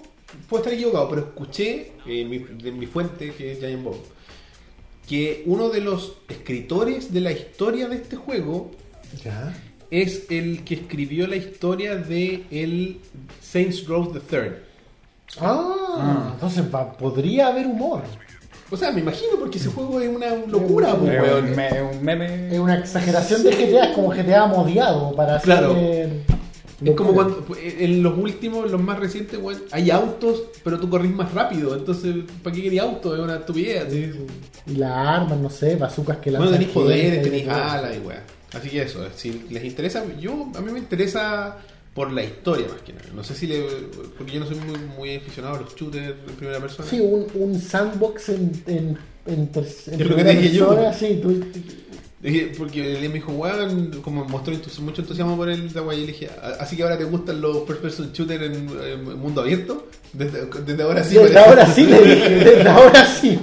puedo 0.47 0.63
estar 0.63 0.73
equivocado, 0.73 1.09
pero 1.09 1.21
escuché 1.23 1.91
eh, 2.07 2.23
mi- 2.23 2.39
de 2.39 2.71
mi 2.71 2.85
fuente, 2.85 3.33
que 3.33 3.51
es 3.51 3.59
Giant 3.59 3.83
Bomb, 3.83 3.97
que 5.09 5.43
uno 5.45 5.67
de 5.69 5.81
los 5.81 6.13
escritores 6.29 7.11
de 7.13 7.19
la 7.19 7.31
historia 7.33 7.89
de 7.89 7.97
este 7.97 8.15
juego 8.15 8.71
Ya. 9.25 9.53
es 9.89 10.27
el 10.29 10.63
que 10.63 10.75
escribió 10.75 11.27
la 11.27 11.35
historia 11.35 11.95
de 11.95 12.45
el 12.51 12.99
Saints 13.41 13.85
Row 13.87 14.13
the 14.13 14.19
Third. 14.21 14.53
Ah, 15.39 16.31
entonces 16.33 16.63
va- 16.73 16.93
podría 16.97 17.47
haber 17.47 17.65
humor. 17.67 18.03
O 18.69 18.77
sea, 18.77 18.91
me 18.91 19.01
imagino 19.01 19.33
porque 19.37 19.57
ese 19.57 19.67
juego 19.69 19.99
es 19.99 20.07
una 20.07 20.33
locura, 20.47 20.95
po, 20.95 21.05
Es 21.07 21.21
weón. 21.21 21.45
un, 21.49 21.55
me- 21.57 21.81
un 21.81 22.03
meme. 22.03 22.47
Es 22.53 22.59
una 22.59 22.77
exageración 22.77 23.43
de 23.43 23.51
GTA, 23.51 23.85
es 23.89 23.95
como 23.95 24.09
GTA 24.11 24.45
modiado 24.45 25.13
para 25.13 25.35
hacer. 25.35 26.09
Es 26.83 26.95
como 26.95 27.13
cuando 27.13 27.45
en 27.61 28.01
los 28.01 28.17
últimos, 28.17 28.71
los 28.71 28.81
más 28.81 28.97
recientes, 28.99 29.39
weón, 29.41 29.61
hay 29.71 29.91
autos, 29.91 30.43
pero 30.63 30.79
tú 30.79 30.89
corres 30.89 31.11
más 31.11 31.31
rápido. 31.33 31.75
Entonces, 31.75 32.15
¿para 32.43 32.55
qué 32.55 32.63
querías 32.63 32.85
auto? 32.85 33.15
Es 33.15 33.21
una 33.21 33.35
estupidez. 33.35 33.85
así. 33.87 34.11
Y 34.67 34.75
las 34.77 34.91
armas, 34.91 35.37
no 35.37 35.49
sé, 35.49 35.75
bazucas 35.75 36.17
que 36.17 36.29
Bueno, 36.31 36.45
lanzan. 36.45 36.59
tenéis 36.59 36.73
poderes, 36.75 37.21
tenéis 37.23 37.47
alas 37.47 37.95
y 37.95 37.99
weá. 38.07 38.23
Así 38.53 38.69
que 38.69 38.81
eso, 38.81 38.99
si 39.15 39.43
les 39.49 39.63
interesa, 39.63 40.03
yo 40.19 40.49
a 40.55 40.61
mí 40.61 40.71
me 40.71 40.79
interesa 40.79 41.57
por 41.93 42.11
la 42.11 42.23
historia 42.23 42.67
más 42.69 42.81
que 42.81 42.93
nada. 42.93 43.05
No 43.13 43.23
sé 43.23 43.35
si 43.35 43.47
le. 43.47 43.61
Porque 44.17 44.33
yo 44.33 44.39
no 44.39 44.45
soy 44.45 44.55
muy, 44.57 44.77
muy 44.97 45.15
aficionado 45.15 45.55
a 45.57 45.61
los 45.61 45.75
shooters 45.75 46.15
en 46.27 46.35
primera 46.35 46.59
persona. 46.59 46.87
Sí, 46.89 46.99
un, 46.99 47.27
un 47.35 47.59
sandbox 47.59 48.29
en, 48.29 48.51
en, 48.67 48.97
en, 49.25 49.49
en 49.53 49.97
primera 49.97 50.31
dije 50.31 50.51
yo. 50.55 50.69
persona, 50.69 50.93
sí, 50.93 51.19
tú- 51.21 51.43
porque 52.57 52.97
él 52.99 53.07
me 53.09 53.15
dijo, 53.15 53.31
weón, 53.31 53.99
como 54.03 54.25
mostró 54.25 54.53
mucho 54.81 55.01
entusiasmo 55.01 55.35
por 55.35 55.49
el 55.49 55.71
de 55.73 55.81
y 55.95 56.01
le 56.01 56.07
dije, 56.07 56.29
"A- 56.41 56.61
así 56.61 56.75
que 56.75 56.83
ahora 56.83 56.97
te 56.97 57.03
gustan 57.05 57.41
los 57.41 57.65
first 57.65 57.81
person 57.81 58.11
shooter 58.13 58.43
en, 58.43 58.69
en 58.69 59.19
mundo 59.19 59.41
abierto. 59.41 59.87
Desde, 60.13 60.45
desde 60.45 60.83
ahora 60.83 61.03
sí. 61.03 61.15
desde 61.15 61.33
parece". 61.33 61.39
ahora 61.39 61.65
sí 61.65 61.85
le 61.85 62.01
dije, 62.01 62.29
desde 62.29 62.69
ahora 62.69 63.05
sí. 63.07 63.39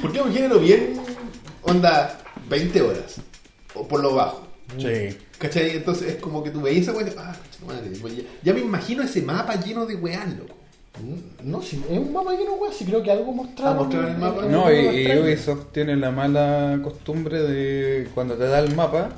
Porque 0.00 0.18
es 0.18 0.24
un 0.24 0.32
género 0.32 0.58
bien. 0.58 0.94
onda 1.62 2.18
20 2.48 2.82
horas. 2.82 3.16
O 3.74 3.86
por 3.86 4.00
lo 4.02 4.14
bajo. 4.14 4.48
Sí. 4.78 5.16
¿Cachai? 5.38 5.76
Entonces 5.76 6.08
es 6.08 6.16
como 6.16 6.42
que 6.42 6.50
tú 6.50 6.62
veías 6.62 6.82
esa 6.82 6.92
weá 6.92 7.06
ah, 7.18 7.36
madre, 7.66 7.90
ya, 8.16 8.22
ya 8.42 8.54
me 8.54 8.60
imagino 8.60 9.02
ese 9.02 9.22
mapa 9.22 9.54
lleno 9.60 9.86
de 9.86 9.96
weá, 9.96 10.24
loco. 10.26 10.56
No, 11.42 11.62
sí, 11.62 11.82
es 11.90 11.98
un 11.98 12.12
mapa 12.12 12.32
lleno, 12.32 12.52
weón, 12.54 12.72
sí 12.72 12.84
creo 12.84 13.02
que 13.02 13.10
algo 13.10 13.32
mostraron. 13.32 13.74
Ah, 13.76 13.80
mostraron 13.80 14.10
el 14.10 14.18
mapa. 14.18 14.42
No, 14.42 14.68
en 14.70 14.94
y. 14.94 15.18
Ubisoft 15.20 15.72
tiene 15.72 15.96
la 15.96 16.10
mala 16.10 16.78
costumbre 16.82 17.40
de 17.42 18.08
cuando 18.14 18.34
te 18.34 18.44
da 18.46 18.58
el 18.60 18.74
mapa, 18.76 19.08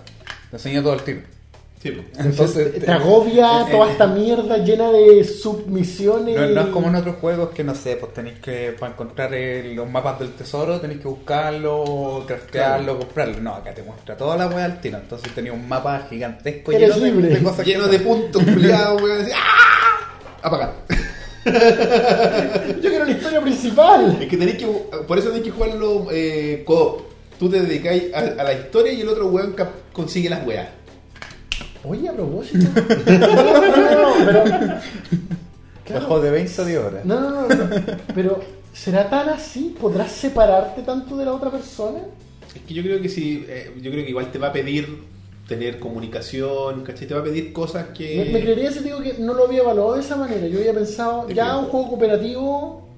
te 0.51 0.57
enseña 0.57 0.83
todo 0.83 0.95
el 0.95 1.03
tiro. 1.03 1.21
Sí, 1.83 1.91
pues. 1.91 2.07
Entonces, 2.27 2.83
te 2.83 2.91
agobia 2.91 3.63
eh, 3.63 3.73
toda 3.73 3.89
eh, 3.89 3.93
esta 3.93 4.07
mierda 4.07 4.57
llena 4.59 4.91
de 4.91 5.23
submisiones. 5.25 6.35
No, 6.37 6.47
no 6.47 6.61
es 6.63 6.67
como 6.69 6.89
en 6.89 6.95
otros 6.95 7.17
juegos 7.17 7.51
que 7.51 7.63
no 7.65 7.75
sé, 7.75 7.97
pues 7.97 8.15
tenéis 8.15 8.39
que, 8.39 8.75
para 8.79 8.93
encontrar 8.93 9.35
el- 9.35 9.75
los 9.75 9.91
mapas 9.91 10.19
del 10.21 10.31
tesoro, 10.31 10.81
tenéis 10.81 11.01
que 11.01 11.09
buscarlo, 11.09 12.25
craftearlo, 12.27 12.99
comprarlo. 12.99 13.41
No, 13.41 13.55
acá 13.57 13.75
te 13.75 13.83
muestra 13.83 14.17
toda 14.17 14.37
la 14.39 14.47
wea 14.47 14.65
al 14.65 14.81
tiro. 14.81 14.97
Entonces 14.97 15.35
tenía 15.35 15.53
un 15.53 15.69
mapa 15.69 16.07
gigantesco 16.09 16.73
Eres 16.73 16.95
lleno 16.95 17.05
de, 17.05 17.11
libre. 17.13 17.29
de 17.35 17.43
cosas 17.43 17.67
Lleno 17.67 17.87
de 17.89 17.99
puntos, 17.99 18.43
culiados, 18.43 19.03
weón. 19.03 19.27
¡ah! 19.35 20.39
Apagar. 20.41 20.73
Yo 22.83 22.91
quiero 22.91 23.05
la 23.05 23.11
historia 23.11 23.41
principal. 23.41 24.19
Es 24.21 24.29
que 24.29 24.37
tenéis 24.37 24.59
que. 24.59 24.67
Por 24.67 25.19
eso 25.19 25.29
tenéis 25.29 25.45
que 25.45 25.51
jugarlo 25.51 26.07
eh, 26.11 26.63
co-op. 26.67 27.03
Tú 27.39 27.49
te 27.51 27.61
dedicáis 27.61 28.15
a, 28.15 28.19
a 28.19 28.45
la 28.45 28.53
historia 28.53 28.93
y 28.93 29.01
el 29.01 29.09
otro 29.09 29.27
weón 29.29 29.55
consigue 29.93 30.31
las 30.31 30.47
weas. 30.47 30.69
Oye, 31.85 32.09
a 32.09 32.13
propósito. 32.13 32.67
No, 33.19 33.29
no, 33.29 33.61
no, 33.61 34.17
no, 34.17 34.25
pero. 34.25 34.81
Bajó 35.93 36.21
de 36.21 36.31
20 36.31 36.63
a 36.63 36.65
10 36.65 36.79
horas. 36.79 37.05
No, 37.05 37.21
no, 37.21 37.31
no, 37.31 37.49
no, 37.49 37.77
Pero, 38.15 38.41
¿será 38.73 39.11
tan 39.11 39.29
así? 39.29 39.75
¿Podrás 39.79 40.11
separarte 40.11 40.83
tanto 40.83 41.17
de 41.17 41.27
la 41.27 41.33
otra 41.33 41.51
persona? 41.51 41.99
Es 42.55 42.63
que 42.63 42.73
yo 42.73 42.83
creo 42.83 43.03
que 43.03 43.09
sí. 43.11 43.45
eh, 43.49 43.71
yo 43.83 43.91
creo 43.91 44.03
que 44.05 44.11
igual 44.11 44.31
te 44.33 44.39
va 44.39 44.49
a 44.49 44.53
pedir 44.53 44.89
tener 45.47 45.79
comunicación, 45.79 46.83
¿cachai? 46.83 47.07
Te 47.07 47.15
va 47.15 47.21
a 47.21 47.25
pedir 47.25 47.53
cosas 47.53 47.89
que. 47.89 48.25
Me, 48.25 48.39
me 48.39 48.41
creería 48.41 48.71
si 48.71 48.79
te 48.79 48.85
digo 48.85 49.01
que 49.01 49.15
no 49.19 49.35
lo 49.35 49.45
había 49.45 49.61
evaluado 49.61 49.95
de 49.95 50.01
esa 50.01 50.17
manera. 50.17 50.47
Yo 50.47 50.59
había 50.59 50.73
pensado, 50.73 51.29
ya 51.29 51.45
creo. 51.45 51.59
un 51.61 51.67
juego 51.67 51.89
cooperativo. 51.91 52.89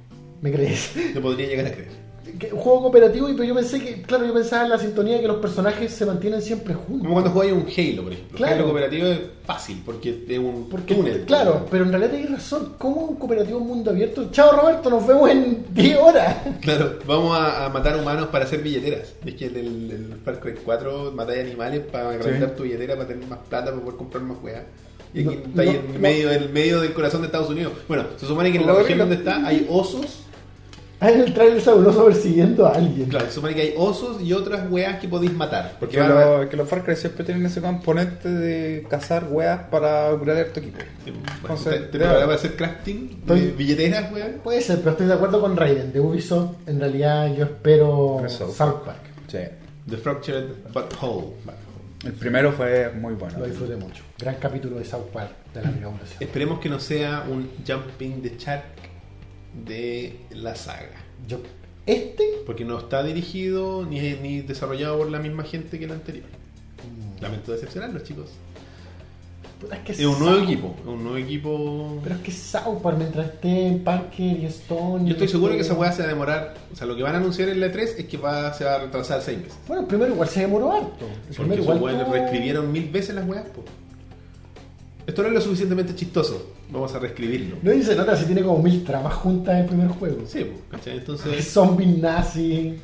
¿Me 0.41 0.53
crees? 0.53 0.93
Te 1.15 1.21
podría 1.21 1.49
llegar 1.49 1.67
a 1.67 1.73
creer. 1.73 2.06
Que- 2.39 2.53
un 2.53 2.59
juego 2.61 2.83
cooperativo, 2.83 3.29
y 3.29 3.33
pero 3.33 3.45
yo 3.45 3.55
pensé 3.55 3.81
que, 3.83 4.03
claro, 4.03 4.27
yo 4.27 4.35
pensaba 4.35 4.65
en 4.65 4.71
la 4.71 4.79
sintonía 4.79 5.15
de 5.17 5.23
que 5.23 5.29
los 5.29 5.39
personajes 5.39 5.93
se 5.93 6.07
mantienen 6.07 6.41
siempre 6.43 6.75
juntos. 6.75 7.01
Como 7.03 7.13
cuando 7.15 7.31
jugáis 7.31 7.53
un 7.53 7.67
Halo, 7.67 8.03
por 8.05 8.13
ejemplo. 8.13 8.37
Claro. 8.37 8.55
Halo 8.55 8.65
cooperativo 8.65 9.07
es 9.07 9.21
fácil, 9.45 9.83
porque 9.85 10.25
es 10.29 10.39
un 10.39 10.69
Porque, 10.71 10.95
túnel. 10.95 11.21
claro, 11.25 11.67
pero 11.71 11.85
en 11.85 11.91
realidad 11.91 12.11
tienes 12.11 12.31
razón. 12.31 12.75
¿Cómo 12.79 13.03
un 13.03 13.17
cooperativo 13.17 13.61
mundo 13.61 13.91
abierto? 13.91 14.29
Chao 14.31 14.53
Roberto, 14.61 14.91
nos 14.91 15.07
vemos 15.07 15.31
en 15.31 15.65
10 15.71 15.97
horas. 15.99 16.37
Claro, 16.61 16.99
vamos 17.07 17.37
a, 17.39 17.67
a 17.67 17.69
matar 17.69 17.97
humanos 17.97 18.29
para 18.33 18.45
hacer 18.45 18.61
billeteras. 18.63 19.15
Es 19.25 19.35
que 19.35 19.47
en 19.47 19.57
el, 19.57 19.91
el 19.91 20.15
Far 20.25 20.41
Cry 20.41 20.55
4 20.65 21.13
matáis 21.15 21.41
animales 21.45 21.83
para 21.91 22.11
agrandar 22.11 22.51
tu 22.57 22.65
billetera, 22.65 22.95
para 22.97 23.09
tener 23.09 23.27
más 23.29 23.39
plata, 23.49 23.67
para 23.71 23.81
poder 23.83 23.97
comprar 23.97 24.23
más 24.25 24.39
weas. 24.43 24.63
Y 25.15 25.21
aquí 25.21 25.27
No, 25.27 25.33
está 25.33 25.63
ahí 25.63 25.69
no, 25.69 25.75
en, 25.75 25.93
no. 25.95 25.99
medio, 26.01 26.31
en 26.33 26.53
medio 26.53 26.81
del 26.81 26.93
corazón 26.93 27.21
de 27.23 27.27
Estados 27.27 27.49
Unidos. 27.49 27.73
Bueno, 27.89 28.05
se 28.17 28.27
supone 28.27 28.51
que 28.53 28.59
en 28.59 28.67
la 28.67 28.75
región 28.75 28.99
donde 28.99 29.15
está 29.15 29.47
hay 29.47 29.67
osos. 29.71 30.25
Ah, 30.99 31.11
en 31.11 31.21
el 31.21 31.35
trailer 31.35 31.61
sale 31.61 31.79
un 31.81 31.87
oso 31.87 32.07
persiguiendo 32.07 32.67
a 32.67 32.71
alguien. 32.73 33.09
Claro, 33.11 33.27
se 33.27 33.33
supone 33.33 33.55
que 33.55 33.61
hay 33.61 33.75
osos 33.77 34.23
y 34.23 34.33
otras 34.33 34.71
weas 34.71 34.99
que 34.99 35.09
podéis 35.09 35.33
matar. 35.35 35.77
Porque 35.79 36.01
a- 36.01 36.49
que 36.49 36.57
los 36.57 36.67
Far 36.69 36.85
Cry 36.85 36.97
siempre 36.97 37.23
tienen 37.25 37.45
ese 37.45 37.61
componente 37.61 38.29
de 38.31 38.87
cazar 38.89 39.27
weas 39.31 39.65
para 39.71 40.13
upgradear 40.15 40.49
tu 40.49 40.61
equipo. 40.61 40.79
Bueno, 41.05 41.19
Entonces, 41.43 41.91
te, 41.91 41.99
para 41.99 42.35
hacer 42.35 42.57
crafting 42.57 43.09
de 43.27 43.35
Estoy- 43.35 43.51
billeteras, 43.57 44.11
weas. 44.11 44.29
Puede 44.43 44.61
ser, 44.63 44.79
pero 44.79 44.93
estoy 44.93 45.07
de 45.07 45.13
acuerdo 45.13 45.41
con 45.41 45.55
Raiden. 45.57 45.93
De 45.93 46.01
Ubisoft, 46.01 46.67
en 46.67 46.81
realidad 46.81 47.35
yo 47.35 47.45
espero 47.45 48.23
South 48.29 48.55
South 48.55 48.83
Park. 48.87 49.01
Sí. 49.29 49.39
The 49.91 49.97
Fractured 49.99 50.47
Butthole. 50.73 51.27
El 52.05 52.13
primero 52.13 52.53
fue 52.53 52.91
muy 52.93 53.15
bueno. 53.15 53.39
Lo 53.41 53.47
disfruté 53.47 53.77
mucho. 53.77 54.03
Gran 54.19 54.37
capítulo 54.37 54.79
de 54.79 54.85
South 54.85 55.07
Park 55.13 55.31
de 55.53 55.63
la 55.63 55.71
inauguración. 55.73 56.23
Esperemos 56.23 56.59
que 56.61 56.69
no 56.69 56.79
sea 56.81 57.25
un 57.29 57.51
Jumping 57.67 58.23
the 58.23 58.35
Shark 58.39 58.65
de 59.65 60.21
la 60.31 60.55
saga. 60.55 61.03
Yo, 61.29 61.39
este, 61.87 62.25
Porque 62.45 62.65
no 62.65 62.79
está 62.79 63.03
dirigido 63.03 63.85
ni, 63.87 64.01
ni 64.15 64.41
desarrollado 64.41 64.99
por 64.99 65.11
la 65.11 65.19
misma 65.19 65.45
gente 65.45 65.79
que 65.79 65.85
el 65.85 65.93
anterior. 65.93 66.27
Lamento 67.21 67.53
decepcionarlos, 67.53 68.03
chicos. 68.05 68.31
es 69.73 69.79
que 69.81 69.93
Es 69.93 70.01
un 70.05 70.19
nuevo 70.19 70.37
South- 70.37 70.45
equipo. 70.45 70.75
Es 70.81 70.87
un 70.87 71.03
nuevo 71.03 71.17
equipo. 71.17 72.01
Pero 72.03 72.15
es 72.17 72.21
que 72.21 72.31
South 72.33 72.83
Park, 72.83 72.99
mientras 72.99 73.27
esté 73.27 73.67
en 73.69 73.83
Parker 73.85 74.21
y 74.43 74.45
Stone. 74.47 75.05
Yo 75.07 75.13
estoy 75.13 75.29
seguro 75.29 75.53
que 75.55 75.61
esté- 75.61 75.73
esa 75.73 75.81
weá 75.81 75.93
se 75.93 76.03
va 76.03 76.09
a 76.09 76.09
demorar. 76.09 76.55
O 76.73 76.77
sea, 76.77 76.87
lo 76.87 76.95
que 76.95 77.03
van 77.03 77.15
a 77.15 77.19
anunciar 77.19 77.49
en 77.49 77.61
la 77.61 77.73
3 77.73 77.95
es 77.99 78.05
que 78.05 78.19
va, 78.19 78.53
se 78.53 78.65
va 78.65 78.75
a 78.75 78.79
retrasar 78.81 79.23
6 79.23 79.39
meses. 79.39 79.57
Bueno, 79.67 79.83
el 79.83 79.89
primero 79.89 80.13
igual 80.13 80.29
se 80.29 80.41
demoró 80.41 80.73
harto. 80.73 81.07
El 81.31 81.37
Porque 81.37 81.55
igual. 81.63 82.07
reescribieron 82.13 82.71
mil 82.71 82.91
veces 82.91 83.15
las 83.15 83.27
weas. 83.27 83.47
po. 83.49 83.65
Esto 85.07 85.23
no 85.23 85.29
es 85.29 85.35
lo 85.35 85.41
suficientemente 85.41 85.95
chistoso. 85.95 86.55
Vamos 86.71 86.93
a 86.95 86.99
reescribirlo. 86.99 87.57
No 87.63 87.71
dice 87.71 87.95
nada 87.95 88.17
si 88.17 88.25
tiene 88.25 88.43
como 88.43 88.61
mil 88.61 88.83
tramas 88.85 89.15
juntas 89.15 89.55
en 89.55 89.61
el 89.61 89.67
primer 89.67 89.89
juego. 89.89 90.23
Sí, 90.27 90.45
po, 90.45 90.77
¿cachai? 90.77 90.99
Entonces. 90.99 91.49
Zombie 91.53 91.87
nazi. 91.87 92.75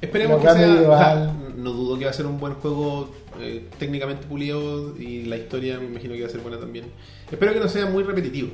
Esperemos 0.00 0.40
que 0.40 0.50
sea. 0.50 0.68
o 0.68 0.98
sea, 0.98 1.34
no 1.56 1.72
dudo 1.72 1.98
que 1.98 2.04
va 2.04 2.10
a 2.10 2.14
ser 2.14 2.26
un 2.26 2.38
buen 2.38 2.54
juego 2.54 3.10
eh, 3.40 3.66
técnicamente 3.78 4.26
pulido 4.26 4.96
y 4.96 5.24
la 5.24 5.36
historia 5.36 5.78
me 5.78 5.86
imagino 5.86 6.14
que 6.14 6.22
va 6.22 6.26
a 6.26 6.30
ser 6.30 6.40
buena 6.40 6.58
también. 6.58 6.86
Espero 7.30 7.52
que 7.52 7.60
no 7.60 7.68
sea 7.68 7.86
muy 7.86 8.02
repetitivo. 8.02 8.50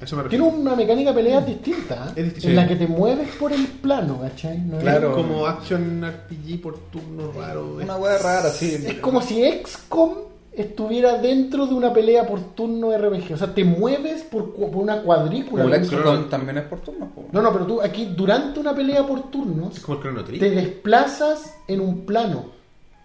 Eso 0.00 0.16
me 0.16 0.28
Tiene 0.28 0.44
una 0.44 0.76
mecánica 0.76 1.10
de 1.10 1.16
pelea 1.16 1.40
distinta. 1.40 2.12
¿eh? 2.14 2.32
En 2.42 2.54
la 2.54 2.68
que 2.68 2.76
te 2.76 2.86
mueves 2.86 3.30
por 3.36 3.52
el 3.52 3.66
plano, 3.66 4.20
¿cachai? 4.20 4.58
No 4.58 4.78
Claro. 4.78 5.10
Es 5.10 5.16
como 5.16 5.46
action 5.46 6.04
RPG 6.04 6.60
por 6.60 6.78
turno 6.90 7.32
raro. 7.32 7.78
Una 7.82 7.96
wea 7.96 8.18
rara, 8.18 8.50
sí. 8.50 8.80
Es 8.86 8.94
como 8.94 9.20
si 9.20 9.42
XCOM 9.42 10.27
estuviera 10.52 11.18
dentro 11.18 11.66
de 11.66 11.74
una 11.74 11.92
pelea 11.92 12.26
por 12.26 12.40
turno 12.54 12.96
RPG. 12.96 13.32
O 13.34 13.36
sea, 13.36 13.54
te 13.54 13.64
mueves 13.64 14.22
por, 14.24 14.52
cu- 14.54 14.70
por 14.70 14.82
una 14.82 15.02
cuadrícula. 15.02 15.62
Como 15.64 15.74
el 15.74 15.86
Claro. 15.88 16.12
XCOM 16.16 16.28
también 16.30 16.58
es 16.58 16.64
por 16.64 16.80
turno. 16.80 17.10
No, 17.32 17.42
no, 17.42 17.52
pero 17.52 17.66
tú 17.66 17.80
aquí 17.82 18.06
durante 18.16 18.58
una 18.58 18.74
pelea 18.74 19.06
por 19.06 19.30
turnos 19.30 19.76
Es 19.76 19.82
como 19.82 19.98
el 19.98 20.02
Chrono 20.02 20.24
te 20.24 20.50
desplazas 20.50 21.54
en 21.66 21.80
un 21.80 22.04
plano. 22.06 22.57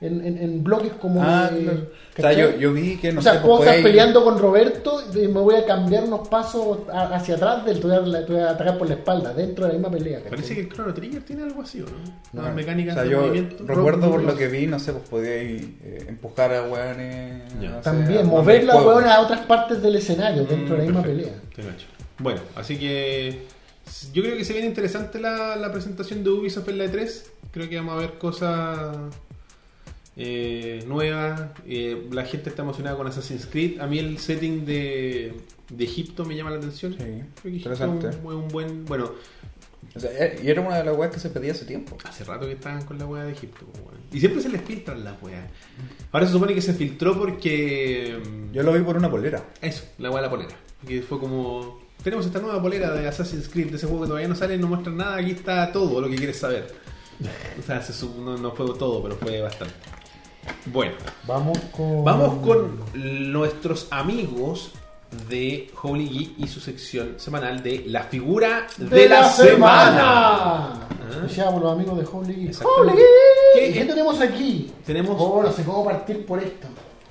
En, 0.06 0.26
en- 0.26 0.38
en 0.38 0.64
bloques 0.64 0.91
como 0.99 1.24
Ah, 1.24 1.49
de- 1.49 1.64
claro. 1.64 1.88
O 2.18 2.22
sea, 2.22 2.34
yo, 2.34 2.58
yo 2.58 2.74
vi 2.74 2.97
que 2.97 3.12
no 3.14 3.22
o 3.22 3.24
sea, 3.24 3.34
sé, 3.36 3.39
puedo 3.39 3.58
pues, 3.58 3.70
estar 3.70 3.84
peleando 3.84 4.24
con 4.24 4.38
Roberto 4.38 5.01
y 5.16 5.20
me 5.30 5.39
voy 5.39 5.56
a 5.56 5.66
cambiar 5.66 6.04
unos 6.04 6.28
pasos 6.28 6.80
a- 6.91 7.16
hacia 7.16 7.36
atrás 7.36 7.66
del 7.66 7.80
te 7.80 7.88
voy 7.88 7.95
a, 7.95 8.26
te 8.26 8.34
voy 8.34 8.41
a 8.41 8.49
atacar 8.51 8.78
por 8.78 8.88
la 8.89 8.95
espalda, 8.95 9.34
dentro 9.34 9.66
de 9.66 9.74
la 9.74 9.80
misma 9.80 9.89
pelea. 9.91 10.18
¿cachai? 10.20 10.30
Parece 10.32 10.56
que 10.56 10.62
el 10.62 10.70
Chrono 10.74 10.93
Trigger 10.93 11.24
tiene 11.24 11.43
algo 11.43 11.62
así, 11.62 11.82
¿o 11.82 11.86
¿no? 11.86 11.91
No. 12.34 12.41
Unas 12.41 12.54
mecánicas 12.54 12.93
O 12.93 12.95
sea, 12.95 13.04
de 13.04 13.10
yo 13.10 13.22
movimiento. 13.22 13.64
recuerdo 13.66 14.12
por 14.12 14.24
lo 14.24 14.36
que 14.36 14.47
vi, 14.47 14.68
no 14.68 14.78
sé, 14.80 14.91
pues 14.91 15.08
podíais 15.10 15.64
eh, 15.84 16.06
empujar 16.10 16.51
a 16.54 16.68
no 16.68 16.74
sé, 16.76 17.82
También, 17.82 18.20
a- 18.20 18.24
mover 18.24 18.66
juego. 18.66 18.88
huevona 18.89 19.16
a 19.16 19.22
otras 19.22 19.39
partes 19.45 19.82
del 19.82 19.95
escenario 19.95 20.43
dentro 20.45 20.76
de 20.76 20.80
la 20.80 20.84
misma 20.84 20.99
Mm, 20.99 21.04
Perfecto, 21.04 21.32
pelea. 21.56 21.76
Bueno, 22.20 22.41
así 22.56 22.78
que 22.78 23.43
yo 24.14 24.22
creo 24.24 24.38
que 24.38 24.45
se 24.45 24.54
viene 24.54 24.68
interesante 24.68 25.20
la, 25.20 25.56
la 25.56 25.72
presentación 25.72 26.24
de 26.24 26.30
Ubisoft 26.30 26.68
en 26.70 26.78
la 26.78 26.86
E3. 26.86 27.24
Creo 27.51 27.70
que 27.70 27.76
vamos 27.78 27.93
a 27.95 27.97
ver 27.97 28.14
cosas 28.18 28.95
eh, 30.16 30.84
nuevas. 30.88 31.41
Eh, 31.66 32.07
la 32.11 32.26
gente 32.26 32.49
está 32.49 32.61
emocionada 32.61 32.95
con 32.97 33.07
Assassin's 33.07 33.45
Creed. 33.45 33.80
A 33.80 33.88
mí 33.88 33.99
el 33.99 34.18
setting 34.20 34.66
de, 34.66 35.34
de 35.70 35.84
Egipto 35.84 36.26
me 36.26 36.36
llama 36.36 36.51
la 36.51 36.57
atención. 36.57 36.93
Sí, 36.93 37.03
Creo 37.41 37.53
interesante. 37.55 38.09
es 38.09 38.16
un, 38.24 38.34
un 38.34 38.47
buen. 38.49 38.86
Bueno, 38.86 39.11
O 39.95 39.99
sea, 39.99 40.09
eh, 40.11 40.39
y 40.43 40.49
era 40.49 40.61
una 40.61 40.78
de 40.78 40.84
las 40.84 40.95
weas 40.97 41.11
que 41.14 41.20
se 41.20 41.30
pedía 41.30 41.51
hace 41.51 41.66
tiempo. 41.66 41.97
hace 42.03 42.24
rato 42.24 42.45
que 42.45 42.53
estaban 42.53 42.84
con 42.86 42.97
la 42.97 43.05
weá 43.05 43.24
de 43.26 43.32
Egipto. 43.34 43.66
pues. 43.66 43.97
Y 44.11 44.20
siempre 44.20 44.41
se 44.41 44.49
les 44.49 44.61
filtran 44.61 45.03
las 45.03 45.22
weas. 45.22 45.45
Ahora 46.11 46.26
se 46.28 46.34
supone 46.34 46.53
que 46.53 46.61
se 46.61 46.74
filtró 46.74 47.18
porque. 47.18 48.20
mm, 48.24 48.51
Yo 48.53 48.64
lo 48.64 48.74
vi 48.74 48.80
por 48.82 48.97
una 48.97 49.09
polera. 49.09 49.43
Eso, 49.61 49.84
la 49.97 50.09
weá 50.09 50.22
de 50.22 50.28
la 50.28 50.32
polera. 50.32 50.55
Que 50.88 51.01
fue 51.01 51.20
como. 51.20 51.82
Tenemos 52.03 52.26
esta 52.26 52.39
nueva 52.39 52.61
polera 52.61 52.91
de 52.93 53.07
Assassin's 53.07 53.47
Creed, 53.47 53.70
de 53.70 53.78
ese 53.78 53.88
juego 53.88 54.01
que 54.01 54.07
todavía 54.09 54.28
no 54.28 54.36
sale, 54.36 54.57
no 54.57 54.68
muestra 54.68 54.91
nada, 54.91 55.16
aquí 55.16 55.32
está 55.32 55.72
todo 55.72 56.01
lo 56.01 56.09
que 56.09 56.18
quieres 56.18 56.38
saber. 56.38 56.68
O 57.57 57.61
sea, 57.66 57.82
se 57.82 57.93
su- 57.93 58.22
no, 58.22 58.36
no 58.38 58.51
fue 58.51 58.66
todo, 58.78 59.01
pero 59.01 59.16
fue 59.16 59.39
bastante. 59.39 59.74
Bueno, 60.66 60.94
Vamos 61.28 61.58
con. 61.76 62.04
vamos 62.04 62.46
con 62.46 62.80
nuestros 63.32 63.88
amigos 63.91 64.72
de 65.30 65.70
Holy 65.82 66.08
Geek 66.10 66.39
y 66.39 66.48
su 66.48 66.60
sección 66.60 67.16
semanal 67.18 67.62
de 67.62 67.84
la 67.88 68.04
figura 68.04 68.66
de, 68.78 69.08
la, 69.10 69.30
semana. 69.30 70.88
Escuchaba 71.12 71.52
por 71.52 71.62
los 71.62 71.72
amigos 71.74 71.98
de 72.00 72.06
Holy 72.12 72.34
Geek. 72.34 72.66
¡Holy 72.66 72.91
Geek! 72.94 73.04
¿Qué- 73.56 73.74
¿Qué, 73.74 73.86
tenemos 73.86 74.20
aquí? 74.22 74.72
Tenemos- 74.86 75.16
Oh, 75.20 75.44
no 75.44 75.52
sé 75.52 75.64
cómo 75.64 75.86
partir 75.86 76.26
por 76.26 76.39
esto. 76.41 76.68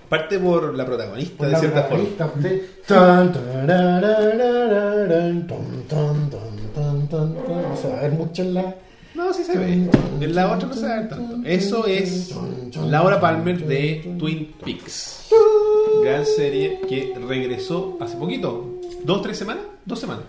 Parte 0.09 0.39
por 0.39 0.75
la 0.77 0.85
protagonista, 0.85 1.37
Por 1.39 1.47
de 1.47 1.53
la 1.53 1.59
cierta 1.59 1.83
forma. 1.85 2.05
protagonista, 2.05 2.33
ton, 2.97 3.33
ton. 7.11 7.35
No 7.71 7.77
se 7.77 7.89
va 7.89 7.99
a 7.99 8.03
ver 8.03 8.13
mucho 8.13 8.43
en 8.43 8.55
la. 8.55 8.75
No, 9.15 9.33
sí 9.33 9.45
se 9.45 9.59
ve. 9.59 9.89
En 10.21 10.35
la 10.35 10.53
otra 10.55 10.69
no 10.69 10.75
se 10.75 10.87
ve 10.87 11.05
tanto. 11.05 11.37
Eso 11.45 11.87
es 11.87 12.35
Laura 12.77 13.21
Palmer 13.21 13.67
de 13.67 14.17
Twin 14.19 14.55
Peaks. 14.65 15.29
Gran 16.03 16.25
serie 16.25 16.81
que 16.89 17.15
regresó 17.29 17.99
hace 18.01 18.17
poquito. 18.17 18.81
¿Dos, 19.05 19.23
tres 19.23 19.37
semanas? 19.39 19.65
Dos 19.85 19.99
semanas. 19.99 20.25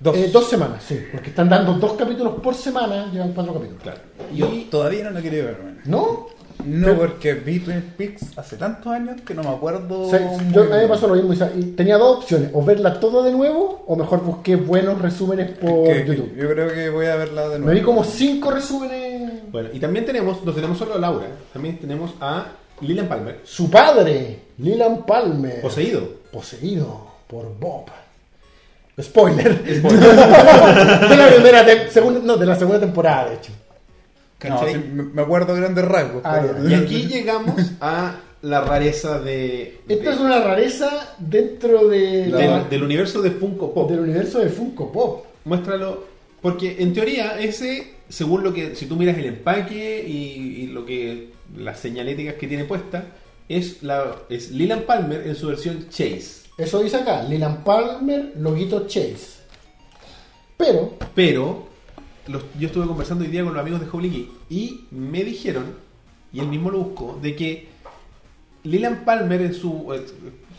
Dos. 0.00 0.16
Eh, 0.16 0.30
dos 0.32 0.48
semanas, 0.48 0.82
sí, 0.82 0.98
porque 1.12 1.30
están 1.30 1.48
dando 1.48 1.74
dos 1.74 1.92
capítulos 1.92 2.34
por 2.42 2.56
semana, 2.56 3.08
llevan 3.12 3.32
cuatro 3.32 3.54
capítulos. 3.54 3.82
Claro. 3.84 4.00
Yo 4.34 4.52
Y 4.52 4.62
todavía 4.64 5.04
no 5.04 5.10
la 5.10 5.22
quería 5.22 5.44
ver, 5.44 5.62
man. 5.62 5.80
¿No? 5.84 6.26
No, 6.64 6.86
Pero- 6.86 6.98
porque 6.98 7.34
vi 7.34 7.58
Twin 7.60 7.94
Peaks 7.96 8.36
hace 8.38 8.56
tantos 8.56 8.92
años 8.92 9.20
que 9.26 9.34
no 9.34 9.42
me 9.42 9.50
acuerdo. 9.50 10.02
O 10.02 10.10
sea, 10.10 10.20
muy 10.20 10.52
yo, 10.52 10.62
a 10.62 10.64
mí 10.66 10.70
me 10.82 10.88
pasó 10.88 11.08
lo 11.08 11.14
mismo. 11.14 11.32
y 11.56 11.62
tenía 11.72 11.96
dos 11.98 12.18
opciones: 12.18 12.50
o 12.52 12.64
verla 12.64 13.00
toda 13.00 13.24
de 13.24 13.32
nuevo, 13.32 13.84
o 13.86 13.96
mejor 13.96 14.22
busqué 14.22 14.56
buenos 14.56 15.00
resúmenes 15.02 15.50
por 15.58 15.84
Que- 15.88 16.04
que 16.04 16.06
YouTube. 16.06 16.36
yo 16.36 16.48
creo 16.50 16.72
que 16.72 16.90
voy 16.90 17.06
a 17.06 17.16
verla 17.16 17.42
de 17.48 17.58
nuevo. 17.58 17.66
Me 17.66 17.74
vi 17.74 17.82
como 17.82 18.04
cinco 18.04 18.50
resúmenes. 18.50 19.50
bueno, 19.50 19.68
y 19.72 19.78
también 19.80 20.04
tenemos, 20.06 20.44
no 20.44 20.52
tenemos 20.52 20.78
solo 20.78 20.94
a 20.94 20.98
Laura, 20.98 21.26
también 21.52 21.78
tenemos 21.78 22.12
a 22.20 22.46
Lilian 22.80 23.06
Palmer, 23.08 23.40
Su 23.44 23.70
padre, 23.70 24.38
Leland 24.58 25.04
Palmer, 25.04 25.60
poseído. 25.60 26.08
poseído 26.32 27.06
por 27.28 27.56
Bob. 27.58 27.84
Spoiler. 29.00 29.62
de 29.64 31.16
la 31.16 31.28
primera 31.34 31.88
segunda, 31.90 32.20
no, 32.22 32.36
de 32.36 32.44
la 32.46 32.56
segunda 32.56 32.78
temporada, 32.80 33.30
de 33.30 33.36
hecho. 33.36 33.52
No, 34.48 34.60
me 34.62 35.02
me 35.02 35.22
acuerdo 35.22 35.54
grandes 35.54 35.84
rasgos. 35.84 36.22
Ah, 36.24 36.40
pero- 36.42 36.68
Y 36.68 36.74
aquí 36.74 37.06
llegamos 37.06 37.60
a 37.80 38.16
la 38.42 38.60
rareza 38.62 39.20
de, 39.20 39.80
Esta 39.88 40.10
de- 40.10 40.16
es 40.16 40.20
una 40.20 40.40
rareza 40.42 41.14
dentro 41.18 41.88
de 41.88 42.26
la- 42.28 42.38
del, 42.38 42.68
del 42.70 42.82
universo 42.82 43.22
de 43.22 43.30
Funko 43.30 43.72
Pop. 43.72 43.90
del 43.90 44.00
universo 44.00 44.40
de 44.40 44.48
Funko 44.48 44.90
Pop. 44.90 45.26
Muéstralo. 45.44 46.04
Porque 46.40 46.76
en 46.80 46.92
teoría, 46.92 47.38
ese, 47.38 47.92
según 48.08 48.42
lo 48.42 48.52
que, 48.52 48.74
si 48.74 48.86
tú 48.86 48.96
miras 48.96 49.16
el 49.16 49.26
empaque 49.26 50.04
y, 50.06 50.62
y 50.62 50.66
lo 50.68 50.84
que, 50.84 51.28
las 51.56 51.78
señaléticas 51.78 52.34
que 52.34 52.48
tiene 52.48 52.64
puesta, 52.64 53.04
es 53.48 53.82
la 53.82 54.16
es 54.28 54.50
Leland 54.50 54.82
Palmer 54.82 55.26
en 55.26 55.36
su 55.36 55.46
versión 55.48 55.86
Chase. 55.88 56.42
Eso 56.58 56.82
dice 56.82 56.96
acá, 56.96 57.22
Leland 57.22 57.62
Palmer, 57.62 58.32
loguito 58.38 58.86
Chase. 58.88 59.40
Pero, 60.56 60.94
Pero 61.14 61.66
los- 62.28 62.44
yo 62.58 62.66
estuve 62.68 62.86
conversando 62.86 63.24
hoy 63.24 63.30
día 63.30 63.42
con 63.44 63.52
los 63.54 63.60
amigos 63.60 63.80
de 63.80 63.86
Holy 63.90 64.10
Geek 64.10 64.28
y 64.50 64.84
me 64.90 65.24
dijeron, 65.24 65.74
y 66.32 66.40
él 66.40 66.46
mismo 66.48 66.70
lo 66.70 66.78
buscó, 66.78 67.18
de 67.20 67.34
que 67.36 67.68
Leland 68.64 69.04
Palmer 69.04 69.42
en 69.42 69.54
su 69.54 69.92
eh, 69.92 70.04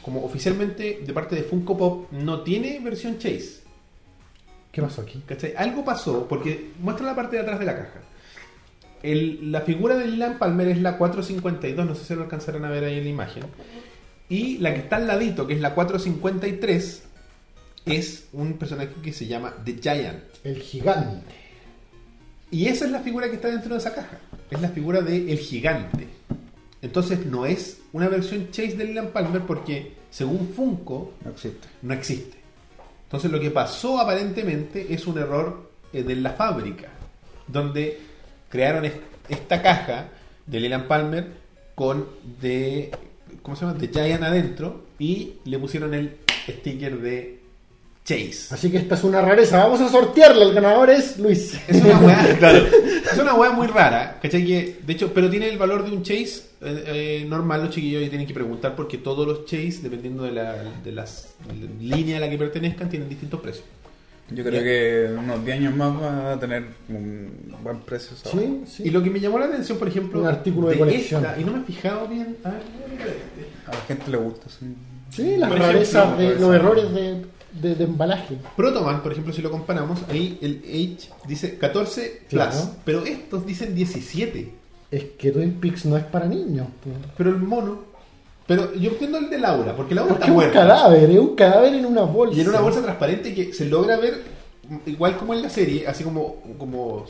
como 0.02 0.24
oficialmente 0.26 1.02
de 1.06 1.14
parte 1.14 1.36
de 1.36 1.44
Funko 1.44 1.78
Pop 1.78 2.12
no 2.12 2.42
tiene 2.42 2.80
versión 2.80 3.18
Chase. 3.18 3.62
¿Qué 4.72 4.82
pasó 4.82 5.02
aquí? 5.02 5.22
¿Cachai? 5.26 5.54
Algo 5.56 5.86
pasó, 5.86 6.28
porque 6.28 6.72
muestra 6.80 7.06
la 7.06 7.16
parte 7.16 7.36
de 7.38 7.44
atrás 7.44 7.60
de 7.60 7.66
la 7.66 7.76
caja. 7.78 8.02
El- 9.04 9.52
la 9.52 9.62
figura 9.62 9.96
de 9.96 10.08
Lilan 10.08 10.40
Palmer 10.40 10.68
es 10.70 10.82
la 10.82 10.98
452, 10.98 11.86
no 11.86 11.96
sé 11.96 12.06
si 12.06 12.16
lo 12.16 12.24
alcanzarán 12.24 12.66
a 12.66 12.70
ver 12.70 12.84
ahí 12.84 12.98
en 12.98 13.04
la 13.04 13.10
imagen. 13.10 13.44
Y 14.30 14.58
la 14.60 14.74
que 14.74 14.80
está 14.82 14.96
al 14.96 15.08
ladito, 15.08 15.46
que 15.46 15.54
es 15.54 15.62
la 15.62 15.76
453, 15.76 17.04
es 17.86 18.28
un 18.34 18.54
personaje 18.54 18.90
que 19.04 19.14
se 19.14 19.28
llama 19.28 19.54
The 19.64 19.78
Giant. 19.82 20.24
El 20.44 20.62
gigante. 20.62 21.26
Y 22.54 22.68
esa 22.68 22.86
es 22.86 22.92
la 22.92 23.00
figura 23.00 23.28
que 23.30 23.36
está 23.36 23.50
dentro 23.50 23.74
de 23.74 23.80
esa 23.80 23.94
caja. 23.94 24.18
Es 24.52 24.62
la 24.62 24.70
figura 24.70 25.02
de 25.02 25.32
El 25.32 25.40
Gigante. 25.40 26.08
Entonces 26.82 27.26
no 27.26 27.46
es 27.46 27.80
una 27.94 28.08
versión 28.10 28.50
Chase 28.52 28.76
de 28.78 28.86
Lilan 28.86 29.08
Palmer 29.08 29.42
porque, 29.42 29.94
según 30.12 30.50
Funko, 30.56 31.14
No 31.26 31.32
existe. 31.32 31.68
no 31.82 31.94
existe. 31.94 32.38
Entonces 33.06 33.32
lo 33.32 33.40
que 33.40 33.52
pasó 33.52 34.00
aparentemente 34.00 34.94
es 34.94 35.08
un 35.08 35.18
error 35.18 35.72
eh, 35.94 36.04
de 36.04 36.16
la 36.16 36.32
fábrica, 36.32 36.90
donde 37.48 38.00
crearon 38.50 38.86
est- 38.86 38.98
esta 39.30 39.62
caja 39.62 40.10
de 40.46 40.60
Leland 40.60 40.88
Palmer 40.88 41.28
con 41.76 42.08
de 42.42 42.92
¿cómo 43.42 43.56
se 43.56 43.66
llama? 43.66 43.78
de 43.80 43.88
Giant 43.88 44.24
adentro 44.24 44.86
y 45.00 45.34
le 45.46 45.58
pusieron 45.60 45.94
el 45.94 46.18
sticker 46.48 47.00
de 47.00 47.40
Chase. 48.06 48.54
Así 48.54 48.70
que 48.70 48.78
esta 48.78 48.96
es 48.96 49.04
una 49.06 49.22
rareza. 49.22 49.64
Vamos 49.64 49.80
a 49.80 49.88
sortearla. 49.90 50.44
El 50.44 50.54
ganador 50.54 50.90
es 50.90 51.18
Luis. 51.20 51.58
Es 51.68 51.82
una 51.82 52.00
weá, 52.00 52.36
claro. 52.40 52.66
Es 53.12 53.18
una 53.18 53.34
weá 53.36 53.52
muy 53.52 53.68
rara, 53.68 54.20
¿cachai? 54.22 54.46
Que, 54.46 54.80
de 54.86 54.94
hecho, 54.94 55.14
pero 55.14 55.30
tiene 55.30 55.48
el 55.48 55.58
valor 55.58 55.86
de 55.86 55.92
un 55.96 56.04
chase 56.04 56.44
eh, 56.62 56.84
eh, 57.22 57.26
normal. 57.28 57.62
Los 57.62 57.70
chiquillos 57.76 58.10
tienen 58.10 58.28
que 58.28 58.34
preguntar 58.34 58.76
porque 58.76 58.98
todos 58.98 59.26
los 59.26 59.46
chase, 59.46 59.80
dependiendo 59.84 60.24
de 60.24 60.34
la 60.34 60.54
de 60.84 60.92
las 60.92 61.30
línea 61.80 62.18
a 62.18 62.20
la 62.20 62.30
que 62.30 62.38
pertenezcan, 62.38 62.90
tienen 62.90 63.08
distintos 63.08 63.40
precios. 63.40 63.66
Yo 64.32 64.44
creo 64.44 64.56
Ya. 64.60 64.64
que 64.64 65.14
unos 65.18 65.46
10 65.46 65.58
años 65.58 65.76
más 65.76 66.02
va 66.02 66.34
a 66.34 66.40
tener 66.40 66.64
un 66.90 67.56
buen 67.62 67.80
precio. 67.82 68.18
Sí, 68.24 68.64
sí. 68.66 68.84
Y 68.86 68.90
lo 68.90 69.02
que 69.04 69.10
me 69.10 69.20
llamó 69.20 69.38
la 69.40 69.46
atención, 69.46 69.78
por 69.78 69.88
ejemplo, 69.88 70.22
Un 70.22 70.28
artículo 70.28 70.68
de 70.70 70.78
colección. 70.78 71.24
esta, 71.26 71.40
y 71.40 71.44
no 71.46 71.54
me 71.54 71.60
he 71.60 71.64
fijado 71.64 72.08
bien. 72.08 72.36
A 72.44 72.50
ver, 72.50 72.60
a 72.60 72.94
este. 72.94 73.68
A 73.68 73.72
la 73.72 73.82
gente 73.88 74.12
le 74.12 74.18
gusta. 74.18 74.50
sí. 74.50 74.76
Sí, 75.10 75.38
las 75.38 75.52
rarezas 75.60 76.18
de 76.18 76.36
los 76.40 76.56
errores 76.56 76.92
de, 76.92 77.22
de- 77.54 77.76
de 77.76 77.84
embalaje. 77.84 78.38
Protoman, 78.58 79.02
por 79.04 79.12
ejemplo, 79.12 79.32
si 79.34 79.42
lo 79.42 79.52
comparamos, 79.52 80.00
ahí 80.10 80.38
el 80.42 80.62
Age 80.66 81.10
dice 81.28 81.58
14 81.58 82.22
plus, 82.30 82.30
Claro. 82.30 82.56
pero 82.84 83.06
estos 83.06 83.46
dicen 83.46 83.74
17. 83.76 84.54
Es 84.92 85.04
que 85.18 85.32
Twin 85.32 85.54
Peaks 85.60 85.86
no 85.86 85.98
es 85.98 86.04
para 86.04 86.26
niños. 86.28 86.68
pues. 86.84 86.96
Pero 87.18 87.30
el 87.32 87.38
mono. 87.38 87.80
Pero 88.46 88.74
yo 88.76 88.92
entiendo 88.92 89.18
el 89.20 89.30
de 89.30 89.40
Laura, 89.40 89.76
porque 89.76 89.96
Laura 89.96 90.10
Porque 90.10 90.24
está 90.24 90.26
es 90.26 90.30
un 90.32 90.36
muerta. 90.36 90.60
cadáver, 90.60 91.10
es 91.10 91.18
un 91.20 91.36
cadáver 91.36 91.74
en 91.76 91.86
una 91.86 92.02
bolsa. 92.04 92.38
Y 92.38 92.42
en 92.42 92.50
una 92.50 92.60
bolsa 92.60 92.82
transparente 92.82 93.34
que 93.34 93.54
se 93.54 93.66
logra 93.66 93.96
ver 93.98 94.22
igual 94.86 95.16
como 95.18 95.34
en 95.34 95.42
la 95.42 95.50
serie, 95.50 95.88
así 95.88 96.04
como, 96.04 96.36
como 96.58 97.06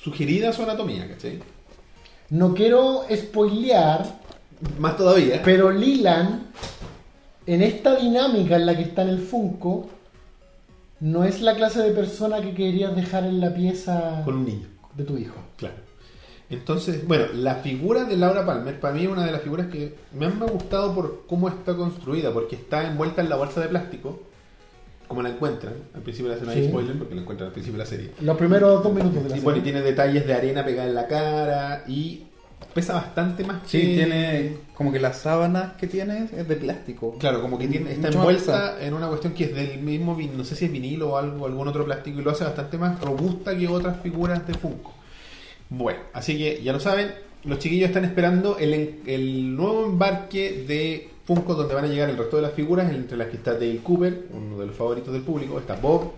sugerida 0.00 0.52
su 0.52 0.62
anatomía, 0.62 1.08
¿cachai? 1.08 1.38
No 2.30 2.54
quiero 2.54 3.04
spoilear, 3.14 4.20
Más 4.78 4.96
todavía. 4.96 5.40
pero 5.42 5.70
Lilan, 5.70 6.48
en 7.54 7.62
esta 7.62 7.96
dinámica 7.96 8.56
en 8.56 8.66
la 8.66 8.76
que 8.76 8.82
está 8.82 9.02
en 9.02 9.08
el 9.08 9.18
Funko, 9.20 9.88
no 11.00 11.24
es 11.24 11.40
la 11.40 11.54
clase 11.54 11.82
de 11.82 11.92
persona 11.92 12.40
que 12.40 12.54
querías 12.54 12.94
dejar 12.94 13.24
en 13.24 13.40
la 13.40 13.54
pieza 13.54 14.22
Con 14.24 14.36
un 14.36 14.44
niño, 14.44 14.66
de 14.94 15.04
tu 15.04 15.16
hijo. 15.16 15.36
claro. 15.56 15.76
Entonces, 16.50 17.06
bueno, 17.06 17.26
la 17.34 17.56
figura 17.56 18.04
de 18.04 18.16
Laura 18.16 18.46
Palmer 18.46 18.80
para 18.80 18.94
mí 18.94 19.02
es 19.02 19.08
una 19.08 19.26
de 19.26 19.32
las 19.32 19.42
figuras 19.42 19.66
que 19.66 19.94
me 20.14 20.24
han 20.24 20.38
gustado 20.40 20.94
por 20.94 21.24
cómo 21.26 21.48
está 21.48 21.76
construida, 21.76 22.32
porque 22.32 22.56
está 22.56 22.86
envuelta 22.86 23.20
en 23.20 23.28
la 23.28 23.36
bolsa 23.36 23.60
de 23.60 23.68
plástico, 23.68 24.20
como 25.06 25.22
la 25.22 25.28
encuentran. 25.28 25.74
Al 25.94 26.00
principio 26.02 26.30
le 26.30 26.36
hacen 26.36 26.48
ahí 26.48 26.62
Sí. 26.62 26.68
spoiler 26.68 26.96
porque 26.98 27.14
la 27.14 27.20
encuentran 27.20 27.48
al 27.48 27.52
principio 27.52 27.78
de 27.78 27.84
la 27.84 27.88
serie. 27.90 28.12
Los 28.22 28.36
primeros 28.38 28.82
dos 28.82 28.92
minutos 28.94 29.22
de 29.24 29.28
la 29.28 29.36
Y 29.36 29.40
bueno, 29.40 29.58
y 29.58 29.60
serie. 29.60 29.72
tiene 29.72 29.86
detalles 29.86 30.26
de 30.26 30.34
arena 30.34 30.64
pegada 30.64 30.88
en 30.88 30.94
la 30.94 31.06
cara 31.06 31.84
y 31.86 32.24
pesa 32.78 32.94
bastante 32.94 33.42
más 33.44 33.58
Sí, 33.66 33.80
que- 33.80 33.94
tiene 33.94 34.52
como 34.74 34.92
que 34.92 35.00
las 35.00 35.18
sábanas 35.18 35.72
que 35.74 35.86
tiene 35.88 36.28
es 36.36 36.46
de 36.46 36.54
plástico. 36.56 37.16
Claro, 37.18 37.40
como 37.42 37.58
que 37.58 37.66
tiene, 37.66 37.92
está 37.92 38.08
envuelta 38.08 38.76
en 38.80 38.94
una 38.94 39.08
cuestión 39.08 39.32
que 39.34 39.44
es 39.44 39.54
del 39.54 39.80
mismo, 39.80 40.16
no 40.36 40.44
sé 40.44 40.54
si 40.54 40.66
es 40.66 40.70
vinilo 40.72 41.10
o 41.10 41.16
algo, 41.16 41.46
algún 41.46 41.66
otro 41.66 41.84
plástico 41.84 42.20
y 42.20 42.22
lo 42.22 42.30
hace 42.30 42.44
bastante 42.44 42.78
más 42.78 43.00
robusta 43.00 43.56
que 43.58 43.66
otras 43.66 44.00
figuras 44.00 44.46
de 44.46 44.54
Funko. 44.54 44.92
Bueno, 45.70 45.98
así 46.12 46.38
que 46.38 46.62
ya 46.62 46.72
lo 46.72 46.80
saben, 46.80 47.10
los 47.44 47.58
chiquillos 47.58 47.88
están 47.88 48.04
esperando 48.04 48.56
el, 48.58 49.00
el 49.06 49.56
nuevo 49.56 49.86
embarque 49.86 50.64
de 50.66 51.10
Funko 51.24 51.54
donde 51.54 51.74
van 51.74 51.84
a 51.84 51.88
llegar 51.88 52.08
el 52.08 52.16
resto 52.16 52.36
de 52.36 52.42
las 52.42 52.52
figuras, 52.52 52.90
entre 52.90 53.16
las 53.18 53.28
que 53.28 53.36
está 53.36 53.54
Dale 53.54 53.78
Cooper, 53.78 54.26
uno 54.32 54.58
de 54.60 54.66
los 54.66 54.76
favoritos 54.76 55.12
del 55.12 55.22
público, 55.22 55.58
está 55.58 55.74
Bob, 55.74 56.12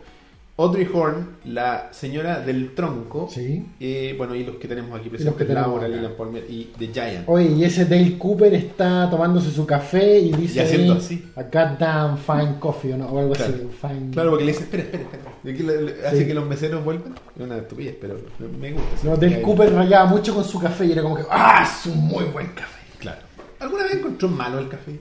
Audrey 0.60 0.88
Horn, 0.92 1.36
la 1.44 1.88
señora 1.92 2.40
del 2.40 2.74
tronco, 2.74 3.28
Sí. 3.30 3.64
eh, 3.80 4.14
bueno, 4.18 4.34
y 4.34 4.44
los 4.44 4.56
que 4.56 4.68
tenemos 4.68 4.98
aquí 4.98 5.08
presentes, 5.08 5.48
Laura. 5.48 5.88
Leland 5.88 6.14
Palmer 6.16 6.44
y 6.48 6.70
The 6.78 6.88
Giant. 6.88 7.24
Oye, 7.28 7.46
y 7.52 7.64
ese 7.64 7.86
Dale 7.86 8.18
Cooper 8.18 8.52
está 8.54 9.08
tomándose 9.10 9.50
su 9.50 9.64
café 9.64 10.18
y 10.18 10.32
dice 10.32 10.58
Y 10.58 10.62
haciendo 10.62 10.92
así. 10.94 11.24
a 11.36 11.42
goddamn 11.44 12.18
fine 12.18 12.56
coffee 12.58 12.92
o, 12.92 12.96
no, 12.98 13.06
o 13.06 13.18
algo 13.18 13.32
Claro. 13.32 13.54
así. 13.54 13.68
Fine... 13.80 14.10
Claro, 14.12 14.30
porque 14.30 14.44
le 14.44 14.52
dice, 14.52 14.64
espera, 14.64 14.82
espera, 14.82 15.02
espera. 15.04 16.08
Hace 16.08 16.18
Sí. 16.18 16.26
que 16.26 16.34
los 16.34 16.46
meseros 16.46 16.84
vuelvan. 16.84 17.14
Es 17.36 17.42
una 17.42 17.56
estupidez, 17.56 17.96
pero 18.00 18.16
me 18.60 18.72
gusta. 18.72 18.88
No, 19.04 19.16
Dale 19.16 19.40
Cooper 19.42 19.72
rayaba 19.72 20.06
mucho 20.10 20.34
con 20.34 20.44
su 20.44 20.60
café 20.60 20.84
y 20.86 20.92
era 20.92 21.02
como 21.02 21.16
que 21.16 21.22
¡Ah! 21.30 21.62
Es 21.64 21.86
un 21.86 21.98
muy 22.06 22.24
buen 22.24 22.48
café. 22.48 22.80
Claro. 22.98 23.22
¿Alguna 23.60 23.84
vez 23.84 23.94
encontró 23.94 24.28
malo 24.28 24.58
el 24.58 24.68
café? 24.68 24.98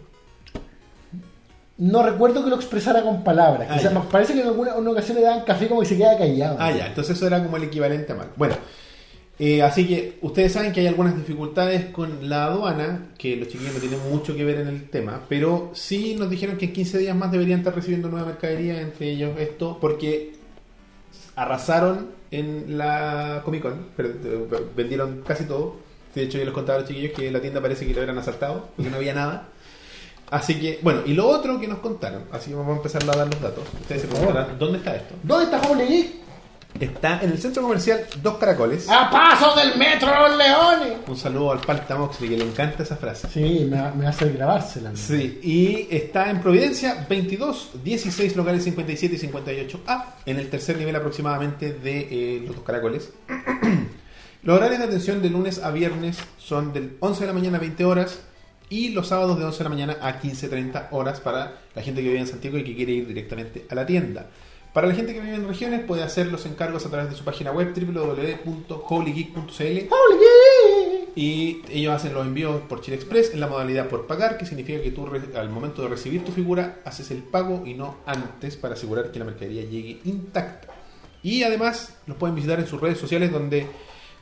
No 1.79 2.03
recuerdo 2.03 2.43
que 2.43 2.49
lo 2.49 2.57
expresara 2.57 3.01
con 3.01 3.23
palabras. 3.23 3.67
Ah, 3.71 3.77
Quizás 3.77 3.93
parece 4.11 4.33
que 4.33 4.41
en 4.41 4.47
alguna 4.47 4.75
una 4.75 4.91
ocasión 4.91 5.17
le 5.17 5.23
daban 5.23 5.45
café 5.45 5.67
como 5.67 5.79
que 5.79 5.87
se 5.87 5.97
queda 5.97 6.17
callado. 6.17 6.57
Ah, 6.59 6.71
ya, 6.71 6.87
entonces 6.87 7.15
eso 7.15 7.25
era 7.25 7.41
como 7.41 7.55
el 7.55 7.63
equivalente 7.63 8.11
a 8.11 8.15
malo. 8.15 8.31
Bueno, 8.35 8.55
eh, 9.39 9.63
así 9.63 9.87
que 9.87 10.17
ustedes 10.21 10.51
saben 10.51 10.73
que 10.73 10.81
hay 10.81 10.87
algunas 10.87 11.15
dificultades 11.15 11.85
con 11.85 12.27
la 12.27 12.47
aduana, 12.47 13.11
que 13.17 13.37
los 13.37 13.47
chiquillos 13.47 13.73
no 13.73 13.79
tienen 13.79 13.99
mucho 14.11 14.35
que 14.35 14.43
ver 14.43 14.59
en 14.59 14.67
el 14.67 14.89
tema, 14.89 15.21
pero 15.29 15.71
sí 15.73 16.17
nos 16.19 16.29
dijeron 16.29 16.57
que 16.57 16.65
en 16.65 16.73
15 16.73 16.97
días 16.97 17.15
más 17.15 17.31
deberían 17.31 17.59
estar 17.59 17.73
recibiendo 17.73 18.09
nueva 18.09 18.25
mercadería, 18.25 18.81
entre 18.81 19.11
ellos 19.11 19.39
esto, 19.39 19.77
porque 19.79 20.33
arrasaron 21.37 22.09
en 22.31 22.77
la 22.77 23.41
Comic 23.45 23.61
Con, 23.61 23.85
pero 23.95 24.09
eh, 24.09 24.65
vendieron 24.75 25.21
casi 25.25 25.45
todo. 25.45 25.77
De 26.13 26.23
hecho, 26.23 26.37
yo 26.37 26.43
les 26.43 26.53
contaba 26.53 26.79
a 26.79 26.81
los 26.81 26.89
chiquillos 26.89 27.13
que 27.13 27.31
la 27.31 27.39
tienda 27.39 27.61
parece 27.61 27.85
que 27.85 27.93
lo 27.93 27.99
hubieran 27.99 28.17
asaltado, 28.17 28.67
porque 28.75 28.91
no 28.91 28.97
había 28.97 29.13
nada. 29.13 29.47
Así 30.31 30.59
que, 30.59 30.79
bueno, 30.83 31.01
y 31.05 31.13
lo 31.13 31.27
otro 31.27 31.59
que 31.59 31.67
nos 31.67 31.79
contaron, 31.79 32.25
así 32.31 32.51
que 32.51 32.55
vamos 32.55 32.73
a 32.73 32.77
empezar 32.77 33.03
a 33.03 33.17
dar 33.17 33.27
los 33.27 33.41
datos. 33.41 33.63
Ustedes 33.81 34.03
se 34.03 34.07
preguntarán, 34.07 34.59
¿dónde 34.59 34.77
está 34.77 34.95
esto? 34.95 35.15
¿Dónde 35.23 35.45
está 35.45 35.69
Holy 35.69 35.85
Geek? 35.85 36.19
Está 36.79 37.19
en 37.21 37.31
el 37.31 37.39
centro 37.39 37.63
comercial 37.63 38.05
Dos 38.21 38.37
Caracoles. 38.37 38.87
¡A 38.89 39.09
paso 39.09 39.55
del 39.59 39.75
metro 39.77 40.07
Los 40.07 40.37
Leones! 40.37 40.99
Un 41.07 41.17
saludo 41.17 41.51
al 41.51 41.59
Palta 41.59 41.97
Moxley, 41.97 42.29
que 42.29 42.37
le 42.37 42.45
encanta 42.45 42.83
esa 42.83 42.95
frase. 42.95 43.27
Sí, 43.27 43.67
me, 43.69 43.91
me 43.93 44.07
hace 44.07 44.29
grabársela. 44.29 44.95
Sí, 44.95 45.39
y 45.41 45.87
está 45.89 46.29
en 46.29 46.39
Providencia 46.41 47.07
22, 47.09 47.71
16 47.83 48.35
locales 48.35 48.63
57 48.63 49.15
y 49.15 49.19
58A, 49.19 50.03
en 50.27 50.39
el 50.39 50.49
tercer 50.49 50.77
nivel 50.77 50.95
aproximadamente 50.95 51.73
de 51.73 52.07
eh, 52.11 52.43
los 52.45 52.55
Dos 52.55 52.63
Caracoles. 52.63 53.11
los 54.43 54.55
horarios 54.55 54.79
de 54.79 54.85
atención 54.85 55.23
de 55.23 55.31
lunes 55.31 55.57
a 55.63 55.71
viernes 55.71 56.19
son 56.37 56.71
del 56.71 56.97
11 56.99 57.21
de 57.21 57.27
la 57.27 57.33
mañana 57.33 57.57
a 57.57 57.61
20 57.61 57.83
horas 57.83 58.19
y 58.69 58.89
los 58.89 59.07
sábados 59.07 59.37
de 59.39 59.45
11 59.45 59.57
de 59.57 59.63
la 59.63 59.69
mañana 59.69 59.97
a 60.01 60.21
15.30 60.21 60.87
horas 60.91 61.19
para 61.19 61.59
la 61.75 61.81
gente 61.81 62.01
que 62.01 62.07
vive 62.07 62.19
en 62.19 62.27
Santiago 62.27 62.57
y 62.57 62.63
que 62.63 62.75
quiere 62.75 62.91
ir 62.93 63.07
directamente 63.07 63.65
a 63.69 63.75
la 63.75 63.85
tienda. 63.85 64.27
Para 64.73 64.87
la 64.87 64.93
gente 64.93 65.13
que 65.13 65.19
vive 65.19 65.35
en 65.35 65.47
regiones 65.47 65.81
puede 65.81 66.03
hacer 66.03 66.27
los 66.27 66.45
encargos 66.45 66.85
a 66.85 66.89
través 66.89 67.09
de 67.09 67.15
su 67.15 67.23
página 67.23 67.51
web 67.51 67.73
www.holygeek.cl 67.75 69.41
¡Holy 69.63 69.91
Geek! 69.91 70.89
y 71.15 71.61
ellos 71.69 71.93
hacen 71.93 72.13
los 72.13 72.25
envíos 72.25 72.61
por 72.61 72.81
Chile 72.81 72.95
Express 72.95 73.33
en 73.33 73.39
la 73.39 73.47
modalidad 73.47 73.89
por 73.89 74.07
pagar, 74.07 74.37
que 74.37 74.45
significa 74.45 74.81
que 74.81 74.91
tú 74.91 75.09
al 75.35 75.49
momento 75.49 75.81
de 75.81 75.89
recibir 75.89 76.23
tu 76.23 76.31
figura 76.31 76.79
haces 76.85 77.11
el 77.11 77.23
pago 77.23 77.63
y 77.65 77.73
no 77.73 77.97
antes 78.05 78.55
para 78.55 78.75
asegurar 78.75 79.11
que 79.11 79.19
la 79.19 79.25
mercadería 79.25 79.63
llegue 79.63 79.99
intacta. 80.05 80.69
Y 81.21 81.43
además 81.43 81.97
los 82.05 82.15
pueden 82.15 82.35
visitar 82.35 82.59
en 82.59 82.67
sus 82.67 82.79
redes 82.79 82.99
sociales 82.99 83.31
donde 83.31 83.67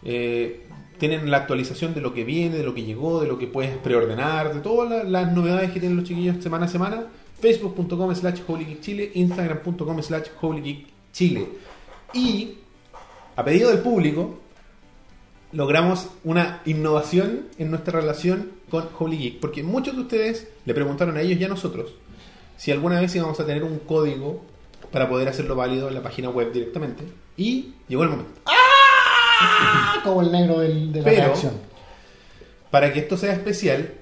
eh, 0.03 0.66
tienen 0.97 1.29
la 1.31 1.37
actualización 1.37 1.93
de 1.93 2.01
lo 2.01 2.13
que 2.13 2.23
viene, 2.23 2.57
de 2.57 2.63
lo 2.63 2.73
que 2.73 2.83
llegó, 2.83 3.21
de 3.21 3.27
lo 3.27 3.37
que 3.37 3.47
puedes 3.47 3.75
preordenar, 3.77 4.53
de 4.53 4.59
todas 4.61 4.89
la- 4.89 5.03
las 5.03 5.31
novedades 5.33 5.71
que 5.71 5.79
tienen 5.79 5.97
los 5.97 6.05
chiquillos 6.07 6.41
semana 6.43 6.65
a 6.65 6.69
semana. 6.69 7.05
Facebook.com 7.39 8.15
slash 8.15 8.41
Chile, 8.81 9.11
Instagram.com 9.13 10.01
slash 10.01 10.27
Chile. 11.13 11.47
Y 12.13 12.55
a 13.35 13.43
pedido 13.45 13.69
del 13.69 13.79
público, 13.79 14.39
logramos 15.51 16.09
una 16.23 16.61
innovación 16.65 17.43
en 17.57 17.69
nuestra 17.69 17.99
relación 17.99 18.51
con 18.69 18.89
Holy 18.97 19.17
Geek, 19.17 19.39
porque 19.39 19.63
muchos 19.63 19.95
de 19.95 20.01
ustedes 20.01 20.47
le 20.65 20.73
preguntaron 20.73 21.15
a 21.17 21.21
ellos 21.21 21.39
y 21.39 21.43
a 21.43 21.47
nosotros 21.47 21.93
si 22.57 22.71
alguna 22.71 22.99
vez 22.99 23.15
íbamos 23.15 23.39
a 23.39 23.45
tener 23.45 23.63
un 23.63 23.77
código 23.79 24.43
para 24.91 25.07
poder 25.07 25.27
hacerlo 25.27 25.55
válido 25.55 25.87
en 25.89 25.93
la 25.93 26.01
página 26.01 26.29
web 26.29 26.51
directamente, 26.51 27.03
y 27.37 27.73
llegó 27.87 28.03
el 28.03 28.09
momento. 28.09 28.31
¡Ah! 28.45 28.56
Como 30.03 30.21
el 30.21 30.31
negro 30.31 30.59
del- 30.59 30.91
de 30.91 30.99
la 30.99 31.05
Pero- 31.05 31.23
reacción. 31.25 31.53
Para 32.71 32.91
que 32.93 32.99
esto 32.99 33.17
sea 33.17 33.33
especial, 33.33 33.93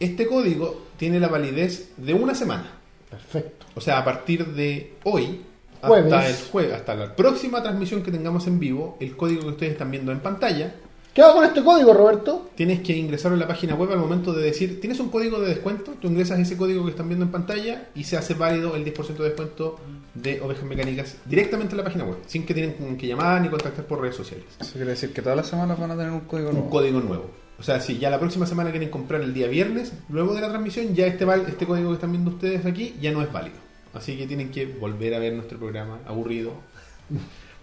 este 0.00 0.26
código 0.26 0.82
tiene 0.96 1.18
la 1.20 1.28
validez 1.28 1.90
de 1.96 2.14
una 2.14 2.34
semana. 2.34 2.70
Perfecto. 3.10 3.66
O 3.74 3.80
sea, 3.80 3.98
a 3.98 4.04
partir 4.04 4.46
de 4.46 4.94
hoy, 5.04 5.42
jueves. 5.82 6.12
hasta 6.12 6.28
el 6.28 6.36
jueves, 6.50 6.72
hasta 6.74 6.94
la 6.94 7.16
próxima 7.16 7.62
transmisión 7.62 8.02
que 8.02 8.10
tengamos 8.10 8.46
en 8.46 8.58
vivo, 8.58 8.96
el 9.00 9.16
código 9.16 9.42
que 9.42 9.48
ustedes 9.48 9.72
están 9.72 9.90
viendo 9.90 10.12
en 10.12 10.20
pantalla, 10.20 10.74
¿Qué 11.14 11.20
hago 11.20 11.34
con 11.34 11.44
este 11.44 11.62
código, 11.62 11.92
Roberto? 11.92 12.50
tienes 12.54 12.80
que 12.80 12.96
ingresarlo 12.96 13.34
en 13.36 13.40
la 13.40 13.48
página 13.48 13.74
web 13.74 13.92
al 13.92 13.98
momento 13.98 14.32
de 14.32 14.42
decir, 14.44 14.80
tienes 14.80 14.98
un 14.98 15.10
código 15.10 15.40
de 15.40 15.48
descuento, 15.48 15.92
tú 16.00 16.08
ingresas 16.08 16.38
ese 16.40 16.56
código 16.56 16.84
que 16.84 16.90
están 16.92 17.08
viendo 17.08 17.26
en 17.26 17.30
pantalla 17.32 17.88
y 17.94 18.04
se 18.04 18.16
hace 18.16 18.32
válido 18.34 18.74
el 18.76 18.84
10% 18.84 19.16
de 19.18 19.24
descuento 19.24 19.78
de 20.14 20.40
ovejas 20.40 20.64
mecánicas 20.64 21.16
directamente 21.26 21.72
en 21.72 21.78
la 21.78 21.84
página 21.84 22.04
web, 22.04 22.16
sin 22.26 22.46
que 22.46 22.54
tienen 22.54 22.96
que 22.96 23.06
llamar 23.06 23.42
ni 23.42 23.48
contactar 23.50 23.84
por 23.84 24.00
redes 24.00 24.16
sociales. 24.16 24.46
Eso 24.60 24.72
quiere 24.72 24.90
decir 24.90 25.12
que 25.12 25.20
todas 25.20 25.36
las 25.36 25.46
semanas 25.48 25.78
van 25.78 25.90
a 25.90 25.96
tener 25.96 26.12
un 26.12 26.20
código 26.20 26.48
un 26.48 26.54
nuevo. 26.54 26.70
código 26.70 27.00
nuevo. 27.00 27.30
O 27.58 27.62
sea, 27.62 27.78
si 27.80 27.98
ya 27.98 28.08
la 28.08 28.18
próxima 28.18 28.46
semana 28.46 28.70
quieren 28.70 28.88
comprar 28.88 29.20
el 29.20 29.34
día 29.34 29.48
viernes, 29.48 29.92
luego 30.08 30.34
de 30.34 30.40
la 30.40 30.48
transmisión, 30.48 30.94
ya 30.94 31.06
este, 31.06 31.24
val- 31.26 31.44
este 31.46 31.66
código 31.66 31.88
que 31.90 31.94
están 31.94 32.10
viendo 32.12 32.30
ustedes 32.30 32.64
aquí 32.64 32.94
ya 33.00 33.12
no 33.12 33.20
es 33.22 33.30
válido. 33.30 33.56
Así 33.94 34.16
que 34.16 34.26
tienen 34.26 34.50
que 34.50 34.64
volver 34.66 35.14
a 35.14 35.18
ver 35.18 35.34
nuestro 35.34 35.58
programa 35.58 35.98
aburrido. 36.06 36.52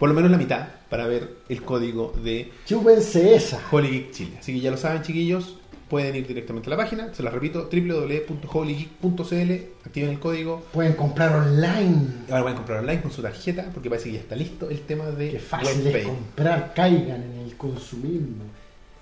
Por 0.00 0.08
lo 0.08 0.14
menos 0.14 0.30
la 0.30 0.38
mitad 0.38 0.66
para 0.88 1.06
ver 1.06 1.36
el 1.50 1.62
código 1.62 2.14
de 2.24 2.50
Chúpense 2.64 3.34
esa. 3.34 3.60
Holy 3.70 3.90
Geek 3.90 4.12
Chile. 4.12 4.36
Así 4.40 4.54
que 4.54 4.60
ya 4.60 4.70
lo 4.70 4.78
saben, 4.78 5.02
chiquillos. 5.02 5.58
Pueden 5.90 6.16
ir 6.16 6.26
directamente 6.26 6.70
a 6.70 6.70
la 6.70 6.78
página. 6.78 7.12
Se 7.12 7.22
las 7.22 7.34
repito, 7.34 7.68
www.holygeek.cl. 7.70 9.52
Activen 9.84 10.08
el 10.08 10.18
código. 10.18 10.62
Pueden 10.72 10.94
comprar 10.94 11.36
online. 11.36 12.06
Ahora 12.30 12.40
pueden 12.44 12.56
comprar 12.56 12.78
online 12.78 13.02
con 13.02 13.10
su 13.10 13.20
tarjeta 13.20 13.68
porque 13.74 13.90
parece 13.90 14.08
que 14.08 14.14
ya 14.14 14.20
está 14.20 14.36
listo 14.36 14.70
el 14.70 14.80
tema 14.80 15.04
de 15.10 15.32
Qué 15.32 15.38
fácil 15.38 15.86
es 15.86 16.06
comprar, 16.06 16.72
caigan 16.74 17.22
en 17.22 17.40
el 17.40 17.54
consumismo. 17.58 18.44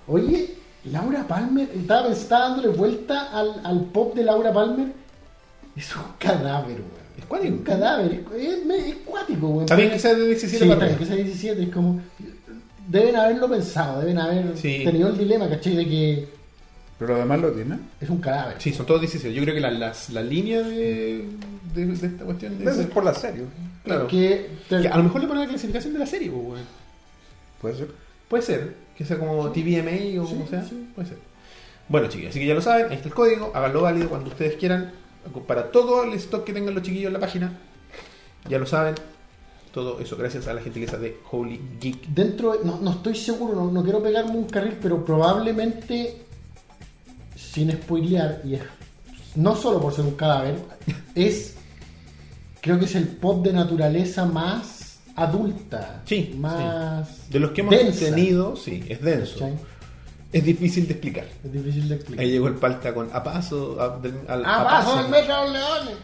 Oye, 0.08 0.56
Laura 0.86 1.28
Palmer, 1.28 1.70
estaba, 1.76 2.08
estaba 2.08 2.48
dándole 2.48 2.70
vuelta 2.70 3.30
al, 3.38 3.60
al 3.64 3.84
pop 3.84 4.16
de 4.16 4.24
Laura 4.24 4.52
Palmer. 4.52 4.88
Es 5.76 5.94
un 5.94 6.02
cadáver. 6.18 6.97
Es 7.18 7.24
cuático. 7.26 7.54
un 7.54 7.62
cadáver, 7.62 8.12
es, 8.36 8.42
es, 8.42 8.86
es 8.88 8.94
cuático, 9.04 9.48
weón. 9.48 9.66
También 9.66 9.90
que 9.90 9.98
sea 9.98 10.14
de 10.14 10.26
17 10.26 10.64
Sí, 10.64 10.68
para 10.68 10.78
también 10.80 10.94
arriba. 10.96 10.98
que 10.98 11.16
sea 11.16 11.24
17, 11.24 11.62
es 11.64 11.68
como. 11.70 12.00
Deben 12.88 13.16
haberlo 13.16 13.48
pensado, 13.50 14.00
deben 14.00 14.18
haber 14.18 14.56
Sí. 14.56 14.82
tenido 14.84 15.08
el 15.08 15.18
dilema, 15.18 15.48
¿cachai? 15.48 15.76
De 15.76 15.84
que 15.86 16.28
Pero 16.98 17.16
además 17.16 17.40
lo 17.40 17.50
tiene. 17.52 17.78
es 18.00 18.08
un 18.08 18.18
cadáver. 18.20 18.54
Sí, 18.58 18.72
son 18.72 18.86
todos 18.86 19.00
16. 19.02 19.34
Yo 19.34 19.42
creo 19.42 19.54
que 19.54 19.60
la, 19.60 19.70
las- 19.70 20.08
la 20.10 20.22
línea 20.22 20.62
de, 20.62 21.24
de, 21.74 21.86
de 21.86 21.92
esta 22.06 22.24
cuestión 22.24 22.58
Debe 22.58 22.70
es, 22.70 22.86
por 22.86 23.04
la 23.04 23.12
serie. 23.14 23.42
claro. 23.84 24.06
Que, 24.06 24.48
te- 24.68 24.80
Que 24.82 24.88
a 24.88 24.96
lo 24.96 25.02
mejor 25.02 25.20
le 25.20 25.26
ponen 25.28 25.42
la 25.42 25.48
clasificación 25.48 25.92
de 25.92 25.98
la 25.98 26.06
serie, 26.06 26.30
pues, 26.30 26.42
weón. 26.46 26.64
Puede 27.60 27.74
ser. 27.76 27.88
Puede 28.28 28.42
ser, 28.42 28.74
que 28.96 29.04
sea 29.04 29.18
como 29.18 29.50
TVMA 29.50 30.22
o 30.22 30.26
Sí, 30.26 30.34
como 30.34 30.46
sea. 30.48 30.62
sí. 30.64 30.88
Puede 30.94 31.08
ser. 31.08 31.18
Bueno, 31.88 32.08
chiquillos, 32.08 32.30
así 32.30 32.40
que 32.40 32.46
ya 32.46 32.54
lo 32.54 32.60
saben, 32.62 32.86
ahí 32.90 32.96
está 32.96 33.08
el 33.08 33.14
código, 33.14 33.50
háganlo 33.54 33.80
válido 33.82 34.08
cuando 34.10 34.28
ustedes 34.30 34.56
quieran, 34.56 34.92
para 35.46 35.70
todo 35.70 36.04
el 36.04 36.12
stock 36.14 36.44
que 36.44 36.52
tengan 36.52 36.74
los 36.74 36.82
chiquillos 36.82 37.08
en 37.08 37.12
la 37.14 37.20
página. 37.20 37.58
Ya 38.48 38.58
lo 38.58 38.66
saben, 38.66 38.94
todo 39.72 40.00
eso 40.00 40.16
gracias 40.16 40.46
a 40.48 40.54
la 40.54 40.60
gentileza 40.62 40.96
de 40.98 41.18
Holy 41.30 41.60
Geek. 41.80 42.06
dentro, 42.08 42.52
de- 42.56 42.64
no, 42.64 42.78
no 42.80 42.90
estoy 42.92 43.14
seguro, 43.14 43.54
no, 43.54 43.70
no 43.70 43.82
quiero 43.82 44.02
pegarme 44.02 44.32
un 44.32 44.44
carril, 44.46 44.76
pero 44.80 45.04
probablemente, 45.04 46.22
sin 47.36 47.70
spoilear, 47.72 48.40
y 48.44 48.54
es, 48.54 48.62
no 49.36 49.54
solo 49.56 49.80
por 49.80 49.92
ser 49.92 50.04
un 50.06 50.14
cadáver, 50.14 50.56
es, 51.14 51.54
creo 52.60 52.78
que 52.78 52.86
es 52.86 52.94
el 52.94 53.08
pop 53.08 53.44
de 53.44 53.52
naturaleza 53.52 54.24
más 54.24 55.00
adulta, 55.16 56.02
Sí, 56.06 56.34
más 56.38 57.28
De 57.28 57.40
los 57.40 57.50
que 57.50 57.60
hemos 57.62 57.74
densa, 57.74 58.04
tenido, 58.06 58.54
sí, 58.56 58.84
es 58.88 59.02
denso. 59.02 59.50
Es 60.32 60.44
difícil 60.44 60.86
de 60.86 60.92
explicar. 60.94 61.24
Es 61.44 61.52
difícil 61.52 61.88
de 61.88 61.94
explicar. 61.94 62.24
Ahí 62.24 62.30
llegó 62.32 62.48
el 62.48 62.54
palta 62.54 62.92
con 62.92 63.08
a 63.12 63.22
paso, 63.22 63.80
a, 63.80 63.98
del- 63.98 64.20
al, 64.28 64.44
¡Ah, 64.44 64.60
a 64.60 64.64
paso 64.64 64.90
paso. 64.94 65.02
del 65.02 65.10
metro 65.10 65.34
de 65.36 65.42
los 65.44 65.52
leones! 65.52 65.94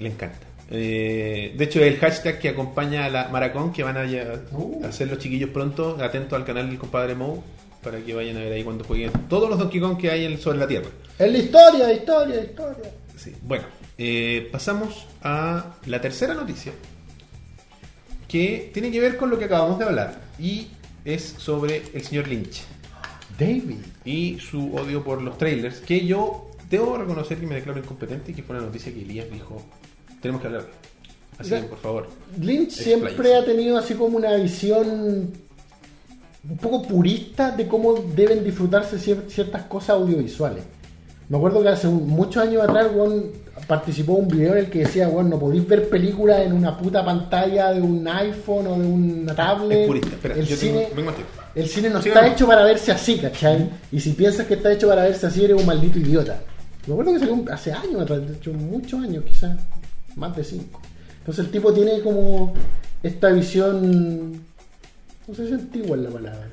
Le 0.00 0.08
encanta. 0.08 0.46
Eh, 0.72 1.54
de 1.56 1.64
hecho, 1.64 1.80
el 1.82 1.96
hashtag 1.98 2.38
que 2.38 2.48
acompaña 2.48 3.04
a 3.04 3.10
la 3.10 3.28
Maracón, 3.28 3.72
que 3.72 3.82
van 3.82 3.96
a 3.96 4.04
Uh. 4.52 4.84
hacer 4.84 5.08
los 5.08 5.18
chiquillos 5.18 5.50
pronto, 5.50 5.96
atentos 6.00 6.38
al 6.38 6.44
canal 6.44 6.68
del 6.68 6.78
compadre 6.78 7.14
Mo, 7.14 7.42
para 7.82 7.98
que 8.00 8.14
vayan 8.14 8.36
a 8.36 8.40
ver 8.40 8.52
ahí 8.52 8.62
cuando 8.64 8.84
jueguen 8.84 9.10
todos 9.28 9.48
los 9.48 9.58
Donkey 9.58 9.80
Kong 9.80 9.96
que 9.98 10.10
hay 10.10 10.24
en- 10.24 10.38
sobre 10.40 10.58
la 10.58 10.66
Tierra. 10.68 10.88
Es 11.18 11.30
la 11.32 11.38
historia, 11.38 11.92
historia, 11.92 12.42
historia. 12.42 12.90
Sí. 13.16 13.34
Bueno, 13.42 13.64
eh, 13.98 14.48
pasamos 14.50 15.06
a 15.22 15.76
la 15.86 16.00
tercera 16.00 16.34
noticia, 16.34 16.72
que 18.28 18.70
tiene 18.72 18.90
que 18.90 19.00
ver 19.00 19.16
con 19.16 19.30
lo 19.30 19.38
que 19.38 19.44
acabamos 19.46 19.78
de 19.78 19.84
hablar, 19.84 20.20
y 20.38 20.68
es 21.04 21.34
sobre 21.38 21.82
el 21.94 22.02
señor 22.02 22.28
Lynch 22.28 22.62
David. 23.40 23.78
y 24.04 24.38
su 24.38 24.74
odio 24.74 25.02
por 25.02 25.20
los 25.22 25.36
trailers, 25.38 25.80
que 25.80 26.04
yo 26.06 26.50
debo 26.68 26.96
reconocer 26.96 27.38
que 27.38 27.46
me 27.46 27.56
declaro 27.56 27.78
incompetente 27.80 28.30
y 28.30 28.34
que 28.34 28.42
fue 28.42 28.56
una 28.56 28.66
noticia 28.66 28.92
que 28.92 29.00
Elías 29.02 29.26
dijo, 29.32 29.60
tenemos 30.20 30.40
que 30.40 30.46
hablar. 30.48 30.66
Así 31.38 31.50
que, 31.50 31.60
por 31.62 31.78
favor, 31.78 32.06
Lynch 32.38 32.70
siempre 32.72 33.34
ha 33.34 33.44
tenido 33.44 33.78
así 33.78 33.94
como 33.94 34.16
una 34.18 34.34
visión 34.36 35.32
un 36.48 36.56
poco 36.60 36.82
purista 36.82 37.50
de 37.50 37.66
cómo 37.66 37.94
deben 38.14 38.44
disfrutarse 38.44 38.96
cier- 38.98 39.26
ciertas 39.28 39.62
cosas 39.64 39.90
audiovisuales. 39.90 40.62
Me 41.28 41.36
acuerdo 41.36 41.62
que 41.62 41.68
hace 41.68 41.86
un- 41.88 42.08
muchos 42.08 42.42
años 42.42 42.62
atrás 42.62 42.88
Juan 42.94 43.24
participó 43.66 44.16
en 44.16 44.22
un 44.24 44.28
video 44.28 44.52
en 44.52 44.58
el 44.58 44.70
que 44.70 44.80
decía, 44.80 45.08
bueno, 45.08 45.28
no 45.30 45.38
podéis 45.38 45.66
ver 45.68 45.88
películas 45.88 46.40
en 46.40 46.52
una 46.54 46.76
puta 46.76 47.04
pantalla 47.04 47.72
de 47.72 47.80
un 47.82 48.06
iPhone 48.08 48.66
o 48.66 48.78
de 48.78 48.86
una 48.86 49.34
tablet. 49.34 49.80
es 49.82 49.86
purista. 49.86 50.08
Espera, 50.08 50.34
el, 50.34 50.46
yo 50.46 50.56
cine, 50.56 50.72
tengo, 50.84 50.96
vengo 50.96 51.10
a 51.10 51.14
ti. 51.14 51.22
El 51.54 51.68
cine 51.68 51.90
no 51.90 52.00
Sí, 52.02 52.08
está 52.08 52.22
no. 52.22 52.28
hecho 52.32 52.46
para 52.46 52.64
verse 52.64 52.92
así, 52.92 53.18
¿cachai? 53.18 53.68
Y 53.92 54.00
si 54.00 54.12
piensas 54.12 54.46
que 54.46 54.54
está 54.54 54.72
hecho 54.72 54.88
para 54.88 55.02
verse 55.04 55.26
así, 55.26 55.44
eres 55.44 55.58
un 55.60 55.66
maldito 55.66 55.98
idiota. 55.98 56.40
Me 56.86 56.94
acuerdo 56.94 57.12
que 57.12 57.18
salió 57.20 57.44
hace 57.52 57.72
años 57.72 58.00
atrás, 58.02 58.26
de 58.26 58.34
hecho, 58.34 58.52
muchos 58.52 59.02
años, 59.02 59.24
quizás, 59.24 59.58
más 60.16 60.34
de 60.36 60.44
cinco. 60.44 60.80
Entonces 61.20 61.44
el 61.44 61.50
tipo 61.50 61.72
tiene 61.72 62.00
como 62.00 62.54
esta 63.02 63.28
visión, 63.30 64.32
no 65.28 65.34
sé 65.34 65.46
si 65.46 65.52
antigua 65.54 65.96
es 65.96 66.02
la 66.02 66.10
palabra, 66.10 66.48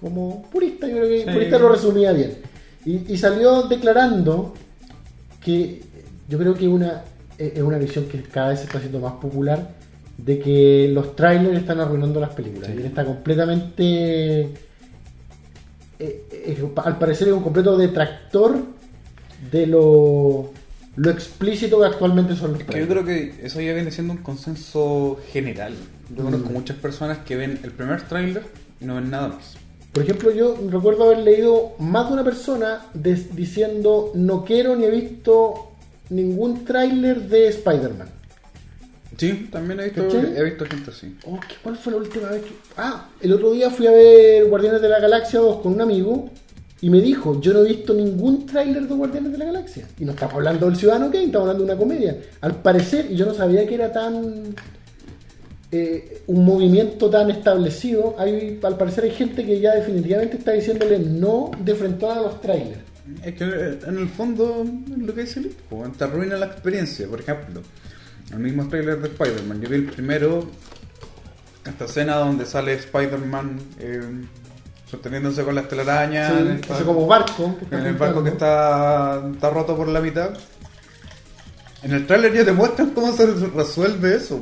como 0.00 0.42
purista, 0.50 0.86
yo 0.88 0.96
creo 0.96 1.08
que 1.08 1.18
Sí. 1.24 1.30
purista 1.30 1.58
lo 1.58 1.68
resumía 1.68 2.12
bien. 2.12 2.38
Y, 2.84 3.12
y 3.12 3.16
salió 3.18 3.62
declarando 3.62 4.54
que 5.44 5.82
yo 6.28 6.38
creo 6.38 6.54
que 6.54 6.66
una, 6.66 7.02
es 7.38 7.60
una 7.62 7.78
visión 7.78 8.06
que 8.06 8.22
cada 8.22 8.50
vez 8.50 8.60
se 8.60 8.64
está 8.66 8.78
haciendo 8.78 8.98
más 9.00 9.14
popular, 9.14 9.68
de 10.24 10.38
que 10.38 10.90
los 10.92 11.16
trailers 11.16 11.58
están 11.58 11.80
arruinando 11.80 12.20
las 12.20 12.30
películas. 12.34 12.68
Sí. 12.68 12.74
Y 12.76 12.78
él 12.80 12.86
está 12.86 13.04
completamente... 13.04 14.42
eh, 15.98 16.24
eh, 16.30 16.68
al 16.84 16.98
parecer 16.98 17.28
es 17.28 17.34
un 17.34 17.42
completo 17.42 17.76
detractor 17.76 18.56
de 19.50 19.66
lo, 19.66 20.50
lo 20.96 21.10
explícito 21.10 21.80
que 21.80 21.86
actualmente 21.86 22.36
son 22.36 22.52
los 22.52 22.60
Es 22.60 22.66
que 22.66 22.80
yo 22.80 22.88
creo 22.88 23.04
que 23.04 23.34
eso 23.42 23.60
ya 23.60 23.72
viene 23.72 23.90
siendo 23.90 24.12
un 24.12 24.20
consenso 24.20 25.18
general. 25.32 25.74
Yo 26.16 26.24
conozco 26.24 26.50
Mm. 26.50 26.52
muchas 26.52 26.76
personas 26.76 27.18
que 27.18 27.36
ven 27.36 27.58
el 27.62 27.72
primer 27.72 28.02
tráiler 28.02 28.44
y 28.80 28.84
no 28.84 28.96
ven 28.96 29.10
nada 29.10 29.28
más. 29.28 29.56
Por 29.92 30.04
ejemplo, 30.04 30.30
yo 30.30 30.56
recuerdo 30.70 31.04
haber 31.04 31.18
leído 31.18 31.72
más 31.78 32.08
de 32.08 32.14
una 32.14 32.24
persona 32.24 32.86
diciendo 32.94 34.10
no 34.14 34.44
quiero 34.44 34.74
ni 34.76 34.84
he 34.84 34.90
visto 34.90 35.72
ningún 36.10 36.64
tráiler 36.64 37.28
de 37.28 37.48
Spider-Man. 37.48 38.08
Sí, 39.18 39.48
también 39.52 39.80
he 39.80 39.84
visto, 39.84 40.02
¿Cachai? 40.04 40.36
he 40.36 40.44
visto 40.44 40.64
gente 40.66 40.90
así. 40.90 41.16
Oh, 41.26 41.38
¿qué- 41.40 41.54
¿Cuál 41.62 41.76
fue 41.76 41.92
la 41.92 41.98
última 41.98 42.28
vez 42.30 42.42
que.? 42.42 42.52
Ah, 42.76 43.08
el 43.20 43.32
otro 43.32 43.52
día 43.52 43.70
fui 43.70 43.86
a 43.86 43.90
ver 43.90 44.46
Guardianes 44.46 44.80
de 44.82 44.88
la 44.88 45.00
Galaxia 45.00 45.40
2 45.40 45.60
con 45.62 45.74
un 45.74 45.80
amigo 45.80 46.30
y 46.80 46.90
me 46.90 47.00
dijo: 47.00 47.40
Yo 47.40 47.52
no 47.52 47.60
he 47.64 47.68
visto 47.68 47.92
ningún 47.94 48.46
tráiler 48.46 48.88
de 48.88 48.94
Guardianes 48.94 49.32
de 49.32 49.38
la 49.38 49.44
Galaxia. 49.44 49.86
Y 49.98 50.04
no 50.04 50.12
estamos 50.12 50.34
hablando 50.34 50.66
del 50.66 50.76
Ciudadano 50.76 51.06
Kane, 51.10 51.24
estamos 51.26 51.48
hablando 51.48 51.64
de 51.66 51.72
una 51.72 51.78
comedia. 51.78 52.16
Al 52.40 52.56
parecer, 52.62 53.06
y 53.10 53.16
yo 53.16 53.26
no 53.26 53.34
sabía 53.34 53.66
que 53.66 53.74
era 53.74 53.92
tan. 53.92 54.54
eh, 55.70 56.22
un 56.26 56.44
movimiento 56.44 57.08
tan 57.08 57.30
establecido. 57.30 58.14
Hay, 58.18 58.58
al 58.62 58.76
parecer, 58.76 59.04
hay 59.04 59.10
gente 59.10 59.44
que 59.44 59.58
ya 59.60 59.74
definitivamente 59.74 60.36
está 60.36 60.52
diciéndole 60.52 60.98
no 60.98 61.50
de 61.64 61.74
frente 61.74 62.06
a 62.06 62.16
los 62.20 62.40
trailers. 62.40 62.80
Es 63.24 63.34
que 63.34 63.44
eh, 63.44 63.78
en 63.86 63.98
el 63.98 64.08
fondo 64.08 64.64
es 64.90 64.98
lo 64.98 65.14
que 65.14 65.22
dice 65.22 65.40
Lito, 65.40 65.56
po, 65.68 65.84
te 65.96 66.04
arruina 66.04 66.36
la 66.36 66.46
experiencia. 66.46 67.06
Por 67.08 67.20
ejemplo, 67.20 67.62
el 68.32 68.38
mismo 68.38 68.68
trailer 68.68 69.00
de 69.00 69.08
Spider-Man. 69.08 69.60
Yo 69.60 69.68
vi 69.68 69.76
el 69.76 69.84
primero, 69.86 70.46
esta 71.66 71.84
escena 71.84 72.16
donde 72.16 72.46
sale 72.46 72.74
Spider-Man 72.74 73.58
eh, 73.78 74.00
sosteniéndose 74.90 75.44
con 75.44 75.54
las 75.54 75.68
telarañas. 75.68 76.32
en 76.32 76.60
ese 76.62 76.84
como 76.84 77.06
barco. 77.06 77.56
en 77.70 77.86
el 77.86 77.94
barco 77.94 78.22
que 78.22 78.30
está, 78.30 79.22
está 79.32 79.50
roto 79.50 79.76
por 79.76 79.88
la 79.88 80.00
mitad. 80.00 80.30
En 81.82 81.92
el 81.92 82.06
tráiler 82.06 82.32
ya 82.32 82.44
te 82.44 82.52
muestran 82.52 82.90
cómo 82.90 83.12
se 83.12 83.26
resuelve 83.26 84.14
eso. 84.16 84.40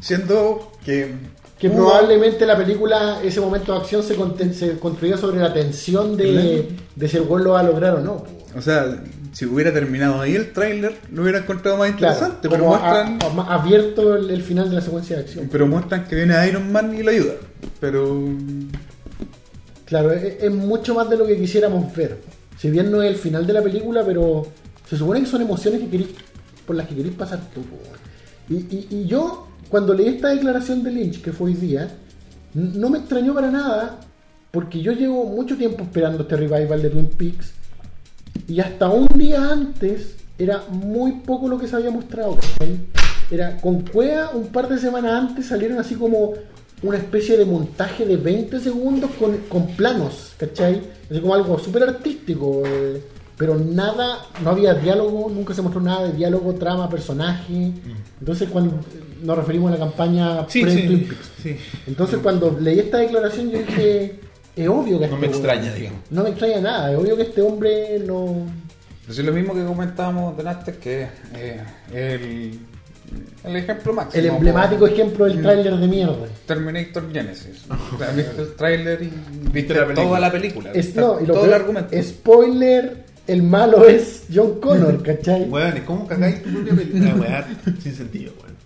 Siendo 0.00 0.72
que... 0.84 1.14
Que 1.58 1.70
probablemente 1.70 2.44
la 2.44 2.56
película, 2.56 3.20
ese 3.22 3.40
momento 3.40 3.72
de 3.72 3.78
acción 3.78 4.02
se, 4.02 4.18
conten- 4.18 4.52
se 4.52 4.80
construía 4.80 5.16
sobre 5.16 5.38
la 5.38 5.52
tensión 5.54 6.16
de, 6.16 6.76
de 6.96 7.08
si 7.08 7.16
el 7.18 7.22
gol 7.24 7.44
lo 7.44 7.52
va 7.52 7.60
a 7.60 7.62
lograr 7.62 7.94
o 7.94 8.00
no. 8.00 8.24
O 8.56 8.60
sea, 8.60 9.00
si 9.32 9.46
hubiera 9.46 9.72
terminado 9.72 10.20
ahí 10.20 10.34
el 10.34 10.52
tráiler, 10.52 10.96
lo 11.10 11.22
hubiera 11.22 11.38
encontrado 11.38 11.78
más 11.78 11.88
interesante. 11.90 12.48
pero, 12.50 12.66
muestran, 12.66 13.18
a- 13.22 13.26
a- 13.26 13.28
más 13.30 13.48
abierto 13.48 14.14
el, 14.14 14.30
el 14.30 14.42
final 14.42 14.68
de 14.68 14.76
la 14.76 14.80
secuencia 14.82 15.16
de 15.16 15.22
acción. 15.22 15.48
pero 15.50 15.66
muestran 15.66 16.04
que 16.06 16.16
viene 16.16 16.34
Iron 16.46 16.70
Man 16.70 16.94
y 16.96 17.02
lo 17.02 17.10
ayuda. 17.10 17.34
Pero... 17.80 18.24
Claro, 19.86 20.12
es, 20.12 20.42
es 20.42 20.50
mucho 20.50 20.94
más 20.94 21.08
de 21.10 21.16
lo 21.16 21.26
que 21.26 21.36
quisiéramos 21.38 21.94
ver. 21.94 22.18
Si 22.58 22.70
bien 22.70 22.90
no 22.90 23.02
es 23.02 23.10
el 23.10 23.16
final 23.16 23.46
de 23.46 23.52
la 23.52 23.62
película, 23.62 24.04
pero 24.04 24.46
se 24.88 24.96
supone 24.96 25.20
que 25.20 25.26
son 25.26 25.42
emociones 25.42 25.80
que 25.80 25.88
querís, 25.88 26.08
por 26.66 26.76
las 26.76 26.86
que 26.86 26.94
queréis 26.94 27.14
pasar 27.14 27.40
tú. 27.54 27.60
Y, 28.48 28.54
y- 28.74 28.86
y 28.90 29.06
yo 29.06 29.48
cuando 29.68 29.94
leí 29.94 30.08
esta 30.08 30.28
declaración 30.28 30.82
de 30.82 30.90
Lynch, 30.90 31.22
que 31.22 31.32
fue 31.32 31.48
hoy 31.48 31.54
día, 31.54 31.88
no 32.54 32.90
me 32.90 32.98
extrañó 32.98 33.32
para 33.34 33.50
nada, 33.50 34.00
porque 34.50 34.80
yo 34.82 34.92
llevo 34.92 35.24
mucho 35.24 35.56
tiempo 35.56 35.82
esperando 35.84 36.22
este 36.22 36.36
revival 36.36 36.82
de 36.82 36.90
Twin 36.90 37.06
Peaks, 37.06 37.52
y 38.48 38.60
hasta 38.60 38.88
un 38.88 39.06
día 39.16 39.50
antes 39.50 40.16
era 40.38 40.62
muy 40.70 41.12
poco 41.20 41.48
lo 41.48 41.58
que 41.58 41.66
se 41.68 41.76
había 41.76 41.90
mostrado. 41.90 42.36
¿cachai? 42.36 42.78
Era 43.30 43.56
con 43.60 43.82
Cuea, 43.82 44.30
un 44.34 44.48
par 44.48 44.68
de 44.68 44.78
semanas 44.78 45.12
antes 45.12 45.46
salieron 45.46 45.78
así 45.78 45.94
como 45.94 46.32
una 46.82 46.98
especie 46.98 47.36
de 47.38 47.44
montaje 47.44 48.04
de 48.04 48.16
20 48.16 48.58
segundos 48.60 49.10
con, 49.18 49.36
con 49.48 49.68
planos, 49.68 50.32
¿cachai? 50.36 50.82
Así 51.10 51.20
como 51.20 51.34
algo 51.34 51.56
súper 51.58 51.84
artístico, 51.84 52.62
eh, 52.66 53.00
pero 53.36 53.56
nada, 53.56 54.18
no 54.42 54.50
había 54.50 54.74
diálogo, 54.74 55.30
nunca 55.32 55.54
se 55.54 55.62
mostró 55.62 55.80
nada 55.80 56.08
de 56.08 56.12
diálogo, 56.14 56.54
trama, 56.54 56.88
personaje. 56.88 57.72
Entonces, 58.18 58.48
cuando 58.50 58.80
nos 59.22 59.36
referimos 59.36 59.70
a 59.70 59.74
la 59.74 59.78
campaña 59.80 60.44
Sí, 60.48 60.62
pre-Twin 60.62 60.88
sí, 60.98 61.04
Peaks. 61.06 61.30
sí. 61.42 61.56
Entonces, 61.86 62.18
cuando 62.22 62.56
leí 62.60 62.80
esta 62.80 62.98
declaración, 62.98 63.50
yo 63.50 63.58
dije, 63.58 64.20
es 64.54 64.68
obvio 64.68 64.98
que 64.98 65.06
No 65.08 65.14
este 65.14 65.26
me 65.26 65.26
extraña, 65.26 65.74
digamos. 65.74 66.00
No 66.10 66.22
me 66.22 66.30
extraña 66.30 66.60
nada, 66.60 66.92
es 66.92 66.98
obvio 66.98 67.16
que 67.16 67.22
este 67.22 67.42
hombre 67.42 67.98
no. 68.06 68.46
Es 69.08 69.18
lo 69.18 69.32
mismo 69.32 69.54
que 69.54 69.64
comentábamos 69.64 70.36
delante, 70.36 70.76
que 70.76 71.08
eh, 71.34 71.60
el, 71.92 72.60
el 73.44 73.56
ejemplo 73.56 73.92
máximo. 73.92 74.20
El 74.20 74.26
emblemático 74.30 74.86
ejemplo 74.86 75.24
del 75.24 75.42
tráiler 75.42 75.76
de 75.76 75.88
mierda. 75.88 76.26
Terminator 76.46 77.12
Genesis. 77.12 77.64
O 77.94 77.98
sea, 77.98 78.10
viste 78.10 78.40
el 78.42 78.54
tráiler 78.54 79.02
y 79.02 79.12
viste 79.52 79.74
la 79.74 79.94
toda 79.94 80.20
la 80.20 80.30
película. 80.30 80.70
Es, 80.72 80.94
no, 80.94 81.20
y 81.20 81.26
lo 81.26 81.34
todo 81.34 81.46
el 81.46 81.54
argumento. 81.54 82.02
spoiler, 82.02 83.04
el 83.26 83.42
malo 83.42 83.86
es 83.86 84.24
John 84.32 84.60
Connor, 84.60 85.02
¿cachai? 85.04 85.44
Weón, 85.44 85.76
es 85.76 85.82
como 85.82 86.06
cagáis 86.06 86.42
tu 86.42 86.50
propia 86.50 86.74
película. 86.74 87.46
Sin 87.82 87.94
sentido, 87.94 88.32
weón. 88.40 88.56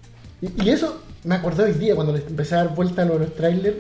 Y, 0.43 0.65
y 0.65 0.71
eso 0.71 1.01
me 1.25 1.35
acordé 1.37 1.65
hoy 1.65 1.73
día 1.73 1.95
cuando 1.95 2.13
les 2.13 2.27
empecé 2.27 2.55
a 2.55 2.59
dar 2.59 2.75
vuelta 2.75 3.03
a 3.03 3.05
los, 3.05 3.21
los 3.21 3.35
trailers. 3.35 3.79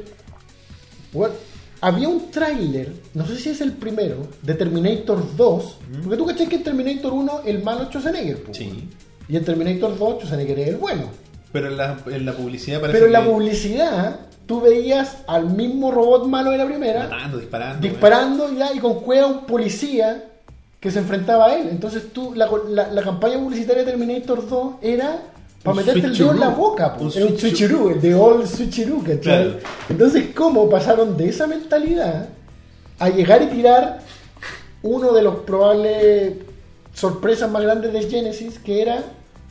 Weón, 1.12 1.33
había 1.81 2.09
un 2.09 2.31
tráiler, 2.31 2.93
no 3.15 3.27
sé 3.27 3.36
si 3.36 3.51
es 3.51 3.61
el 3.61 3.73
primero, 3.73 4.27
de 4.43 4.55
Terminator 4.55 5.36
2. 5.36 5.78
Porque 6.03 6.16
tú 6.16 6.27
cachai 6.27 6.47
que 6.48 6.57
en 6.57 6.65
Terminator 6.65 7.12
1 7.12 7.40
el 7.47 7.62
malo 7.62 7.82
es 7.82 7.89
Schwarzenegger. 7.89 8.43
po, 8.43 8.55
Sí. 8.55 8.89
Y 9.28 9.36
en 9.36 9.44
Terminator 9.44 9.98
2 9.98 10.15
Schwarzenegger 10.16 10.59
es 10.61 10.69
el 10.69 10.77
bueno. 10.77 11.03
Pero 11.53 11.69
en 11.69 11.77
la, 11.77 11.98
en 12.07 12.27
la 12.27 12.32
publicidad 12.32 12.81
parece 12.81 12.98
Pero 12.98 13.07
en 13.07 13.12
la 13.12 13.24
publicidad 13.24 14.20
tú 14.47 14.61
veías 14.61 15.19
al 15.27 15.51
mismo 15.51 15.90
robot 15.90 16.27
malo 16.27 16.51
de 16.51 16.59
la 16.59 16.66
primera 16.66 17.05
Matando, 17.05 17.39
disparando. 17.39 17.81
disparando 17.89 18.53
ya 18.57 18.73
y 18.74 18.78
con 18.78 19.01
cueva 19.01 19.27
un 19.27 19.47
policía 19.47 20.24
que 20.81 20.90
se 20.90 20.98
enfrentaba 21.01 21.47
a 21.47 21.55
él. 21.57 21.69
Entonces 21.70 22.12
tú, 22.12 22.32
la, 22.35 22.48
la- 22.69 22.93
la 22.93 23.03
campaña 23.03 23.39
publicitaria 23.39 23.85
de 23.85 23.90
Terminator 23.90 24.47
2 24.48 24.74
era 24.82 25.20
para 25.66 25.78
Un 25.80 25.84
meterte 25.86 26.06
el 26.06 26.16
dedo 26.16 26.32
en 26.32 26.40
la 26.40 26.48
boca. 26.48 26.97
Un 26.98 27.12
era 27.14 27.26
un 27.26 27.38
switcheroo. 27.38 27.90
el 27.90 28.01
de 28.01 28.14
all 28.14 28.47
switcheroo, 28.47 29.01
¿cachai? 29.02 29.20
Claro. 29.20 29.59
Entonces, 29.88 30.26
¿cómo 30.34 30.68
pasaron 30.70 31.16
de 31.16 31.28
esa 31.28 31.47
mentalidad 31.47 32.28
a 32.98 33.09
llegar 33.10 33.43
y 33.43 33.47
tirar 33.47 34.01
uno 34.82 35.12
de 35.12 35.22
los 35.22 35.36
probables 35.40 36.34
sorpresas 36.94 37.51
más 37.51 37.62
grandes 37.62 37.93
de 37.93 38.02
Genesis, 38.09 38.59
que 38.59 38.80
era 38.82 39.02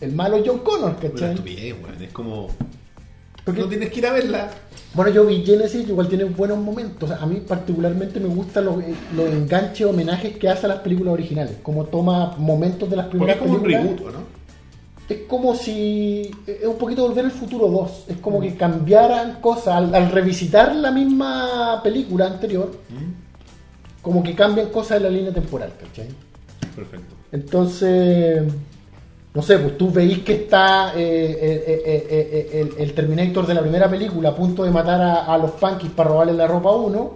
el 0.02 0.12
malo 0.14 0.42
John 0.46 0.60
Connor, 0.60 0.96
¿cachai? 0.98 1.32
estupidez, 1.32 1.76
weón. 1.84 2.02
Es 2.04 2.12
como. 2.12 2.48
Porque- 3.44 3.62
No 3.62 3.68
tienes 3.68 3.92
que 3.92 4.00
ir 4.00 4.08
a 4.08 4.14
verla. 4.14 4.50
Bueno, 4.96 5.12
yo 5.12 5.26
vi 5.26 5.44
Genesis, 5.46 5.88
igual 5.90 6.08
tiene 6.08 6.24
buenos 6.24 6.58
momentos. 6.58 7.12
A 7.12 7.26
mí 7.26 7.42
particularmente 7.46 8.20
me 8.20 8.28
gustan 8.30 8.66
los, 8.66 8.82
eh, 8.82 8.96
los 9.16 9.28
enganches, 9.28 9.86
homenajes 9.86 10.38
que 10.38 10.48
hace 10.50 10.66
a 10.66 10.70
las 10.70 10.80
películas 10.80 11.14
originales. 11.14 11.58
Como 11.62 11.84
toma 11.86 12.34
momentos 12.38 12.90
de 12.90 12.96
las 12.96 13.06
Porque 13.08 13.18
primeras 13.18 13.36
es 13.36 13.42
como 13.44 13.56
un 13.58 13.62
películas. 13.62 13.90
reboot, 14.00 14.08
¿o 14.08 14.12
¿no? 14.18 14.35
Es 15.08 15.20
como 15.28 15.54
si... 15.56 16.32
Es 16.48 16.66
un 16.66 16.78
poquito 16.78 17.08
volver 17.08 17.26
al 17.26 17.32
futuro 17.32 17.68
2. 17.68 18.06
Es 18.10 18.18
como 18.18 18.40
que 18.42 18.56
cambiaran 18.56 19.40
cosas. 19.42 19.76
Al, 19.76 19.94
al 19.94 20.10
revisitar 20.12 20.76
la 20.76 20.92
misma 20.92 21.82
película 21.84 22.26
anterior, 22.28 22.72
Mm, 22.90 24.02
como 24.02 24.22
que 24.24 24.34
cambian 24.36 24.70
cosas 24.70 24.98
en 24.98 25.04
la 25.04 25.10
línea 25.10 25.34
temporal, 25.34 25.74
¿cachai? 25.80 26.08
Perfecto. 26.76 27.16
Entonces, 27.32 28.44
no 29.34 29.42
sé, 29.42 29.58
pues 29.60 29.78
tú 29.78 29.92
veís 29.92 30.20
que 30.20 30.34
está 30.34 30.94
eh, 30.96 31.02
eh, 31.02 31.64
eh, 31.68 31.84
eh, 31.86 32.50
eh, 32.52 32.62
el, 32.78 32.82
el 32.84 32.94
Terminator 32.94 33.46
de 33.48 33.54
la 33.54 33.62
primera 33.62 33.90
película 33.90 34.30
a 34.30 34.36
punto 34.36 34.64
de 34.64 34.72
matar 34.72 35.02
a, 35.02 35.26
a 35.26 35.38
los 35.38 35.52
punkies 35.52 35.92
para 35.92 36.10
robarle 36.10 36.34
la 36.34 36.48
ropa 36.48 36.70
a 36.70 36.76
uno 36.76 37.14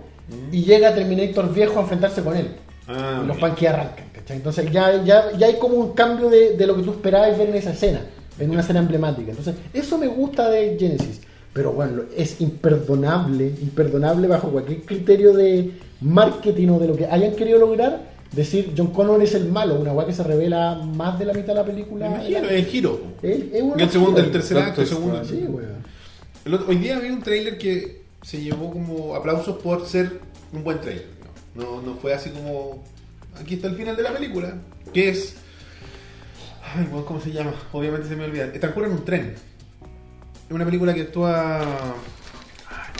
y 0.52 0.64
llega 0.64 0.94
Terminator 0.94 1.52
viejo 1.54 1.80
a 1.80 1.82
enfrentarse 1.84 2.24
con 2.24 2.36
él. 2.36 2.56
Ah, 2.88 3.22
y 3.24 3.28
los 3.28 3.38
punkies 3.38 3.70
arrancan, 3.70 4.06
¿cachai? 4.20 4.38
Entonces 4.38 4.72
ya, 4.72 5.04
ya, 5.04 5.32
ya 5.38 5.48
hay 5.48 5.56
como 5.60 5.76
un 5.76 5.94
cambio 5.94 6.30
de, 6.30 6.56
de 6.58 6.68
lo 6.68 6.76
que 6.76 6.84
tú 6.84 6.92
esperabas 6.92 7.38
ver 7.38 7.50
en 7.50 7.56
esa 7.56 7.72
escena, 7.72 8.02
en 8.40 8.50
una 8.52 8.62
escena 8.62 8.80
emblemática. 8.80 9.32
Entonces, 9.32 9.56
eso 9.74 9.98
me 9.98 10.08
gusta 10.08 10.50
de 10.50 10.78
Genesis. 10.80 11.22
Pero 11.54 11.74
bueno, 11.74 12.04
es 12.16 12.40
imperdonable, 12.42 13.48
imperdonable 13.62 14.28
bajo 14.28 14.50
cualquier 14.50 14.82
criterio 14.84 15.34
de 15.34 15.72
marketing 16.02 16.68
o 16.70 16.80
de 16.80 16.88
lo 16.88 16.96
que 16.96 17.06
hayan 17.08 17.36
querido 17.36 17.58
lograr, 17.60 18.02
decir 18.32 18.74
John 18.78 18.88
Connor 18.94 19.22
es 19.24 19.34
el 19.34 19.46
malo, 19.50 19.76
una 19.80 19.92
weá 19.92 20.06
que 20.06 20.14
se 20.14 20.24
revela 20.24 20.76
más 20.76 21.18
de 21.18 21.26
la 21.26 21.34
mitad 21.34 21.48
de 21.48 21.54
la 21.56 21.64
Me 21.64 21.72
película. 21.72 22.08
imagino, 22.08 22.38
es 22.46 22.52
el 22.52 22.66
giro. 22.66 23.02
Una 23.24 23.32
Y 23.82 23.84
el 23.84 23.90
segundo, 23.90 24.12
giro. 24.18 24.26
el 24.28 24.32
tercer 24.32 24.58
acto, 24.60 24.76
twist, 24.76 24.94
segundo. 24.94 25.26
Sí. 25.26 25.44
El 26.46 26.54
otro- 26.54 26.68
hoy 26.70 26.76
día 26.78 27.00
vi 27.00 27.10
un 27.10 27.22
tráiler 27.22 27.58
que 27.58 28.04
se 28.22 28.40
llevó 28.42 28.72
como 28.72 29.16
aplausos 29.16 29.58
por 29.58 29.86
ser 29.88 30.20
un 30.54 30.64
buen 30.64 30.80
tráiler. 30.80 31.06
No, 31.56 31.82
no 31.82 31.96
fue 31.96 32.14
así 32.14 32.30
como 32.30 32.84
aquí 33.40 33.56
está 33.56 33.68
el 33.68 33.76
final 33.76 33.96
de 33.96 34.04
la 34.04 34.14
película, 34.14 34.54
que 34.94 35.10
es 35.10 35.36
ay, 36.76 36.88
¿cómo 37.06 37.20
se 37.22 37.32
llama? 37.32 37.54
Obviamente 37.72 38.08
se 38.08 38.16
me 38.16 38.26
olvida. 38.26 38.52
Transcurre 38.54 38.88
en 38.88 38.94
un 38.94 39.06
tren. 39.06 39.34
Es 40.48 40.56
una 40.56 40.66
película 40.66 40.94
que 40.94 41.02
actúa 41.02 41.62
ay, 41.62 42.94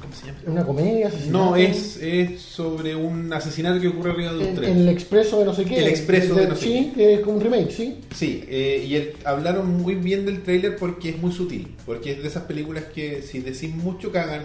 ¿cómo 0.00 0.14
se 0.14 0.26
llama? 0.26 0.38
Una 0.46 0.64
comedia. 0.64 1.08
asesinato. 1.08 1.38
No, 1.50 1.56
es, 1.56 1.96
es 2.00 2.40
sobre 2.40 2.94
un 2.96 3.32
asesinato 3.32 3.80
que 3.80 3.88
ocurre 3.88 4.10
arriba 4.12 4.32
de 4.32 4.38
un 4.38 4.44
En, 4.46 4.54
tren. 4.54 4.70
en 4.72 4.78
el 4.78 4.88
expreso 4.88 5.38
de 5.38 5.44
no 5.44 5.54
sé 5.54 5.64
qué. 5.64 5.78
El 5.80 5.88
expreso 5.88 6.34
de 6.34 6.48
no 6.48 6.54
sé 6.56 6.64
Sí, 6.64 6.92
que 6.94 7.14
es 7.14 7.20
como 7.20 7.36
un 7.36 7.42
remake, 7.42 7.70
sí. 7.70 8.00
Sí, 8.14 8.44
eh, 8.48 8.84
y 8.88 8.94
el- 8.96 9.16
hablaron 9.24 9.68
muy 9.82 9.94
bien 9.96 10.24
del 10.26 10.42
tráiler 10.42 10.76
porque 10.76 11.10
es 11.10 11.18
muy 11.18 11.32
sutil, 11.32 11.74
porque 11.86 12.12
es 12.12 12.22
de 12.22 12.28
esas 12.28 12.44
películas 12.44 12.84
que 12.94 13.22
si 13.22 13.40
decís 13.40 13.74
mucho 13.74 14.10
cagan 14.12 14.42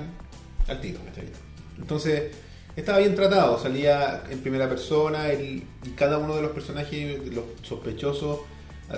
al 0.68 0.82
tiro, 0.82 1.00
¿cachai? 1.06 1.26
Entonces, 1.80 2.24
estaba 2.82 3.00
bien 3.00 3.16
tratado, 3.16 3.60
salía 3.60 4.24
en 4.30 4.40
primera 4.40 4.68
persona, 4.70 5.30
el- 5.32 5.64
y 5.86 5.90
cada 5.96 6.18
uno 6.18 6.36
de 6.36 6.42
los 6.42 6.52
personajes, 6.52 7.26
los 7.34 7.44
sospechosos, 7.64 8.40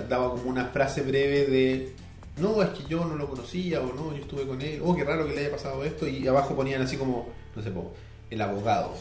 daba 0.08 0.30
como 0.30 0.44
una 0.50 0.66
frase 0.66 1.02
breve 1.02 1.46
de, 1.46 1.92
no, 2.40 2.62
es 2.62 2.68
que 2.70 2.84
yo 2.88 3.04
no 3.04 3.16
lo 3.16 3.28
conocía, 3.28 3.80
o 3.80 3.86
no, 3.92 4.12
yo 4.16 4.22
estuve 4.22 4.46
con 4.46 4.60
él, 4.62 4.80
oh, 4.84 4.94
qué 4.94 5.04
raro 5.04 5.26
que 5.26 5.34
le 5.34 5.40
haya 5.40 5.50
pasado 5.50 5.84
esto, 5.84 6.06
y 6.06 6.26
abajo 6.28 6.54
ponían 6.54 6.80
así 6.82 6.96
como, 6.96 7.28
no 7.56 7.62
sé, 7.62 7.70
el 8.30 8.40
abogado, 8.40 8.94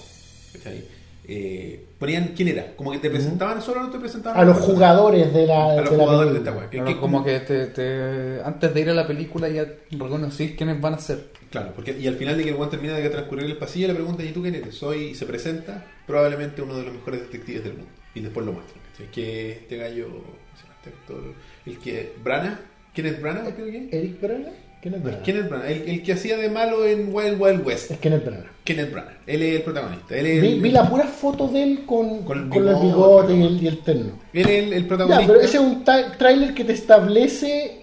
¿cachai? 0.53 0.83
Eh, 1.31 1.85
ponían 1.99 2.33
quién 2.35 2.47
era, 2.47 2.75
como 2.75 2.91
que 2.91 2.97
te 2.97 3.09
presentaban, 3.11 3.61
solo 3.61 3.83
no 3.83 3.91
te 3.91 3.99
presentaban 3.99 4.39
A 4.39 4.43
los 4.43 4.55
persona. 4.57 4.73
jugadores 4.73 5.31
de 5.31 5.45
la. 5.45 5.73
A 5.73 5.75
los 5.75 5.91
de 5.91 5.97
la 5.97 6.03
jugadores 6.03 6.33
de 6.33 6.39
película. 6.39 6.49
esta 6.49 6.51
weá. 6.59 6.69
Que- 6.71 6.77
Claro, 6.77 6.91
que- 6.95 6.99
como 6.99 7.23
que 7.23 7.39
te, 7.41 7.67
te- 7.67 8.41
antes 8.43 8.73
de 8.73 8.81
ir 8.81 8.89
a 8.89 8.93
la 8.95 9.05
película 9.05 9.47
ya 9.47 9.67
reconocís 9.91 10.55
quiénes 10.55 10.81
van 10.81 10.95
a 10.95 10.97
ser. 10.97 11.27
Claro, 11.49 11.71
porque 11.75 11.97
y 11.99 12.07
al 12.07 12.15
final 12.15 12.37
de 12.37 12.43
que 12.43 12.49
el 12.49 12.55
guante 12.55 12.77
termina 12.77 12.97
de 12.97 13.09
transcurrir 13.09 13.45
el 13.45 13.57
pasillo, 13.57 13.87
le 13.87 13.95
preguntan, 13.95 14.27
¿y 14.27 14.31
tú 14.31 14.41
quién 14.41 14.55
eres? 14.55 14.75
Soy, 14.75 14.99
y 15.09 15.15
se 15.15 15.25
presenta, 15.25 15.85
probablemente 16.05 16.61
uno 16.61 16.77
de 16.77 16.83
los 16.83 16.93
mejores 16.93 17.21
detectives 17.21 17.63
del 17.63 17.73
mundo. 17.73 17.89
Y 18.13 18.19
después 18.21 18.45
lo 18.45 18.53
muestran. 18.53 18.79
¿cachai? 18.91 19.11
Que 19.11 19.51
este 19.53 19.77
gallo, 19.77 20.07
¿cómo 20.07 20.23
se 20.55 20.63
llama 20.63 20.75
este 20.77 20.89
actor? 20.89 21.33
El 21.65 21.77
que, 21.79 22.13
Brana, 22.23 22.59
¿quién 22.93 23.07
es 23.07 23.21
Brana? 23.21 23.55
Que 23.55 23.69
es. 23.69 23.93
Eric 23.93 24.21
Branagh. 24.21 24.53
Kenneth 24.81 25.03
Branagh. 25.03 25.23
¿Quién 25.23 25.37
es 25.37 25.49
Brana? 25.49 25.67
El, 25.69 25.89
el 25.89 26.03
que 26.03 26.13
hacía 26.13 26.37
de 26.37 26.49
malo 26.49 26.85
en 26.85 27.13
Wild 27.13 27.41
Wild 27.41 27.65
West. 27.67 27.91
Es 27.91 27.97
Kenneth 27.99 28.23
Branagh. 28.25 28.45
Kenneth 28.63 28.91
Branagh. 28.93 29.17
Él 29.27 29.41
es 29.43 29.55
el 29.57 29.61
protagonista. 29.63 30.15
Él 30.17 30.25
es 30.27 30.41
Vi, 30.41 30.47
el, 30.53 30.61
vi 30.61 30.71
la 30.71 30.89
pura 30.89 31.03
foto 31.05 31.47
de 31.49 31.63
él 31.63 31.85
con, 31.85 32.23
Con 32.23 32.47
con, 32.49 32.63
el 32.63 32.69
el 32.69 32.75
bigote, 32.75 33.33
bigote 33.33 33.33
y 33.33 33.37
¿no? 33.39 33.47
el, 33.47 33.63
y 33.63 33.67
el 33.67 33.79
terno. 33.83 34.19
él 34.31 34.41
es 34.49 34.63
el, 34.63 34.73
el 34.73 34.81
Ya, 34.83 34.87
protagonista. 34.87 35.27
pero 35.33 35.41
ese 35.45 35.57
es 35.57 35.63
un 35.63 35.83
tráiler 35.83 36.53
que 36.53 36.63
te 36.63 36.73
establece 36.73 37.78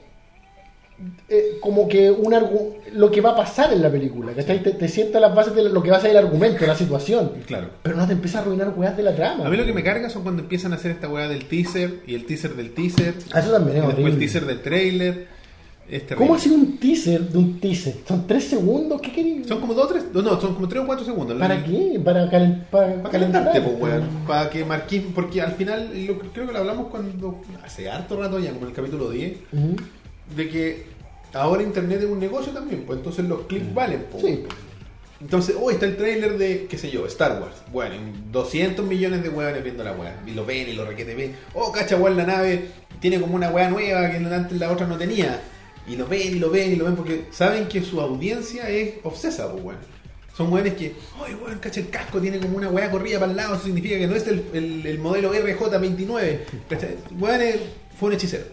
eh, 1.29 1.59
como 1.61 1.89
que 1.89 2.11
un 2.11 2.33
lo 2.93 3.11
que 3.11 3.21
va 3.21 3.31
a 3.31 3.37
pasar 3.37 3.73
en 3.73 3.83
la 3.83 3.91
película, 3.91 4.33
¿cachai? 4.33 4.63
Te, 4.63 4.71
te 4.71 4.89
sienta 4.89 5.19
las 5.19 5.35
bases 5.35 5.55
de 5.57 5.65
lo 5.65 5.83
que 5.83 5.91
va 5.91 5.97
a 5.97 6.01
ser 6.01 6.13
el 6.13 6.17
argumento, 6.19 6.65
la 6.67 6.77
situación. 6.77 7.33
Claro. 7.47 7.69
Pero 7.83 7.97
no 7.97 8.07
te 8.07 8.13
empieza 8.13 8.39
a 8.39 8.43
arruinar 8.43 8.73
weas 8.77 8.97
de 8.97 9.03
la 9.03 9.15
trama. 9.15 9.45
A 9.47 9.51
mí 9.51 9.57
lo 9.57 9.65
que 9.67 9.73
me 9.73 9.83
carga 9.83 10.09
son 10.09 10.23
cuando 10.23 10.43
empiezan 10.43 10.73
a 10.73 10.77
hacer 10.77 10.93
esta 10.93 11.09
weá 11.09 11.29
del 11.29 11.47
teaser 11.47 12.01
y 12.07 12.15
el 12.15 12.27
teaser 12.27 12.55
del 12.55 12.71
teaser. 12.73 13.15
Ah, 13.33 13.41
eso 13.41 13.51
también 13.51 13.79
es 13.79 13.83
y 13.85 13.87
después 13.89 14.13
el 14.13 14.19
teaser 14.19 14.47
del 14.47 14.61
trailer. 14.63 15.37
¿Cómo 16.17 16.35
ha 16.35 16.39
sido 16.41 16.57
un 16.57 16.79
teaser 16.79 17.21
de 17.29 17.39
un 17.39 17.61
teaser? 17.61 17.95
¿Son 18.09 18.27
tres 18.27 18.43
segundos? 18.45 19.01
¿Qué 19.01 19.13
querías? 19.13 19.47
Son 19.47 19.61
como 19.61 19.73
dos 19.73 19.85
o 19.85 19.89
tres, 19.89 20.05
no, 20.13 20.41
son 20.41 20.55
como 20.55 20.67
tres 20.67 20.83
o 20.83 20.87
cuatro 20.87 21.05
segundos. 21.05 21.39
¿Para 21.39 21.63
qué? 21.63 22.01
Para, 22.05 22.29
calen- 22.29 22.65
para 22.71 22.89
Para 23.03 23.11
calentar. 23.11 23.45
calentarte, 23.53 23.61
pues, 23.61 23.81
weón. 23.93 24.09
Para 24.27 24.51
que 24.51 24.65
marquís, 24.65 25.03
porque 25.15 25.41
al 25.41 25.53
final, 25.53 25.91
lo, 26.07 26.19
creo 26.19 26.47
que 26.49 26.53
lo 26.53 26.59
hablamos 26.59 26.89
cuando, 26.89 27.41
hace 27.65 27.89
harto 27.89 28.17
rato 28.21 28.41
ya, 28.41 28.51
como 28.51 28.63
en 28.63 28.71
el 28.71 28.75
capítulo 28.75 29.11
10, 29.11 29.37
Ujú. 29.53 29.77
de 30.37 30.49
que 30.49 30.96
ahora 31.33 31.63
internet 31.63 32.01
es 32.01 32.07
un 32.07 32.19
negocio 32.21 32.53
también, 32.53 32.85
pues 32.87 32.99
entonces 32.99 33.25
los 33.27 33.43
clics 33.47 33.73
valen, 33.75 34.07
pues. 34.11 34.25
Sí. 34.25 34.45
Entonces, 35.21 35.57
hoy 35.59 35.75
está 35.75 35.87
el 35.87 35.97
tráiler 35.97 36.37
de, 36.37 36.67
qué 36.69 36.77
sé 36.77 36.91
yo, 36.91 37.07
Star 37.07 37.41
Wars. 37.41 37.55
Bueno, 37.73 37.95
200 38.31 38.85
millones 38.85 39.23
de 39.23 39.31
weones 39.31 39.63
viendo 39.65 39.83
la 39.83 39.93
weá. 39.93 40.21
Y 40.27 40.33
lo 40.33 40.45
ven 40.45 40.69
y 40.69 40.75
lo 40.75 40.85
requete 40.85 41.15
ven. 41.15 41.35
Oh, 41.55 41.73
cacha, 41.73 41.97
weón, 41.97 42.19
la 42.19 42.25
nave 42.27 42.69
tiene 43.01 43.19
como 43.19 43.35
una 43.35 43.49
weá 43.49 43.71
nueva 43.71 44.11
que 44.11 44.19
antes 44.19 44.59
la 44.59 44.71
otra 44.71 44.87
no 44.87 44.99
tenía. 44.99 45.41
Y 45.89 45.97
lo 45.97 46.07
ven 46.07 46.37
y 46.37 46.39
lo 46.39 46.51
ven 46.51 46.71
y 46.73 46.77
lo 46.77 46.85
ven 46.85 46.97
porque 46.97 47.25
saben 47.31 47.67
que 47.67 47.81
su 47.81 47.99
audiencia 48.01 48.69
es 48.69 48.95
obsesa, 49.05 49.51
pues, 49.51 49.65
weón. 49.65 49.79
Son 50.37 50.53
weones 50.53 50.75
que, 50.75 50.95
oye, 51.19 51.35
weón, 51.37 51.59
cacha, 51.61 51.81
el 51.81 51.89
casco 51.89 52.21
tiene 52.21 52.39
como 52.39 52.59
una 52.59 52.69
weá 52.69 52.91
corrida 52.91 53.19
para 53.19 53.31
el 53.31 53.39
lado, 53.39 53.55
eso 53.55 53.65
significa 53.65 53.97
que 53.97 54.07
no 54.07 54.17
es 54.17 54.27
el, 54.27 54.45
el- 54.53 54.87
el 54.87 54.99
modelo 54.99 55.33
RJ29. 55.33 56.39
¿Cachai? 56.69 56.97
Weones, 57.19 57.57
fue 57.99 58.11
un 58.11 58.15
hechicero. 58.17 58.45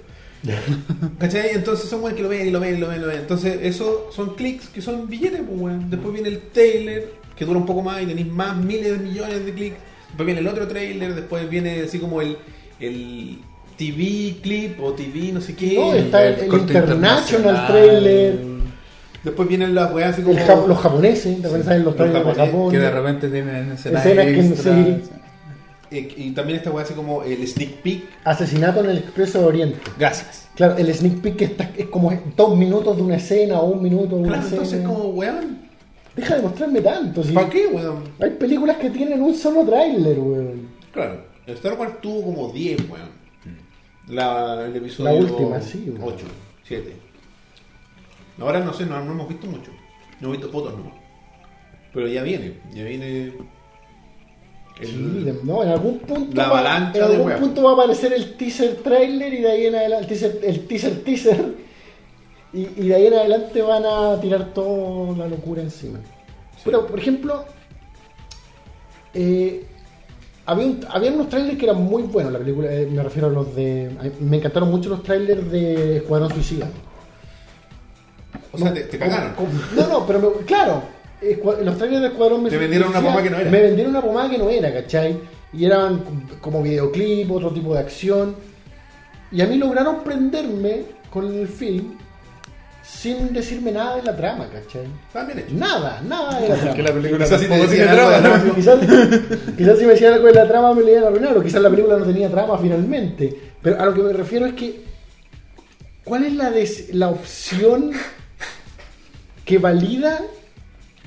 ¿Cachai? 1.19 1.51
Entonces 1.53 1.89
son 1.89 2.01
weones 2.01 2.17
que 2.17 2.23
lo 2.23 2.29
ven 2.29 2.47
y 2.47 2.51
lo 2.51 2.59
ven 2.59 2.75
y 2.75 2.77
lo 2.77 2.87
ven 2.87 2.97
y 2.97 3.01
lo 3.01 3.07
ven. 3.07 3.19
Entonces, 3.19 3.59
eso 3.61 4.09
son 4.11 4.35
clics 4.35 4.67
que 4.67 4.81
son 4.81 5.07
billetes, 5.07 5.41
pues, 5.47 5.59
weón. 5.59 5.89
Después 5.89 6.13
viene 6.13 6.29
el 6.29 6.41
trailer, 6.51 7.13
que 7.35 7.45
dura 7.45 7.59
un 7.59 7.65
poco 7.65 7.81
más 7.81 8.01
y 8.01 8.05
tenéis 8.05 8.27
más 8.27 8.57
miles 8.57 8.91
de 8.91 8.97
millones 8.97 9.45
de 9.45 9.53
clics. 9.53 9.77
Después 10.07 10.25
viene 10.25 10.41
el 10.41 10.47
otro 10.47 10.67
trailer, 10.67 11.15
después 11.15 11.49
viene 11.49 11.81
así 11.81 11.99
como 11.99 12.21
el, 12.21 12.37
el 12.79 13.39
TV 13.77 14.35
clip 14.41 14.79
o 14.81 14.93
TV 14.93 15.31
no 15.31 15.41
sé 15.41 15.55
qué. 15.55 15.75
No, 15.75 15.93
está 15.93 16.25
el, 16.25 16.35
el 16.35 16.39
el 16.41 16.47
corte 16.47 16.73
International. 16.73 17.67
Trailer, 17.67 18.53
Después 19.23 19.47
vienen 19.47 19.73
las 19.73 19.93
weas 19.93 20.13
así 20.13 20.21
como. 20.21 20.67
los 20.67 20.77
japoneses, 20.77 21.41
de 21.41 21.47
repente 21.47 21.65
salen 21.65 21.85
los 21.85 21.95
los 21.95 21.95
trailers 21.95 22.25
de 22.25 22.45
Japón. 22.45 22.71
Que 22.71 22.79
de 22.79 22.91
repente 22.91 23.29
tienen 23.29 23.71
escenas, 23.71 24.05
Escenas 24.05 24.25
que 24.25 24.43
no 24.43 24.55
sé. 24.55 25.01
Eh, 25.93 26.13
y 26.17 26.31
también 26.31 26.57
esta 26.57 26.71
wea 26.71 26.83
así 26.83 26.93
como 26.93 27.23
el 27.23 27.47
sneak 27.47 27.81
peek. 27.83 28.03
Asesinato 28.23 28.79
en 28.79 28.89
el 28.89 28.97
Expreso 28.97 29.39
de 29.39 29.45
Oriente. 29.45 29.79
Gracias. 29.97 30.49
Claro, 30.55 30.75
el 30.77 30.93
sneak 30.93 31.21
peek 31.21 31.35
que 31.35 31.45
está, 31.45 31.71
es 31.77 31.85
como 31.87 32.11
dos 32.35 32.57
minutos 32.57 32.95
de 32.97 33.03
una 33.03 33.15
escena 33.17 33.59
o 33.59 33.65
un 33.71 33.83
minuto 33.83 34.15
de 34.15 34.23
una 34.23 34.27
Claro, 34.39 34.43
escena. 34.43 34.61
entonces 34.63 34.85
como 34.85 35.03
weón. 35.09 35.59
Deja 36.15 36.35
de 36.35 36.41
mostrarme 36.43 36.81
tanto. 36.81 37.23
si 37.23 37.31
¿Para 37.31 37.49
qué, 37.49 37.67
weón? 37.67 38.03
Hay 38.19 38.31
películas 38.31 38.77
que 38.77 38.89
tienen 38.89 39.21
un 39.21 39.33
solo 39.35 39.63
tráiler, 39.65 40.19
weón. 40.19 40.67
Claro. 40.91 41.21
Star 41.47 41.73
Wars 41.77 41.99
tuvo 42.01 42.23
como 42.23 42.49
10, 42.49 42.89
weón. 42.89 43.09
La, 44.07 44.65
el 44.65 44.75
episodio 44.75 45.11
La 45.11 45.19
última, 45.19 45.61
sí, 45.61 45.85
weón. 45.95 46.13
8, 46.15 46.25
7. 46.63 46.95
Ahora 48.39 48.59
no 48.59 48.73
sé, 48.73 48.85
no, 48.85 49.03
no 49.03 49.11
hemos 49.11 49.29
visto 49.29 49.47
mucho. 49.47 49.71
No 50.19 50.27
hemos 50.27 50.37
visto 50.37 50.51
fotos, 50.51 50.73
no. 50.77 50.91
Pero 51.93 52.07
ya 52.07 52.23
viene, 52.23 52.59
ya 52.73 52.83
viene. 52.83 53.33
El- 54.79 55.39
no, 55.43 55.63
en 55.63 55.69
algún 55.69 55.99
punto. 55.99 56.35
La 56.35 56.47
va- 56.49 56.59
en 56.97 57.03
algún 57.03 57.25
punto 57.39 57.63
va 57.63 57.71
a 57.71 57.73
aparecer 57.73 58.13
el 58.13 58.33
teaser 58.35 58.75
trailer 58.77 59.33
y 59.33 59.41
de 59.41 59.51
ahí 59.51 59.65
en 59.67 59.75
adelante. 59.75 60.13
El 60.13 60.19
teaser, 60.19 60.39
el 60.43 60.67
teaser, 60.67 61.03
teaser. 61.03 61.55
Y, 62.53 62.61
y 62.61 62.87
de 62.87 62.95
ahí 62.95 63.07
en 63.07 63.13
adelante 63.15 63.61
van 63.61 63.83
a 63.85 64.19
tirar 64.21 64.53
toda 64.53 65.17
la 65.17 65.27
locura 65.27 65.61
encima. 65.61 65.99
Pero, 66.63 66.85
por 66.87 66.99
ejemplo, 66.99 67.45
eh, 69.13 69.65
había, 70.45 70.65
un- 70.65 70.85
había 70.89 71.11
unos 71.11 71.29
trailers 71.29 71.57
que 71.57 71.65
eran 71.65 71.81
muy 71.83 72.03
buenos. 72.03 72.31
La 72.31 72.39
película, 72.39 72.71
eh, 72.71 72.87
me 72.91 73.01
refiero 73.03 73.27
a 73.27 73.31
los 73.31 73.55
de. 73.55 73.89
me 74.19 74.37
encantaron 74.37 74.69
mucho 74.69 74.89
los 74.89 75.03
trailers 75.03 75.49
de 75.51 75.97
Escuadrón 75.97 76.31
Suicida. 76.31 76.69
O 78.51 78.57
sea, 78.57 78.73
te, 78.73 78.81
te 78.81 78.99
cagaron. 78.99 79.33
No, 79.75 79.87
no, 79.87 80.05
pero 80.05 80.19
me- 80.19 80.45
claro, 80.45 80.83
los 81.63 81.77
trailers 81.77 82.01
de 82.01 82.07
Escuadrón 82.07 82.43
me 82.43 82.49
Te 82.49 82.57
vendieron 82.57 82.89
una 82.89 83.01
pomada 83.01 83.23
que 83.23 83.29
no 83.29 83.37
era. 83.39 83.49
Me 83.51 83.61
vendieron 83.61 83.91
una 83.91 84.01
pomada 84.01 84.29
que 84.29 84.37
no 84.37 84.49
era, 84.49 84.73
¿cachai? 84.73 85.17
Y 85.53 85.65
eran 85.65 86.03
como 86.41 86.61
videoclip, 86.63 87.31
otro 87.31 87.51
tipo 87.51 87.73
de 87.73 87.79
acción. 87.81 88.35
Y 89.31 89.41
a 89.41 89.47
mí 89.47 89.55
lograron 89.57 90.03
prenderme 90.03 90.83
con 91.09 91.25
el 91.33 91.47
film 91.47 91.97
sin 92.83 93.31
decirme 93.33 93.71
nada 93.71 93.95
de 93.95 94.03
la 94.03 94.15
trama, 94.15 94.47
¿cachai? 94.51 94.83
Está 95.07 95.23
bien 95.25 95.39
hecho. 95.39 95.53
Nada, 95.55 96.01
nada 96.07 96.39
de 96.39 96.49
la 96.49 96.55
trama. 96.59 96.73
Que 96.75 96.83
la 96.83 96.91
película 96.93 97.25
Quizás 97.25 97.41
si 97.41 97.47
te 97.47 97.53
algo 97.53 97.67
de 97.67 97.77
trama, 97.85 98.37
¿no? 98.37 98.55
quizás, 98.55 98.79
quizás 99.57 99.77
si 99.79 99.85
me 99.85 99.91
decían 99.93 100.13
algo 100.13 100.27
de 100.27 100.33
la 100.33 100.47
trama 100.47 100.73
me 100.73 100.83
le 100.83 100.91
iban 100.91 101.03
a 101.05 101.07
arruinar, 101.07 101.37
o 101.37 101.41
quizás 101.43 101.61
la 101.61 101.69
película 101.69 101.97
no 101.97 102.05
tenía 102.05 102.29
trama 102.29 102.57
finalmente. 102.57 103.33
Pero 103.61 103.79
a 103.81 103.85
lo 103.85 103.93
que 103.93 104.01
me 104.01 104.13
refiero 104.13 104.45
es 104.45 104.53
que, 104.53 104.83
¿cuál 106.03 106.25
es 106.25 106.33
la, 106.35 106.51
des- 106.51 106.93
la 106.93 107.09
opción 107.09 107.91
que 109.45 109.57
valida, 109.57 110.21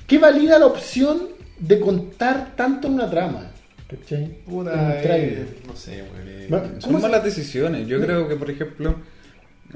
que 0.07 0.19
valida 0.19 0.59
la 0.59 0.67
opción 0.67 1.29
de 1.59 1.81
contar 1.81 2.55
tanto 2.57 2.89
en 2.89 2.95
una 2.95 3.11
trama? 3.11 3.51
¿Cachai? 3.89 4.25
En 4.25 4.31
Puta, 4.47 4.73
un 4.73 4.91
eh, 4.91 5.01
trailer. 5.03 5.47
no 5.67 5.77
sé, 5.77 6.05
¿Cómo 6.51 6.81
Son 6.81 6.97
se- 6.97 6.99
malas 7.03 7.25
decisiones. 7.25 7.87
Yo 7.87 8.01
creo 8.01 8.29
que, 8.29 8.37
por 8.37 8.51
ejemplo, 8.51 8.97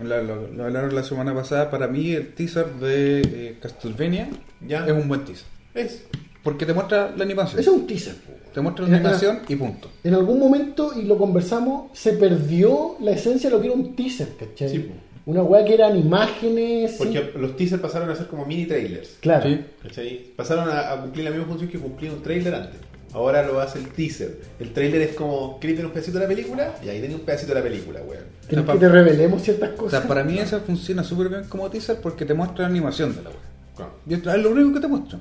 lo, 0.03 0.23
lo 0.49 0.65
hablaron 0.65 0.95
la 0.95 1.03
semana 1.03 1.35
pasada, 1.35 1.71
para 1.71 1.87
mí 1.87 2.13
el 2.13 2.33
teaser 2.35 2.67
de 2.75 3.21
eh, 3.21 3.57
Castlevania 3.61 4.29
Ya. 4.67 4.85
es 4.87 4.93
un 4.93 5.07
buen 5.09 5.25
teaser. 5.25 5.47
Es. 5.75 6.05
Porque 6.43 6.65
te 6.67 6.73
muestra 6.73 7.13
la 7.17 7.23
animación. 7.25 7.61
Es 7.61 7.69
un 7.69 7.87
teaser. 7.87 8.15
Te 8.55 8.61
muestra 8.61 8.87
la 8.89 8.97
animación 8.97 9.41
y 9.47 9.55
punto. 9.57 9.91
En 10.03 10.15
algún 10.15 10.39
momento, 10.41 10.93
y 10.99 11.03
lo 11.03 11.17
conversamos, 11.19 11.97
se 11.97 12.15
perdió 12.15 12.97
la 13.01 13.13
esencia 13.13 13.49
de 13.51 13.57
lo 13.57 13.61
que 13.63 13.69
era 13.69 13.77
un 13.77 13.95
teaser, 13.95 14.29
¿cachai? 14.39 14.69
Sí, 14.71 14.79
po. 14.81 14.95
Una 15.27 15.43
weá 15.43 15.65
que 15.65 15.75
eran 15.75 15.97
imágenes. 15.99 16.93
Porque 16.99 17.33
los 17.37 17.57
teasers 17.57 17.81
pasaron 17.81 18.11
a 18.11 18.17
ser 18.17 18.27
como 18.27 18.47
mini 18.47 18.67
trailers. 18.67 19.17
Claro. 19.21 19.49
Sí. 19.49 19.61
¿Cachai? 19.83 20.19
Pasaron 20.37 20.69
a, 20.69 20.93
a 20.93 21.01
cumplir 21.03 21.25
la 21.25 21.31
misma 21.31 21.47
función 21.47 21.71
que 21.71 21.79
cumplía 21.79 22.13
un 22.13 22.23
trailer 22.23 22.55
antes. 22.55 22.81
Ahora 23.13 23.43
lo 23.45 23.59
hace 23.61 23.81
el 23.81 23.89
teaser. 23.89 24.39
El 24.61 24.73
trailer 24.73 25.03
es 25.03 25.15
como, 25.17 25.59
¿querés 25.59 25.77
ver 25.77 25.87
un 25.87 25.93
pedacito 25.93 26.19
de 26.19 26.25
la 26.25 26.29
película? 26.29 26.75
Y 26.85 26.89
ahí 26.89 27.01
tenés 27.01 27.17
un 27.17 27.23
pedacito 27.23 27.53
de 27.53 27.59
la 27.61 27.65
película, 27.65 28.01
weón. 28.03 28.23
¿Quieres 28.49 28.63
O 28.65 28.67
sea, 28.67 28.75
que 28.75 28.81
te 28.81 28.89
revelemos 28.89 29.43
ciertas 29.43 29.71
O 29.71 29.77
cosas? 29.77 30.01
sea, 30.01 30.09
para 30.09 30.23
mí 30.25 30.39
esa 30.39 30.61
funciona 30.61 31.03
súper 31.03 31.29
bien 31.29 31.45
como 31.49 31.69
teaser 31.69 31.97
porque 32.01 32.25
te 32.25 32.35
muestra 32.35 32.63
la 32.63 32.69
animación 32.69 33.15
de 33.17 33.23
la 33.23 33.31
web. 33.31 33.39
Claro. 33.77 33.93
Y 34.09 34.15
esto 34.15 34.33
es 34.33 34.41
lo 34.43 34.51
único 34.51 34.75
que 34.75 34.81
te 34.81 34.89
muestra. 34.89 35.19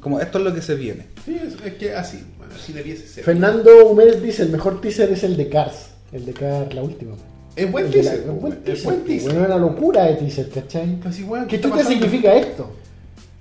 Como 0.00 0.20
esto 0.20 0.38
es 0.38 0.44
lo 0.44 0.54
que 0.54 0.62
se 0.62 0.74
viene. 0.74 1.06
Sí, 1.24 1.34
es, 1.36 1.54
es 1.64 1.74
que 1.74 1.94
así, 1.94 2.22
bueno, 2.36 2.52
así 2.54 2.72
debiese 2.72 3.06
ser. 3.08 3.24
Fernando 3.24 3.86
Humédez 3.86 4.22
dice: 4.22 4.42
el 4.42 4.50
mejor 4.50 4.80
teaser 4.80 5.10
es 5.10 5.24
el 5.24 5.36
de 5.36 5.48
Cars. 5.48 5.90
El 6.12 6.24
de 6.26 6.32
Cars, 6.34 6.72
la 6.74 6.82
última. 6.82 7.14
Es 7.58 7.72
buen 7.72 7.90
teaser, 7.90 8.20
es 8.20 8.26
buen 8.40 8.52
es 8.52 8.62
teaser. 8.64 8.84
buen. 8.84 9.22
Bueno, 9.24 9.46
una 9.46 9.58
locura 9.58 10.04
de 10.04 10.14
teaser, 10.14 10.48
¿cachai? 10.48 11.00
Así, 11.04 11.24
weón, 11.24 11.46
¿Qué 11.48 11.60
chuta 11.60 11.84
significa 11.84 12.32
esto? 12.34 12.70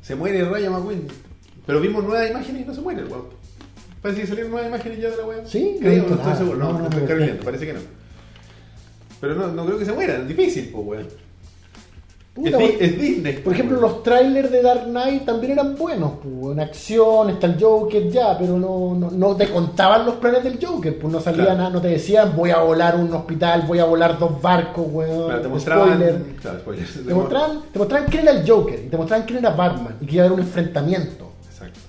Se 0.01 0.15
muere 0.15 0.43
Raya 0.43 0.71
McQueen. 0.71 1.07
Pero 1.65 1.79
vimos 1.79 2.03
nuevas 2.03 2.29
imágenes 2.29 2.61
y 2.63 2.65
no 2.65 2.73
se 2.73 2.81
muere 2.81 3.01
el 3.01 3.07
weón. 3.07 3.25
Parece 4.01 4.21
que 4.21 4.27
salieron 4.27 4.51
nuevas 4.51 4.69
imágenes 4.69 4.99
ya 4.99 5.09
de 5.11 5.17
la 5.17 5.25
weón. 5.25 5.47
Sí, 5.47 5.73
no 5.75 5.79
creo, 5.81 5.93
visto 5.93 6.09
no 6.09 6.15
estoy 6.21 6.37
seguro. 6.37 6.57
No, 6.57 6.73
No, 6.73 6.79
no, 6.79 6.89
no, 6.89 7.05
cargando, 7.05 7.43
parece 7.43 7.65
que 7.67 7.73
no. 7.73 7.79
Pero 9.21 9.35
no, 9.35 9.47
no 9.51 9.65
creo 9.65 9.77
que 9.77 9.85
se 9.85 9.93
muera, 9.93 10.17
es 10.17 10.27
difícil, 10.27 10.69
pues 10.71 10.85
weón. 10.87 11.07
Puta, 12.37 12.61
es, 12.61 12.99
Disney. 12.99 13.33
Por 13.33 13.43
pues, 13.43 13.55
ejemplo, 13.55 13.81
los 13.81 14.03
trailers 14.03 14.51
de 14.51 14.61
Dark 14.61 14.83
Knight 14.85 15.25
también 15.25 15.53
eran 15.53 15.75
buenos. 15.75 16.11
Pues. 16.21 16.53
En 16.53 16.59
acción, 16.59 17.31
está 17.31 17.47
el 17.47 17.59
Joker 17.59 18.09
ya, 18.11 18.37
pero 18.37 18.59
no, 18.59 18.93
no, 18.93 19.09
no 19.09 19.35
te 19.35 19.49
contaban 19.49 20.05
los 20.05 20.15
planes 20.15 20.43
del 20.43 20.63
Joker. 20.63 20.97
Pues 20.99 21.11
no 21.11 21.19
salía 21.19 21.45
Claro. 21.45 21.57
nada, 21.57 21.69
no 21.71 21.81
te 21.81 21.87
decían 21.87 22.35
voy 22.35 22.51
a 22.51 22.59
volar 22.59 22.95
un 22.95 23.11
hospital, 23.11 23.63
voy 23.67 23.79
a 23.79 23.85
volar 23.85 24.19
dos 24.19 24.39
barcos, 24.39 24.85
weón. 24.91 25.41
Te 25.41 25.47
mostraban. 25.47 25.95
Spoiler. 25.95 26.21
Claro, 26.41 26.59
spoiler. 26.59 26.87
Te 26.87 27.13
mostraban, 27.13 27.61
te 27.71 27.79
mostraban 27.79 28.07
quién 28.09 28.21
era 28.23 28.31
el 28.31 28.47
Joker 28.47 28.79
y 28.85 28.89
te 28.89 28.97
mostraban 28.97 29.25
quién 29.25 29.39
era 29.39 29.49
Batman 29.49 29.95
y 29.99 30.05
que 30.05 30.15
iba 30.15 30.23
a 30.23 30.27
haber 30.27 30.39
un 30.39 30.45
enfrentamiento. 30.45 31.26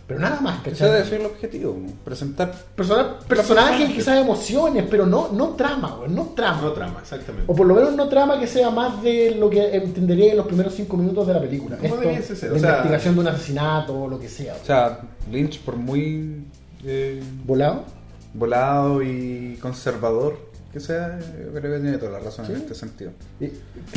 Pero 0.08 0.20
nada 0.20 0.40
más, 0.40 0.66
Ese 0.66 0.84
debe 0.86 0.96
¿cachai? 0.96 1.10
ser 1.10 1.20
el 1.20 1.26
objetivo. 1.26 1.76
Presentar. 2.02 2.50
Persona- 2.74 3.18
personajes, 3.28 3.90
quizás 3.90 4.18
emociones, 4.18 4.86
pero 4.90 5.04
no, 5.04 5.28
no 5.32 5.50
trama, 5.50 5.98
weón, 5.98 6.14
no 6.14 6.28
trama. 6.34 6.62
No 6.62 6.72
trama, 6.72 6.98
exactamente. 7.02 7.44
O 7.46 7.54
por 7.54 7.66
lo 7.66 7.74
menos 7.74 7.94
no 7.94 8.08
trama 8.08 8.40
que 8.40 8.46
sea 8.46 8.70
más 8.70 9.02
de 9.02 9.32
lo 9.38 9.50
que 9.50 9.76
entendería 9.76 10.30
en 10.30 10.38
los 10.38 10.46
primeros 10.46 10.72
cinco 10.74 10.96
minutos 10.96 11.26
de 11.26 11.34
la 11.34 11.40
película. 11.40 11.76
Como 11.76 11.88
Esto, 11.94 12.00
debiese 12.08 12.34
ser, 12.36 12.52
o 12.52 12.58
sea- 12.58 12.70
investigación 12.70 13.14
de 13.16 13.20
un 13.20 13.28
asesinato 13.28 14.02
o 14.04 14.08
lo 14.08 14.18
que 14.18 14.28
sea. 14.30 14.56
O 14.62 14.64
sea, 14.64 14.98
Lynch, 15.30 15.60
por 15.60 15.76
muy 15.76 16.42
eh, 16.86 17.22
¿Volado? 17.44 17.84
volado 18.32 19.02
y 19.02 19.58
conservador 19.60 20.38
que 20.72 20.80
sea, 20.80 21.18
yo 21.20 21.50
creo 21.52 21.74
que 21.74 21.80
tiene 21.80 21.98
toda 21.98 22.12
la 22.12 22.18
razón 22.20 22.46
Sí. 22.46 22.52
en 22.52 22.58
este 22.58 22.74
sentido. 22.74 23.10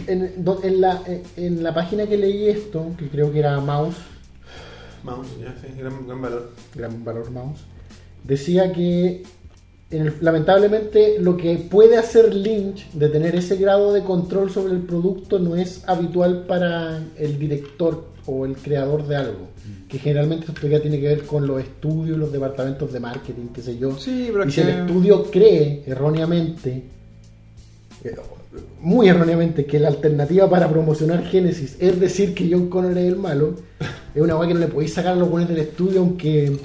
En, 0.08 0.34
en 0.64 0.82
la, 0.82 1.02
en 1.38 1.64
la 1.64 1.74
página 1.74 2.06
que 2.08 2.18
leí 2.18 2.50
esto, 2.50 2.88
que 2.98 3.08
creo 3.10 3.32
que 3.32 3.40
era 3.40 3.60
Mouse, 3.60 3.96
Mouse, 5.04 5.28
ya, 5.42 5.56
sí, 5.62 5.74
gran, 5.78 6.06
gran 6.08 6.22
valor. 6.22 6.52
gran 6.76 7.04
valor 7.04 7.32
Mouse, 7.32 7.62
decía 8.24 8.72
que 8.74 9.24
en 9.90 10.08
el- 10.08 10.14
lamentablemente 10.22 11.18
lo 11.20 11.36
que 11.38 11.56
puede 11.58 11.98
hacer 11.98 12.34
Lynch 12.34 12.90
de 12.94 13.10
tener 13.10 13.36
ese 13.36 13.58
grado 13.58 13.92
de 13.94 14.04
control 14.04 14.50
sobre 14.52 14.74
el 14.74 14.82
producto 14.82 15.40
no 15.40 15.56
es 15.56 15.84
habitual 15.88 16.46
para 16.48 17.04
el 17.18 17.38
director 17.40 18.06
o 18.26 18.46
el 18.46 18.56
creador 18.56 19.08
de 19.08 19.16
algo. 19.18 19.48
Que 19.90 20.00
generalmente 20.00 20.46
esto 20.54 20.68
ya 20.68 20.82
tiene 20.82 21.00
que 21.02 21.08
ver 21.08 21.24
con 21.26 21.46
los 21.46 21.60
estudios, 21.62 22.18
los 22.18 22.32
departamentos 22.32 22.94
de 22.94 23.00
marketing, 23.02 23.48
qué 23.54 23.62
sé 23.62 23.78
yo. 23.78 23.98
Sí, 24.00 24.30
pero 24.32 24.48
y 24.48 24.52
si 24.52 24.62
el 24.62 24.70
estudio 24.70 25.24
cree 25.30 25.84
erróneamente, 25.86 26.84
eh, 28.04 28.16
muy 28.80 29.10
erróneamente, 29.10 29.66
que 29.66 29.80
la 29.80 29.90
alternativa 29.90 30.50
para 30.50 30.70
promocionar 30.70 31.24
Genesis 31.26 31.76
es 31.80 32.00
decir 32.00 32.34
que 32.34 32.50
John 32.50 32.70
Connor 32.70 32.98
es 32.98 33.06
el 33.10 33.18
malo, 33.18 33.56
es 34.14 34.22
una 34.22 34.36
weá 34.36 34.48
que 34.48 34.54
no 34.54 34.60
le 34.60 34.68
podéis 34.68 34.94
sacar 34.94 35.14
a 35.14 35.16
los 35.16 35.30
buenos 35.30 35.50
del 35.50 35.60
estudio 35.60 36.00
aunque 36.00 36.58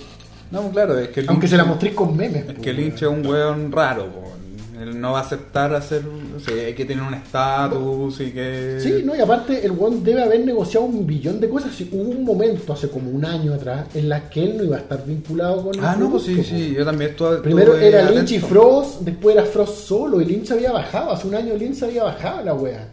No, 0.50 0.70
claro, 0.70 0.98
es 0.98 1.08
que 1.08 1.20
Lynch, 1.22 1.30
aunque 1.30 1.48
se 1.48 1.56
la 1.56 1.64
mostréis 1.64 1.94
con 1.94 2.16
memes. 2.16 2.48
Es 2.48 2.54
po, 2.54 2.62
que 2.62 2.70
weón. 2.70 2.82
Lynch 2.82 3.02
es 3.02 3.08
un 3.08 3.26
weón 3.26 3.72
raro, 3.72 4.06
po. 4.06 4.32
él 4.80 5.00
no 5.00 5.12
va 5.12 5.20
a 5.20 5.22
aceptar 5.22 5.74
hacer. 5.74 6.02
O 6.36 6.40
sea, 6.40 6.66
hay 6.66 6.74
que 6.74 6.84
tener 6.84 7.02
un 7.02 7.14
estatus 7.14 8.20
y 8.20 8.30
que. 8.30 8.78
Sí, 8.80 9.02
no, 9.04 9.16
y 9.16 9.20
aparte 9.20 9.64
el 9.64 9.72
one 9.78 9.98
debe 10.02 10.22
haber 10.22 10.44
negociado 10.44 10.86
un 10.86 11.06
billón 11.06 11.40
de 11.40 11.48
cosas. 11.48 11.74
Sí, 11.74 11.88
hubo 11.92 12.10
un 12.10 12.24
momento 12.24 12.72
hace 12.72 12.88
como 12.88 13.10
un 13.10 13.24
año 13.24 13.54
atrás 13.54 13.86
en 13.94 14.08
las 14.08 14.22
que 14.24 14.44
él 14.44 14.56
no 14.56 14.64
iba 14.64 14.76
a 14.76 14.80
estar 14.80 15.04
vinculado 15.04 15.64
con 15.64 15.74
el 15.74 15.84
Ah, 15.84 15.96
no, 15.98 16.10
pues 16.10 16.24
sí, 16.24 16.42
sí, 16.44 16.74
yo 16.76 16.84
también 16.84 17.10
estuve. 17.10 17.38
Primero 17.38 17.76
era 17.76 18.04
atento. 18.04 18.14
Lynch 18.20 18.32
y 18.32 18.38
Frost, 18.38 19.00
después 19.00 19.34
era 19.34 19.44
Frost 19.46 19.86
solo, 19.86 20.20
y 20.20 20.24
Lynch 20.26 20.50
había 20.50 20.72
bajado, 20.72 21.12
hace 21.12 21.26
un 21.26 21.34
año 21.34 21.54
Lynch 21.56 21.82
había 21.82 22.04
bajado 22.04 22.44
la 22.44 22.54
wea, 22.54 22.88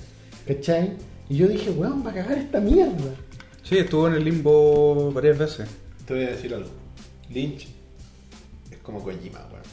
¿cachai? 0.48 0.92
Y 1.30 1.38
yo 1.38 1.48
dije, 1.48 1.72
weón, 1.72 2.06
va 2.06 2.12
a 2.12 2.14
cagar 2.14 2.38
esta 2.38 2.60
mierda. 2.60 3.12
Sí, 3.64 3.78
estuvo 3.78 4.08
en 4.08 4.16
el 4.16 4.26
limbo 4.26 5.12
varias 5.12 5.38
veces. 5.38 5.70
Te 6.06 6.14
voy 6.14 6.24
a 6.26 6.30
decir 6.32 6.54
algo. 6.54 6.70
Lynch 7.30 7.68
es 8.72 8.78
como 8.84 9.02
Kojima, 9.04 9.40
weón. 9.52 9.64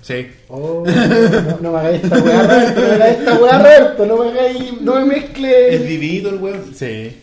Sí. 0.00 0.26
Oh, 0.48 0.84
no, 0.86 1.58
no 1.60 1.72
me 1.72 1.78
hagáis 1.78 2.02
esta 2.02 2.18
weá, 2.18 2.42
Roberto, 2.42 2.80
no 2.80 2.86
me 2.88 2.94
hagáis 2.94 3.18
esta 3.18 3.38
weá, 3.38 3.58
Roberto, 3.58 4.06
no 4.06 4.16
me 4.16 4.30
hagáis, 4.30 4.80
no 4.80 4.94
me 4.94 5.00
Es 5.00 5.06
mezcle. 5.22 5.78
dividido 5.80 6.30
el 6.30 6.36
weón. 6.36 6.74
Sí. 6.74 7.16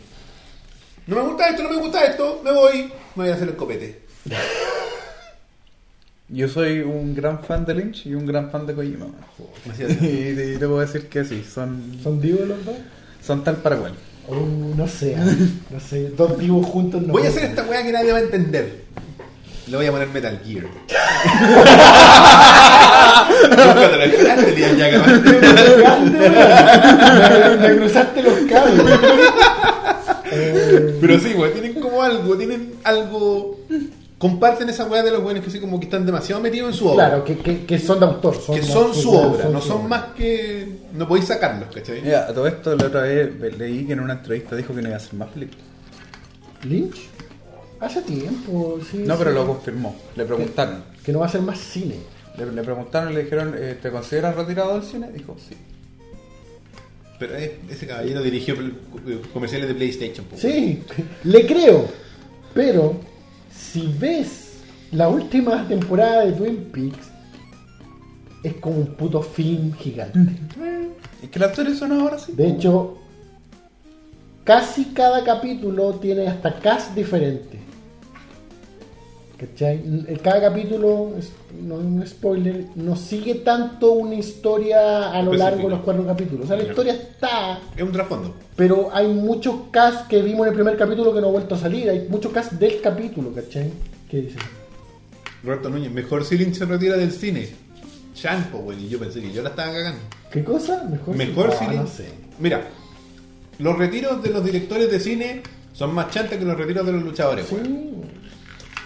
No 1.07 1.15
me 1.15 1.21
gusta 1.23 1.49
esto, 1.49 1.63
no 1.63 1.69
me 1.69 1.77
gusta 1.77 2.05
esto, 2.05 2.41
me 2.43 2.51
voy. 2.51 2.83
Me 3.15 3.23
voy 3.23 3.29
a 3.29 3.33
hacer 3.35 3.47
el 3.47 3.55
copete. 3.55 4.01
Yo 6.27 6.47
soy 6.47 6.79
un 6.79 7.13
gran 7.13 7.43
fan 7.43 7.65
de 7.65 7.75
Lynch 7.75 8.07
y 8.07 8.15
un 8.15 8.25
gran 8.25 8.49
fan 8.49 8.65
de 8.65 8.73
Kojima. 8.73 9.07
Y, 9.79 9.83
y 10.05 10.57
te 10.57 10.67
puedo 10.67 10.79
decir 10.79 11.07
que 11.07 11.23
sí, 11.23 11.43
son, 11.43 11.99
¿Son 12.01 12.19
divos 12.19 12.47
los 12.47 12.65
dos? 12.65 12.75
son 13.21 13.43
tal 13.43 13.55
para 13.57 13.77
cual. 13.77 13.93
Oh, 14.27 14.35
no 14.75 14.87
sé, 14.87 15.15
no 15.69 15.79
sé, 15.79 16.09
dos 16.09 16.37
divos 16.39 16.65
juntos 16.65 17.01
no. 17.03 17.13
Voy 17.13 17.25
a 17.25 17.29
hacer 17.29 17.45
esta 17.45 17.63
weá 17.63 17.83
que 17.83 17.91
nadie 17.91 18.11
va 18.11 18.17
a 18.17 18.21
entender. 18.21 18.85
Le 19.67 19.77
voy 19.77 19.85
a 19.85 19.91
poner 19.91 20.07
Metal 20.09 20.41
Gear. 20.45 20.65
Nunca 23.49 23.89
te 23.89 23.97
lo 23.97 24.03
esperaste, 24.03 24.51
Liam 24.55 24.77
Yaga. 24.77 25.05
me, 27.61 27.75
cruzaste 27.77 28.21
los 28.23 28.39
cables. 28.49 28.99
Pero 31.01 31.19
sí, 31.19 31.33
weón, 31.35 31.53
tienen 31.53 31.73
como 31.81 32.01
algo, 32.03 32.37
tienen 32.37 32.73
algo. 32.83 33.59
Comparten 34.25 34.67
esa 34.69 34.85
weá 34.85 35.03
de 35.03 35.11
los 35.11 35.21
buenos 35.21 35.43
que 35.43 35.51
sí, 35.51 35.59
como 35.59 35.79
que 35.79 35.85
están 35.85 36.03
demasiado 36.03 36.41
metidos 36.41 36.71
en 36.71 36.73
su 36.73 36.87
obra. 36.87 37.09
claro, 37.09 37.23
que, 37.23 37.37
que, 37.37 37.63
que 37.63 37.77
son 37.77 37.99
de 37.99 38.07
autor. 38.07 38.35
Son 38.35 38.55
que 38.55 38.63
son 38.63 38.93
su 38.95 39.11
obra, 39.13 39.49
no 39.49 39.61
son 39.61 39.77
obra. 39.81 39.87
más 39.87 40.03
que. 40.15 40.67
No 40.93 41.07
podéis 41.07 41.27
sacarlos, 41.27 41.69
¿cachai? 41.73 42.01
Mira, 42.01 42.27
a 42.27 42.33
todo 42.33 42.47
esto 42.47 42.75
la 42.75 42.87
otra 42.87 43.01
vez 43.01 43.57
leí 43.57 43.85
que 43.85 43.93
en 43.93 43.99
una 43.99 44.13
entrevista 44.13 44.55
dijo 44.55 44.73
que 44.73 44.81
no 44.81 44.87
iba 44.87 44.95
a 44.95 44.99
hacer 44.99 45.13
más 45.13 45.29
películas. 45.29 45.63
¿Lynch? 46.63 46.97
Hace 47.79 48.01
tiempo, 48.01 48.79
sí. 48.89 49.03
No, 49.05 49.15
pero 49.15 49.29
lo 49.31 49.45
confirmó. 49.45 49.95
Le 50.15 50.25
preguntaron. 50.25 50.83
Que 51.03 51.11
no 51.11 51.19
va 51.19 51.25
a 51.25 51.29
hacer 51.29 51.41
más 51.41 51.59
cine. 51.59 51.97
Le, 52.35 52.51
le 52.51 52.63
preguntaron 52.63 53.11
y 53.11 53.15
le 53.15 53.23
dijeron, 53.25 53.53
eh, 53.55 53.77
¿te 53.79 53.91
consideras 53.91 54.35
retirado 54.35 54.73
del 54.73 54.83
cine? 54.83 55.11
Dijo, 55.11 55.35
sí. 55.37 55.55
Pero 57.19 57.35
ese 57.35 57.87
caballero 57.87 58.21
dirigió 58.23 58.55
comerciales 59.33 59.67
de 59.67 59.75
PlayStation. 59.75 60.25
Sí, 60.35 60.83
le 61.25 61.45
creo. 61.45 61.85
Pero 62.53 62.95
si 63.75 63.87
ves 63.99 64.53
la 64.93 65.09
última 65.09 65.67
temporada 65.67 66.23
de 66.23 66.31
Twin 66.31 66.69
Peaks, 66.71 67.11
es 68.41 68.53
como 68.53 68.77
un 68.77 68.87
puto 68.95 69.21
film 69.21 69.73
gigante. 69.73 70.31
Es 71.21 71.29
que 71.29 71.39
las 71.39 71.53
series 71.53 71.79
son 71.79 71.91
ahora 71.91 72.17
sí. 72.17 72.31
De 72.31 72.47
hecho, 72.47 72.97
casi 74.45 74.85
cada 74.93 75.25
capítulo 75.25 75.95
tiene 75.95 76.25
hasta 76.25 76.57
cast 76.57 76.95
diferente. 76.95 77.59
¿Cachai? 79.37 79.83
Cada 80.23 80.39
capítulo, 80.39 81.11
no 81.61 81.75
es 81.79 81.85
un 81.85 82.07
spoiler, 82.07 82.65
no 82.75 82.95
sigue 82.95 83.35
tanto 83.35 83.91
una 83.91 84.15
historia 84.15 85.11
a 85.11 85.21
lo 85.21 85.33
largo 85.33 85.63
de 85.63 85.69
los 85.75 85.79
cuatro 85.81 86.05
capítulos. 86.05 86.45
O 86.45 86.47
sea, 86.47 86.55
la 86.57 86.63
historia 86.63 86.93
está, 86.93 87.59
Es 87.75 87.83
un 87.83 87.91
trasfondo. 87.91 88.33
pero 88.55 88.89
hay 88.93 89.07
muchos 89.07 89.55
cast 89.71 90.07
que 90.07 90.21
vimos 90.21 90.41
en 90.47 90.49
el 90.49 90.53
primer 90.55 90.77
capítulo 90.77 91.13
que 91.13 91.19
no 91.19 91.27
ha 91.27 91.31
vuelto 91.31 91.55
a 91.55 91.57
salir. 91.57 91.89
Hay 91.89 92.07
muchos 92.09 92.31
cast 92.31 92.53
del 92.53 92.79
capítulo, 92.79 93.33
¿cachai? 93.33 93.71
¿Qué 94.09 94.21
dices? 94.21 94.41
Roberto 95.43 95.69
Núñez, 95.69 95.91
mejor 95.91 96.23
si 96.23 96.37
Lynch 96.37 96.55
se 96.55 96.65
retira 96.65 96.95
del 96.95 97.11
cine. 97.11 97.49
Champo, 98.13 98.59
güey, 98.59 98.85
y 98.85 98.89
yo 98.89 98.97
pensé 98.99 99.19
que 99.21 99.33
yo 99.33 99.43
la 99.43 99.49
estaba 99.49 99.73
cagando. 99.73 99.99
¿Qué 100.31 100.43
cosa? 100.45 100.85
Mejor, 100.89 101.15
Mejor 101.17 101.49
Ah, 101.51 101.55
si 101.59 101.65
Lynch. 101.65 101.81
no 101.81 101.87
sé. 101.87 102.05
Mira, 102.39 102.61
los 103.59 103.77
retiros 103.77 104.23
de 104.23 104.29
los 104.29 104.45
directores 104.45 104.89
de 104.89 104.99
cine 105.01 105.41
son 105.73 105.93
más 105.93 106.09
chantes 106.09 106.39
que 106.39 106.45
los 106.45 106.57
retiros 106.57 106.85
de 106.85 106.93
los 106.93 107.03
luchadores, 107.03 107.49
güey. 107.51 107.63
Sí. 107.65 107.91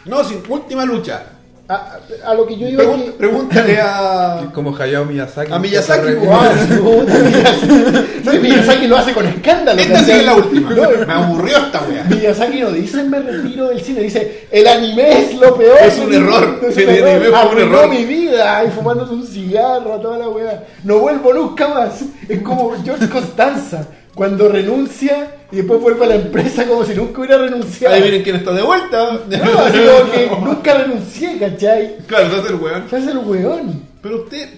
No, 0.05 0.23
sin 0.23 0.41
última 0.47 0.85
lucha. 0.85 1.23
A, 1.71 1.97
a- 2.25 2.33
lo 2.33 2.47
que 2.47 2.57
yo 2.57 2.67
iba 2.67 2.83
Pregun- 2.83 3.05
que- 3.05 3.11
pregúntale 3.11 3.79
a. 3.79 4.49
Como 4.55 4.75
Hayao 4.75 5.05
Miyazaki. 5.05 5.51
A 5.53 5.59
Miyazaki, 5.59 6.15
Miyazaki. 6.15 6.73
No, 8.23 8.33
Miyazaki 8.33 8.87
lo 8.87 8.97
hace 8.97 9.13
con 9.13 9.25
escándalo. 9.27 9.79
Esta 9.79 10.03
sí 10.03 10.11
es 10.11 10.25
la 10.25 10.33
última. 10.33 10.71
No, 10.71 11.05
Me 11.05 11.13
aburrió 11.13 11.57
esta 11.57 11.81
wea. 11.83 12.03
Miyazaki 12.05 12.59
no 12.61 12.71
dice 12.71 13.03
me 13.03 13.19
retiro 13.19 13.67
del 13.69 13.81
cine, 13.81 14.01
dice 14.01 14.47
el 14.51 14.67
anime 14.67 15.19
es 15.19 15.35
lo 15.35 15.55
peor. 15.55 15.77
Es 15.83 15.99
un 15.99 16.11
error. 16.13 16.59
Es 16.67 16.73
Sí, 16.75 16.83
un 16.83 16.89
el 16.89 16.95
error. 16.97 17.09
anime 17.09 17.25
fue 17.29 17.39
un 17.39 17.47
Arruinó 17.47 17.77
error. 17.81 17.89
mi 17.89 18.05
vida 18.05 18.63
y 18.65 18.71
fumándose 18.71 19.13
un 19.13 19.27
cigarro, 19.27 19.99
toda 19.99 20.17
la 20.17 20.29
wea. 20.29 20.63
No 20.83 20.97
vuelvo 20.99 21.33
nunca 21.33 21.67
más. 21.67 22.01
Es 22.27 22.41
como 22.41 22.73
George 22.83 23.07
Costanza 23.09 23.85
cuando 24.19 24.49
renuncia 24.49 25.31
y 25.49 25.55
después 25.55 25.79
vuelve 25.79 26.03
a 26.03 26.09
la 26.09 26.15
empresa 26.15 26.67
como 26.67 26.83
si 26.83 26.93
nunca 26.93 27.21
hubiera 27.21 27.37
renunciado. 27.37 27.95
Adivinen 27.95 28.21
quién 28.21 28.35
está 28.35 28.51
de 28.51 28.61
vuelta. 28.61 29.17
No, 29.29 29.59
así 29.61 29.77
como 29.77 30.11
que 30.11 30.29
nunca 30.45 30.73
renuncié, 30.73 31.39
¿cachai? 31.39 31.95
Claro, 32.05 32.29
se 32.29 32.35
hace 32.35 32.49
el 32.49 32.55
weón. 32.55 32.89
Se 32.89 32.97
hace 32.97 33.11
el 33.11 33.17
weón. 33.19 33.81
Pero 34.01 34.23
usted. 34.23 34.49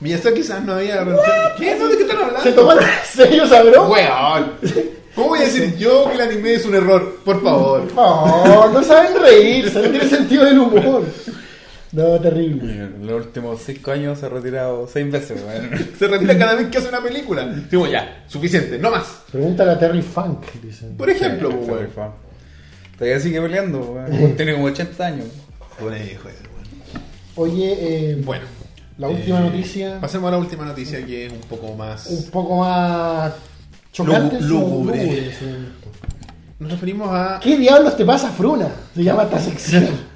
Miyazaki 0.00 0.40
quizás 0.40 0.64
no 0.64 0.72
había 0.72 1.04
renunciado. 1.04 1.54
¿Qué? 1.56 1.76
¿De 1.76 1.96
qué 1.96 2.02
están 2.02 2.16
hablando? 2.18 2.42
Se 2.42 2.50
toma 2.50 2.72
en 2.72 2.80
serio, 3.08 3.46
sabrón. 3.46 3.92
Weón. 3.92 4.52
¿Cómo 5.14 5.28
voy 5.28 5.38
a 5.38 5.42
decir 5.42 5.76
yo 5.76 6.08
que 6.08 6.14
el 6.14 6.20
anime 6.22 6.54
es 6.54 6.66
un 6.66 6.74
error? 6.74 7.20
Por 7.24 7.40
favor. 7.44 7.84
No, 7.94 8.68
no 8.72 8.82
saben 8.82 9.22
reírse, 9.22 9.82
no 9.82 9.88
tiene 9.88 10.08
sentido 10.08 10.44
del 10.46 10.58
humor. 10.58 11.04
No, 11.96 12.20
terrible. 12.20 12.74
En 12.74 13.06
los 13.06 13.24
últimos 13.24 13.62
cinco 13.62 13.90
años 13.90 14.18
se 14.18 14.26
ha 14.26 14.28
retirado 14.28 14.86
seis 14.86 15.10
veces, 15.10 15.42
weón. 15.42 15.70
Se 15.98 16.06
retira 16.06 16.36
cada 16.36 16.54
vez 16.54 16.66
que 16.68 16.76
hace 16.76 16.90
una 16.90 17.02
película. 17.02 17.46
Digo, 17.70 17.86
ya, 17.86 18.22
suficiente, 18.26 18.78
no 18.78 18.90
más. 18.90 19.22
Pregúntale 19.32 19.70
a 19.70 19.78
Terry 19.78 20.02
Funk, 20.02 20.44
dicen. 20.62 20.94
Por 20.98 21.08
ejemplo, 21.08 21.50
Sí, 21.50 21.56
weón. 21.56 21.88
fan. 21.88 22.10
Todavía 22.98 23.18
sigue 23.18 23.40
peleando, 23.40 23.78
weón. 23.80 24.36
Tiene 24.36 24.52
como 24.52 24.66
80 24.66 25.06
años. 25.06 25.26
Bueno, 25.80 25.96
hijo. 25.96 26.28
Oye, 27.36 27.76
eh, 27.80 28.22
Bueno. 28.22 28.44
la 28.98 29.08
última 29.08 29.40
eh, 29.40 29.44
noticia, 29.44 29.98
Pasemos 29.98 30.28
a 30.28 30.32
la 30.32 30.38
última 30.38 30.66
noticia 30.66 31.04
que 31.06 31.26
es 31.26 31.32
un 31.32 31.40
poco 31.40 31.74
más. 31.76 32.06
un 32.08 32.30
poco 32.30 32.56
más 32.58 33.32
chocante. 33.92 34.38
Lúgubre. 34.42 35.30
Nos 36.58 36.70
referimos 36.70 37.08
a. 37.10 37.40
¿Qué 37.42 37.56
diablos 37.56 37.96
te 37.96 38.04
pasa, 38.04 38.30
Fruna? 38.32 38.68
Se 38.94 39.02
llama 39.02 39.22
esta 39.22 39.38
sección. 39.38 40.15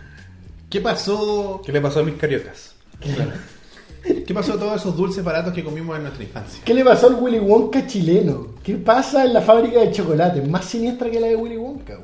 ¿Qué 0.70 0.80
pasó? 0.80 1.60
¿Qué 1.66 1.72
le 1.72 1.80
pasó 1.80 2.01
a 2.01 2.05
mis 2.05 2.14
cariocas? 2.14 2.74
¿Qué 4.26 4.32
pasó 4.32 4.55
a 4.55 4.59
todos 4.59 4.80
esos 4.80 4.97
dulces 4.97 5.22
baratos 5.24 5.52
que 5.52 5.64
comimos 5.64 5.97
en 5.97 6.05
nuestra 6.05 6.22
infancia? 6.22 6.62
¿Qué 6.64 6.72
le 6.72 6.84
pasó 6.84 7.09
al 7.09 7.16
Willy 7.16 7.40
Wonka 7.40 7.86
chileno? 7.88 8.55
¿Qué 8.62 8.76
pasa 8.76 9.24
en 9.24 9.34
la 9.34 9.42
fábrica 9.42 9.80
de 9.80 9.90
chocolate? 9.90 10.40
Más 10.42 10.64
siniestra 10.64 11.10
que 11.10 11.18
la 11.18 11.26
de 11.26 11.36
Willy 11.36 11.56
Wonka. 11.56 11.98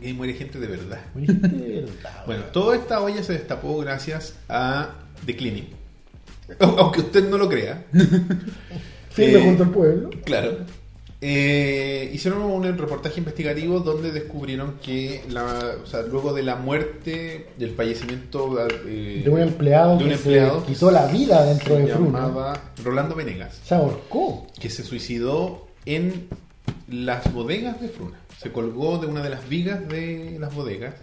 Que 0.00 0.14
muere 0.14 0.32
gente 0.32 0.58
de 0.58 0.66
verdad. 0.68 1.00
De 1.14 1.82
verdad, 1.82 2.24
Bueno, 2.24 2.44
toda 2.44 2.76
esta 2.76 3.00
olla 3.02 3.22
se 3.22 3.34
destapó 3.34 3.76
gracias 3.78 4.34
a 4.48 4.94
The 5.26 5.36
Cleaning. 5.36 5.68
Aunque 6.60 7.00
usted 7.00 7.28
no 7.28 7.36
lo 7.36 7.48
crea. 7.48 7.84
Firme 9.10 9.38
eh, 9.38 9.44
junto 9.44 9.64
al 9.64 9.70
pueblo. 9.70 10.10
Claro. 10.24 10.58
Eh, 11.20 12.10
hicieron 12.14 12.42
un 12.42 12.62
reportaje 12.78 13.18
investigativo 13.18 13.80
donde 13.80 14.12
descubrieron 14.12 14.74
que 14.80 15.24
la, 15.30 15.74
o 15.82 15.86
sea, 15.86 16.02
luego 16.02 16.32
de 16.32 16.44
la 16.44 16.54
muerte, 16.54 17.48
del 17.56 17.74
fallecimiento 17.74 18.56
eh, 18.86 19.22
De 19.24 19.28
un 19.28 19.40
empleado 19.40 19.98
de 19.98 20.04
un 20.04 20.10
que 20.10 20.14
empleado 20.14 20.60
se 20.60 20.66
quitó 20.72 20.90
la 20.92 21.06
vida 21.06 21.44
dentro 21.44 21.74
de 21.74 21.88
Fruna. 21.88 22.20
llamaba 22.20 22.62
Rolando 22.84 23.16
Venegas, 23.16 23.60
Se 23.64 23.74
ahorcó. 23.74 24.46
que 24.60 24.70
se 24.70 24.84
suicidó 24.84 25.66
en 25.86 26.28
las 26.88 27.32
bodegas 27.32 27.80
de 27.80 27.88
Fruna. 27.88 28.18
Se 28.40 28.52
colgó 28.52 28.98
de 28.98 29.08
una 29.08 29.20
de 29.20 29.30
las 29.30 29.48
vigas 29.48 29.88
de 29.88 30.36
las 30.38 30.54
bodegas 30.54 30.94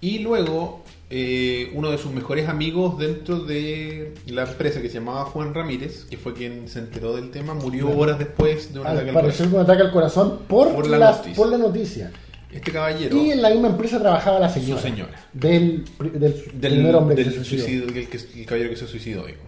y 0.00 0.20
luego 0.20 0.84
eh, 1.10 1.70
uno 1.74 1.90
de 1.90 1.98
sus 1.98 2.12
mejores 2.12 2.48
amigos 2.48 2.98
dentro 2.98 3.38
de 3.40 4.14
la 4.26 4.44
empresa 4.44 4.80
que 4.82 4.88
se 4.88 4.94
llamaba 4.94 5.24
Juan 5.26 5.54
Ramírez, 5.54 6.04
que 6.06 6.16
fue 6.16 6.32
quien 6.34 6.68
se 6.68 6.78
enteró 6.80 7.14
del 7.14 7.30
tema, 7.30 7.54
murió 7.54 7.90
horas 7.96 8.18
después 8.18 8.72
de 8.72 8.80
un 8.80 8.86
ataque 8.86 9.02
Al 9.02 9.08
al 9.08 9.14
parecer 9.22 9.46
corazón. 9.48 9.54
un 9.54 9.60
ataque 9.60 9.82
al 9.82 9.92
corazón 9.92 10.38
por, 10.48 10.74
Por 10.74 10.86
la 10.88 10.98
la, 10.98 11.10
noticia. 11.12 11.34
por 11.36 11.48
la 11.48 11.58
noticia. 11.58 12.12
Este 12.52 12.70
caballero, 12.70 13.16
Y 13.16 13.30
en 13.32 13.42
la 13.42 13.50
misma 13.50 13.68
empresa 13.68 13.98
trabajaba 13.98 14.38
la 14.38 14.48
señora. 14.48 14.80
Su 14.80 14.86
señora. 14.86 15.28
Del, 15.32 15.84
del, 15.98 16.20
del, 16.54 16.72
primer 16.72 16.94
hombre 16.94 17.16
del 17.16 17.24
que 17.24 17.30
se 17.30 17.36
suicidó. 17.44 17.64
suicidio, 17.64 17.84
el, 17.88 18.08
que- 18.08 18.40
el 18.40 18.46
caballero 18.46 18.70
que 18.70 18.76
se 18.76 18.86
suicidó. 18.86 19.26
digo. 19.26 19.38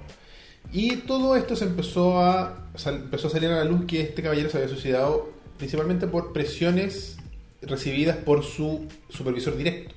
Y 0.73 0.97
todo 0.97 1.37
esto 1.37 1.55
se 1.55 1.65
empezó 1.67 2.21
a, 2.21 2.67
sal- 2.75 2.97
empezó 2.97 3.29
a 3.29 3.31
salir 3.31 3.49
a 3.51 3.57
la 3.59 3.65
luz 3.65 3.85
que 3.87 4.01
este 4.01 4.23
caballero 4.23 4.51
se 4.51 4.57
había 4.59 4.69
suicidado 4.69 5.31
principalmente 5.57 6.07
por 6.09 6.33
presiones 6.33 7.17
recibidas 7.63 8.17
por 8.19 8.43
su 8.45 8.87
supervisor 9.09 9.57
directo, 9.57 9.95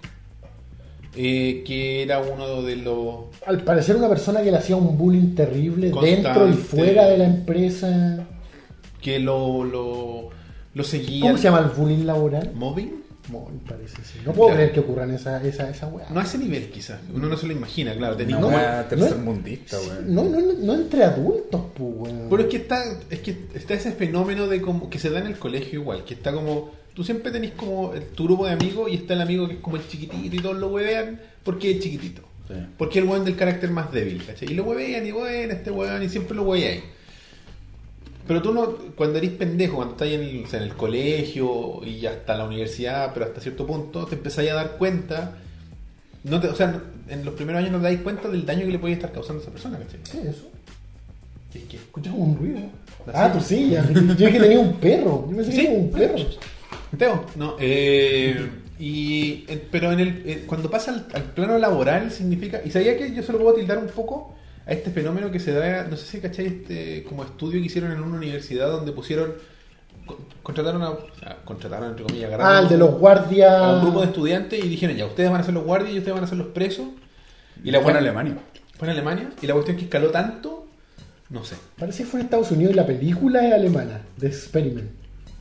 eh, 1.21 1.63
que 1.65 2.03
era 2.03 2.19
uno 2.21 2.61
de 2.61 2.77
los 2.77 3.25
Al 3.45 3.61
parecer 3.63 3.97
una 3.97 4.07
persona 4.07 4.41
que 4.41 4.51
le 4.51 4.57
hacía 4.57 4.77
un 4.77 4.97
bullying 4.97 5.35
terrible 5.35 5.91
Constante. 5.91 6.21
dentro 6.23 6.47
y 6.49 6.53
fuera 6.53 7.07
de 7.07 7.17
la 7.17 7.25
empresa. 7.25 8.25
que 9.01 9.19
lo, 9.19 9.63
lo, 9.65 10.29
lo 10.73 10.83
seguían. 10.83 11.21
¿Cómo 11.27 11.37
se 11.37 11.43
llama 11.43 11.59
el 11.59 11.67
bullying 11.77 12.05
laboral? 12.05 12.51
¿Mobbing? 12.53 12.99
Muy 13.29 13.41
parece, 13.67 13.97
sí. 14.03 14.19
No 14.25 14.31
puedo 14.33 14.47
Claro. 14.47 14.55
creer 14.55 14.71
que 14.73 14.79
ocurran 14.79 15.11
esa, 15.13 15.43
esa, 15.43 15.69
esa 15.69 15.85
weá. 15.87 16.07
No 16.09 16.19
a 16.19 16.23
ese 16.23 16.37
nivel, 16.39 16.69
quizás. 16.71 16.99
Uno 17.13 17.27
no 17.27 17.37
se 17.37 17.45
lo 17.45 17.53
imagina, 17.53 17.93
claro. 17.95 18.15
Una 18.15 18.81
no- 18.81 18.85
tercermundista, 18.87 19.77
weón. 19.79 20.15
No, 20.15 20.23
no, 20.23 20.39
no, 20.41 20.53
no 20.53 20.73
entre 20.73 21.03
adultos, 21.03 21.61
pues, 21.75 21.89
weón. 21.95 22.27
Pero 22.29 22.41
es 22.43 22.49
que 22.49 22.57
está, 22.57 22.83
es 23.09 23.19
que 23.19 23.37
está 23.53 23.75
ese 23.75 23.91
fenómeno 23.91 24.47
de 24.47 24.61
como 24.61 24.89
que 24.89 24.97
se 24.97 25.09
da 25.11 25.19
en 25.19 25.27
el 25.27 25.37
colegio 25.37 25.81
igual, 25.81 26.03
que 26.05 26.15
está 26.15 26.31
como 26.33 26.71
tú 26.94 27.03
siempre 27.03 27.32
tenés 27.32 27.52
como 27.52 27.91
tu 28.16 28.26
grupo 28.26 28.45
de 28.45 28.53
amigos 28.53 28.90
y 28.91 28.95
está 28.95 29.14
el 29.14 29.22
amigo 29.22 29.48
que 29.48 29.56
es 29.56 29.60
como 29.60 29.78
el 29.78 29.88
chiquitito 29.88 30.36
y 30.36 30.40
todos 30.40 30.57
lo 30.57 30.68
huevean 30.70 31.20
porque 31.44 31.72
es 31.72 31.80
chiquitito. 31.80 32.22
Sí. 32.48 32.56
Porque 32.78 32.99
es 32.99 33.03
el 33.06 33.10
weón 33.11 33.26
del 33.26 33.36
carácter 33.36 33.70
más 33.72 33.91
débil, 33.91 34.24
¿cachai? 34.26 34.52
Y 34.52 34.56
lo 34.56 34.64
huevean 34.64 35.06
y 35.06 35.11
bueno, 35.11 35.53
este 35.53 35.70
weón 35.72 36.02
y 36.03 36.10
siempre 36.10 36.36
lo 36.36 36.44
huevean. 36.44 36.80
Pero 38.28 38.41
tú 38.41 38.53
no, 38.53 38.76
cuando 38.95 39.18
eres 39.18 39.32
pendejo, 39.32 39.78
cuando 39.78 39.94
estás 39.94 40.07
en 40.10 40.22
el, 40.22 40.44
o 40.45 40.48
sea, 40.48 40.60
en 40.60 40.66
el 40.70 40.76
colegio 40.76 41.82
y 41.84 42.06
hasta 42.06 42.36
la 42.38 42.45
universidad, 42.45 43.11
pero 43.14 43.26
hasta 43.26 43.41
cierto 43.41 43.66
punto, 43.66 44.06
te 44.06 44.16
empezáis 44.16 44.52
a 44.52 44.56
dar 44.56 44.78
cuenta, 44.78 45.38
no 46.24 46.40
te, 46.40 46.48
o 46.48 46.56
sea, 46.56 46.80
en 47.07 47.26
los 47.26 47.34
primeros 47.34 47.60
años 47.60 47.72
no 47.72 47.78
te 47.80 47.86
dais 47.86 48.02
cuenta 48.02 48.30
del 48.30 48.45
daño 48.45 48.66
que 48.66 48.72
le 48.72 48.80
puede 48.80 48.94
estar 48.94 49.11
causando 49.11 49.40
a 49.40 49.44
esa 49.44 49.52
persona, 49.52 49.80
¿cachai? 49.80 49.99
¿Qué 50.11 50.30
es 50.30 50.36
eso? 50.36 50.48
¿Qué- 51.52 51.64
qué? 51.64 51.78
Escuchas 51.78 52.14
un 52.16 52.38
ruido. 52.38 52.60
Ah, 53.11 53.32
tu 53.34 53.41
silla. 53.41 53.84
Yo 53.91 54.02
dije 54.02 54.32
que 54.34 54.40
tenía 54.40 54.60
un 54.60 54.74
perro. 54.74 55.26
Yo 55.32 55.36
pensé 55.38 55.49
que 55.52 55.56
¿Sí? 55.57 55.64
tenía 55.64 55.80
un 55.80 55.90
perro. 55.91 56.16
Teo, 56.98 57.26
no, 57.36 57.56
eh, 57.60 58.49
y, 58.80 59.45
eh, 59.48 59.68
pero 59.72 59.91
en 59.91 59.99
el, 59.99 60.24
eh, 60.26 60.44
cuando 60.48 60.70
pasa 60.72 60.91
al, 60.91 61.07
al 61.14 61.24
plano 61.34 61.57
laboral 61.57 62.11
significa, 62.11 62.61
y 62.66 62.72
sabía 62.72 62.98
que 62.98 63.14
yo 63.14 63.22
se 63.22 63.32
lo 63.32 63.40
puedo 63.40 63.53
tildar 63.56 63.78
un 63.78 63.88
poco 63.88 64.36
a 64.66 64.72
este 64.72 64.90
fenómeno 64.91 65.32
que 65.32 65.40
se 65.40 65.52
da, 65.53 65.84
no 65.86 65.95
sé 65.98 66.06
si 66.06 66.20
cachai 66.20 66.45
este 66.48 67.03
como 67.03 67.24
estudio 67.24 67.60
que 67.60 67.68
hicieron 67.68 67.91
en 67.91 68.02
una 68.02 68.18
universidad 68.18 68.70
donde 68.72 68.91
pusieron, 68.91 69.34
co- 70.06 70.20
contrataron 70.41 70.82
a, 70.82 70.90
o 70.91 71.07
sea, 71.20 71.38
contrataron 71.45 71.90
entre 71.90 72.06
comillas, 72.06 72.32
Ah, 72.40 72.60
el 72.64 72.70
de 72.70 72.78
los 72.78 72.90
a 72.90 72.94
un 72.94 72.99
guardias. 72.99 73.82
grupo 73.82 74.02
de 74.02 74.07
estudiantes 74.07 74.64
y 74.64 74.68
dijeron 74.68 74.95
ya, 74.95 75.06
ustedes 75.06 75.30
van 75.30 75.41
a 75.41 75.44
ser 75.44 75.53
los 75.53 75.64
guardias 75.64 75.94
y 75.94 75.98
ustedes 75.99 76.16
van 76.16 76.24
a 76.24 76.28
ser 76.28 76.38
los 76.38 76.48
presos. 76.48 76.88
Y 77.64 77.72
la 77.72 77.82
fue 77.82 77.91
en 77.91 77.98
Alemania. 77.98 78.38
Fue 78.78 78.88
en 78.88 78.94
Alemania 78.94 79.30
y 79.41 79.45
la 79.48 79.53
cuestión 79.53 79.78
que 79.78 79.84
escaló 79.84 80.10
tanto, 80.10 80.66
no 81.30 81.44
sé, 81.44 81.56
Parece 81.78 82.03
que 82.03 82.10
fue 82.10 82.20
en 82.22 82.26
Estados 82.26 82.49
Unidos 82.52 82.74
y 82.74 82.76
la 82.78 82.88
película 82.88 83.45
es 83.48 83.53
alemana, 83.53 84.02
The 84.20 84.28
Experiment. 84.28 84.90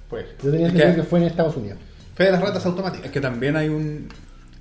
Pues. 0.09 0.27
Yo 0.43 0.51
tenía 0.51 0.67
Es 0.67 0.73
entendido 0.73 0.97
que- 0.97 1.01
que 1.03 1.07
fue 1.09 1.19
en 1.21 1.25
Estados 1.27 1.57
Unidos. 1.57 1.79
Fe 2.15 2.25
de 2.25 2.33
las 2.33 2.41
ratas 2.41 2.59
Es 2.59 2.67
automáticas. 2.67 3.11
que 3.11 3.21
también 3.21 3.57
hay 3.57 3.69
un. 3.69 4.09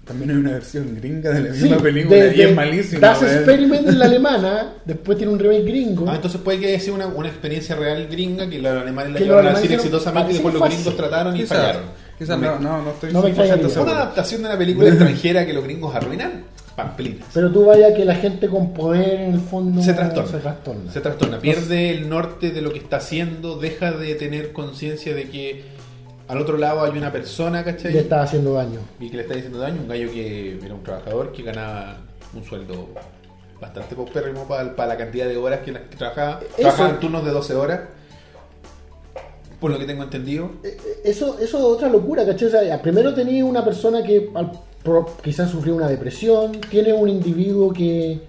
También 0.05 0.29
hay 0.31 0.37
una 0.37 0.51
versión 0.51 0.95
gringa 0.95 1.31
de 1.31 1.41
la 1.49 1.53
Sí, 1.53 1.63
misma 1.63 1.77
película 1.79 2.15
de- 2.15 2.33
y 2.33 2.37
de 2.37 2.49
es 2.49 2.55
malísima. 2.55 3.01
Das. 3.01 3.21
Experiment 3.23 3.89
en 3.89 3.99
la 3.99 4.05
alemana, 4.05 4.73
después 4.85 5.17
tiene 5.17 5.33
un 5.33 5.39
remake 5.39 5.63
gringo. 5.65 6.05
Ah, 6.09 6.15
entonces 6.15 6.39
puede 6.39 6.59
que 6.59 6.67
haya 6.67 6.79
sido 6.79 6.95
una, 6.95 7.07
una 7.07 7.27
experiencia 7.27 7.75
real 7.75 8.07
gringa 8.09 8.49
que 8.49 8.57
los 8.59 8.71
alemanes 8.71 9.11
la 9.13 9.19
llevaron 9.19 9.47
a 9.47 9.55
decir 9.59 9.73
exitosamente 9.73 10.29
y 10.31 10.33
después 10.35 10.53
los 10.53 10.63
gringos 10.63 10.95
trataron 10.95 11.35
y 11.35 11.45
fallaron. 11.45 11.81
quizás 12.17 12.39
no, 12.39 12.57
no, 12.57 12.81
no 12.83 12.91
estoy 12.91 13.11
No 13.11 13.21
me 13.21 13.27
100% 13.27 13.29
extrañaría. 13.31 13.69
Fue 13.69 13.83
una 13.83 13.91
adaptación 13.91 14.41
de 14.43 14.47
una 14.47 14.57
película 14.57 14.87
extranjera 14.89 15.45
que 15.45 15.51
los 15.53 15.63
gringos 15.65 15.93
arruinan. 15.93 16.43
Pamplinas. 16.77 17.25
Pero 17.33 17.51
tú 17.51 17.65
vaya 17.65 17.93
que 17.95 18.05
la 18.05 18.13
gente 18.15 18.47
con 18.47 18.71
poder 18.71 19.19
en 19.21 19.33
el 19.33 19.39
fondo 19.41 19.81
se 19.81 19.93
trastorna. 19.93 20.31
Se 20.31 20.37
trastorna. 20.37 20.91
Se 20.91 21.01
trastorna. 21.01 21.39
Pierde 21.39 21.89
el 21.89 22.07
norte 22.07 22.51
de 22.51 22.61
lo 22.61 22.71
que 22.71 22.77
está 22.77 22.97
haciendo, 22.97 23.57
deja 23.57 23.91
de 23.91 24.13
tener 24.13 24.53
conciencia 24.53 25.15
de 25.15 25.27
que 25.27 25.63
al 26.27 26.39
otro 26.39 26.57
lado 26.57 26.83
hay 26.83 26.95
una 26.95 27.11
persona, 27.11 27.63
¿cachai? 27.63 27.93
Le 27.93 27.99
está 28.01 28.21
haciendo 28.21 28.53
daño. 28.53 28.79
Y 28.99 29.09
que 29.09 29.17
le 29.17 29.23
está 29.23 29.33
diciendo 29.33 29.57
daño, 29.57 29.81
un 29.81 29.87
gallo 29.87 30.11
que 30.11 30.59
era 30.63 30.73
un 30.75 30.83
trabajador 30.83 31.31
que 31.31 31.41
ganaba 31.41 31.97
un 32.35 32.43
sueldo 32.43 32.89
bastante 33.59 33.95
paupérrimo 33.95 34.47
para, 34.47 34.75
para 34.75 34.89
la 34.89 34.97
cantidad 34.97 35.25
de 35.27 35.35
horas 35.35 35.61
que, 35.61 35.71
trabajaba. 35.71 36.41
Eso- 36.41 36.55
Trabajaba 36.57 36.89
en 36.91 36.99
turnos 36.99 37.25
de 37.25 37.31
12 37.31 37.55
horas, 37.55 37.79
por 39.59 39.71
lo 39.71 39.79
que 39.79 39.85
tengo 39.85 40.03
entendido. 40.03 40.51
Eh, 40.63 40.77
eh, 40.85 41.01
Eso, 41.05 41.39
eso 41.39 41.57
es 41.57 41.63
otra 41.63 41.89
locura, 41.89 42.23
¿cachai? 42.23 42.49
O 42.49 42.51
sea, 42.51 42.81
primero 42.83 43.15
tenía 43.15 43.43
una 43.43 43.65
persona 43.65 44.03
que 44.03 44.29
al- 44.35 44.51
quizás 45.23 45.49
sufrió 45.51 45.75
una 45.75 45.87
depresión, 45.87 46.53
tiene 46.69 46.93
un 46.93 47.09
individuo 47.09 47.71
que 47.73 48.19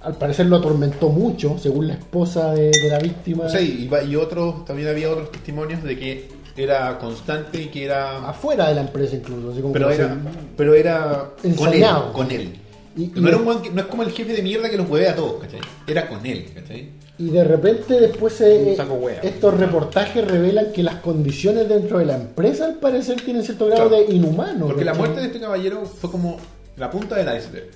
al 0.00 0.14
parecer 0.16 0.46
lo 0.46 0.56
atormentó 0.56 1.08
mucho, 1.08 1.56
según 1.58 1.88
la 1.88 1.94
esposa 1.94 2.52
de, 2.54 2.70
de 2.70 2.88
la 2.90 2.98
víctima. 2.98 3.48
Sea, 3.48 3.60
y, 3.60 3.88
y 4.08 4.16
otros, 4.16 4.64
también 4.64 4.88
había 4.88 5.10
otros 5.10 5.32
testimonios 5.32 5.82
de 5.82 5.98
que 5.98 6.28
era 6.56 6.98
constante 6.98 7.62
y 7.62 7.66
que 7.66 7.84
era. 7.84 8.28
afuera 8.28 8.68
de 8.68 8.74
la 8.76 8.80
empresa 8.82 9.16
incluso. 9.16 9.50
así 9.52 9.60
como 9.60 9.72
Pero 9.72 9.90
era, 9.90 10.08
se- 10.08 10.20
pero 10.56 10.74
era 10.74 11.30
con 11.34 11.44
él, 11.44 11.50
Ensañado. 11.52 12.12
con 12.12 12.30
él. 12.30 12.52
Y- 12.96 13.02
y- 13.04 13.12
no, 13.16 13.28
era 13.28 13.36
un 13.36 13.44
no 13.74 13.80
es 13.80 13.86
como 13.86 14.02
el 14.02 14.10
jefe 14.10 14.32
de 14.34 14.42
mierda 14.42 14.68
que 14.70 14.76
los 14.76 14.88
hueve 14.88 15.08
a 15.08 15.14
todos, 15.14 15.40
¿cachai? 15.42 15.60
Era 15.86 16.08
con 16.08 16.24
él, 16.26 16.46
¿cachai? 16.54 16.88
Y 17.18 17.30
de 17.30 17.42
repente 17.42 17.98
después 18.00 18.34
se- 18.34 18.76
wea. 18.80 19.20
estos 19.22 19.54
reportajes 19.58 20.24
revelan 20.26 20.72
que 20.72 20.84
las 20.84 20.96
condiciones 20.96 21.68
dentro 21.68 21.98
de 21.98 22.06
la 22.06 22.14
empresa 22.14 22.66
al 22.66 22.74
parecer 22.76 23.20
tienen 23.22 23.42
cierto 23.42 23.66
grado 23.66 23.88
Claro. 23.88 24.04
de 24.06 24.14
inhumano. 24.14 24.66
Porque 24.66 24.84
la 24.84 24.94
muerte 24.94 25.20
de 25.20 25.26
este 25.26 25.40
caballero 25.40 25.84
fue 25.84 26.10
como 26.12 26.36
la 26.76 26.88
punta 26.90 27.16
del 27.16 27.36
iceberg. 27.36 27.70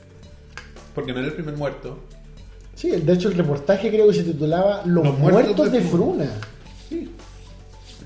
Porque 0.95 1.13
no 1.13 1.19
era 1.19 1.29
el 1.29 1.35
primer 1.35 1.57
muerto. 1.57 1.99
Sí, 2.77 2.91
de 2.91 3.13
hecho 3.13 3.29
el 3.29 3.35
reportaje 3.35 3.91
creo 3.91 4.07
que 4.09 4.15
se 4.15 4.23
titulaba 4.23 4.83
Los, 4.87 5.05
Los 5.07 5.19
muertos, 5.19 5.45
muertos 5.45 5.73
de, 5.73 5.81
de 5.81 5.85
Fruna. 5.89 6.31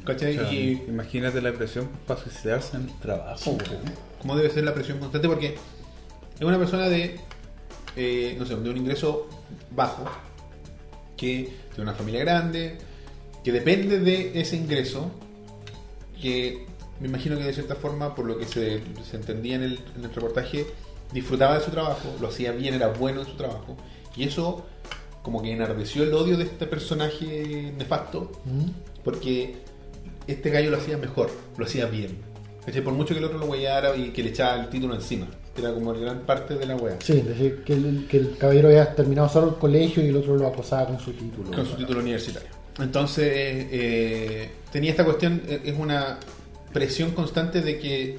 ¿Cachai? 0.04 0.38
O 0.38 0.42
sea, 0.42 0.52
Y 0.52 0.84
Imagínate 0.88 1.42
la 1.42 1.52
presión 1.52 1.88
para 2.06 2.20
suicidarse 2.20 2.76
en 2.76 2.84
el 2.84 2.98
trabajo. 3.00 3.58
cómo 4.22 4.36
debe 4.36 4.50
ser 4.50 4.64
la 4.64 4.72
presión 4.72 4.98
constante, 4.98 5.28
porque 5.28 5.56
es 6.38 6.42
una 6.46 6.58
persona 6.58 6.88
de, 6.88 7.16
eh, 7.96 8.36
no 8.38 8.46
sé, 8.46 8.54
de 8.56 8.70
un 8.70 8.76
ingreso 8.76 9.26
bajo, 9.74 10.04
que 11.16 11.50
tiene 11.74 11.90
una 11.90 11.94
familia 11.94 12.20
grande, 12.20 12.78
que 13.44 13.52
depende 13.52 14.00
de 14.00 14.40
ese 14.40 14.56
ingreso, 14.56 15.10
que 16.20 16.66
me 17.00 17.08
imagino 17.08 17.36
que 17.36 17.44
de 17.44 17.52
cierta 17.52 17.74
forma, 17.74 18.14
por 18.14 18.26
lo 18.26 18.38
que 18.38 18.46
se, 18.46 18.80
se 19.08 19.16
entendía 19.16 19.56
en 19.56 19.62
el, 19.62 19.80
en 19.96 20.04
el 20.04 20.14
reportaje, 20.14 20.66
disfrutaba 21.12 21.58
de 21.58 21.64
su 21.64 21.70
trabajo, 21.70 22.14
lo 22.20 22.28
hacía 22.28 22.52
bien, 22.52 22.74
era 22.74 22.88
bueno 22.88 23.20
en 23.20 23.26
su 23.26 23.36
trabajo, 23.36 23.76
y 24.16 24.24
eso 24.24 24.66
como 25.22 25.42
que 25.42 25.50
enardeció 25.50 26.04
el 26.04 26.14
odio 26.14 26.36
de 26.36 26.44
este 26.44 26.66
personaje 26.66 27.72
nefasto, 27.76 28.30
¿Mm? 28.44 28.70
porque 29.02 29.56
este 30.26 30.50
gallo 30.50 30.70
lo 30.70 30.76
hacía 30.76 30.96
mejor, 30.98 31.30
lo 31.56 31.64
hacía 31.64 31.86
bien. 31.86 32.18
Por 32.84 32.94
mucho 32.94 33.14
que 33.14 33.18
el 33.18 33.24
otro 33.24 33.38
lo 33.38 33.46
hueara 33.46 33.96
y 33.96 34.10
que 34.10 34.22
le 34.22 34.30
echaba 34.30 34.60
el 34.60 34.68
título 34.68 34.94
encima. 34.94 35.28
Era 35.58 35.72
como 35.72 35.92
el 35.92 36.00
gran 36.00 36.20
parte 36.20 36.54
de 36.54 36.66
la 36.66 36.76
wea. 36.76 36.96
Sí, 37.02 37.14
es 37.18 37.26
decir, 37.26 37.62
que 37.64 37.72
el, 37.74 38.06
que 38.08 38.18
el 38.18 38.36
caballero 38.36 38.68
había 38.68 38.94
terminado 38.94 39.28
solo 39.28 39.48
el 39.48 39.54
colegio 39.54 40.04
y 40.04 40.08
el 40.08 40.16
otro 40.16 40.36
lo 40.36 40.46
acosaba 40.46 40.86
con 40.86 41.00
su 41.00 41.12
título. 41.12 41.50
Con 41.50 41.66
su 41.66 41.76
título 41.76 42.00
universitario. 42.00 42.48
Entonces, 42.78 43.26
eh, 43.32 44.50
tenía 44.70 44.90
esta 44.90 45.04
cuestión, 45.04 45.42
eh, 45.48 45.62
es 45.64 45.78
una 45.78 46.18
presión 46.72 47.12
constante 47.12 47.62
de 47.62 47.78
que 47.78 48.18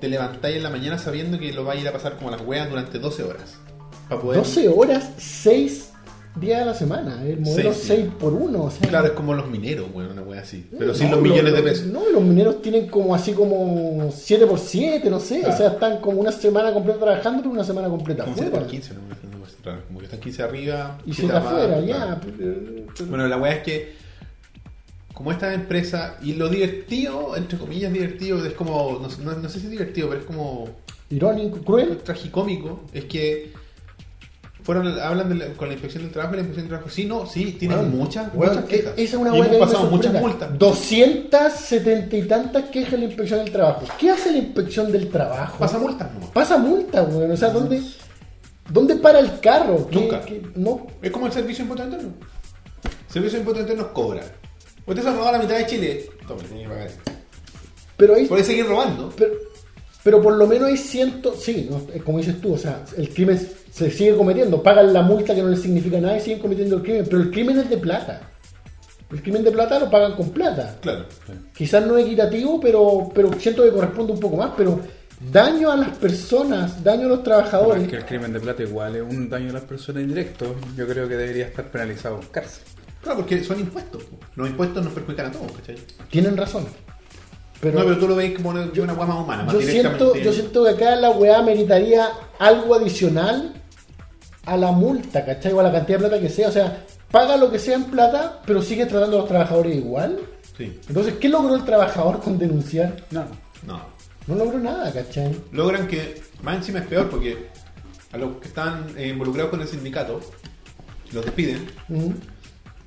te 0.00 0.08
levantáis 0.08 0.56
en 0.56 0.62
la 0.62 0.70
mañana 0.70 0.98
sabiendo 0.98 1.38
que 1.38 1.52
lo 1.52 1.64
vais 1.64 1.80
a 1.80 1.82
ir 1.82 1.88
a 1.88 1.92
pasar 1.92 2.16
como 2.16 2.30
las 2.30 2.40
weas 2.42 2.70
durante 2.70 2.98
12 2.98 3.24
horas. 3.24 3.58
Para 4.08 4.20
poder... 4.20 4.38
12 4.38 4.68
horas, 4.68 5.10
6 5.18 5.87
días 6.40 6.62
a 6.62 6.64
la 6.66 6.74
semana. 6.74 7.22
El 7.24 7.40
modelo 7.40 7.72
Seis 7.72 7.84
6 7.86 8.02
días. 8.04 8.14
por 8.18 8.32
1. 8.32 8.62
O 8.64 8.70
sea, 8.70 8.88
Claro, 8.88 9.06
es 9.06 9.12
como 9.12 9.34
los 9.34 9.48
mineros, 9.48 9.86
weón, 9.92 10.12
una 10.12 10.22
wea 10.22 10.40
así. 10.40 10.66
Pero 10.70 10.88
No, 10.92 10.94
sin 10.94 11.10
los 11.10 11.20
millones 11.20 11.52
de 11.52 11.62
pesos. 11.62 11.86
No, 11.86 12.08
los 12.10 12.22
mineros 12.22 12.60
tienen 12.62 12.86
como 12.88 13.14
así 13.14 13.32
como 13.32 14.10
7 14.12 14.46
por 14.46 14.58
7 14.58 15.08
no 15.10 15.20
sé. 15.20 15.44
O 15.46 15.56
sea, 15.56 15.68
están 15.68 15.98
como 16.00 16.20
una 16.20 16.32
semana 16.32 16.72
completa 16.72 16.98
trabajando 17.00 17.48
y 17.48 17.52
una 17.52 17.64
semana 17.64 17.88
completa 17.88 18.24
Como 18.24 18.34
afuera. 18.34 18.50
7 18.50 18.64
por 18.64 18.70
15, 18.70 18.94
no 18.94 19.00
me 19.02 19.12
acuerdo, 19.14 19.28
claro, 19.62 19.80
como 19.86 19.98
que 19.98 20.04
están 20.06 20.20
15 20.20 20.42
arriba. 20.42 20.98
Y 21.06 21.12
7 21.14 21.32
7 21.32 21.36
afuera, 21.36 21.80
ya. 21.80 21.96
claro. 21.96 22.20
pero- 22.38 23.06
Bueno, 23.08 23.28
la 23.28 23.36
weá 23.36 23.52
es 23.54 23.62
que, 23.62 23.92
como 25.14 25.32
esta 25.32 25.52
empresa, 25.52 26.16
y 26.22 26.34
lo 26.34 26.48
divertido, 26.48 27.36
entre 27.36 27.58
comillas 27.58 27.92
divertido, 27.92 28.44
es 28.44 28.52
como, 28.52 29.00
no, 29.02 29.24
no- 29.32 29.38
no 29.40 29.48
sé 29.48 29.58
si 29.58 29.66
es 29.66 29.70
divertido, 29.72 30.08
pero 30.08 30.20
es 30.20 30.26
como 30.26 30.68
Irónico, 31.10 31.58
cruel. 31.58 31.98
tragicómico, 31.98 32.82
es 32.92 33.04
que 33.06 33.52
fueron 34.68 35.00
hablan 35.00 35.30
de 35.30 35.34
la- 35.36 35.46
con 35.54 35.68
la 35.68 35.72
inspección 35.72 36.02
del 36.02 36.12
trabajo 36.12 36.34
y 36.34 36.36
la 36.36 36.42
inspección 36.42 36.64
del 36.66 36.68
trabajo, 36.76 36.90
sí, 36.94 37.06
no, 37.06 37.24
sí, 37.24 37.56
tienen 37.58 37.90
muchas, 37.90 38.28
weón, 38.34 38.52
muchas 38.52 38.64
quejas. 38.68 38.92
Esa 38.98 39.02
es 39.02 39.14
una 39.14 39.34
y 39.38 39.42
que 39.50 39.56
pasado 39.56 39.86
muchas 39.90 40.12
multas. 40.20 40.58
270 40.58 42.16
y 42.18 42.22
tantas 42.24 42.64
quejas 42.68 42.92
en 42.92 43.00
la 43.00 43.06
inspección 43.06 43.38
del 43.44 43.50
trabajo. 43.50 43.86
¿Qué 43.98 44.10
hace 44.10 44.30
la 44.30 44.36
inspección 44.38 44.92
del 44.92 45.08
trabajo? 45.08 45.56
Pasa 45.58 45.78
multas, 45.78 46.08
no. 46.20 46.30
Pasa 46.32 46.58
multa, 46.58 47.02
weón. 47.04 47.30
O 47.30 47.36
sea, 47.38 47.48
¿dónde, 47.48 47.80
¿dónde 48.70 48.96
para 48.96 49.20
el 49.20 49.40
carro? 49.40 49.88
¿Qué- 49.90 50.00
Nunca. 50.00 50.20
qué- 50.20 50.42
no, 50.54 50.86
Es 51.00 51.10
como 51.12 51.26
el 51.28 51.32
servicio 51.32 51.64
de 51.64 51.70
impuesto 51.70 51.84
interno. 51.96 52.14
El 52.84 53.12
servicio 53.12 53.38
de 53.38 53.40
impuesto 53.40 53.60
interno 53.62 53.82
nos 53.84 53.92
cobra. 53.92 54.20
Usted 54.86 55.02
se 55.02 55.08
ha 55.08 55.12
robado 55.12 55.32
la 55.32 55.38
mitad 55.38 55.56
de 55.56 55.66
Chile. 55.66 56.10
Tome, 56.26 56.42
tiene 56.42 56.64
que 56.64 56.68
pagar. 56.68 56.90
pero 57.96 58.14
hay 58.16 58.26
Puede 58.26 58.44
seguir 58.44 58.66
robando. 58.66 59.10
Pero, 59.16 59.32
pero 60.04 60.22
por 60.22 60.34
lo 60.34 60.46
menos 60.46 60.68
hay 60.68 60.76
ciento, 60.76 61.34
sí, 61.34 61.66
¿no? 61.70 61.80
Es 61.92 62.02
como 62.02 62.18
dices 62.18 62.38
tú, 62.40 62.52
o 62.54 62.58
sea, 62.58 62.84
el 62.96 63.08
crimen 63.10 63.40
se 63.78 63.90
sigue 63.92 64.16
cometiendo, 64.16 64.60
pagan 64.60 64.92
la 64.92 65.02
multa 65.02 65.34
que 65.34 65.42
no 65.42 65.50
les 65.50 65.62
significa 65.62 66.00
nada 66.00 66.16
y 66.16 66.20
siguen 66.20 66.40
cometiendo 66.40 66.76
el 66.76 66.82
crimen, 66.82 67.04
pero 67.04 67.22
el 67.22 67.30
crimen 67.30 67.58
es 67.58 67.70
de 67.70 67.78
plata. 67.78 68.20
El 69.10 69.22
crimen 69.22 69.44
de 69.44 69.52
plata 69.52 69.78
lo 69.78 69.88
pagan 69.88 70.16
con 70.16 70.30
plata. 70.30 70.76
Claro. 70.82 71.06
Quizás 71.56 71.86
no 71.86 71.96
es 71.96 72.04
equitativo, 72.04 72.60
pero, 72.60 73.08
pero 73.14 73.32
siento 73.38 73.62
que 73.62 73.70
corresponde 73.70 74.12
un 74.12 74.20
poco 74.20 74.36
más, 74.36 74.50
pero 74.56 74.80
daño 75.32 75.70
a 75.70 75.76
las 75.76 75.96
personas, 75.96 76.82
daño 76.82 77.06
a 77.06 77.10
los 77.10 77.22
trabajadores. 77.22 77.84
es 77.84 77.88
que 77.88 77.96
el 77.96 78.04
crimen 78.04 78.32
de 78.32 78.40
plata 78.40 78.64
igual 78.64 78.96
es 78.96 79.02
un 79.02 79.30
daño 79.30 79.50
a 79.50 79.52
las 79.54 79.62
personas 79.62 80.02
indirecto. 80.02 80.56
Yo 80.76 80.86
creo 80.86 81.08
que 81.08 81.16
debería 81.16 81.46
estar 81.46 81.64
penalizado 81.66 82.20
en 82.20 82.26
cárcel. 82.28 82.64
Claro, 83.00 83.18
porque 83.18 83.44
son 83.44 83.60
impuestos. 83.60 84.02
Los 84.34 84.48
impuestos 84.48 84.84
nos 84.84 84.92
perjudican 84.92 85.26
a 85.26 85.32
todos, 85.32 85.52
¿cachai? 85.52 85.76
Tienen 86.10 86.36
razón. 86.36 86.66
Pero, 87.60 87.78
no, 87.78 87.84
pero 87.84 87.98
tú 87.98 88.08
lo 88.08 88.16
veis 88.16 88.36
como 88.36 88.50
una, 88.50 88.62
una 88.62 88.92
weá 88.92 89.06
más 89.06 89.24
humana, 89.24 89.42
más 89.44 89.54
yo, 89.54 89.60
siento, 89.60 90.14
yo 90.14 90.32
siento 90.32 90.64
que 90.64 90.70
acá 90.70 90.94
la 90.94 91.10
weá 91.10 91.42
meritaría 91.42 92.08
algo 92.38 92.74
adicional 92.74 93.54
a 94.52 94.56
la 94.56 94.72
multa, 94.72 95.24
¿cachai? 95.24 95.52
O 95.52 95.60
a 95.60 95.62
la 95.64 95.72
cantidad 95.72 95.98
de 95.98 96.08
plata 96.08 96.22
que 96.22 96.28
sea. 96.30 96.48
O 96.48 96.52
sea, 96.52 96.84
paga 97.10 97.36
lo 97.36 97.50
que 97.50 97.58
sea 97.58 97.76
en 97.76 97.84
plata, 97.84 98.40
pero 98.46 98.62
sigue 98.62 98.86
tratando 98.86 99.16
a 99.16 99.20
los 99.20 99.28
trabajadores 99.28 99.76
igual. 99.76 100.18
Sí, 100.56 100.80
Entonces, 100.88 101.14
¿qué 101.20 101.28
logró 101.28 101.54
el 101.54 101.64
trabajador 101.64 102.20
con 102.20 102.38
denunciar? 102.38 102.96
No. 103.10 103.24
no. 103.66 103.80
No 104.26 104.34
logró 104.34 104.58
nada, 104.58 104.92
¿cachai? 104.92 105.34
Logran 105.52 105.86
que, 105.86 106.20
más 106.42 106.56
encima 106.56 106.80
es 106.80 106.86
peor 106.86 107.08
porque 107.08 107.48
a 108.12 108.18
los 108.18 108.36
que 108.38 108.48
están 108.48 108.86
eh, 108.96 109.08
involucrados 109.08 109.50
con 109.50 109.60
el 109.62 109.68
sindicato, 109.68 110.20
los 111.12 111.24
despiden, 111.24 111.66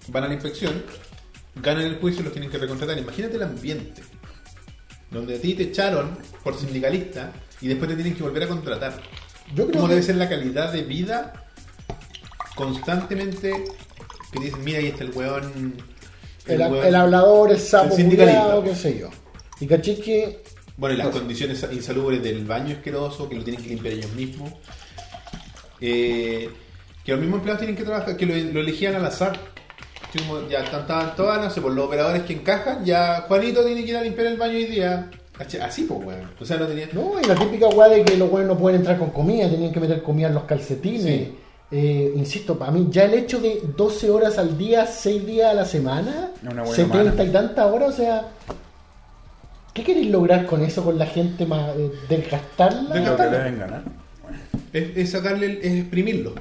van 0.09 0.23
a 0.23 0.27
la 0.27 0.33
inspección, 0.33 0.83
ganan 1.55 1.83
el 1.85 1.97
juicio 1.97 2.21
y 2.21 2.25
los 2.25 2.33
tienen 2.33 2.51
que 2.51 2.57
recontratar. 2.59 2.97
Imagínate 2.97 3.37
el 3.37 3.43
ambiente, 3.43 4.03
donde 5.09 5.35
a 5.37 5.41
ti 5.41 5.55
te 5.55 5.63
echaron 5.63 6.17
por 6.43 6.55
sindicalista 6.55 7.31
y 7.59 7.67
después 7.67 7.89
te 7.89 7.95
tienen 7.95 8.15
que 8.15 8.21
volver 8.23 8.43
a 8.43 8.47
contratar. 8.47 8.93
Yo 9.55 9.65
creo 9.67 9.71
¿Cómo 9.71 9.87
que- 9.87 9.93
debe 9.95 10.05
ser 10.05 10.17
la 10.17 10.29
calidad 10.29 10.71
de 10.71 10.83
vida 10.83 11.40
constantemente 12.55 13.63
que 14.31 14.39
dices, 14.39 14.57
mira, 14.59 14.79
ahí 14.79 14.87
está 14.87 15.03
el 15.03 15.11
weón. 15.11 15.75
El, 16.47 16.59
weón". 16.61 16.85
el 16.85 16.95
hablador, 16.95 17.51
el 17.51 17.59
sapo, 17.59 17.95
El 17.97 18.05
culiao, 18.05 18.63
qué 18.63 18.75
sé 18.75 18.97
yo. 18.99 19.09
Y 19.59 19.67
caché 19.67 19.99
que 19.99 20.43
Bueno, 20.77 20.95
y 20.95 20.97
las 20.97 21.07
condiciones 21.09 21.65
insalubres 21.71 22.23
del 22.23 22.45
baño 22.45 22.75
asqueroso, 22.75 23.29
que 23.29 23.35
lo 23.35 23.43
tienen 23.43 23.61
que 23.61 23.69
limpiar 23.69 23.93
ellos 23.93 24.11
mismos. 24.13 24.51
Eh, 25.79 26.49
que 27.03 27.11
los 27.11 27.19
mismos 27.19 27.37
empleados 27.37 27.59
tienen 27.59 27.75
que 27.75 27.83
trabajar, 27.83 28.15
que 28.15 28.25
lo, 28.25 28.35
lo 28.53 28.59
elegían 28.61 28.95
al 28.95 29.05
azar. 29.05 29.39
Ya 30.49 30.59
están, 30.59 30.81
estaban 30.81 31.15
todas, 31.15 31.41
no 31.41 31.49
sé, 31.49 31.61
por 31.61 31.71
los 31.71 31.85
operadores 31.85 32.23
que 32.23 32.33
encajan, 32.33 32.83
ya 32.83 33.25
Juanito 33.29 33.63
tiene 33.63 33.85
que 33.85 33.91
ir 33.91 33.97
a 33.97 34.01
limpiar 34.01 34.27
el 34.27 34.37
baño 34.37 34.55
hoy 34.55 34.65
día. 34.65 35.09
Así, 35.39 35.57
Así, 35.57 35.83
pues, 35.83 36.05
weón. 36.05 36.29
O 36.39 36.45
sea, 36.45 36.57
no 36.57 36.67
tenía. 36.67 36.87
No, 36.91 37.13
y 37.19 37.25
la 37.25 37.35
típica 37.35 37.67
weá 37.67 37.87
de 37.87 38.03
que 38.03 38.17
los 38.17 38.29
weones 38.29 38.49
no 38.49 38.57
pueden 38.57 38.79
entrar 38.79 38.97
con 38.99 39.11
comida, 39.11 39.49
tenían 39.49 39.71
que 39.71 39.79
meter 39.79 40.03
comida 40.03 40.27
en 40.27 40.33
los 40.33 40.43
calcetines. 40.43 41.03
Sí. 41.03 41.35
Eh, 41.71 42.13
insisto, 42.17 42.59
para 42.59 42.71
mí, 42.71 42.87
ya 42.91 43.05
el 43.05 43.13
hecho 43.13 43.39
de 43.39 43.61
12 43.77 44.09
horas 44.09 44.37
al 44.37 44.57
día, 44.57 44.85
6 44.85 45.25
días 45.25 45.51
a 45.51 45.53
la 45.53 45.65
semana, 45.65 46.31
Una 46.43 46.63
buena 46.63 46.75
70 46.75 47.03
mano. 47.13 47.23
y 47.23 47.29
tantas 47.31 47.65
horas, 47.71 47.89
o 47.93 47.97
sea, 47.97 48.27
¿qué 49.73 49.83
queréis 49.83 50.07
lograr 50.11 50.45
con 50.45 50.61
eso, 50.63 50.83
con 50.83 50.97
la 50.99 51.05
gente 51.05 51.45
más 51.45 51.75
eh, 51.77 51.91
desgastarla? 52.09 52.95
Lo 52.95 53.15
que 53.15 53.23
deben 53.23 53.59
ganar. 53.59 53.83
Es, 54.73 54.97
es 54.97 55.11
sacarle, 55.11 55.45
el- 55.45 55.57
es 55.61 55.73
exprimirlo. 55.81 56.33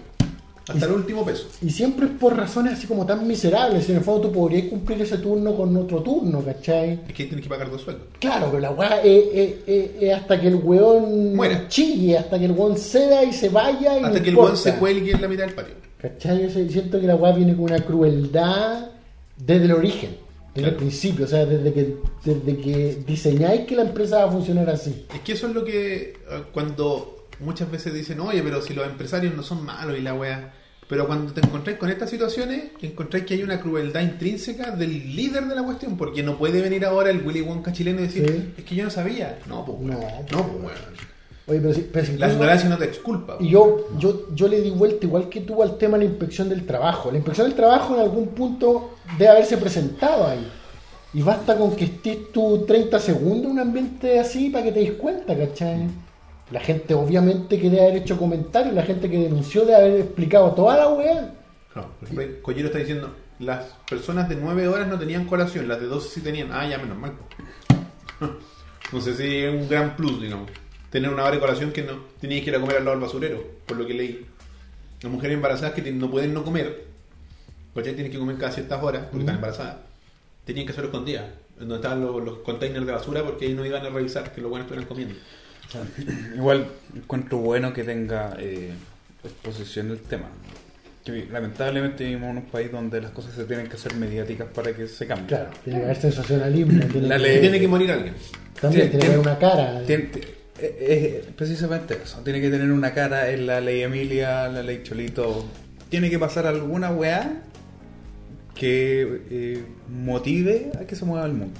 Hasta 0.69 0.87
el 0.87 0.93
último 0.93 1.25
peso. 1.25 1.49
Y 1.63 1.71
siempre 1.71 2.07
es 2.07 2.13
por 2.13 2.37
razones 2.37 2.75
así 2.75 2.87
como 2.87 3.05
tan 3.05 3.27
miserables. 3.27 3.89
En 3.89 3.97
el 3.97 4.03
fondo 4.05 4.29
tú 4.29 4.33
podrías 4.33 4.67
cumplir 4.69 5.01
ese 5.03 5.19
turno 5.19 5.55
con 5.57 5.77
otro 5.77 6.01
turno, 6.03 6.45
¿cachai? 6.45 7.01
Es 7.09 7.15
que 7.15 7.25
tienes 7.25 7.43
que 7.43 7.49
pagar 7.49 7.71
dos 7.71 7.81
sueldos. 7.83 8.07
Claro, 8.21 8.47
pero 8.51 8.61
la 8.61 8.71
weá 8.71 9.01
es, 9.03 9.25
es- 9.35 9.55
es- 9.67 9.91
es 10.01 10.15
hasta 10.15 10.41
que 10.41 10.49
el 10.49 10.57
weón 10.57 11.35
Muera. 11.35 11.67
chille, 11.69 12.19
hasta 12.19 12.39
que 12.39 12.45
el 12.45 12.53
weón 12.53 12.77
ceda 12.77 13.25
y 13.25 13.33
se 13.33 13.49
vaya 13.49 13.99
y 13.99 14.05
Hasta 14.05 14.19
no 14.19 14.23
que 14.25 14.31
el 14.31 14.37
weón 14.37 14.57
se 14.57 14.75
cuelgue 14.77 15.11
en 15.13 15.21
la 15.23 15.29
mitad 15.29 15.45
del 15.47 15.55
patio. 15.55 15.75
¿Cachai? 16.01 16.43
Yo 16.43 16.51
siento 16.71 17.01
que 17.01 17.07
la 17.07 17.17
weá 17.17 17.33
viene 17.33 17.55
con 17.55 17.65
una 17.65 17.81
crueldad 17.81 18.91
desde 19.37 19.65
el 19.65 19.73
origen, 19.73 20.17
desde 20.55 20.69
el 20.71 20.75
principio, 20.77 21.25
o 21.25 21.29
sea, 21.29 21.47
desde 21.47 21.73
que, 21.73 21.97
desde 22.25 22.57
que 22.59 23.03
diseñáis 23.07 23.63
que 23.63 23.75
la 23.77 23.83
empresa 23.83 24.19
va 24.25 24.31
a 24.31 24.33
funcionar 24.33 24.71
así. 24.71 25.05
Es 25.13 25.21
que 25.21 25.33
eso 25.33 25.49
es 25.49 25.55
lo 25.55 25.65
que 25.65 26.13
eh, 26.31 26.43
cuando 26.53 27.20
muchas 27.41 27.71
veces 27.71 27.93
dicen, 27.95 28.21
oye, 28.21 28.43
pero 28.43 28.61
si 28.63 28.75
los 28.75 28.87
empresarios 28.87 29.35
no 29.35 29.43
son 29.43 29.65
malos 29.65 29.97
y 29.99 30.03
la 30.03 30.15
weá. 30.15 30.53
Pero 30.89 31.07
cuando 31.07 31.33
te 31.33 31.41
encontráis 31.41 31.79
con 31.79 31.89
estas 31.89 32.11
situaciones, 32.11 32.71
encontráis 32.83 33.25
que 33.25 33.35
hay 33.35 33.43
una 33.45 33.61
crueldad 33.61 34.01
intrínseca 34.01 34.73
del 34.73 35.15
líder 35.15 35.45
de 35.47 35.55
la 35.55 35.63
cuestión, 35.63 35.97
porque 35.97 36.21
no 36.23 36.37
puede 36.37 36.61
venir 36.61 36.85
ahora 36.85 37.11
el 37.11 37.25
Willy 37.25 37.43
Wonka 37.43 37.73
chileno 37.73 38.01
y 38.01 38.05
decir, 38.05 38.27
Sí. 38.29 38.55
es 38.59 38.65
que 38.65 38.75
yo 38.75 38.85
no 38.85 38.91
sabía. 38.91 39.39
No, 39.47 39.65
pues 39.65 39.79
weón. 39.79 39.91
No, 40.01 40.39
No, 40.39 40.47
pues 40.49 40.65
weón. 40.65 41.11
Oye, 41.47 41.61
pero, 41.61 41.75
si- 41.75 41.89
pero 41.93 42.07
si 42.07 42.17
La 42.19 42.33
ignorancia 42.33 42.69
no 42.69 42.77
te 42.77 42.85
exculpa. 42.87 43.37
Y 43.41 43.49
yo, 43.51 43.89
yo, 43.99 44.29
yo 44.35 44.47
le 44.49 44.61
di 44.61 44.71
vuelta 44.71 45.07
igual 45.07 45.29
que 45.29 45.41
tú 45.41 45.63
al 45.63 45.79
tema 45.79 45.97
de 45.97 46.05
la 46.05 46.11
inspección 46.11 46.49
del 46.49 46.65
trabajo. 46.67 47.11
La 47.11 47.19
inspección 47.19 47.47
del 47.49 47.57
trabajo 47.57 47.95
en 47.95 48.01
algún 48.03 48.29
punto 48.29 48.97
debe 49.19 49.31
haberse 49.31 49.57
presentado 49.59 50.27
ahí. 50.27 50.47
Y 51.15 51.23
basta 51.23 51.57
con 51.57 51.75
que 51.75 51.85
estés 51.87 52.31
tú 52.33 52.65
30 52.67 52.99
segundos 53.01 53.47
en 53.47 53.51
un 53.53 53.59
ambiente 53.61 54.19
así 54.21 54.51
para 54.51 54.65
que 54.65 54.73
te 54.73 54.81
des 54.81 54.93
cuenta, 54.93 55.37
¿cachai? 55.37 55.89
La 56.51 56.61
gente 56.61 56.95
obviamente 56.95 57.61
que 57.61 57.71
debe 57.71 57.83
haber 57.83 57.97
hecho 58.03 58.19
comentarios, 58.19 58.75
la 58.75 58.83
gente 58.83 59.09
que 59.09 59.19
denunció 59.19 59.65
debe 59.65 59.77
haber 59.77 60.01
explicado 60.01 60.53
toda 60.53 60.77
la 60.77 60.89
weá. 60.89 61.35
No, 61.75 61.87
ejemplo, 62.03 62.43
Collero 62.43 62.67
está 62.67 62.79
diciendo, 62.79 63.15
las 63.39 63.67
personas 63.89 64.29
de 64.29 64.37
9 64.37 64.67
horas 64.69 64.89
no 64.89 64.99
tenían 64.99 65.27
colación, 65.27 65.69
las 65.69 65.81
de 65.81 65.87
12 65.87 66.09
sí 66.09 66.21
tenían. 66.21 66.51
Ah, 66.53 66.67
ya, 66.69 66.79
menos 66.79 66.99
mal. 66.99 67.13
No 68.93 69.01
sé 69.01 69.15
si 69.15 69.45
es 69.45 69.55
un 69.55 69.69
gran 69.69 69.95
plus, 69.95 70.21
digamos. 70.21 70.51
Tener 70.91 71.13
una 71.13 71.23
hora 71.23 71.37
de 71.37 71.39
colación 71.39 71.71
que 71.71 71.83
no 71.83 72.07
tenías 72.21 72.43
que 72.43 72.51
ir 72.51 72.57
a 72.57 72.61
comer 72.61 72.79
al 72.79 72.85
lado 72.85 72.97
del 72.97 73.07
basurero, 73.07 73.45
por 73.65 73.77
lo 73.77 73.87
que 73.87 73.95
leí. 73.95 74.27
Las 75.01 75.13
mujeres 75.13 75.37
embarazadas 75.37 75.75
que 75.75 75.93
no 75.93 76.11
pueden 76.11 76.35
no 76.35 76.43
comer, 76.43 76.87
porque 77.73 77.93
tienen 77.93 78.11
que 78.11 78.19
comer 78.19 78.37
cada 78.37 78.51
ciertas 78.51 78.83
horas, 78.83 79.05
porque 79.05 79.21
están 79.21 79.37
embarazadas, 79.37 79.77
tenían 80.45 80.67
que 80.67 80.73
hacerlo 80.73 80.91
escondidas, 80.91 81.27
en 81.55 81.69
donde 81.69 81.77
estaban 81.77 82.01
los, 82.01 82.21
los 82.25 82.39
containers 82.39 82.85
de 82.85 82.91
basura, 82.91 83.23
porque 83.23 83.47
ahí 83.47 83.55
no 83.55 83.65
iban 83.65 83.87
a 83.87 83.91
revisar 83.91 84.33
que 84.33 84.41
los 84.41 84.51
buenos 84.51 84.67
estuvieran 84.67 84.89
comiendo. 84.89 85.15
Igual 86.37 86.67
encuentro 86.97 87.39
bueno 87.39 87.73
que 87.73 87.85
tenga 87.85 88.35
eh, 88.39 88.71
exposición 89.25 89.91
el 89.91 90.01
tema. 90.01 90.29
Que 91.05 91.27
lamentablemente 91.33 92.05
vivimos 92.05 92.31
en 92.31 92.37
un 92.39 92.47
país 92.47 92.71
donde 92.71 93.01
las 93.01 93.11
cosas 93.13 93.33
se 93.35 93.45
tienen 93.45 93.67
que 93.69 93.75
hacer 93.77 93.95
mediáticas 93.95 94.49
para 94.55 94.73
que 94.75 94.87
se 94.87 95.07
cambien. 95.07 95.29
Claro, 95.29 95.51
tiene 95.65 95.79
que 95.81 95.85
haber 95.87 95.97
sensacionalismo. 95.97 96.85
Tiene 96.87 97.09
La 97.09 97.17
que- 97.17 97.23
ley- 97.23 97.39
Y 97.39 97.41
tiene 97.41 97.61
que 97.61 97.69
morir 97.69 97.91
alguien. 97.93 98.15
también 98.61 98.91
Tiene- 98.91 98.91
tiene 98.91 99.01
que 99.01 99.07
haber 99.07 99.19
una 99.19 99.39
cara. 99.39 99.83
Tien- 99.87 100.11
ti- 100.11 100.21
eh, 100.61 100.77
eh, 100.81 101.25
precisamente 101.37 101.97
eso. 102.03 102.19
Tiene 102.23 102.41
que 102.41 102.51
tener 102.51 102.71
una 102.71 102.93
cara 102.93 103.31
en 103.31 103.47
la 103.47 103.61
ley 103.63 103.81
Emilia, 103.83 104.49
la 104.49 104.63
ley 104.63 104.83
Cholito. 104.83 105.47
Tiene 105.89 106.11
que 106.11 106.19
pasar 106.19 106.47
alguna 106.47 106.91
weá 106.91 107.43
que 108.55 109.23
eh, 109.31 109.65
motive 109.89 110.71
a 110.79 110.85
que 110.85 110.95
se 110.97 111.05
mueva 111.07 111.25
el 111.27 111.33
mundo. 111.33 111.59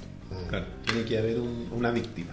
Claro, 0.49 0.65
tiene 0.85 1.03
que 1.03 1.17
haber 1.17 1.39
un- 1.39 1.67
una 1.71 1.89
víctima. 1.91 2.31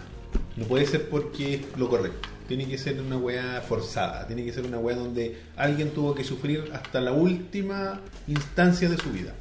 No 0.59 0.65
puede 0.65 0.87
ser 0.87 1.09
porque 1.09 1.55
es 1.55 1.61
lo 1.79 1.89
correcto. 1.89 2.29
Tiene 2.49 2.67
que 2.67 2.79
ser 2.79 3.01
una 3.01 3.17
weá 3.17 3.63
forzada. 3.67 4.27
Tiene 4.27 4.45
que 4.45 4.53
ser 4.53 4.65
una 4.67 4.79
weá 4.79 4.97
donde 4.97 5.39
alguien 5.57 5.91
tuvo 5.91 6.17
que 6.17 6.25
sufrir 6.25 6.65
hasta 6.73 7.01
la 7.01 7.13
última 7.13 8.01
instancia 8.27 8.89
de 8.89 8.97
su 8.97 9.13
vida. 9.13 9.35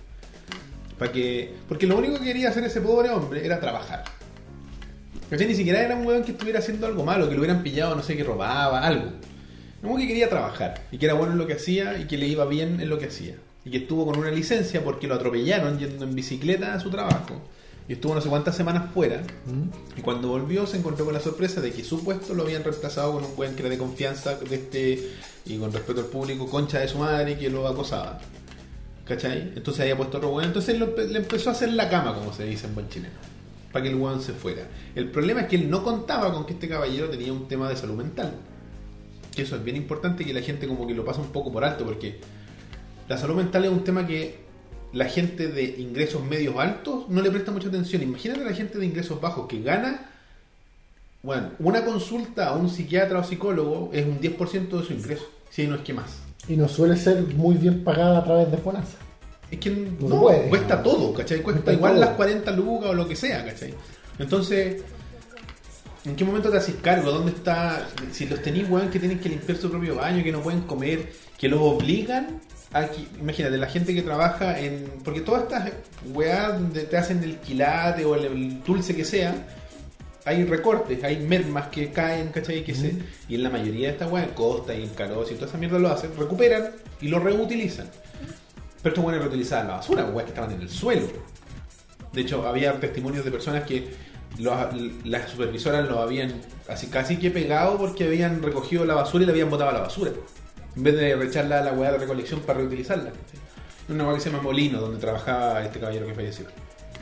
Para 1.00 1.12
que, 1.12 1.56
porque 1.68 1.88
lo 1.88 1.98
único 1.98 2.20
que 2.20 2.26
quería 2.26 2.50
hacer 2.50 2.64
ese 2.66 2.82
pobre 2.82 3.10
hombre 3.10 3.44
era 3.44 3.60
trabajar. 3.60 4.04
Ni 5.32 5.56
siquiera 5.56 5.82
era 5.82 5.96
un 5.96 6.06
weón 6.06 6.24
que 6.24 6.32
estuviera 6.32 6.60
haciendo 6.60 6.86
algo 6.86 7.04
malo, 7.04 7.28
que 7.28 7.34
lo 7.34 7.42
hubieran 7.42 7.64
pillado, 7.64 7.96
no 7.96 8.04
sé, 8.04 8.16
que 8.16 8.24
robaba, 8.24 8.86
algo. 8.86 9.12
Como 9.82 9.98
que 9.98 10.08
quería 10.08 10.30
trabajar 10.30 10.84
y 10.92 11.00
que 11.00 11.06
era 11.06 11.16
bueno 11.16 11.34
en 11.34 11.40
lo 11.40 11.48
que 11.48 11.54
hacía 11.54 11.98
y 11.98 12.06
que 12.06 12.18
le 12.18 12.28
iba 12.28 12.46
bien 12.46 12.80
en 12.80 12.90
lo 12.90 13.00
que 13.00 13.08
hacía. 13.08 13.36
Y 13.66 13.72
que 13.72 13.78
estuvo 13.78 14.06
con 14.06 14.20
una 14.20 14.32
licencia 14.32 14.84
porque 14.84 15.08
lo 15.08 15.16
atropellaron 15.16 15.80
yendo 15.80 16.06
en 16.06 16.14
bicicleta 16.14 16.76
a 16.76 16.80
su 16.80 16.92
trabajo. 16.92 17.42
Y 17.88 17.94
estuvo 17.94 18.14
no 18.14 18.22
sé 18.22 18.30
cuántas 18.30 18.56
semanas 18.56 18.92
fuera. 18.94 19.22
¿Mm? 19.22 20.00
Y 20.00 20.02
cuando 20.02 20.28
volvió 20.28 20.68
se 20.68 20.78
encontró 20.78 21.06
con 21.06 21.14
la 21.14 21.20
sorpresa 21.20 21.62
de 21.62 21.72
que 21.72 21.84
su 21.84 22.04
puesto 22.04 22.34
lo 22.34 22.44
habían 22.44 22.64
reemplazado 22.64 23.14
con 23.14 23.24
un 23.24 23.36
buen 23.36 23.56
que 23.56 23.62
era 23.62 23.70
de 23.70 23.78
confianza 23.78 24.36
de 24.36 24.56
este 24.56 25.12
y 25.46 25.58
con 25.58 25.72
respeto 25.72 26.02
al 26.02 26.08
público, 26.08 26.48
concha 26.48 26.80
de 26.80 26.88
su 26.88 26.98
madre 26.98 27.38
que 27.38 27.50
lo 27.50 27.68
acosaba. 27.68 28.20
¿Cachai? 29.06 29.54
Entonces 29.56 29.82
había 29.82 29.96
puesto 29.96 30.18
otro 30.18 30.30
weón. 30.30 30.46
Entonces 30.46 30.76
él 30.76 30.80
lo 30.80 30.96
le 30.98 31.20
empezó 31.20 31.50
a 31.50 31.54
hacer 31.54 31.72
la 31.72 31.90
cama, 31.90 32.14
como 32.14 32.34
se 32.34 32.44
dice 32.44 32.68
en 32.68 32.76
buen 32.76 32.90
chileno. 32.90 33.16
Para 33.72 33.84
que 33.84 33.90
el 33.90 33.96
weón 33.96 34.22
se 34.22 34.34
fuera. 34.34 34.68
El 34.94 35.10
problema 35.10 35.42
es 35.42 35.48
que 35.48 35.56
él 35.56 35.70
no 35.70 35.84
contaba 35.84 36.34
con 36.34 36.46
que 36.46 36.54
este 36.54 36.68
caballero 36.68 37.10
tenía 37.10 37.32
un 37.32 37.48
tema 37.48 37.70
de 37.70 37.78
salud 37.78 37.96
mental. 37.96 38.34
Que 39.34 39.44
eso 39.44 39.56
es 39.56 39.64
bien 39.64 39.78
importante 39.78 40.26
que 40.26 40.34
la 40.34 40.42
gente 40.42 40.68
como 40.68 40.86
que 40.86 40.94
lo 40.94 41.06
pasa 41.06 41.22
un 41.22 41.32
poco 41.32 41.54
por 41.54 41.64
alto 41.64 41.86
porque 41.86 42.20
la 43.08 43.18
salud 43.18 43.36
mental 43.36 43.64
es 43.64 43.72
un 43.72 43.84
tema 43.86 44.06
que 44.06 44.47
la 44.94 45.06
gente 45.06 45.48
de 45.48 45.64
ingresos 45.80 46.24
medios 46.24 46.56
altos 46.58 47.10
no 47.10 47.22
le 47.22 47.30
presta 47.32 47.52
mucha 47.52 47.68
atención. 47.68 48.02
Imagínate 48.02 48.42
a 48.42 48.46
la 48.46 48.54
gente 48.54 48.78
de 48.78 48.86
ingresos 48.86 49.20
bajos 49.20 49.48
que 49.48 49.62
gana, 49.62 50.10
bueno, 51.24 51.50
una 51.60 51.84
consulta 51.84 52.48
a 52.50 52.54
un 52.56 52.70
psiquiatra 52.70 53.20
o 53.20 53.24
psicólogo 53.24 53.90
es 53.94 54.06
un 54.06 54.20
10% 54.20 54.70
de 54.80 54.84
su 54.86 54.94
ingreso, 54.94 55.26
si 55.50 55.68
no 55.68 55.76
es 55.76 55.82
que 55.82 55.94
más. 55.94 56.18
Y 56.48 56.56
no 56.56 56.68
suele 56.68 56.96
ser 56.96 57.22
muy 57.36 57.56
bien 57.56 57.84
pagada 57.84 58.20
a 58.20 58.24
través 58.24 58.50
de 58.52 58.58
FONASA. 58.58 58.98
Es 59.52 59.60
que 59.60 59.70
No 59.70 60.08
no, 60.08 60.10
se 60.10 60.16
puede. 60.22 60.50
cuesta 60.50 60.82
todo, 60.84 61.14
¿cachai? 61.14 61.42
Cuesta 61.42 61.62
Cuesta 61.62 61.74
igual 61.74 61.94
todo. 61.94 62.02
las 62.06 62.16
40 62.16 62.52
lucas 62.52 62.90
o 62.90 62.94
lo 62.94 63.08
que 63.08 63.16
sea, 63.16 63.46
¿cachai? 63.46 63.74
Entonces, 64.20 64.84
¿en 66.06 66.16
qué 66.16 66.24
momento 66.26 66.50
te 66.50 66.58
haces 66.58 66.76
cargo? 66.82 67.12
¿Dónde 67.12 67.32
está? 67.32 67.88
Si 68.12 68.26
los 68.26 68.42
tenéis, 68.42 68.70
weón, 68.70 68.90
que 68.90 69.00
tienen 69.00 69.20
que 69.20 69.30
limpiar 69.30 69.58
su 69.58 69.70
propio 69.70 69.96
baño, 69.96 70.24
que 70.24 70.32
no 70.32 70.42
pueden 70.42 70.62
comer, 70.62 71.12
que 71.38 71.50
los 71.50 71.60
obligan 71.62 72.40
a 72.74 72.86
que, 72.88 73.08
imagínate, 73.20 73.58
la 73.58 73.68
gente 73.68 73.94
que 73.94 74.02
trabaja 74.02 74.60
en. 74.60 74.86
Porque 75.04 75.22
todas 75.22 75.44
estas 75.44 75.72
weas 76.14 76.54
donde 76.54 76.84
te 76.84 76.98
hacen 76.98 77.24
el 77.24 77.38
quilate 77.38 78.04
o 78.06 78.16
el, 78.16 78.26
el 78.26 78.64
dulce 78.64 78.96
que 78.96 79.06
sea, 79.06 79.34
hay 80.26 80.44
recortes, 80.44 81.02
hay 81.04 81.18
mermas 81.26 81.68
que 81.70 81.92
caen, 81.92 82.30
¿cachai? 82.30 82.64
Que 82.64 82.76
se, 82.76 82.94
y 83.30 83.36
en 83.36 83.44
la 83.44 83.50
mayoría 83.50 83.88
de 83.88 83.94
estas 83.94 84.12
weas, 84.12 84.28
Costa 84.36 84.76
y 84.76 84.84
en 84.84 84.90
Caros 84.90 85.32
y 85.32 85.36
toda 85.36 85.48
esa 85.48 85.58
mierda 85.58 85.80
lo 85.80 85.90
hacen, 85.90 86.12
recuperan 86.18 86.72
y 87.00 87.08
lo 87.08 87.20
reutilizan. 87.20 87.88
Pero 88.84 88.94
estos 88.94 89.04
weones 89.06 89.22
reutilizaban 89.22 89.68
la 89.68 89.76
basura, 89.76 90.06
weas 90.06 90.26
que 90.26 90.32
estaban 90.32 90.52
en 90.52 90.62
el 90.62 90.70
suelo. 90.70 91.08
De 92.12 92.22
hecho, 92.22 92.46
había 92.48 92.78
testimonios 92.80 93.24
de 93.24 93.32
personas 93.32 93.64
que 93.64 93.88
los- 94.40 95.06
las 95.06 95.30
supervisoras 95.32 95.88
lo 95.88 96.00
habían 96.00 96.34
así 96.68 96.88
casi 96.88 97.18
que 97.18 97.32
pegado 97.32 97.78
porque 97.78 98.04
habían 98.06 98.42
recogido 98.44 98.84
la 98.86 98.96
basura 98.96 99.24
y 99.24 99.28
la 99.28 99.32
habían 99.32 99.50
botado 99.50 99.70
a 99.70 99.74
la 99.74 99.80
basura. 99.80 100.12
En 100.78 100.84
vez 100.84 100.96
de 100.96 101.16
recharla 101.16 101.60
a 101.60 101.64
la 101.64 101.74
weá 101.74 101.92
de 101.92 101.98
recolección 101.98 102.40
para 102.42 102.60
reutilizarla. 102.60 103.12
Una 103.90 104.06
weá 104.06 104.14
que 104.16 104.22
se 104.22 104.30
llama 104.30 104.44
Molino, 104.44 104.80
donde 104.80 105.00
trabajaba 105.00 105.64
este 105.64 105.80
caballero 105.80 106.06
que 106.06 106.14
falleció. 106.14 106.46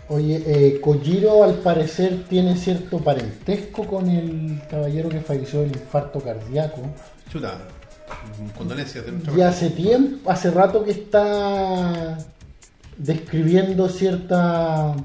Oye, 0.08 0.42
eh, 0.46 0.80
Kojiro 0.80 1.44
al 1.44 1.56
parecer 1.56 2.24
tiene 2.30 2.56
cierto 2.56 3.00
parentesco 3.00 3.86
con 3.86 4.08
el 4.08 4.62
caballero 4.70 5.10
que 5.10 5.20
falleció 5.20 5.62
del 5.62 5.72
infarto 5.72 6.22
cardíaco. 6.22 6.82
Chuta, 7.30 7.58
condolencias 8.58 9.06
de 9.06 9.12
nuestra 9.12 9.34
Y 9.36 9.42
hace 9.42 9.72
tiempo, 9.72 10.32
hace 10.32 10.52
rato 10.52 10.86
que 10.86 10.92
está 10.92 12.18
describiendo 12.98 13.90
cierta, 13.90 14.96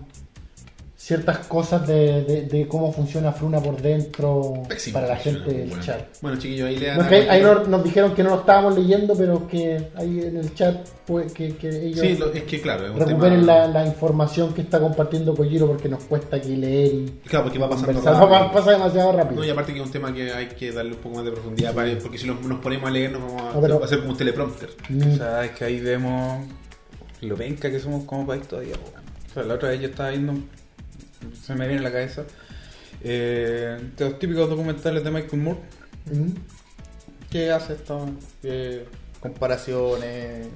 ciertas 1.10 1.38
cosas 1.48 1.84
de, 1.88 2.22
de- 2.22 2.42
de 2.42 2.68
cómo 2.68 2.92
funciona 2.92 3.32
Fruna 3.32 3.60
por 3.60 3.82
dentro 3.82 4.52
Pésimo 4.68 4.94
para 4.94 5.08
la 5.08 5.16
gente 5.16 5.52
del 5.52 5.68
bueno. 5.70 5.82
chat. 5.82 6.00
Bueno, 6.22 6.38
chiquillos, 6.38 6.68
ahí 6.68 6.76
le 6.76 6.86
dan 6.86 6.98
No, 6.98 7.02
a 7.04 7.08
que 7.08 7.14
ahí- 7.16 7.20
ahí 7.28 7.40
cualquier- 7.42 7.58
nos, 7.58 7.68
nos 7.68 7.84
dijeron 7.84 8.14
que 8.14 8.22
no 8.22 8.30
lo 8.30 8.36
estábamos 8.40 8.76
leyendo, 8.78 9.14
pero 9.16 9.48
que 9.48 9.88
ahí 9.96 10.20
en 10.20 10.36
el 10.36 10.54
chat 10.54 10.76
pues, 11.06 11.32
que, 11.32 11.56
que 11.56 11.68
ellos 11.68 11.98
Sí, 12.00 12.16
lo- 12.16 12.32
es 12.32 12.44
que 12.44 12.60
claro, 12.60 12.84
es 12.86 12.90
un 12.92 13.00
recuperen 13.00 13.40
tema... 13.40 13.52
la, 13.58 13.66
la 13.66 13.86
información 13.86 14.54
que 14.54 14.60
está 14.62 14.78
compartiendo 14.78 15.34
Kojiro 15.34 15.66
porque 15.66 15.88
nos 15.88 16.04
cuesta 16.04 16.36
aquí 16.36 16.54
leer 16.54 16.94
y 16.94 17.06
Claro, 17.26 17.46
porque 17.46 17.58
va 17.58 17.68
pasando 17.68 18.00
rápido. 18.00 18.28
Va- 18.30 18.52
pasa 18.52 18.70
demasiado 18.70 19.10
rápido. 19.12 19.40
No, 19.40 19.44
y 19.46 19.50
aparte 19.50 19.72
que 19.74 19.80
es 19.80 19.86
un 19.86 19.90
tema 19.92 20.14
que 20.14 20.32
hay 20.32 20.46
que 20.46 20.70
darle 20.70 20.92
un 20.92 20.98
poco 20.98 21.16
más 21.16 21.24
de 21.24 21.32
profundidad, 21.32 21.74
para- 21.74 21.98
porque 21.98 22.18
si 22.18 22.28
nos, 22.28 22.40
nos 22.42 22.60
ponemos 22.60 22.88
a 22.88 22.92
leer 22.92 23.10
nos 23.10 23.22
vamos 23.22 23.42
a, 23.42 23.54
No, 23.56 23.60
pero- 23.60 23.80
va 23.80 23.86
a 23.86 23.88
ser 23.88 23.98
como 23.98 24.12
un 24.12 24.16
teleprompter. 24.16 24.68
Mm, 24.88 25.12
O 25.12 25.16
sea, 25.16 25.44
es 25.44 25.50
que 25.50 25.64
ahí 25.64 25.80
vemos 25.80 26.46
lo 27.22 27.34
penca 27.36 27.68
que 27.70 27.80
somos 27.80 28.04
como 28.04 28.24
país 28.26 28.46
todavía. 28.46 28.74
O 29.30 29.34
sea, 29.34 29.42
la 29.42 29.54
otra 29.54 29.68
vez 29.70 29.80
yo 29.80 29.88
estaba 29.88 30.10
viendo, 30.10 30.32
se 31.42 31.54
me 31.54 31.66
viene 31.66 31.80
a 31.80 31.84
la 31.84 31.92
cabeza, 31.92 32.24
eh, 33.02 33.78
de 33.96 34.04
los 34.04 34.18
típicos 34.18 34.48
documentales 34.48 35.02
de 35.04 35.10
Michael 35.10 35.42
Moore, 35.42 35.60
mm. 36.12 37.30
que 37.30 37.50
hace 37.50 37.74
estas 37.74 38.10
eh, 38.42 38.86
comparaciones 39.20 40.48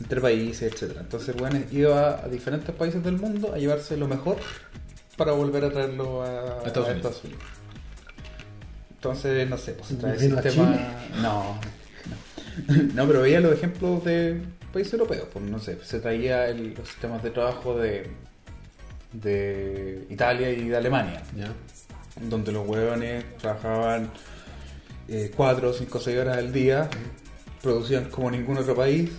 entre 0.00 0.20
países, 0.20 0.72
etcétera 0.72 1.02
Entonces, 1.02 1.36
bueno, 1.36 1.60
iba 1.70 2.24
a 2.24 2.28
diferentes 2.28 2.74
países 2.74 3.02
del 3.04 3.16
mundo 3.16 3.52
a 3.54 3.58
llevarse 3.58 3.96
lo 3.96 4.08
mejor 4.08 4.36
para 5.16 5.32
volver 5.32 5.64
a 5.64 5.70
traerlo 5.70 6.22
a, 6.22 6.60
A 6.60 6.66
Estados 6.66 6.88
Unidos. 7.24 7.42
Entonces, 8.96 9.48
no 9.48 9.58
sé, 9.58 9.72
pues 9.72 9.88
se 9.88 9.96
trae 9.96 10.16
¿Y 10.16 10.18
vino 10.18 10.38
a 10.38 10.42
sistema... 10.42 10.76
No, 11.16 11.20
no. 11.22 11.74
No, 12.94 13.06
pero 13.06 13.20
veía 13.22 13.40
los 13.40 13.52
ejemplos 13.52 14.04
de 14.04 14.40
países 14.72 14.94
europeos, 14.94 15.28
pues 15.32 15.44
no 15.44 15.58
sé, 15.58 15.78
se 15.84 16.00
traía 16.00 16.46
el- 16.48 16.74
los 16.74 16.88
sistemas 16.88 17.22
de 17.22 17.30
trabajo 17.30 17.76
de, 17.78 18.10
de 19.14 20.06
Italia 20.10 20.50
y 20.50 20.68
de 20.68 20.76
Alemania 20.76 21.22
¿ya? 21.36 21.48
donde 22.28 22.52
los 22.52 22.68
huevones 22.68 23.24
trabajaban 23.38 24.10
4, 25.36 25.72
5, 25.72 26.00
6 26.00 26.18
horas 26.18 26.38
al 26.38 26.52
día, 26.52 26.88
producían 27.62 28.06
como 28.10 28.30
ningún 28.30 28.56
otro 28.58 28.74
país, 28.74 29.10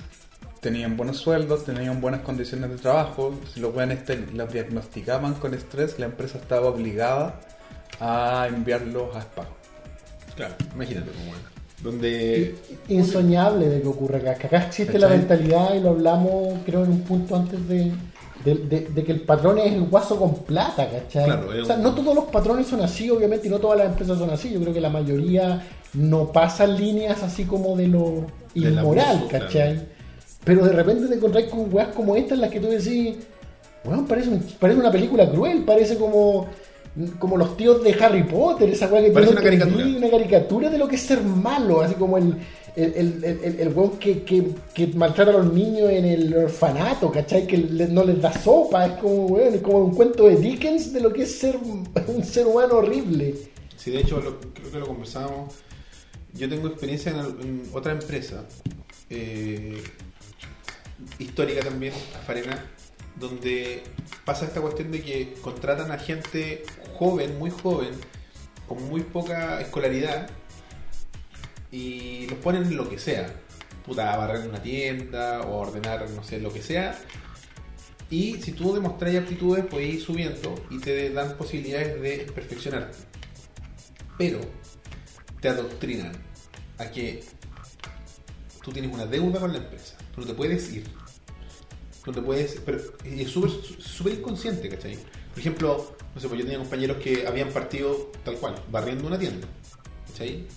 tenían 0.62 0.98
buenos 0.98 1.18
sueldos, 1.18 1.64
tenían 1.66 2.02
buenas 2.02 2.22
condiciones 2.22 2.70
de 2.72 2.78
trabajo, 2.78 3.40
si 3.54 3.60
los 3.60 3.70
huevones 3.74 4.04
te- 4.06 4.26
los 4.34 4.52
diagnosticaban 4.52 5.36
con 5.36 5.54
estrés, 5.54 6.00
la 6.00 6.06
empresa 6.08 6.38
estaba 6.40 6.68
obligada 6.70 7.40
a 8.00 8.48
enviarlos 8.50 9.16
a 9.16 9.20
spa. 9.20 9.46
Claro, 10.36 10.56
imagínate 10.74 11.12
cómo 11.12 11.32
es. 11.36 11.84
Donde... 11.84 12.56
insoñable 12.88 13.68
de 13.70 13.82
que 13.82 13.88
ocurra 13.88 14.18
acá. 14.18 14.36
Que 14.36 14.48
acá 14.48 14.66
existe 14.68 14.98
la 14.98 15.08
¿Cachai? 15.08 15.20
mentalidad 15.20 15.76
y 15.76 15.82
lo 15.82 15.90
hablamos 15.90 16.60
creo 16.66 16.84
en 16.84 16.92
un 16.92 17.02
punto 17.02 17.36
antes 17.36 17.68
de, 17.68 17.92
de, 18.46 18.56
de- 18.56 18.88
de 18.94 19.04
que 19.04 19.12
el 19.12 19.22
patrón 19.22 19.58
es 19.58 19.74
el 19.74 19.82
guaso 19.84 20.18
con 20.18 20.36
plata, 20.36 20.88
¿cachai? 20.90 21.26
Claro, 21.26 21.50
o 21.62 21.66
sea, 21.66 21.78
no 21.78 21.94
todos 21.94 22.14
los 22.16 22.26
patrones 22.26 22.68
son 22.68 22.82
así, 22.82 23.10
obviamente, 23.10 23.48
y 23.48 23.50
no 23.50 23.58
todas 23.60 23.80
las 23.80 23.88
empresas 23.88 24.18
son 24.20 24.30
así. 24.30 24.52
Yo 24.52 24.62
creo 24.62 24.74
que 24.74 24.80
la 24.82 24.90
mayoría 24.90 25.66
no 25.94 26.32
pasan 26.32 26.78
líneas 26.78 27.22
así 27.24 27.44
como 27.46 27.76
de 27.76 27.88
lo 27.88 28.26
inmoral, 28.54 29.18
abuso, 29.18 29.28
¿cachai? 29.30 29.74
claro. 29.74 29.88
Pero 30.46 30.64
de 30.66 30.72
repente 30.74 31.08
te 31.08 31.16
encontrás 31.16 31.46
con 31.46 31.74
weas 31.74 31.88
como 31.90 32.16
estas 32.16 32.34
en 32.34 32.42
las 32.42 32.52
que 32.52 32.60
tú 32.60 32.68
decís, 32.68 33.16
weón, 33.84 34.06
parece, 34.06 34.30
un- 34.30 34.46
parece 34.60 34.80
una 34.80 34.92
película 34.92 35.30
cruel, 35.30 35.64
parece 35.64 35.98
como, 35.98 36.46
como 37.18 37.36
los 37.38 37.58
tíos 37.58 37.84
de 37.84 37.94
Harry 38.02 38.24
Potter, 38.24 38.70
esa 38.70 38.88
wea 38.88 39.02
que 39.02 39.10
Parece 39.12 39.32
una 39.32 39.42
caricatura. 39.42 39.86
una 39.86 40.10
caricatura 40.10 40.70
de 40.70 40.78
lo 40.78 40.88
que 40.88 40.96
es 40.96 41.02
ser 41.02 41.22
malo, 41.24 41.82
así 41.82 41.96
como 41.96 42.18
el, 42.18 42.36
el, 42.76 42.94
el, 42.96 43.24
el, 43.24 43.60
el- 43.60 43.74
weón 43.74 43.98
que, 43.98 44.24
que, 44.24 44.48
que 44.74 44.88
maltrata 44.88 45.32
a 45.32 45.34
los 45.36 45.54
niños 45.54 45.90
en 45.90 46.06
el 46.06 46.36
orfanato, 46.36 47.12
¿cachai? 47.12 47.48
Que 47.48 47.58
no 47.58 48.04
les 48.04 48.22
da 48.22 48.34
sopa, 48.34 48.86
es 48.86 48.94
como, 48.94 49.26
weón, 49.28 49.54
es 49.56 49.62
como 49.62 49.80
un 49.80 49.96
cuento 49.96 50.28
de 50.28 50.36
Dickens 50.36 50.92
de 50.94 51.02
lo 51.02 51.12
que 51.14 51.24
es 51.24 51.40
ser 51.40 51.58
un 51.58 52.24
ser 52.24 52.48
humano 52.48 52.76
horrible. 52.76 53.36
Sí, 53.78 53.92
de 53.92 54.00
hecho, 54.00 54.20
creo 54.54 54.72
que 54.72 54.80
lo 54.80 54.88
conversábamos. 54.88 55.54
Yo 56.34 56.50
tengo 56.50 56.68
experiencia 56.68 57.12
en 57.12 57.64
otra 57.74 57.94
empresa, 57.94 58.44
eh, 59.10 59.82
histórica 61.20 61.62
también, 61.62 61.94
Farena, 62.26 62.66
donde 63.20 63.84
pasa 64.26 64.46
esta 64.46 64.60
cuestión 64.62 64.92
de 64.92 65.02
que 65.02 65.34
contratan 65.42 65.92
a 65.92 65.98
gente 65.98 66.64
joven, 66.98 67.38
muy 67.40 67.50
joven, 67.52 67.92
con 68.68 68.84
muy 68.90 69.02
poca 69.02 69.62
escolaridad, 69.62 70.28
y 71.76 72.28
los 72.28 72.40
ponen 72.40 72.64
en 72.64 72.78
lo 72.78 72.90
que 72.90 72.98
sea. 72.98 73.28
Puta, 73.86 74.14
a 74.14 74.18
barrer 74.18 74.48
una 74.48 74.62
tienda 74.62 75.42
o 75.42 75.58
a 75.58 75.68
ordenar, 75.68 76.10
no 76.10 76.24
sé, 76.24 76.40
lo 76.40 76.52
que 76.52 76.62
sea. 76.62 76.98
Y 78.10 78.42
si 78.42 78.54
tú 78.54 78.74
demostras 78.74 79.16
aptitudes, 79.16 79.66
puedes 79.66 79.96
ir 79.96 80.02
subiendo 80.02 80.56
y 80.70 80.80
te 80.80 81.10
dan 81.10 81.36
posibilidades 81.36 82.02
de 82.02 82.32
perfeccionarte. 82.34 82.98
Pero 84.18 84.40
te 85.42 85.50
adoctrinan 85.50 86.14
a 86.78 86.86
que 86.86 87.24
tú 88.64 88.72
tienes 88.72 88.94
una 88.94 89.06
deuda 89.06 89.42
con 89.42 89.52
la 89.52 89.58
empresa. 89.58 89.98
Tú 90.14 90.22
no 90.22 90.28
te 90.28 90.34
puedes 90.34 90.72
ir. 90.72 90.86
Tú 92.04 92.12
no 92.12 92.14
te 92.14 92.22
puedes. 92.22 92.62
Pero, 92.66 92.80
y 93.04 93.22
es 93.24 93.30
súper 93.30 94.14
inconsciente, 94.14 94.70
¿cachai? 94.70 94.98
Por 95.32 95.40
ejemplo, 95.40 95.96
no 96.14 96.22
sé, 96.22 96.30
pues 96.30 96.40
yo 96.40 96.46
tenía 96.46 96.60
compañeros 96.60 96.98
que 97.04 97.28
habían 97.28 97.50
partido 97.50 98.12
tal 98.24 98.36
cual, 98.36 98.56
barriendo 98.72 99.08
una 99.08 99.20
tienda. 99.20 99.46
¿cachai? 100.08 100.48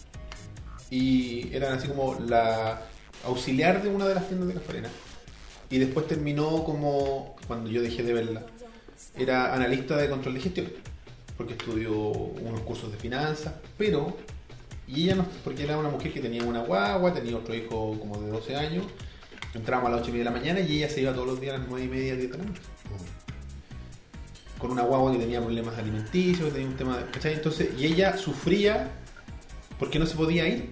Y 0.91 1.55
eran 1.55 1.75
así 1.75 1.89
como 1.89 2.19
la 2.21 2.83
auxiliar 3.25 3.83
de 3.83 3.89
una 3.89 4.07
de 4.07 4.15
las 4.15 4.27
tiendas 4.27 4.49
de 4.49 4.55
Cafarena. 4.55 4.89
Y 5.71 5.79
después 5.79 6.07
terminó 6.07 6.65
como, 6.65 7.37
cuando 7.47 7.71
yo 7.71 7.83
dejé 7.83 8.03
de 8.03 8.15
verla, 8.15 8.43
era 9.17 9.53
analista 9.55 9.97
de 9.97 10.09
control 10.09 10.35
de 10.35 10.41
gestión. 10.41 10.67
Porque 11.37 11.53
estudió 11.53 11.93
unos 11.93 12.61
cursos 12.61 12.91
de 12.91 12.99
finanzas, 12.99 13.55
pero, 13.77 14.17
y 14.89 15.05
ella 15.05 15.17
no, 15.17 15.27
porque 15.45 15.65
era 15.65 15.79
una 15.79 15.89
mujer 15.89 16.13
que 16.13 16.21
tenía 16.21 16.43
una 16.43 16.63
guagua, 16.63 17.13
tenía 17.15 17.37
otro 17.37 17.55
hijo 17.55 17.97
como 17.99 18.21
de 18.21 18.31
12 18.31 18.57
años, 18.57 18.85
entrábamos 19.55 19.93
a 19.93 19.97
las 19.97 20.03
8 20.03 20.09
y 20.09 20.13
media 20.13 20.25
de 20.25 20.31
la 20.31 20.37
mañana 20.37 20.61
y 20.61 20.79
ella 20.79 20.89
se 20.89 21.03
iba 21.03 21.13
todos 21.13 21.29
los 21.29 21.41
días 21.41 21.55
a 21.55 21.59
las 21.59 21.69
9 21.69 21.85
y 21.85 21.89
media, 21.89 22.17
10 22.17 22.33
de 22.33 22.39
la 22.39 22.45
noche. 22.45 22.63
Con 24.59 24.73
una 24.73 24.83
guagua 24.83 25.13
que 25.13 25.19
tenía 25.19 25.41
problemas 25.41 25.79
alimenticios, 25.79 26.49
que 26.49 26.55
tenía 26.55 26.67
un 26.67 26.77
tema 26.77 26.97
de, 26.97 27.05
¿cachai? 27.13 27.35
Entonces, 27.35 27.69
y 27.79 27.87
ella 27.87 28.17
sufría 28.17 28.91
porque 29.79 29.99
no 29.99 30.07
se 30.07 30.17
podía 30.17 30.47
ir. 30.49 30.71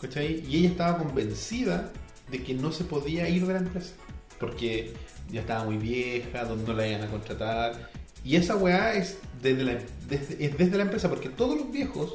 ¿Cachai? 0.00 0.44
Y 0.46 0.58
ella 0.58 0.68
estaba 0.68 0.98
convencida 0.98 1.90
de 2.30 2.42
que 2.42 2.54
no 2.54 2.72
se 2.72 2.84
podía 2.84 3.28
ir 3.28 3.46
de 3.46 3.54
la 3.54 3.60
empresa. 3.60 3.94
Porque 4.38 4.92
ya 5.30 5.40
estaba 5.40 5.64
muy 5.64 5.76
vieja, 5.76 6.44
donde 6.44 6.64
no 6.66 6.72
la 6.74 6.86
iban 6.86 7.02
a 7.02 7.10
contratar. 7.10 7.90
Y 8.24 8.36
esa 8.36 8.56
weá 8.56 8.94
es 8.94 9.18
desde 9.40 9.64
la, 9.64 9.78
desde, 10.08 10.44
es 10.44 10.58
desde 10.58 10.76
la 10.76 10.84
empresa, 10.84 11.08
porque 11.08 11.28
todos 11.28 11.56
los 11.56 11.70
viejos, 11.70 12.14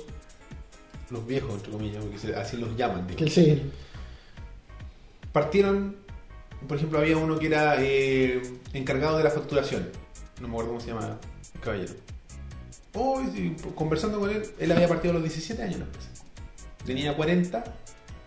los 1.09 1.25
viejos 1.25 1.55
entre 1.55 1.71
comillas, 1.71 2.03
porque 2.03 2.35
así 2.35 2.57
los 2.57 2.75
llaman, 2.75 3.07
digo, 3.07 3.17
Que 3.17 3.29
sí, 3.29 3.61
partieron, 5.31 5.95
por 6.67 6.77
ejemplo, 6.77 6.99
había 6.99 7.17
uno 7.17 7.39
que 7.39 7.47
era 7.47 7.75
eh, 7.79 8.41
encargado 8.73 9.17
de 9.17 9.23
la 9.23 9.31
facturación. 9.31 9.89
No 10.41 10.47
me 10.47 10.53
acuerdo 10.53 10.71
cómo 10.71 10.81
se 10.81 10.87
llama 10.87 11.17
caballero. 11.61 11.93
Hoy, 12.93 13.55
conversando 13.75 14.19
con 14.19 14.29
él, 14.29 14.43
él 14.59 14.71
había 14.71 14.87
partido 14.87 15.11
a 15.11 15.13
los 15.15 15.23
17 15.23 15.61
años 15.61 15.75
en 15.75 15.79
la 15.81 15.85
empresa. 15.85 16.09
Tenía 16.85 17.15
40 17.15 17.63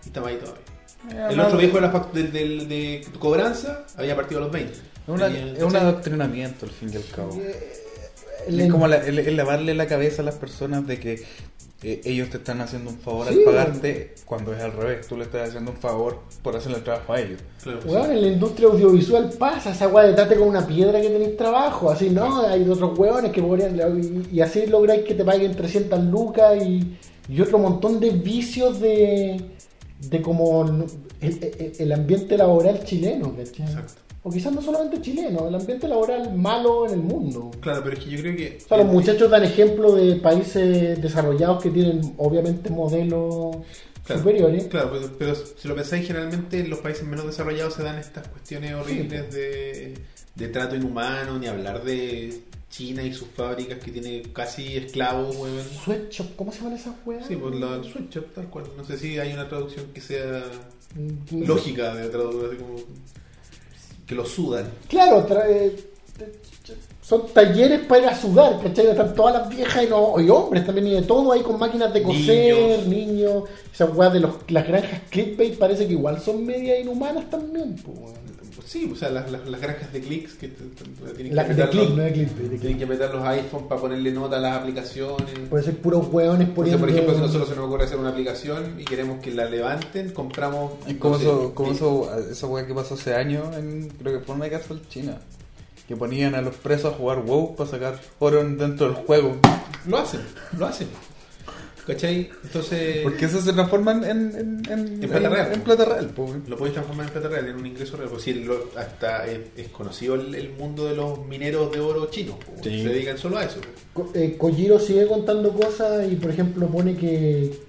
y 0.05 0.07
estaba 0.09 0.29
ahí 0.29 0.37
todavía. 0.37 1.31
El 1.31 1.39
otro 1.41 1.59
viejo 1.59 1.77
de, 1.77 1.81
la 1.83 2.09
del- 2.15 2.33
del- 2.33 2.69
de 2.69 3.07
cobranza 3.19 3.85
había 3.97 4.17
partido 4.17 4.41
a 4.41 4.45
los 4.45 4.53
20. 4.53 4.73
Es, 4.73 4.81
una- 5.09 5.27
Tenía- 5.29 5.53
es 5.53 5.63
un 5.63 5.77
adoctrinamiento 5.77 6.65
al 6.67 6.73
fin 6.73 6.91
y 6.93 6.97
al 6.97 7.05
cabo. 7.15 7.39
el- 8.47 8.61
Es 8.61 8.71
como 8.73 8.87
la- 8.89 8.97
el, 9.07 9.19
el 9.19 9.37
lavarle 9.37 9.75
la 9.75 9.87
cabeza 9.87 10.23
a 10.23 10.25
las 10.25 10.37
personas 10.37 10.87
de 10.87 10.99
que 10.99 11.23
eh, 11.85 12.01
ellos 12.05 12.31
te 12.31 12.39
están 12.39 12.61
haciendo 12.61 12.91
un 12.91 12.99
favor 12.99 13.29
Sí, 13.29 13.35
al 13.39 13.45
pagarte 13.45 14.15
cuando 14.25 14.53
es 14.55 14.61
al 14.63 14.73
revés. 14.73 15.07
Tú 15.07 15.17
le 15.17 15.25
estás 15.25 15.49
haciendo 15.51 15.71
un 15.73 15.77
favor 15.77 16.21
por 16.43 16.57
hacerle 16.57 16.79
el 16.79 16.85
trabajo 16.85 17.13
a 17.13 17.21
ellos. 17.21 17.41
Claro, 17.63 17.81
sí. 17.83 18.13
en 18.13 18.23
la 18.23 18.29
industria 18.29 18.69
audiovisual 18.69 19.31
pasa 19.39 19.71
esa 19.73 19.89
weá 19.89 20.05
de 20.07 20.15
date 20.15 20.37
con 20.37 20.49
una 20.49 20.67
piedra 20.67 21.01
que 21.01 21.09
tenéis 21.11 21.37
trabajo, 21.37 21.91
así 21.91 22.11
no, 22.11 22.41
hay 22.41 22.69
otros 22.69 22.99
weones 22.99 23.31
que 23.33 23.43
podrían, 23.43 23.77
y, 24.31 24.37
y 24.37 24.41
así 24.41 24.67
lográis 24.67 25.05
que 25.05 25.15
te 25.15 25.25
paguen 25.25 25.55
300 25.55 26.03
lucas 26.05 26.63
y, 26.67 26.97
y 27.29 27.41
otro 27.41 27.59
montón 27.59 28.01
de 28.01 28.11
vicios 28.11 28.81
de, 28.81 29.41
de 30.09 30.23
como 30.23 30.65
el, 31.21 31.39
el- 31.43 31.73
el 31.79 31.93
ambiente 31.93 32.37
laboral 32.37 32.83
chileno, 32.85 33.35
¿cachai? 33.37 33.67
Exacto. 33.67 33.95
O 34.27 34.31
quizás 34.31 34.53
no 34.53 34.63
solamente 34.63 35.01
chileno, 35.03 35.47
el 35.49 35.55
ambiente 35.55 35.87
laboral 35.87 36.35
malo 36.35 36.87
en 36.87 36.95
el 36.95 37.01
mundo. 37.01 37.51
Claro, 37.61 37.83
pero 37.85 37.97
es 37.97 38.03
que 38.05 38.11
yo 38.11 38.21
creo 38.21 38.37
que. 38.37 38.59
O 38.65 38.69
sea, 38.69 38.79
los 38.79 38.87
muchachos 38.87 39.31
dan 39.31 39.45
ejemplo 39.45 39.95
de 39.95 40.17
países 40.17 41.01
desarrollados 41.01 41.63
que 41.63 41.71
tienen 41.71 42.15
obviamente 42.17 42.71
modelos 42.71 43.57
Claro, 44.05 44.21
superiores. 44.23 44.65
Claro, 44.65 44.91
pero, 44.93 45.11
pero 45.19 45.35
si 45.35 45.69
lo 45.69 45.75
pensáis, 45.75 46.07
generalmente 46.07 46.61
en 46.61 46.71
los 46.71 46.79
países 46.81 47.05
menos 47.05 47.27
desarrollados 47.27 47.75
se 47.75 47.83
dan 47.83 47.99
estas 47.99 48.27
cuestiones 48.29 48.75
horribles 48.75 49.33
de, 49.33 49.95
de 50.35 50.49
trato 50.49 50.75
inhumano, 50.75 51.39
ni 51.39 51.47
hablar 51.47 51.85
de 51.85 52.41
China 52.71 53.03
y 53.03 53.13
sus 53.13 53.29
fábricas 53.29 53.79
que 53.79 53.91
tiene 53.91 54.23
casi 54.33 54.77
esclavos, 54.77 55.37
weón. 55.37 55.63
Sweatshop, 55.85 56.35
¿cómo 56.37 56.51
se 56.51 56.59
llaman 56.61 56.75
esas 56.75 56.95
weas? 57.05 57.27
Sí, 57.27 57.37
pues 57.37 57.55
la, 57.57 57.77
el 57.77 57.85
sweatshop, 57.85 58.33
tal 58.35 58.49
cual. 58.49 58.65
No 58.77 58.85
sé 58.85 58.97
si 58.99 59.19
hay 59.19 59.33
una 59.35 59.49
traducción 59.49 59.87
que 59.93 60.01
sea 60.01 60.43
Mm, 60.97 61.43
lógica 61.45 61.93
de 61.95 62.09
traducir, 62.09 62.45
así 62.47 62.57
como 62.57 62.77
que 64.07 64.15
lo 64.15 64.25
sudan. 64.25 64.67
Claro, 64.89 65.27
tra- 65.27 65.45
eh, 65.49 65.75
son 67.03 67.27
talleres 67.35 67.81
para 67.87 68.03
ir 68.03 68.09
a 68.09 68.17
sudar, 68.17 68.61
¿cachai? 68.63 68.87
Están 68.87 69.15
todas 69.15 69.35
las 69.35 69.49
viejas 69.49 69.85
y, 69.85 69.87
no- 69.89 70.19
y 70.19 70.31
hombres 70.31 70.65
también, 70.65 70.87
y 70.87 70.91
de 70.93 71.03
todo 71.03 71.33
ahí 71.33 71.43
con 71.43 71.59
máquinas 71.59 71.93
de 71.93 72.03
coser, 72.03 72.87
niños, 72.89 73.45
esas 73.73 73.95
weas 73.95 74.13
de 74.13 74.21
los, 74.21 74.35
las 74.49 74.67
granjas 74.67 75.01
clickbait 75.11 75.59
parece 75.59 75.87
que 75.87 75.93
igual 75.93 76.19
son 76.21 76.45
media 76.47 76.79
inhumanas 76.81 77.29
también, 77.29 77.77
pues. 77.77 78.15
Sí, 78.67 78.91
o 78.93 78.97
sea, 78.97 79.11
las, 79.11 79.31
las, 79.31 79.47
las 79.47 79.61
granjas 79.61 79.93
de 79.93 80.01
clics 80.01 80.35
que 80.35 80.49
te- 80.49 80.65
te- 80.65 81.13
tienen, 81.15 81.37
La- 81.37 81.47
que 81.47 81.55
click, 81.55 81.75
los, 81.75 81.91
no 81.91 82.03
de 82.03 82.13
clickbait, 82.13 82.37
de 82.51 82.59
tienen 82.59 82.59
click. 82.61 82.79
que 82.79 82.85
apretar 82.85 83.15
los 83.15 83.25
iPhones 83.27 83.67
para 83.69 83.81
ponerle 83.81 84.11
nota 84.13 84.37
a 84.37 84.41
las 84.41 84.57
aplicaciones. 84.57 85.39
Puede 85.51 85.65
ser 85.65 85.77
puros 85.79 86.07
hueones 86.11 86.49
poniendo... 86.49 86.81
por 86.81 86.89
ejemplo, 86.89 87.15
si 87.15 87.21
nosotros 87.21 87.49
se 87.49 87.57
nos 87.57 87.67
ocurre 87.67 87.85
hacer 87.85 87.99
una 87.99 88.09
aplicación 88.11 88.81
y 88.81 88.85
queremos 88.85 89.21
que 89.21 89.33
la 89.35 89.45
levanten, 89.45 90.11
compramos. 90.13 90.73
Es 90.87 90.97
como, 90.97 91.15
no 91.15 91.21
sé, 91.21 91.27
eso, 91.27 91.55
como 91.55 91.73
eso, 91.73 92.19
esa 92.31 92.47
weá 92.47 92.67
que 92.67 92.75
pasó 92.75 92.95
hace 92.95 93.15
años, 93.15 93.55
en, 93.57 93.89
creo 93.91 94.19
que 94.19 94.25
fue 94.25 94.35
en 94.35 94.41
una 94.41 94.51
cárcel 94.51 94.81
china. 94.89 95.19
Que 95.87 95.97
ponían 95.97 96.35
a 96.35 96.41
los 96.41 96.55
presos 96.55 96.95
a 96.95 96.97
jugar 96.97 97.23
WoW 97.23 97.57
para 97.57 97.69
sacar 97.71 98.01
oro 98.19 98.43
dentro 98.43 98.87
del 98.87 98.95
juego. 98.97 99.37
Lo 99.87 99.99
hacen, 99.99 100.21
lo 100.59 100.65
hacen. 100.65 100.89
¿Cachai? 101.87 102.31
Entonces. 102.43 102.99
Porque 103.03 103.27
eso 103.27 103.41
se 103.43 103.53
transforma 103.53 103.93
en, 103.93 104.05
en, 104.05 104.63
en, 104.71 105.03
En 105.03 105.11
plata 105.11 105.29
real. 105.29 105.53
En 105.53 105.61
plata 105.61 105.85
real, 105.85 106.07
po. 106.11 106.35
Lo 106.49 106.57
podéis 106.57 106.73
transformar 106.75 107.07
en 107.07 107.13
plata 107.13 107.29
real, 107.29 107.49
en 107.49 107.57
un 107.57 107.67
ingreso 107.67 107.97
real. 107.97 108.09
Pues 108.09 108.23
sí, 108.23 108.33
lo- 108.35 108.71
hasta 108.77 109.27
es, 109.27 109.41
es 109.57 109.69
conocido 109.69 110.15
el, 110.15 110.35
el 110.35 110.53
mundo 110.55 110.87
de 110.87 110.97
los 110.97 111.19
mineros 111.27 111.71
de 111.73 111.81
oro 111.81 112.07
chinos. 112.11 112.37
pues, 112.47 112.61
Sí. 112.63 112.83
Se 112.83 112.89
dedican 112.89 113.19
solo 113.19 113.37
a 113.39 113.45
eso. 113.45 113.61
Co- 113.93 114.11
eh, 114.15 114.37
Kojiro 114.39 114.79
sigue 114.79 115.07
contando 115.07 115.53
cosas 115.53 116.11
y, 116.11 116.17
por 116.17 116.31
ejemplo, 116.31 116.67
pone 116.69 116.97
que 116.97 117.61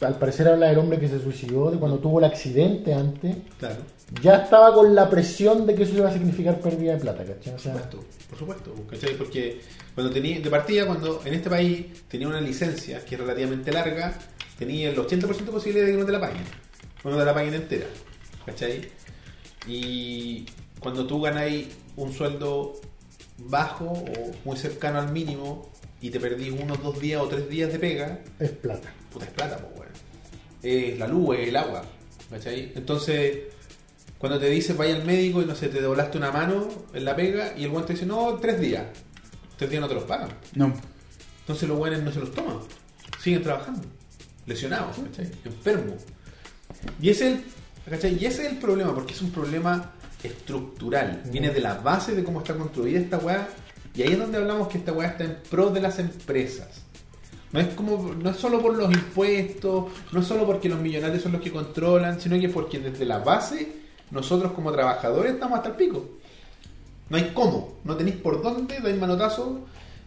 al 0.00 0.18
parecer 0.18 0.48
habla 0.48 0.68
del 0.68 0.78
hombre 0.78 0.98
que 0.98 1.08
se 1.08 1.20
suicidó, 1.20 1.70
de 1.70 1.78
cuando 1.78 1.98
tuvo 1.98 2.18
el 2.18 2.24
accidente 2.24 2.92
antes, 2.94 3.36
Claro. 3.58 3.76
Ya 4.20 4.36
estaba 4.36 4.74
con 4.74 4.94
la 4.94 5.08
presión 5.08 5.66
de 5.66 5.74
que 5.74 5.84
eso 5.84 5.96
iba 5.96 6.08
a 6.08 6.12
significar 6.12 6.60
pérdida 6.60 6.94
de 6.94 6.98
plata, 6.98 7.24
¿cachai? 7.24 7.52
O 7.52 7.56
Por 7.56 7.60
supuesto, 7.60 8.04
por 8.28 8.38
supuesto, 8.38 8.74
¿cachai? 8.90 9.16
Porque 9.16 9.60
cuando 9.94 10.12
tenía, 10.12 10.40
de 10.40 10.50
partida, 10.50 10.86
cuando 10.86 11.22
en 11.24 11.34
este 11.34 11.48
país 11.48 11.86
tenía 12.08 12.28
una 12.28 12.40
licencia 12.40 13.04
que 13.04 13.14
es 13.14 13.20
relativamente 13.20 13.72
larga, 13.72 14.14
tenía 14.58 14.90
el 14.90 14.96
80% 14.96 15.36
de 15.36 15.52
posibilidad 15.52 15.86
de 15.86 15.92
que 15.92 15.98
no 15.98 16.06
te 16.06 16.12
la 16.12 16.20
paguen. 16.20 16.42
O 17.04 17.10
no 17.10 17.16
te 17.16 17.24
la 17.24 17.34
paguen 17.34 17.54
entera, 17.54 17.86
¿cachai? 18.44 18.88
Y 19.66 20.46
cuando 20.80 21.06
tú 21.06 21.20
ganáis 21.20 21.68
un 21.96 22.12
sueldo 22.12 22.80
bajo 23.38 23.86
o 23.86 24.32
muy 24.44 24.56
cercano 24.56 24.98
al 24.98 25.12
mínimo 25.12 25.72
y 26.00 26.10
te 26.10 26.20
perdís 26.20 26.52
unos 26.52 26.82
dos 26.82 27.00
días 27.00 27.20
o 27.22 27.28
tres 27.28 27.48
días 27.48 27.72
de 27.72 27.78
pega, 27.78 28.20
es 28.38 28.50
plata. 28.50 28.92
puta 29.12 29.24
es 29.24 29.30
plata, 29.32 29.58
pues, 29.58 29.80
weón. 29.80 29.92
Es 30.62 30.98
la 30.98 31.06
luz, 31.06 31.38
es 31.38 31.48
el 31.48 31.56
agua, 31.56 31.82
¿cachai? 32.30 32.72
Entonces, 32.74 33.38
cuando 34.22 34.38
te 34.38 34.48
dices 34.48 34.76
vaya 34.76 34.94
al 34.94 35.04
médico 35.04 35.42
y 35.42 35.46
no 35.46 35.56
sé, 35.56 35.68
te 35.68 35.80
doblaste 35.80 36.16
una 36.16 36.30
mano 36.30 36.68
en 36.94 37.04
la 37.04 37.16
pega 37.16 37.54
y 37.58 37.64
el 37.64 37.70
weón 37.70 37.84
te 37.84 37.94
dice, 37.94 38.06
no, 38.06 38.34
tres 38.40 38.60
días. 38.60 38.84
Tres 39.56 39.68
días 39.68 39.80
no 39.80 39.88
te 39.88 39.94
los 39.94 40.04
pagan. 40.04 40.28
No. 40.54 40.72
Entonces 41.40 41.68
los 41.68 41.76
weones 41.76 42.04
no 42.04 42.12
se 42.12 42.20
los 42.20 42.30
toman. 42.30 42.58
Siguen 43.18 43.42
trabajando. 43.42 43.82
Lesionados, 44.46 44.96
¿cachai? 44.96 45.28
Enfermos. 45.44 46.04
Y 47.00 47.10
ese, 47.10 47.32
es 47.32 47.34
el, 47.34 47.44
¿cachai? 47.90 48.16
y 48.16 48.26
ese 48.26 48.46
es 48.46 48.52
el 48.52 48.58
problema, 48.58 48.94
porque 48.94 49.12
es 49.12 49.22
un 49.22 49.32
problema 49.32 49.90
estructural. 50.22 51.24
Viene 51.26 51.50
de 51.50 51.58
la 51.60 51.74
base 51.74 52.14
de 52.14 52.22
cómo 52.22 52.42
está 52.42 52.54
construida 52.54 53.00
esta 53.00 53.18
weá. 53.18 53.48
Y 53.92 54.02
ahí 54.02 54.12
es 54.12 54.18
donde 54.20 54.38
hablamos 54.38 54.68
que 54.68 54.78
esta 54.78 54.92
weá 54.92 55.08
está 55.08 55.24
en 55.24 55.38
pro 55.50 55.70
de 55.70 55.80
las 55.80 55.98
empresas. 55.98 56.82
No 57.50 57.58
es 57.58 57.74
como, 57.74 58.14
no 58.14 58.30
es 58.30 58.36
solo 58.36 58.62
por 58.62 58.76
los 58.76 58.92
impuestos, 58.92 59.90
no 60.12 60.20
es 60.20 60.26
solo 60.28 60.46
porque 60.46 60.68
los 60.68 60.78
millonarios 60.78 61.24
son 61.24 61.32
los 61.32 61.40
que 61.40 61.50
controlan, 61.50 62.20
sino 62.20 62.38
que 62.38 62.48
porque 62.48 62.78
desde 62.78 63.04
la 63.04 63.18
base 63.18 63.81
nosotros 64.12 64.52
como 64.52 64.70
trabajadores 64.72 65.32
estamos 65.32 65.56
hasta 65.56 65.70
el 65.70 65.74
pico. 65.76 66.04
No 67.08 67.16
hay 67.16 67.32
cómo, 67.34 67.74
no 67.84 67.96
tenéis 67.96 68.16
por 68.16 68.40
dónde, 68.42 68.78
dais 68.80 68.98
manotazo, 68.98 69.60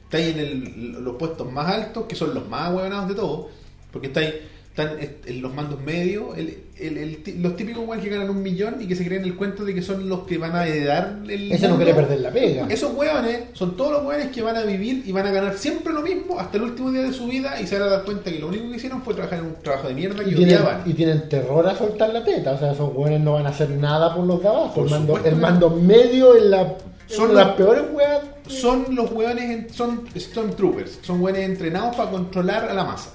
estáis 0.04 0.36
en 0.36 0.40
el- 0.40 1.04
los 1.04 1.16
puestos 1.18 1.52
más 1.52 1.68
altos, 1.68 2.06
que 2.06 2.16
son 2.16 2.34
los 2.34 2.48
más 2.48 2.72
huevonados 2.74 3.10
de 3.10 3.16
todos, 3.16 3.48
porque 3.92 4.08
estáis 4.08 4.34
están 4.78 4.98
en 5.26 5.42
los 5.42 5.54
mandos 5.54 5.80
medios, 5.82 6.38
el- 6.38 6.58
el- 6.78 6.98
el 6.98 7.42
los 7.42 7.56
típicos 7.56 7.88
weones 7.88 8.04
que 8.04 8.12
ganan 8.12 8.30
un 8.30 8.44
millón 8.44 8.76
y 8.82 8.88
que 8.88 8.96
se 8.98 9.06
creen 9.06 9.24
el 9.24 9.36
cuento 9.38 9.64
de 9.64 9.74
que 9.74 9.82
son 9.82 10.10
los 10.10 10.24
que 10.26 10.38
van 10.38 10.54
a 10.54 10.68
heredar 10.68 11.20
el 11.30 11.50
Ese 11.50 11.70
no 11.70 11.78
quiere 11.78 11.94
perder 11.94 12.20
la 12.20 12.30
pega. 12.30 12.68
Esos 12.70 12.94
hueones 12.94 13.44
son 13.54 13.78
todos 13.78 13.94
los 13.94 14.04
hueones 14.06 14.32
que 14.34 14.42
van 14.42 14.58
a 14.58 14.64
vivir 14.64 15.04
y 15.06 15.14
van 15.14 15.28
a 15.28 15.32
ganar 15.32 15.54
siempre 15.58 15.94
lo 15.94 16.02
mismo 16.02 16.38
hasta 16.42 16.58
el 16.58 16.64
último 16.64 16.92
día 16.92 17.04
de 17.04 17.14
su 17.14 17.26
vida 17.26 17.62
y 17.62 17.68
se 17.68 17.80
van 17.80 17.88
a 17.88 17.92
dar 17.92 18.04
cuenta 18.04 18.30
que 18.30 18.38
lo 18.38 18.50
único 18.50 18.70
que 18.70 18.76
hicieron 18.76 19.02
fue 19.02 19.14
trabajar 19.14 19.40
en 19.40 19.46
un 19.46 19.56
trabajo 19.64 19.88
de 19.88 19.94
mierda 19.94 20.22
Y 20.24 20.32
que 20.32 20.36
tienen, 20.36 20.58
odiaban. 20.58 20.82
y 20.86 20.94
tienen 20.94 21.30
terror 21.30 21.66
a 21.70 21.78
soltar 21.78 22.10
la 22.10 22.26
teta, 22.26 22.52
o 22.52 22.60
sea, 22.60 22.74
esos 22.74 22.94
buenos 22.94 23.22
no 23.22 23.34
van 23.34 23.46
a 23.46 23.50
hacer 23.52 23.70
nada 23.70 24.14
por 24.14 24.26
los 24.26 24.42
de 24.42 24.50
abajo. 24.50 24.84
El, 24.84 24.90
mando, 24.90 25.18
el 25.24 25.36
mando 25.38 25.70
medio 25.70 26.36
en 26.38 26.52
la 26.52 26.74
Son 27.08 27.34
las 27.34 27.48
los- 27.48 27.56
peores 27.56 27.84
weas. 27.94 28.20
Son 28.48 28.86
los 28.94 29.10
hueones, 29.12 29.44
en- 29.50 29.74
son 29.74 30.02
Stormtroopers, 30.16 31.00
son 31.02 31.22
hueones 31.22 31.46
entrenados 31.50 31.96
para 31.96 32.12
controlar 32.12 32.70
a 32.70 32.74
la 32.74 32.84
masa. 32.84 33.12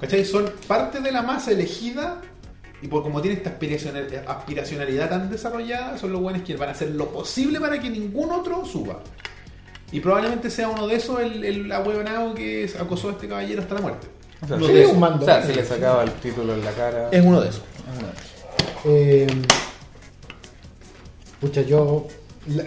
¿Cachai? 0.00 0.24
Son 0.24 0.50
parte 0.66 1.00
de 1.00 1.10
la 1.12 1.22
masa 1.22 1.52
elegida 1.52 2.20
y 2.82 2.88
por 2.88 3.02
como 3.02 3.22
tiene 3.22 3.38
esta 3.38 3.50
aspiracional- 3.58 4.24
aspiracionalidad 4.26 5.08
tan 5.08 5.30
desarrollada, 5.30 5.96
son 5.96 6.12
los 6.12 6.20
hueones 6.20 6.42
que 6.42 6.56
van 6.56 6.68
a 6.68 6.72
hacer 6.72 6.90
lo 6.90 7.08
posible 7.10 7.58
para 7.60 7.80
que 7.80 7.88
ningún 7.88 8.30
otro 8.32 8.64
suba. 8.64 9.00
Y 9.92 10.00
probablemente 10.00 10.50
sea 10.50 10.68
uno 10.68 10.86
de 10.86 10.96
esos 10.96 11.20
el, 11.20 11.44
el 11.44 11.72
ahueonado 11.72 12.34
que 12.34 12.70
acosó 12.78 13.08
a 13.08 13.12
este 13.12 13.28
caballero 13.28 13.62
hasta 13.62 13.74
la 13.76 13.80
muerte. 13.80 14.08
O 14.42 14.46
sea, 14.46 14.56
de 14.58 14.64
un 14.64 14.70
esos. 14.70 14.98
mando. 14.98 15.22
O 15.22 15.24
sea, 15.24 15.42
se 15.42 15.54
le 15.54 15.64
sacaba 15.64 16.02
el 16.02 16.12
título 16.14 16.52
en 16.54 16.64
la 16.64 16.72
cara. 16.72 17.08
Es 17.10 17.24
uno 17.24 17.40
de 17.40 17.48
esos. 17.48 17.62
Es 17.62 17.98
uno 17.98 18.06
de 18.08 18.12
esos. 18.12 18.26
Eh, 18.84 19.26
pucha, 21.40 21.62
yo. 21.62 22.06
la- 22.48 22.64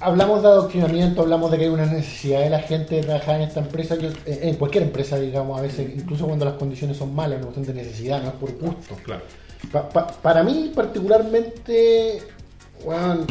hablamos 0.00 0.42
de 0.42 0.48
adoctrinamiento, 0.48 1.22
hablamos 1.22 1.50
de 1.50 1.58
que 1.58 1.64
hay 1.64 1.70
una 1.70 1.86
necesidad 1.86 2.40
de 2.40 2.50
la 2.50 2.60
gente 2.60 2.96
de 2.96 3.02
trabajar 3.02 3.36
en 3.36 3.42
esta 3.42 3.60
empresa. 3.60 3.94
Yo, 3.96 4.08
eh, 4.26 4.40
en 4.42 4.54
cualquier 4.56 4.84
empresa, 4.84 5.18
digamos, 5.18 5.58
a 5.58 5.62
veces, 5.62 5.90
incluso 5.96 6.26
cuando 6.26 6.44
las 6.44 6.54
condiciones 6.54 6.96
son 6.96 7.14
malas, 7.14 7.38
es 7.40 7.44
una 7.46 7.52
cuestión 7.54 7.76
de 7.76 7.82
necesidad, 7.84 8.22
no 8.22 8.28
es 8.28 8.34
por 8.34 8.52
gusto. 8.58 8.96
Claro. 9.04 9.22
Pa- 9.72 9.88
pa- 9.88 10.06
para 10.06 10.42
mí, 10.42 10.72
particularmente, 10.74 12.22
weón, 12.84 13.26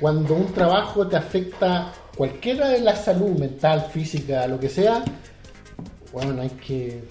cuando 0.00 0.34
un 0.34 0.52
trabajo 0.52 1.06
te 1.06 1.16
afecta 1.16 1.92
cualquiera 2.16 2.68
de 2.68 2.80
la 2.80 2.96
salud 2.96 3.38
mental, 3.38 3.86
física, 3.92 4.46
lo 4.48 4.58
que 4.58 4.68
sea, 4.68 5.04
bueno, 6.12 6.42
hay 6.42 6.50
que 6.50 7.02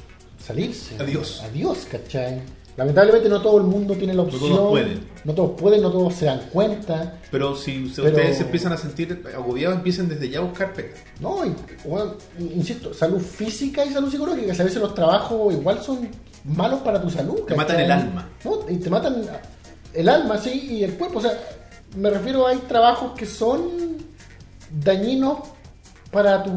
salirse. 0.44 0.96
Adiós. 1.00 1.42
Adiós, 1.46 1.88
¿cachai? 1.90 2.42
Lamentablemente 2.78 3.28
no 3.30 3.42
todo 3.42 3.58
el 3.58 3.64
mundo 3.66 3.96
tiene 3.96 4.14
la 4.14 4.24
No 4.24 4.30
opción. 4.30 4.42
todos 4.50 4.70
pueden. 4.70 5.08
No 5.26 5.34
todos 5.34 5.52
pueden, 5.60 5.82
no 5.82 5.92
todos 5.92 6.14
se 6.16 6.26
dan 6.26 6.40
cuenta. 6.52 7.20
Pero 7.30 7.56
si, 7.56 7.90
si 7.90 7.96
Pero- 8.02 8.08
ustedes 8.16 8.38
se 8.38 8.44
empiezan 8.44 8.72
a 8.74 8.78
sentir 8.78 9.24
agobiados, 9.36 9.78
empiecen 9.78 10.08
desde 10.08 10.30
ya 10.30 10.40
a 10.40 10.42
buscar 10.44 10.74
pega. 10.74 10.94
No, 11.20 11.46
y, 11.46 11.54
bueno, 11.86 12.16
insisto, 12.40 12.94
salud 12.94 13.20
física 13.20 13.84
y 13.86 13.90
salud 13.92 14.10
psicológica, 14.10 14.54
que 14.56 14.62
a 14.62 14.66
veces 14.66 14.82
los 14.82 14.96
trabajos 14.96 15.54
igual 15.54 15.82
son 15.84 16.08
malos 16.46 16.80
para 16.80 17.02
tu 17.02 17.10
salud. 17.10 17.42
Te 17.42 17.56
matan 17.56 17.80
el 17.82 17.92
alma. 17.92 18.30
No, 18.46 18.60
y 18.70 18.78
te 18.78 18.90
matan 18.90 19.22
el 19.94 20.10
alma, 20.10 20.38
sí, 20.38 20.68
y 20.72 20.84
el 20.84 20.94
cuerpo. 20.94 21.20
O 21.20 21.22
sea, 21.22 21.38
me 21.98 22.10
refiero 22.10 22.48
a 22.48 22.52
hay 22.52 22.58
trabajos 22.60 23.12
que 23.18 23.26
son 23.26 23.62
dañinos 24.72 25.40
para 26.10 26.44
tu 26.44 26.52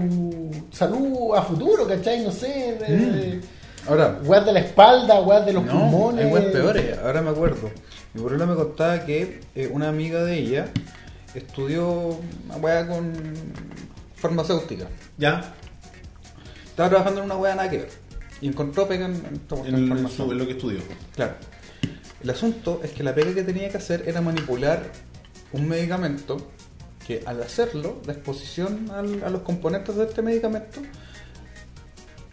salud 0.71 1.35
a 1.37 1.43
futuro, 1.43 1.87
¿cachai? 1.87 2.23
No 2.25 2.31
sé, 2.33 2.79
de, 2.81 2.97
de- 2.97 3.41
Ahora, 3.87 4.19
weas 4.25 4.47
de 4.47 4.53
la 4.53 4.61
espalda, 4.61 5.21
weas 5.21 5.45
de 5.45 5.53
los 5.53 5.65
no, 5.65 5.73
pulmones. 5.73 6.25
hay 6.27 6.33
weas 6.33 6.47
peores. 6.47 6.99
Ahora 6.99 7.21
me 7.23 7.31
acuerdo. 7.31 7.71
Mi 8.15 8.21
abuela 8.21 8.47
me 8.47 8.55
contaba 8.55 9.05
que 9.05 9.41
eh, 9.55 9.69
una 9.73 9.89
amiga 9.89 10.23
de 10.25 10.39
ella 10.39 10.69
estudió 11.35 12.19
una 12.47 12.57
wea 12.57 12.87
con 12.87 13.13
farmacéutica. 14.15 14.89
¿Ya? 15.19 15.53
Estaba 16.65 16.89
trabajando 16.89 17.21
en 17.21 17.27
una 17.27 17.37
wea 17.37 17.55
nada 17.55 17.69
que 17.71 17.79
ver. 17.79 17.89
Y 18.41 18.49
encontró 18.49 18.87
pega 18.89 19.07
en, 19.07 19.23
su- 19.49 19.65
en 20.33 20.39
lo 20.39 20.47
que 20.47 20.53
estudió. 20.53 20.81
Claro. 21.15 21.35
El 22.23 22.31
asunto 22.31 22.81
es 22.83 22.91
que 22.93 23.03
la 23.03 23.15
pega 23.15 23.35
que 23.35 23.43
tenía 23.43 23.69
que 23.69 23.77
hacer 23.77 24.05
era 24.07 24.21
manipular 24.21 24.83
un 25.53 25.69
medicamento 25.69 26.39
que 27.07 27.23
al 27.27 27.43
hacerlo, 27.43 28.01
la 28.07 28.15
exposición 28.15 28.91
al- 28.91 29.23
a 29.25 29.29
los 29.31 29.43
componentes 29.43 29.95
de 29.95 30.05
este 30.05 30.23
medicamento 30.23 30.81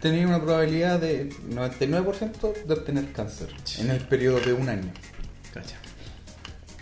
tenía 0.02 0.26
una 0.26 0.42
probabilidad 0.42 1.00
de 1.00 1.30
99% 1.30 2.64
de 2.64 2.74
obtener 2.74 3.12
cáncer 3.12 3.48
en 3.78 3.90
el 3.90 4.00
periodo 4.00 4.40
de 4.40 4.52
un 4.52 4.68
año. 4.68 4.92
Cacha. 5.54 5.76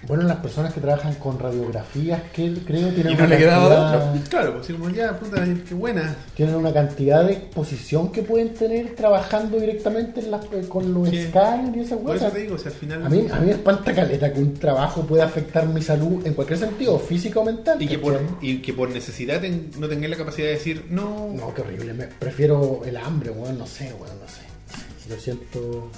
Bueno, 0.08 0.22
las 0.24 0.38
personas 0.38 0.72
que 0.72 0.80
trabajan 0.80 1.14
con 1.16 1.38
radiografías, 1.38 2.22
que 2.32 2.54
creo 2.64 2.88
tienen 2.88 3.12
Y 3.12 3.16
no 3.16 3.24
una 3.24 3.26
le 3.28 3.36
quedaba 3.38 3.68
cantidad- 3.68 4.08
otra. 4.10 4.28
Claro, 4.30 4.54
pues 4.54 4.96
ya, 4.96 5.18
puta, 5.18 5.44
qué 5.68 5.74
buena. 5.74 6.16
tienen 6.34 6.54
una 6.54 6.72
cantidad 6.72 7.22
de 7.24 7.34
exposición 7.34 8.10
que 8.10 8.22
pueden 8.22 8.54
tener 8.54 8.94
trabajando 8.96 9.58
directamente 9.60 10.20
en 10.20 10.30
las- 10.30 10.46
eh, 10.46 10.64
con 10.68 10.94
los 10.94 11.08
Sí. 11.10 11.16
y 11.16 11.80
esas 11.80 11.98
Por 11.98 12.16
eso 12.16 12.24
cosas. 12.24 12.32
te 12.32 12.38
digo, 12.40 12.54
o 12.54 12.58
sea, 12.58 12.72
al 12.72 12.78
final. 12.78 13.04
A 13.06 13.08
mí, 13.10 13.26
a 13.30 13.36
mí 13.40 13.46
me 13.46 13.52
espanta 13.52 13.94
caleta 13.94 14.32
que 14.32 14.40
un 14.40 14.54
trabajo 14.54 15.02
pueda 15.02 15.26
afectar 15.26 15.66
mi 15.68 15.82
salud 15.82 16.26
en 16.26 16.32
cualquier 16.34 16.58
sentido, 16.58 16.98
físico 16.98 17.40
o 17.40 17.44
mental. 17.44 17.80
y, 17.80 17.86
que 17.86 17.98
por, 17.98 18.14
¿cachai? 18.14 18.36
y 18.40 18.62
que 18.62 18.72
por 18.72 18.88
necesidad 18.90 19.40
ten- 19.40 19.70
no 19.78 19.86
tengáis 19.86 20.10
la 20.10 20.16
capacidad 20.16 20.46
de 20.48 20.54
decir, 20.54 20.86
no. 20.88 21.28
No, 21.34 21.52
qué 21.54 21.60
horrible. 21.60 21.92
Me, 21.92 22.06
prefiero 22.06 22.80
el 22.86 22.96
hambre, 22.96 23.30
weón. 23.30 23.58
No 23.58 23.66
sé, 23.66 23.92
weón, 24.00 24.18
no 24.18 24.26
sé. 24.28 24.40
No 24.72 24.98
sé. 24.98 25.10
Lo 25.14 25.20
siento. 25.20 25.90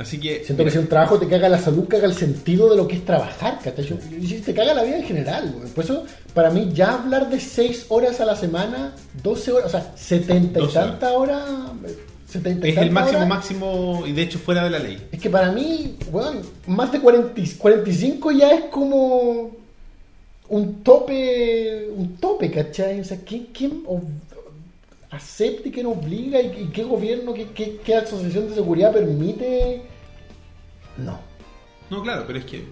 Así 0.00 0.18
que. 0.18 0.42
Siento 0.44 0.64
que 0.64 0.70
si 0.70 0.78
un 0.78 0.86
trabajo 0.88 1.18
te 1.18 1.28
caga 1.28 1.48
la 1.48 1.58
salud, 1.58 1.86
caga 1.86 2.06
el 2.06 2.14
sentido 2.14 2.70
de 2.70 2.76
lo 2.76 2.88
que 2.88 2.96
es 2.96 3.04
trabajar, 3.04 3.58
¿cachai? 3.62 3.84
Yo- 3.86 3.96
Y 4.18 4.26
te 4.40 4.54
caga 4.54 4.72
la 4.74 4.82
vida 4.82 4.96
en 4.98 5.04
general, 5.04 5.52
güey. 5.56 5.68
Por 5.70 5.84
eso, 5.84 6.04
para 6.32 6.50
mí, 6.50 6.70
ya 6.72 6.94
hablar 6.94 7.28
de 7.28 7.38
6 7.38 7.86
horas 7.90 8.20
a 8.20 8.24
la 8.24 8.34
semana, 8.34 8.94
12 9.22 9.52
horas, 9.52 9.66
o 9.66 9.70
sea, 9.70 9.92
70 9.94 10.58
y 10.58 10.62
12 10.62 10.78
horas. 10.78 10.90
tantas 10.92 11.12
horas, 11.12 11.42
70 12.30 12.66
y 12.66 12.70
es 12.70 12.76
el 12.78 12.90
máximo, 12.90 13.18
horas, 13.18 13.28
máximo, 13.28 14.02
y 14.06 14.12
de 14.12 14.22
hecho 14.22 14.38
fuera 14.38 14.64
de 14.64 14.70
la 14.70 14.78
ley. 14.78 15.06
Es 15.12 15.20
que 15.20 15.28
para 15.28 15.52
mí, 15.52 15.96
weón, 16.10 16.40
más 16.66 16.90
de 16.92 17.00
40, 17.00 17.38
y- 17.40 17.46
45 17.58 18.30
ya 18.32 18.52
es 18.52 18.64
como 18.70 19.50
un 20.48 20.82
tope, 20.82 21.88
un 21.94 22.16
tope, 22.16 22.50
¿cachai? 22.50 23.00
O 23.00 23.04
sea, 23.04 23.18
¿quién, 23.24 23.48
quién 23.52 23.84
ob- 23.84 24.02
acepta 25.10 25.68
y 25.68 25.72
quién 25.72 25.86
obliga 25.86 26.40
y, 26.40 26.66
qué 26.72 26.84
gobierno, 26.84 27.34
qué, 27.34 27.46
qué- 27.54 27.78
qué 27.84 27.94
asociación 27.96 28.48
de 28.48 28.54
seguridad 28.54 28.92
permite? 28.92 29.82
No. 30.96 31.18
No, 31.90 32.02
claro, 32.02 32.24
pero 32.26 32.38
es 32.38 32.44
que 32.44 32.64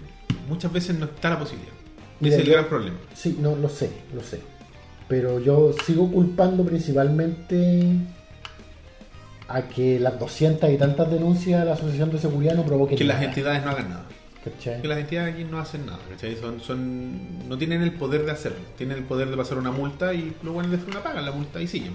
muchas 0.47 0.71
veces 0.71 0.97
no 0.97 1.05
está 1.05 1.29
la 1.31 1.39
posibilidad. 1.39 1.73
Mira, 2.19 2.35
Ese 2.35 2.41
es 2.43 2.47
el 2.47 2.53
yo- 2.53 2.57
gran 2.59 2.69
problema. 2.69 2.97
Sí, 3.13 3.37
no, 3.41 3.55
lo 3.55 3.67
sé, 3.69 3.89
lo 4.13 4.21
sé. 4.23 4.39
Pero 5.07 5.39
yo 5.39 5.73
sigo 5.85 6.11
culpando 6.11 6.63
principalmente 6.63 7.95
a 9.47 9.63
que 9.67 9.99
las 9.99 10.19
200 10.19 10.69
y 10.69 10.77
tantas 10.77 11.09
denuncias 11.11 11.61
a 11.61 11.65
la 11.65 11.73
Asociación 11.73 12.11
de 12.11 12.19
Seguridad 12.19 12.53
no 12.55 12.63
provoquen 12.65 12.97
Que 12.97 13.03
las 13.03 13.21
entidades 13.21 13.63
no 13.63 13.71
hagan 13.71 13.89
nada. 13.89 14.05
¿cachai? 14.43 14.81
Que 14.81 14.87
las 14.87 14.99
entidades 14.99 15.33
aquí 15.33 15.43
no 15.43 15.59
hacen 15.59 15.85
nada, 15.87 15.99
¿cachai? 16.09 16.35
Son, 16.37 16.61
son, 16.61 17.49
no 17.49 17.57
tienen 17.57 17.81
el 17.81 17.93
poder 17.93 18.25
de 18.25 18.31
hacerlo. 18.31 18.59
Tienen 18.77 18.97
el 18.99 19.03
poder 19.03 19.29
de 19.29 19.35
pasar 19.35 19.57
una 19.57 19.71
multa 19.71 20.13
y 20.13 20.33
los 20.43 20.53
buenos 20.53 20.71
de 20.71 20.77
una 20.91 21.01
pagan 21.03 21.25
la 21.25 21.31
multa 21.31 21.59
y 21.61 21.67
siguen. 21.67 21.93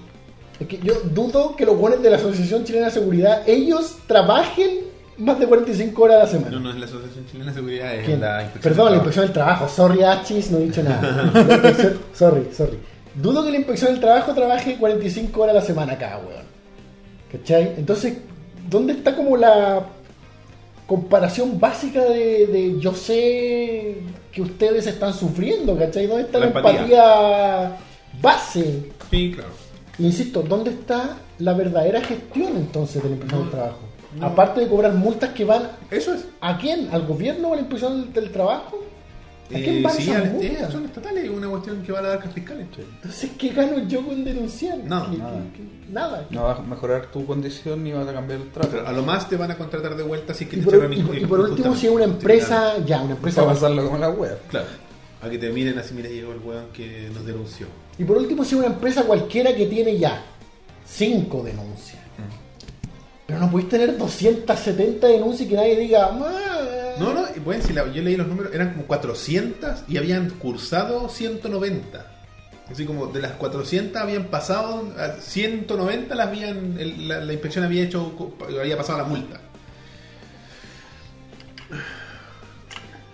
Es 0.60 0.66
que 0.68 0.78
yo 0.78 0.94
dudo 1.12 1.56
que 1.56 1.66
los 1.66 1.76
buenos 1.76 2.02
de 2.02 2.10
la 2.10 2.16
Asociación 2.16 2.64
Chilena 2.64 2.86
de 2.86 2.93
Seguridad, 2.93 3.43
ellos 3.48 3.97
trabajen 4.06 4.70
más 5.18 5.39
de 5.39 5.47
45 5.47 6.02
horas 6.02 6.16
a 6.16 6.18
la 6.20 6.26
semana. 6.28 6.51
No, 6.52 6.60
no 6.60 6.70
es 6.70 6.76
la 6.76 6.86
Asociación 6.86 7.26
Chilena 7.31 7.51
de 7.51 7.55
Seguridad, 7.56 7.94
es 7.94 8.05
¿Quién? 8.06 8.20
la 8.20 8.43
inspección. 8.43 8.72
Perdón, 8.74 8.90
la 8.93 8.97
inspección 8.97 9.24
del 9.26 9.32
trabajo. 9.32 9.68
Sorry, 9.68 10.02
Achis, 10.02 10.51
no 10.51 10.59
he 10.59 10.62
dicho 10.62 10.82
nada. 10.82 11.32
Sorry, 12.14 12.48
sorry. 12.52 12.78
Dudo 13.14 13.44
que 13.44 13.51
la 13.51 13.56
inspección 13.59 13.93
del 13.93 14.01
trabajo 14.01 14.32
trabaje 14.35 14.76
45 14.76 15.40
horas 15.40 15.55
a 15.56 15.59
la 15.60 15.64
semana 15.64 15.93
acá, 15.94 16.20
weón. 16.24 16.44
¿Cachai? 17.31 17.74
Entonces, 17.76 18.14
¿dónde 18.68 18.93
está 18.94 19.14
como 19.16 19.36
la 19.36 19.85
comparación 20.86 21.59
básica 21.59 22.02
de, 22.05 22.47
de 22.47 22.78
yo 22.81 22.93
sé 22.94 23.97
que 24.32 24.43
ustedes 24.43 24.86
están 24.86 25.14
sufriendo, 25.14 25.76
¿cachai? 25.78 26.06
¿Dónde 26.06 26.24
está 26.24 26.39
la, 26.39 26.47
La 26.47 26.51
empatía. 26.51 26.70
empatía 26.81 27.76
base? 28.20 28.82
Sí, 29.10 29.32
claro. 29.35 29.51
Insisto, 29.98 30.42
¿dónde 30.42 30.70
está 30.70 31.16
la 31.38 31.52
verdadera 31.54 32.00
gestión 32.02 32.56
entonces 32.56 33.02
de 33.02 33.08
la 33.10 33.14
inspección 33.16 33.40
No, 33.40 33.46
del 33.46 33.54
trabajo? 33.54 33.78
no. 34.18 34.26
Aparte 34.26 34.60
de 34.60 34.68
cobrar 34.68 34.92
multas 34.94 35.30
que 35.30 35.44
van 35.44 35.70
Eso 35.90 36.14
es. 36.14 36.26
¿A 36.40 36.58
quién? 36.58 36.88
¿Al 36.92 37.06
gobierno 37.06 37.48
o 37.48 37.52
a 37.52 37.56
la 37.56 37.62
inspección 37.62 38.12
del 38.12 38.30
trabajo? 38.30 38.80
¿A 39.46 39.48
quién 39.48 39.76
Eh, 39.76 39.82
van 39.82 39.92
sí, 39.94 40.10
esas 40.10 40.32
multas? 40.32 40.50
eh, 40.50 40.72
son 40.72 40.84
estatales, 40.86 41.24
es 41.24 41.30
una 41.30 41.48
cuestión 41.48 41.82
que 41.82 41.92
van 41.92 42.04
a 42.04 42.08
dar 42.08 42.16
arcas 42.16 42.32
fiscales. 42.32 42.66
Entonces, 42.76 43.30
¿qué 43.38 43.50
gano 43.50 43.86
yo 43.86 44.04
con 44.04 44.24
denunciar? 44.24 44.78
No, 44.78 45.10
¿Qué- 45.10 45.18
nada. 45.18 45.32
qué- 45.54 45.58
qué- 45.62 45.92
nada. 45.92 46.26
No 46.30 46.44
vas 46.44 46.58
a 46.58 46.62
mejorar 46.62 47.06
tu 47.12 47.26
condición 47.26 47.84
ni 47.84 47.92
vas 47.92 48.08
a 48.08 48.12
cambiar 48.14 48.40
el 48.40 48.50
trato. 48.50 48.68
Pero 48.72 48.88
a 48.88 48.92
lo 48.92 49.02
más 49.02 49.28
te 49.28 49.36
van 49.36 49.50
a 49.50 49.56
contratar 49.58 49.96
de 49.96 50.02
vuelta 50.02 50.32
si 50.34 50.46
que 50.46 50.56
Y 50.56 50.60
te 50.60 50.64
por, 50.64 50.92
y 50.92 51.02
por- 51.02 51.16
y 51.18 51.26
por 51.26 51.40
último, 51.40 51.74
si 51.76 51.86
es 51.86 51.92
una 51.92 52.04
empresa, 52.04 52.78
ya, 52.86 53.02
una 53.02 53.14
empresa... 53.14 53.42
Para 53.42 53.52
pasarlo 53.54 53.84
como 53.84 53.98
la 53.98 54.08
web. 54.10 54.38
Claro. 54.48 54.66
A 55.22 55.28
que 55.28 55.38
te 55.38 55.50
miren 55.50 55.78
así, 55.78 55.94
mira, 55.94 56.08
llegó 56.08 56.32
el 56.32 56.38
weón 56.40 56.66
que 56.72 57.10
nos 57.14 57.24
denunció. 57.26 57.66
Y 57.98 58.04
por 58.04 58.16
último, 58.16 58.44
si 58.44 58.54
una 58.54 58.66
empresa 58.66 59.02
cualquiera 59.04 59.54
que 59.54 59.66
tiene 59.66 59.98
ya 59.98 60.22
cinco 60.86 61.42
denuncias. 61.42 62.02
Pero 63.26 63.38
no 63.38 63.50
puedes 63.50 63.68
tener 63.68 63.96
270 63.96 65.06
denuncias 65.06 65.46
y 65.46 65.50
que 65.50 65.56
nadie 65.56 65.76
diga... 65.76 66.12
"Ma". 66.12 66.30
No, 66.98 67.14
no, 67.14 67.26
bueno, 67.44 67.62
si 67.64 67.72
yo 67.72 68.02
leí 68.02 68.16
los 68.16 68.26
números, 68.26 68.54
eran 68.54 68.72
como 68.72 68.86
400 68.86 69.84
y 69.88 69.96
habían 69.96 70.30
cursado 70.30 71.08
190. 71.08 72.10
Así 72.70 72.84
como 72.84 73.06
de 73.06 73.20
las 73.20 73.32
400 73.32 74.00
habían 74.00 74.26
pasado, 74.26 74.92
a 74.98 75.20
190 75.20 76.14
las 76.14 76.28
habían, 76.28 76.76
la 77.08 77.32
inspección 77.32 77.64
había 77.64 77.84
hecho, 77.84 78.12
había 78.60 78.76
pasado 78.76 78.98
la 78.98 79.04
multa. 79.04 79.40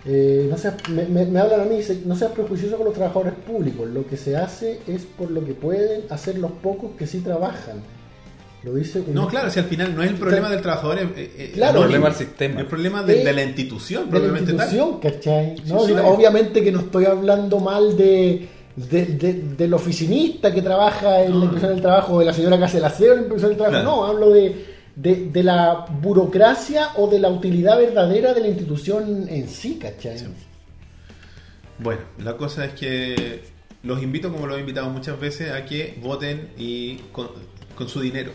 Eh, 0.05 0.47
no 0.49 0.57
seas, 0.57 0.75
me, 0.89 1.05
me- 1.05 1.25
me 1.25 1.39
hablan 1.39 1.61
a 1.61 1.65
mí, 1.65 1.77
dice, 1.77 2.01
no 2.05 2.15
seas 2.15 2.31
prejuicioso 2.31 2.75
con 2.77 2.85
los 2.85 2.95
trabajadores 2.95 3.33
públicos. 3.45 3.87
Lo 3.87 4.05
que 4.07 4.17
se 4.17 4.35
hace 4.35 4.79
es 4.87 5.03
por 5.03 5.29
lo 5.29 5.45
que 5.45 5.53
pueden 5.53 6.01
hacer 6.09 6.39
los 6.39 6.51
pocos 6.53 6.91
que 6.97 7.05
sí 7.05 7.19
trabajan. 7.19 7.81
Lo 8.63 8.73
dice 8.75 8.99
un- 8.99 9.13
No, 9.13 9.27
claro, 9.27 9.49
si 9.49 9.59
al 9.59 9.65
final 9.65 9.95
no 9.95 10.03
es 10.03 10.09
el 10.09 10.15
problema 10.17 10.49
del 10.49 10.61
trabajador, 10.61 10.99
eh, 10.99 11.09
eh, 11.15 11.51
Claro. 11.53 11.81
anónimo. 11.81 11.83
El 11.83 11.89
problema 12.01 12.07
del 12.09 12.15
sistema. 12.27 12.53
Es 12.55 12.59
el 12.61 12.65
problema 12.67 13.03
de, 13.03 13.21
Eh, 13.21 13.25
de 13.25 13.33
la 13.33 13.43
institución, 13.43 14.01
de 14.01 14.05
la 14.05 14.11
probablemente 14.11 14.53
tal. 14.53 14.65
institución, 14.73 14.99
¿cachai? 14.99 15.57
Sí, 15.57 15.63
¿No? 15.73 15.79
Sino, 15.85 16.07
obviamente 16.07 16.63
que 16.63 16.71
no 16.71 16.79
estoy 16.79 17.05
hablando 17.05 17.59
mal 17.59 17.95
de, 17.97 18.47
de- 18.75 19.05
de- 19.05 19.33
del 19.57 19.73
oficinista 19.73 20.51
que 20.53 20.61
trabaja 20.63 21.23
en 21.23 21.31
No. 21.31 21.37
la 21.39 21.43
inspección 21.45 21.73
del 21.73 21.81
trabajo, 21.81 22.19
de 22.19 22.25
la 22.25 22.33
señora 22.33 22.57
que 22.57 22.63
hace 22.63 22.77
el 22.77 22.85
aseo 22.85 23.11
en 23.13 23.17
la 23.17 23.21
inspección 23.23 23.49
del 23.49 23.57
trabajo, 23.57 23.81
Claro. 23.83 23.95
no, 23.97 24.05
hablo 24.05 24.29
de, 24.31 24.65
de, 24.95 25.29
de 25.29 25.43
la 25.43 25.85
burocracia 26.01 26.89
o 26.95 27.07
de 27.07 27.19
la 27.19 27.29
utilidad 27.29 27.77
verdadera 27.77 28.33
de 28.33 28.41
la 28.41 28.47
institución 28.47 29.27
en 29.29 29.47
sí, 29.47 29.79
¿cachai? 29.79 30.17
Bueno, 31.79 32.01
la 32.19 32.37
cosa 32.37 32.65
es 32.65 32.73
que 32.73 33.41
los 33.83 34.03
invito, 34.03 34.31
como 34.31 34.47
lo 34.47 34.57
he 34.57 34.59
invitado 34.59 34.89
muchas 34.89 35.19
veces, 35.19 35.51
a 35.51 35.65
que 35.65 35.97
voten 36.01 36.49
y 36.57 36.97
con 37.11 37.87
su 37.87 38.01
dinero. 38.01 38.31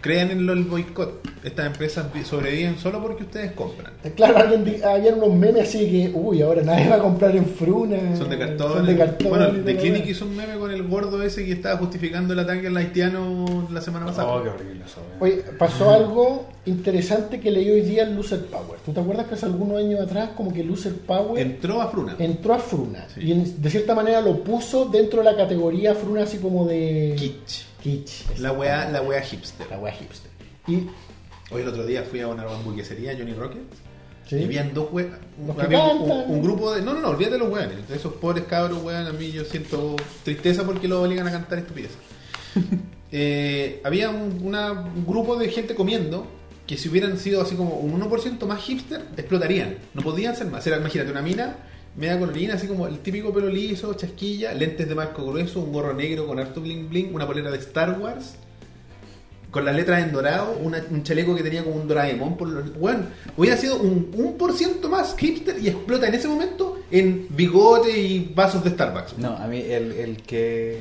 Crean 0.00 0.30
en 0.30 0.48
el 0.48 0.62
boicot. 0.64 1.26
Estas 1.42 1.66
empresas 1.66 2.06
vi- 2.12 2.24
sobreviven 2.24 2.78
solo 2.78 3.00
porque 3.02 3.24
ustedes 3.24 3.52
compran. 3.52 3.92
Claro, 4.14 4.38
alguien 4.38 4.64
di- 4.64 4.82
habían 4.82 5.14
unos 5.14 5.34
memes 5.34 5.68
así 5.68 5.90
que, 5.90 6.12
uy, 6.14 6.40
ahora 6.42 6.62
nadie 6.62 6.88
va 6.88 6.96
a 6.96 6.98
comprar 7.00 7.34
en 7.34 7.46
Fruna. 7.46 8.16
Son 8.16 8.28
de 8.30 8.38
cartón. 8.38 8.72
Son 8.74 8.86
de 8.86 8.96
cartón. 8.96 9.28
Bueno, 9.28 9.46
la 9.52 9.76
Clinic 9.76 10.06
hizo 10.06 10.24
un 10.24 10.36
meme 10.36 10.56
con 10.58 10.70
el 10.70 10.86
gordo 10.86 11.20
ese 11.22 11.44
que 11.44 11.52
estaba 11.52 11.76
justificando 11.78 12.32
el 12.32 12.38
ataque 12.40 12.68
al 12.68 12.76
haitiano 12.76 13.68
la 13.72 13.80
semana 13.80 14.06
pasada. 14.06 14.28
Oh, 14.28 14.42
qué 14.42 14.48
horrible 14.50 14.84
eso. 14.84 15.00
Oye, 15.20 15.42
pasó 15.58 15.90
algo 15.90 16.48
interesante 16.68 17.40
que 17.40 17.50
leí 17.50 17.68
hoy 17.70 17.80
día 17.82 18.02
en 18.04 18.16
Loser 18.16 18.44
Power. 18.46 18.78
¿Tú 18.84 18.92
te 18.92 19.00
acuerdas 19.00 19.26
que 19.26 19.34
hace 19.34 19.46
algunos 19.46 19.78
años 19.78 20.00
atrás 20.00 20.30
como 20.36 20.52
que 20.52 20.62
Loser 20.64 20.94
Power 20.94 21.40
Entró 21.40 21.80
a 21.82 21.88
Fruna. 21.88 22.16
entró 22.18 22.54
a 22.54 22.58
Fruna 22.58 23.06
Sí. 23.14 23.20
y 23.22 23.32
en- 23.32 23.60
de 23.62 23.70
cierta 23.70 23.94
manera 23.94 24.20
lo 24.20 24.42
puso 24.44 24.86
dentro 24.86 25.18
de 25.20 25.24
la 25.24 25.36
categoría 25.36 25.94
Fruna 25.94 26.22
así 26.24 26.38
como 26.38 26.66
de... 26.66 27.14
Kitsch. 27.18 27.64
Kitsch. 27.82 28.38
La 28.38 28.52
weá, 28.52 28.88
la 28.90 29.02
weá 29.02 29.20
hipster. 29.22 29.66
La 29.70 29.78
wea 29.78 29.92
hipster. 29.92 30.30
Y... 30.66 30.86
Hoy 31.50 31.62
el 31.62 31.68
otro 31.68 31.86
día 31.86 32.02
fui 32.02 32.20
a 32.20 32.28
una 32.28 32.42
hamburguesería, 32.42 33.14
Johnny 33.16 33.32
Rocket. 33.32 33.62
¿sí? 34.28 34.36
Y 34.36 34.44
habían 34.44 34.74
dos 34.74 34.88
que 34.90 35.08
Había 35.62 35.82
un, 35.86 36.42
grupo 36.42 36.74
de. 36.74 36.82
No, 36.82 36.92
no, 36.92 37.00
no, 37.00 37.08
olvídate 37.08 37.34
de 37.34 37.38
los 37.38 37.50
weones. 37.50 37.88
De 37.88 37.96
esos 37.96 38.12
pobres 38.14 38.44
cabros, 38.44 38.82
weón. 38.82 39.06
A 39.06 39.12
mí 39.14 39.30
yo 39.30 39.46
siento 39.46 39.96
tristeza 40.24 40.64
porque 40.64 40.86
los 40.88 41.02
obligan 41.02 41.26
a 41.26 41.30
cantar 41.32 41.58
estupideces. 41.60 41.96
Eh, 43.10 43.80
había 43.84 44.10
un, 44.10 44.40
una- 44.44 44.72
un 44.72 45.06
grupo 45.06 45.36
de 45.36 45.48
gente 45.48 45.74
comiendo 45.74 46.26
que 46.68 46.76
si 46.76 46.88
hubieran 46.88 47.18
sido 47.18 47.42
así 47.42 47.56
como 47.56 47.76
un 47.78 47.98
1% 48.00 48.46
más 48.46 48.62
hipster, 48.62 49.00
explotarían. 49.16 49.78
No 49.94 50.02
podían 50.02 50.36
ser 50.36 50.46
más. 50.48 50.64
Era, 50.66 50.76
imagínate, 50.76 51.10
una 51.10 51.22
mina 51.22 51.56
media 51.96 52.16
colorina, 52.18 52.54
así 52.54 52.68
como 52.68 52.86
el 52.86 52.98
típico 53.00 53.32
pelo 53.32 53.48
liso, 53.48 53.92
chasquilla, 53.94 54.52
lentes 54.54 54.88
de 54.88 54.94
marco 54.94 55.26
grueso, 55.26 55.58
un 55.60 55.72
gorro 55.72 55.94
negro 55.94 56.26
con 56.28 56.38
harto 56.38 56.60
bling 56.60 56.88
bling, 56.88 57.12
una 57.14 57.26
polera 57.26 57.50
de 57.50 57.58
Star 57.58 57.98
Wars 57.98 58.34
con 59.50 59.64
las 59.64 59.74
letras 59.74 60.04
en 60.04 60.12
dorado, 60.12 60.58
una- 60.62 60.84
un 60.90 61.02
chaleco 61.02 61.34
que 61.34 61.42
tenía 61.42 61.64
como 61.64 61.76
un 61.76 61.88
Doraemon. 61.88 62.36
Por 62.36 62.48
los, 62.50 62.78
bueno, 62.78 63.04
hubiera 63.34 63.56
sido 63.56 63.78
un 63.80 64.12
1% 64.12 64.90
más 64.90 65.16
hipster 65.16 65.58
y 65.58 65.68
explota 65.68 66.06
en 66.06 66.14
ese 66.14 66.28
momento 66.28 66.80
en 66.90 67.26
bigote 67.30 67.98
y 67.98 68.30
vasos 68.34 68.62
de 68.62 68.70
Starbucks. 68.70 69.16
No, 69.16 69.30
a 69.36 69.46
mí 69.46 69.58
el, 69.60 69.92
el 69.92 70.16
que 70.22 70.80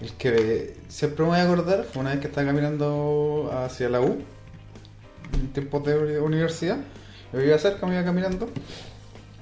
el 0.00 0.12
que 0.14 0.76
siempre 0.88 1.24
me 1.24 1.30
voy 1.32 1.38
a 1.40 1.42
acordar 1.42 1.84
fue 1.92 2.00
una 2.00 2.12
vez 2.12 2.20
que 2.20 2.28
estaba 2.28 2.46
caminando 2.46 3.50
hacia 3.52 3.90
la 3.90 4.00
U, 4.00 4.16
en 5.34 5.52
tiempos 5.52 5.84
de 5.84 5.98
uni- 5.98 6.16
universidad. 6.16 6.78
Yo 7.32 7.38
vivía 7.38 7.58
cerca, 7.58 7.86
me 7.86 7.94
iba 7.94 8.04
caminando. 8.04 8.48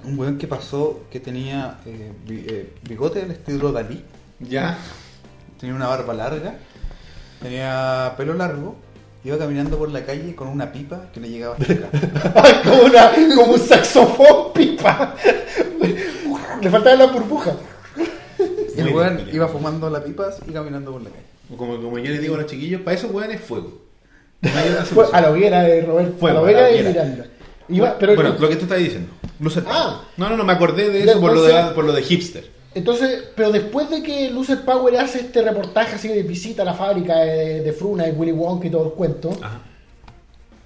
Un 0.05 0.19
weón 0.19 0.39
que 0.39 0.47
pasó 0.47 1.01
que 1.11 1.21
tenía 1.21 1.79
eh, 1.87 2.13
bi- 2.27 2.45
eh, 2.49 2.73
bigote 2.89 3.21
del 3.21 3.33
estilo 3.33 3.73
Dalí, 3.73 4.05
Ya. 4.41 4.79
tenía 5.59 5.75
una 5.75 5.89
barba 5.89 6.15
larga, 6.15 6.55
tenía 7.43 8.15
pelo 8.17 8.35
largo 8.35 8.77
Iba 9.25 9.37
caminando 9.37 9.77
por 9.77 9.91
la 9.91 10.07
calle 10.07 10.35
con 10.37 10.47
una 10.47 10.71
pipa 10.71 11.07
que 11.13 11.19
le 11.19 11.29
llegaba 11.29 11.57
hasta 11.59 11.73
acá. 11.73 12.63
como, 12.65 12.83
una, 12.85 13.11
como 13.35 13.53
un 13.55 13.59
saxofón 13.59 14.53
pipa. 14.55 15.17
Le 16.63 16.71
faltaba 16.71 16.95
la 16.97 17.07
burbuja. 17.07 17.53
Y 18.77 18.81
el 18.81 18.95
weón 18.95 19.29
iba 19.33 19.49
fumando 19.49 19.91
la 19.91 20.03
pipa 20.05 20.31
y 20.47 20.53
caminando 20.53 20.93
por 20.93 21.03
la 21.03 21.11
calle. 21.11 21.25
Como, 21.57 21.83
como 21.83 21.99
yo 21.99 22.13
les 22.13 22.21
digo 22.21 22.37
a 22.37 22.39
los 22.39 22.47
chiquillos, 22.47 22.81
para 22.83 22.97
eso 22.97 23.09
weón 23.09 23.33
es 23.33 23.41
fuego. 23.41 23.83
Fue 24.85 25.07
a 25.13 25.21
la 25.21 25.31
hoguera 25.31 25.63
de 25.63 25.83
Roberto. 25.83 26.15
Fue 26.19 26.31
a 26.31 26.35
la 26.35 26.41
hoguera 26.43 26.67
de. 26.67 26.83
Miranda. 26.83 27.27
Iba- 27.69 27.97
pero 27.99 28.15
bueno, 28.15 28.35
lo 28.39 28.49
que 28.49 28.57
tú 28.57 28.63
estabas 28.63 28.83
diciendo. 28.85 29.11
Lucer 29.41 29.63
Ah. 29.69 30.03
no, 30.17 30.29
no, 30.31 30.37
no, 30.37 30.45
me 30.45 30.53
acordé 30.53 30.91
de 30.91 31.05
eso 31.05 31.21
por 31.21 31.33
lo 31.33 31.43
de, 31.43 31.55
por 31.75 31.85
lo 31.85 31.93
de 31.93 32.03
hipster. 32.03 32.45
Entonces, 32.75 33.25
pero 33.35 33.51
después 33.51 33.91
de 33.91 34.03
que 34.03 34.31
Lucer 34.31 34.61
Power 34.65 34.97
hace 34.99 35.21
este 35.21 35.43
reportaje 35.43 35.97
así 35.97 36.09
de 36.09 36.23
visita 36.23 36.63
a 36.63 36.65
la 36.65 36.75
fábrica 36.75 37.17
de, 37.19 37.61
de 37.63 37.73
Fruna 37.73 38.07
y 38.09 38.13
Willy 38.13 38.33
Wonka 38.33 38.67
y 38.67 38.71
todo 38.71 38.87
el 38.87 38.93
cuento, 38.93 39.31
Ajá. 39.43 39.61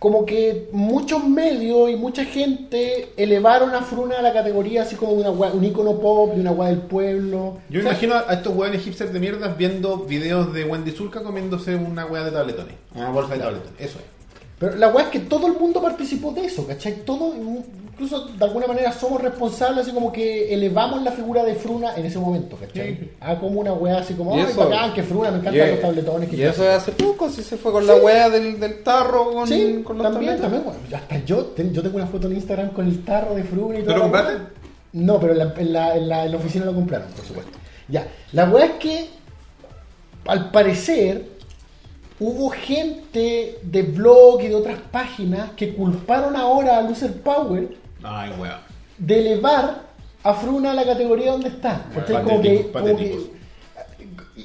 Como 0.03 0.27
que 0.27 0.69
muchos 0.73 1.23
medios 1.23 1.89
y 1.89 1.95
mucha 1.95 2.25
gente 2.25 3.11
elevaron 3.17 3.73
a 3.73 3.83
Fruna 3.83 4.19
a 4.19 4.23
la 4.23 4.33
categoría 4.33 4.83
así 4.83 4.97
como 4.97 5.15
de 5.15 5.21
una 5.21 5.31
un 5.31 5.63
icono 5.63 6.01
pop, 6.01 6.35
de 6.35 6.41
una 6.41 6.51
guay 6.51 6.75
del 6.75 6.83
pueblo. 6.83 7.59
Yo 7.71 7.79
O 7.79 7.83
me 7.83 7.83
sea, 7.83 7.91
imagino 7.93 8.15
a 8.17 8.33
estos 8.33 8.53
weones 8.53 8.83
hipsters 8.83 9.13
de 9.13 9.21
mierda 9.21 9.55
viendo 9.57 9.99
videos 9.99 10.53
de 10.53 10.65
Wendy 10.65 10.91
Zulka 10.91 11.23
comiéndose 11.23 11.77
una 11.77 12.05
weá 12.07 12.25
de 12.25 12.33
tabletones. 12.33 12.75
Una 12.97 13.11
bolsa 13.11 13.35
de 13.35 13.41
tabletones. 13.43 13.75
Eso 13.79 14.01
es. 14.01 14.22
Pero 14.63 14.77
la 14.77 14.89
weá 14.89 15.07
es 15.07 15.11
que 15.11 15.19
todo 15.21 15.49
el 15.49 15.55
mundo 15.55 15.83
participó 15.83 16.31
de 16.33 16.45
eso, 16.45 16.65
¿cachai? 16.67 17.05
Todo, 17.05 17.35
incluso 17.35 18.27
de 18.29 18.45
alguna 18.45 18.69
manera 18.69 18.93
somos 18.93 19.21
responsables, 19.21 19.83
así 19.85 19.91
como 19.93 20.13
que 20.13 20.55
elevamos 20.55 21.03
la 21.03 21.11
figura 21.11 21.43
de 21.43 21.55
Fruna 21.57 21.97
en 21.97 22.07
ese 22.07 22.19
momento, 22.21 22.57
¿cachai? 22.57 22.97
Sí. 22.97 23.11
A 23.21 23.39
como 23.41 23.61
una 23.61 23.73
weá 23.73 23.99
así 23.99 24.15
como, 24.15 24.35
ay, 24.37 24.47
bacán, 24.57 24.95
que 24.95 25.03
Fruna, 25.03 25.31
me 25.33 25.39
encantan 25.39 25.71
los 25.71 25.81
tabletones. 25.81 26.29
que 26.31 26.37
y 26.37 26.43
eso 26.43 26.63
es 26.63 26.71
hace 26.77 26.93
poco, 26.93 27.29
si 27.29 27.43
se 27.43 27.57
fue 27.57 27.73
con 27.73 27.85
la 27.87 27.97
wea 27.97 28.31
del, 28.31 28.61
del 28.61 28.83
tarro 28.85 29.33
con, 29.33 29.49
Sí, 29.49 29.83
con 29.85 29.99
los 29.99 30.11
también, 30.13 30.41
también, 30.41 30.63
bueno, 30.65 30.79
hasta 30.95 31.19
yo, 31.25 31.45
ten- 31.47 31.75
yo 31.75 31.83
tengo 31.83 31.97
una 31.97 32.07
foto 32.07 32.29
en 32.29 32.35
Instagram 32.35 32.71
con 32.71 32.87
el 32.87 33.05
tarro 33.05 33.35
de 33.35 33.43
Fruna 33.43 33.81
y 33.81 33.83
todo. 33.83 33.93
¿Tú 33.95 33.99
lo 33.99 34.03
compraste? 34.05 34.33
No, 34.93 35.19
pero 35.19 35.33
en 35.33 35.39
la, 35.39 35.55
en, 35.57 35.73
la, 35.73 35.97
en, 35.97 36.09
la, 36.09 36.25
en 36.27 36.31
la 36.31 36.37
oficina 36.39 36.65
lo 36.67 36.75
compraron, 36.75 37.09
por 37.17 37.25
supuesto. 37.25 37.59
Ya, 37.89 38.07
la 38.33 38.45
weá 38.49 38.67
es 38.67 38.73
que, 38.73 39.09
al 40.27 40.51
parecer, 40.53 41.32
hubo 42.23 42.51
gente 42.51 43.59
de 43.63 43.83
blog 43.83 44.43
y 44.43 44.49
de 44.49 44.55
otras 44.55 44.79
páginas 44.91 45.51
que 45.57 45.75
culparon 45.75 46.37
ahora 46.37 46.79
a 46.79 46.83
Loser 46.83 47.13
Power 47.21 47.69
Ay, 48.03 48.31
de 48.99 49.19
elevar 49.19 49.83
a 50.23 50.35
Fruna 50.35 50.71
a 50.71 50.75
la 50.75 50.85
categoría 50.85 51.33
donde 51.33 51.49
está. 51.49 51.85
¿cachai? 51.95 52.23
Como 52.23 52.41
que, 52.41 52.71
como 52.71 52.97
que- 52.97 53.33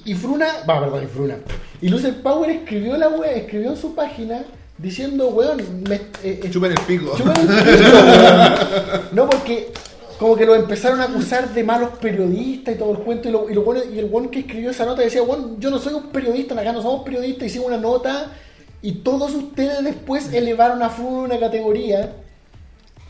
y 0.05 0.13
Fruna, 0.15 0.47
va, 0.69 0.79
perdón, 0.79 1.03
y 1.03 1.07
Fruna. 1.07 1.37
Y 1.81 1.89
Loser 1.89 2.21
Power 2.21 2.49
escribió 2.49 2.97
la 2.97 3.09
web, 3.09 3.31
escribió 3.37 3.69
en 3.71 3.77
su 3.77 3.93
página 3.93 4.43
diciendo, 4.77 5.27
weón, 5.29 5.83
me, 5.87 5.95
eh, 5.95 6.01
eh, 6.43 6.49
Chupen 6.51 6.71
el 6.71 6.79
pico. 6.81 7.15
chupan 7.15 7.35
el 7.39 7.47
pico, 7.47 7.89
weón. 7.91 9.01
No, 9.11 9.29
porque 9.29 9.71
como 10.19 10.35
que 10.35 10.45
lo 10.45 10.55
empezaron 10.55 10.99
a 11.01 11.05
acusar 11.05 11.53
de 11.53 11.63
malos 11.63 11.91
periodistas 11.99 12.75
y 12.75 12.77
todo 12.77 12.91
el 12.91 12.97
cuento. 12.99 13.29
Y, 13.29 13.31
lo, 13.31 13.49
y, 13.49 13.53
lo 13.53 13.93
y 13.93 13.99
el 13.99 14.05
buen 14.05 14.29
que 14.29 14.39
escribió 14.39 14.71
esa 14.71 14.85
nota 14.85 15.01
decía, 15.01 15.21
bueno, 15.21 15.57
yo 15.59 15.69
no 15.69 15.79
soy 15.79 15.93
un 15.93 16.07
periodista, 16.07 16.59
acá 16.59 16.71
no 16.73 16.81
somos 16.81 17.03
periodistas, 17.03 17.47
hicimos 17.47 17.67
una 17.67 17.77
nota 17.77 18.31
y 18.81 18.93
todos 18.93 19.33
ustedes 19.33 19.83
después 19.83 20.33
elevaron 20.33 20.81
a 20.81 20.87
a 20.87 21.01
una 21.01 21.39
categoría. 21.39 22.13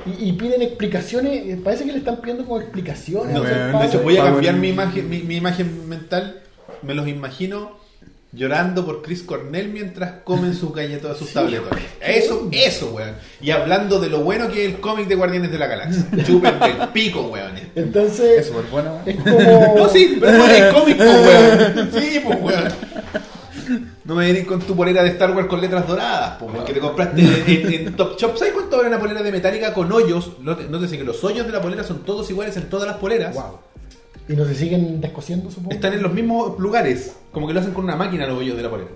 Y, 0.06 0.30
y 0.30 0.32
piden 0.34 0.62
explicaciones, 0.62 1.48
eh, 1.48 1.60
parece 1.64 1.84
que 1.84 1.92
le 1.92 1.98
están 1.98 2.18
pidiendo 2.18 2.46
como 2.46 2.62
explicaciones. 2.62 3.34
No, 3.34 3.42
de 3.42 3.86
hecho, 3.88 4.02
voy 4.04 4.18
a 4.18 4.26
cambiar 4.26 4.56
mi 4.56 4.70
imagen, 4.70 5.10
mi, 5.10 5.20
mi 5.24 5.38
imagen 5.38 5.90
mental. 5.90 6.42
Me 6.84 6.94
los 6.94 7.08
imagino 7.08 7.78
llorando 8.34 8.86
por 8.86 9.02
Chris 9.02 9.24
Cornell 9.24 9.70
mientras 9.70 10.22
comen 10.24 10.54
sus 10.54 10.74
galletas, 10.74 11.18
sus 11.18 11.32
tabletones. 11.34 11.84
Eso, 12.02 12.48
eso, 12.52 12.92
weón. 12.92 13.16
Y 13.42 13.52
hablando 13.52 14.00
de 14.00 14.10
lo 14.10 14.20
bueno 14.20 14.50
que 14.50 14.66
es 14.66 14.74
el 14.74 14.80
cómic 14.80 15.08
de 15.08 15.16
Guardianes 15.16 15.52
de 15.52 15.58
la 15.58 15.68
Galaxia. 15.68 16.06
Chupen 16.26 16.56
el 16.62 16.90
pico, 16.90 17.22
weón. 17.28 17.54
Entonces, 17.76 18.40
Es 18.42 18.48
súper 18.48 18.66
bueno. 18.72 19.00
es 19.06 19.16
como... 19.16 19.76
No, 19.78 19.90
sí, 19.90 20.18
pero 20.20 20.38
bueno, 20.38 20.54
es 20.54 20.74
cómic, 20.74 20.98
pues, 20.98 21.28
weón. 21.28 21.92
Sí, 21.94 22.22
pues, 22.24 22.42
weón. 22.42 22.74
No 24.06 24.16
me 24.16 24.26
venís 24.28 24.46
con 24.48 24.62
tu 24.62 24.76
polera 24.76 25.04
de 25.04 25.10
Star 25.10 25.32
Wars 25.32 25.48
con 25.48 25.60
letras 25.60 25.86
doradas, 25.88 26.38
pues, 26.40 26.54
weón, 26.54 26.66
que 26.66 26.74
te 26.74 26.80
compraste 26.80 27.22
en, 27.22 27.88
en 27.88 27.96
Top 27.96 28.18
Shop. 28.18 28.38
¿Sabes 28.38 28.54
cuánto 28.54 28.78
vale 28.78 28.90
una 28.90 29.00
polera 29.00 29.22
de 29.22 29.32
metálica 29.32 29.74
con 29.74 29.92
hoyos? 29.92 30.34
No 30.42 30.56
te, 30.56 30.66
no 30.66 30.80
te 30.80 30.88
sé 30.88 30.98
que 30.98 31.04
los 31.04 31.22
hoyos 31.24 31.46
de 31.46 31.52
la 31.52 31.62
polera 31.62 31.84
son 31.84 32.04
todos 32.04 32.30
iguales 32.30 32.56
en 32.56 32.70
todas 32.70 32.88
las 32.88 32.98
poleras. 32.98 33.34
Wow. 33.34 33.60
Y 34.30 34.34
no 34.36 34.46
se 34.46 34.56
siguen 34.56 35.00
descosiendo, 35.02 35.50
supongo. 35.50 35.72
Están 35.72 35.94
en 35.94 36.04
los 36.04 36.14
mismos 36.14 36.60
lugares, 36.60 37.14
como 37.32 37.48
que 37.48 37.54
lo 37.54 37.60
hacen 37.62 37.74
con 37.74 37.84
una 37.86 37.96
máquina 37.96 38.28
los 38.28 38.38
hoyos 38.40 38.58
de 38.58 38.64
la 38.64 38.70
polera. 38.70 38.90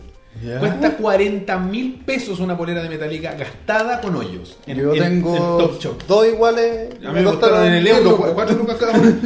Cuesta 0.59 0.95
40 0.95 1.57
mil 1.59 2.01
pesos 2.05 2.39
una 2.39 2.57
polera 2.57 2.81
de 2.81 2.87
metálica 2.89 3.33
gastada 3.33 3.99
con 3.99 4.15
hoyos. 4.15 4.57
En, 4.65 4.77
Yo 4.77 4.93
en- 4.93 4.99
tengo 4.99 5.35
en 5.35 5.41
Top 5.41 5.79
Shop. 5.81 6.03
dos 6.07 6.25
iguales. 6.27 6.89
A 7.05 7.09
mí 7.11 7.19
me 7.19 7.23
costaron 7.25 7.65
en 7.65 7.73
el 7.73 7.87
euro, 7.87 8.11
lucas. 8.11 8.31
4 8.33 8.57
lucas 8.57 8.77
cada 8.77 8.97
uno. 8.99 9.13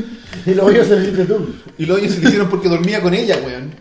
Y 0.47 0.53
los 0.53 0.65
hoyos 0.65 0.85
se 0.87 0.95
los 0.95 1.03
hiciste 1.05 1.25
tú. 1.25 1.55
Y 1.77 1.85
los 1.87 1.97
hoyos 1.97 2.11
se 2.13 2.19
le 2.19 2.27
hicieron 2.27 2.49
porque 2.49 2.69
dormía 2.69 3.01
con 3.01 3.13
ella, 3.15 3.37
weón. 3.43 3.71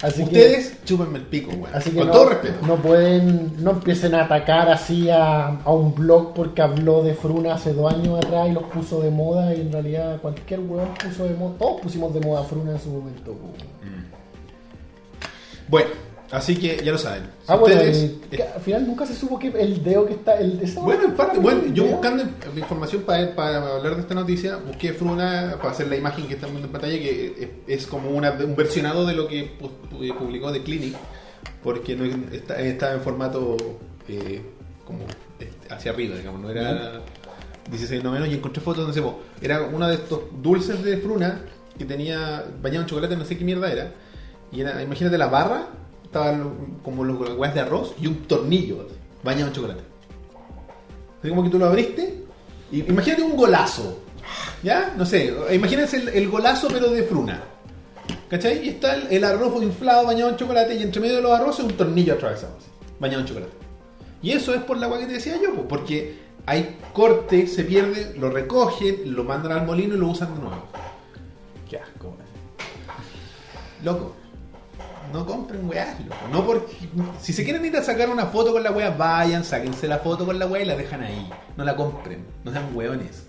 Así 0.00 0.18
que- 0.18 0.24
Ustedes, 0.24 0.76
chúpenme 0.84 1.18
el 1.18 1.24
pico, 1.26 1.50
weón. 1.50 1.74
Así 1.74 1.90
que 1.90 1.96
Con 1.98 2.06
no, 2.06 2.12
todo 2.12 2.28
respeto. 2.28 2.66
no 2.66 2.76
pueden, 2.76 3.52
no 3.64 3.72
empiecen 3.72 4.14
a 4.14 4.24
atacar 4.24 4.68
así 4.70 5.10
a, 5.10 5.46
a 5.58 5.72
un 5.72 5.94
blog 5.94 6.34
porque 6.34 6.62
habló 6.62 7.02
de 7.02 7.14
Fruna 7.14 7.54
hace 7.54 7.72
dos 7.72 7.92
años 7.92 8.16
atrás 8.24 8.48
y 8.48 8.52
los 8.52 8.62
puso 8.64 9.00
de 9.02 9.10
moda 9.10 9.52
y 9.54 9.60
en 9.62 9.72
realidad 9.72 10.20
cualquier 10.20 10.60
weón 10.60 10.88
puso 11.02 11.24
de 11.24 11.34
moda, 11.34 11.54
todos 11.58 11.80
pusimos 11.80 12.14
de 12.14 12.20
moda 12.20 12.40
a 12.42 12.44
Fruna 12.44 12.72
en 12.72 12.80
su 12.80 12.90
momento. 12.90 13.32
weón. 13.32 14.08
Bueno, 15.68 15.90
así 16.30 16.56
que 16.56 16.82
ya 16.84 16.92
lo 16.92 16.98
saben. 16.98 17.22
Si 17.24 17.28
Ah, 17.52 17.56
bueno, 17.56 17.76
ustedes, 17.76 18.12
que 18.30 18.42
al 18.42 18.60
final 18.60 18.86
nunca 18.86 19.06
se 19.06 19.14
supo 19.14 19.38
que 19.38 19.48
el 19.48 19.82
dedo 19.82 20.06
que 20.06 20.14
está, 20.14 20.34
el 20.38 20.60
Bueno, 20.82 21.04
en 21.04 21.12
parte, 21.14 21.38
bueno, 21.38 21.62
yo 21.72 21.84
dedo. 21.84 21.92
buscando 21.96 22.22
in- 22.22 22.34
información 22.58 23.02
para, 23.02 23.34
para 23.34 23.76
hablar 23.76 23.94
de 23.96 24.00
esta 24.02 24.14
noticia, 24.14 24.56
busqué 24.56 24.92
Fruna 24.92 25.54
para 25.58 25.70
hacer 25.70 25.88
la 25.88 25.96
imagen 25.96 26.26
que 26.26 26.34
están 26.34 26.50
viendo 26.50 26.66
en 26.66 26.72
pantalla, 26.72 26.98
que 26.98 27.60
es, 27.66 27.80
es 27.82 27.86
como 27.86 28.10
una, 28.10 28.32
un 28.32 28.54
versionado 28.56 29.06
de 29.06 29.14
lo 29.14 29.26
que 29.28 29.58
pu- 29.58 29.70
pu- 29.90 30.16
publicó 30.18 30.52
The 30.52 30.62
Clinic, 30.62 30.94
porque 31.62 31.96
no 31.96 32.04
es- 32.04 32.14
está, 32.32 32.60
estaba 32.60 32.92
en 32.94 33.00
formato 33.00 33.56
eh, 34.08 34.42
como 34.84 35.00
hacia 35.70 35.92
arriba, 35.92 36.16
digamos, 36.16 36.40
no 36.40 36.50
era 36.50 37.00
16 37.70 38.02
no 38.02 38.10
menos, 38.12 38.28
y 38.28 38.34
encontré 38.34 38.62
fotos 38.62 38.86
donde 38.86 38.98
se 39.00 39.44
era 39.44 39.62
uno 39.62 39.86
de 39.86 39.94
estos 39.94 40.20
dulces 40.42 40.82
de 40.82 40.96
Fruna 40.96 41.42
que 41.78 41.84
tenía 41.84 42.44
bañado 42.62 42.82
en 42.82 42.88
chocolate, 42.88 43.16
no 43.16 43.24
sé 43.24 43.36
qué 43.38 43.44
mierda 43.44 43.70
era, 43.70 43.92
y 44.50 44.62
era, 44.62 44.82
imagínate 44.82 45.16
la 45.18 45.26
barra, 45.26 45.66
estaban 46.08 46.78
como 46.82 47.04
los 47.04 47.18
huevas 47.18 47.54
de 47.54 47.60
arroz 47.60 47.94
y 48.00 48.06
un 48.06 48.24
tornillo 48.24 48.86
bañado 49.22 49.48
en 49.48 49.52
chocolate. 49.52 49.82
Así 51.20 51.28
como 51.28 51.44
que 51.44 51.50
tú 51.50 51.58
lo 51.58 51.66
abriste. 51.66 52.24
Imagínate 52.72 53.22
un 53.22 53.36
golazo. 53.36 53.98
¿Ya? 54.62 54.94
No 54.96 55.04
sé. 55.04 55.34
Imagínense 55.52 55.96
el, 56.18 56.28
golazo, 56.28 56.68
pero 56.68 56.90
de 56.90 57.02
fruna. 57.02 57.42
¿Cachai? 58.28 58.64
Y 58.64 58.68
está 58.70 58.94
el, 58.94 59.24
arroz 59.24 59.62
inflado 59.62 60.06
bañado 60.06 60.30
en 60.30 60.36
chocolate. 60.36 60.74
Y 60.76 60.82
entre 60.82 61.00
medio 61.00 61.16
de 61.16 61.22
los 61.22 61.32
arroces 61.32 61.64
un 61.64 61.76
tornillo 61.76 62.14
atravesado. 62.14 62.56
bañado 62.98 63.20
en 63.20 63.26
chocolate. 63.26 63.52
Y 64.22 64.32
eso 64.32 64.54
es 64.54 64.62
por 64.62 64.78
la 64.78 64.86
agua 64.86 64.98
que 64.98 65.06
te 65.06 65.12
decía 65.14 65.36
yo. 65.42 65.68
porque 65.68 66.18
hay 66.46 66.78
corte, 66.94 67.46
se 67.46 67.64
pierde, 67.64 68.14
lo 68.18 68.30
recogen, 68.30 69.14
lo 69.14 69.24
mandan 69.24 69.52
al 69.52 69.66
molino 69.66 69.94
y 69.94 69.98
lo 69.98 70.08
usan 70.08 70.34
de 70.34 70.40
nuevo. 70.40 70.62
Qué 71.68 71.76
asco. 71.76 72.16
Loco. 73.84 74.17
No 75.12 75.24
compren 75.24 75.68
weás, 75.68 75.98
loco. 76.00 76.16
No 76.30 76.44
porque. 76.44 76.76
Si 77.20 77.32
se 77.32 77.44
quieren 77.44 77.64
ir 77.64 77.76
a 77.76 77.82
sacar 77.82 78.10
una 78.10 78.26
foto 78.26 78.52
con 78.52 78.62
la 78.62 78.70
wea, 78.70 78.90
vayan, 78.90 79.44
sáquense 79.44 79.88
la 79.88 79.98
foto 79.98 80.26
con 80.26 80.38
la 80.38 80.46
wea 80.46 80.62
y 80.62 80.66
la 80.66 80.76
dejan 80.76 81.02
ahí. 81.02 81.28
No 81.56 81.64
la 81.64 81.74
compren. 81.76 82.24
No 82.44 82.52
sean 82.52 82.74
weones. 82.74 83.24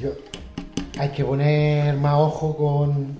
Yo- 0.00 0.12
hay 0.98 1.10
que 1.10 1.24
poner 1.24 1.96
más 1.96 2.14
ojo 2.14 2.56
con 2.56 3.16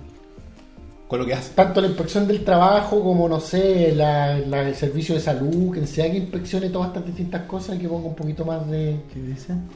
Con 1.07 1.19
lo 1.19 1.25
que 1.25 1.33
hacen. 1.33 1.55
tanto 1.55 1.79
la 1.81 1.87
inspección 1.87 2.27
del 2.27 2.43
trabajo 2.43 3.01
como, 3.03 3.27
no 3.29 3.39
sé, 3.39 3.93
la, 3.95 4.37
la- 4.39 4.67
el 4.67 4.75
servicio 4.75 5.15
de 5.15 5.21
salud, 5.21 5.73
que 5.73 5.85
sea 5.87 6.09
que 6.11 6.17
inspeccione 6.17 6.69
todas 6.69 6.89
estas 6.89 7.05
distintas 7.05 7.43
cosas 7.43 7.75
y 7.77 7.79
que 7.79 7.87
ponga 7.87 8.07
un 8.07 8.15
poquito 8.15 8.43
más 8.45 8.69
de, 8.69 8.99
¿Qué 9.13 9.19
dicen? 9.21 9.67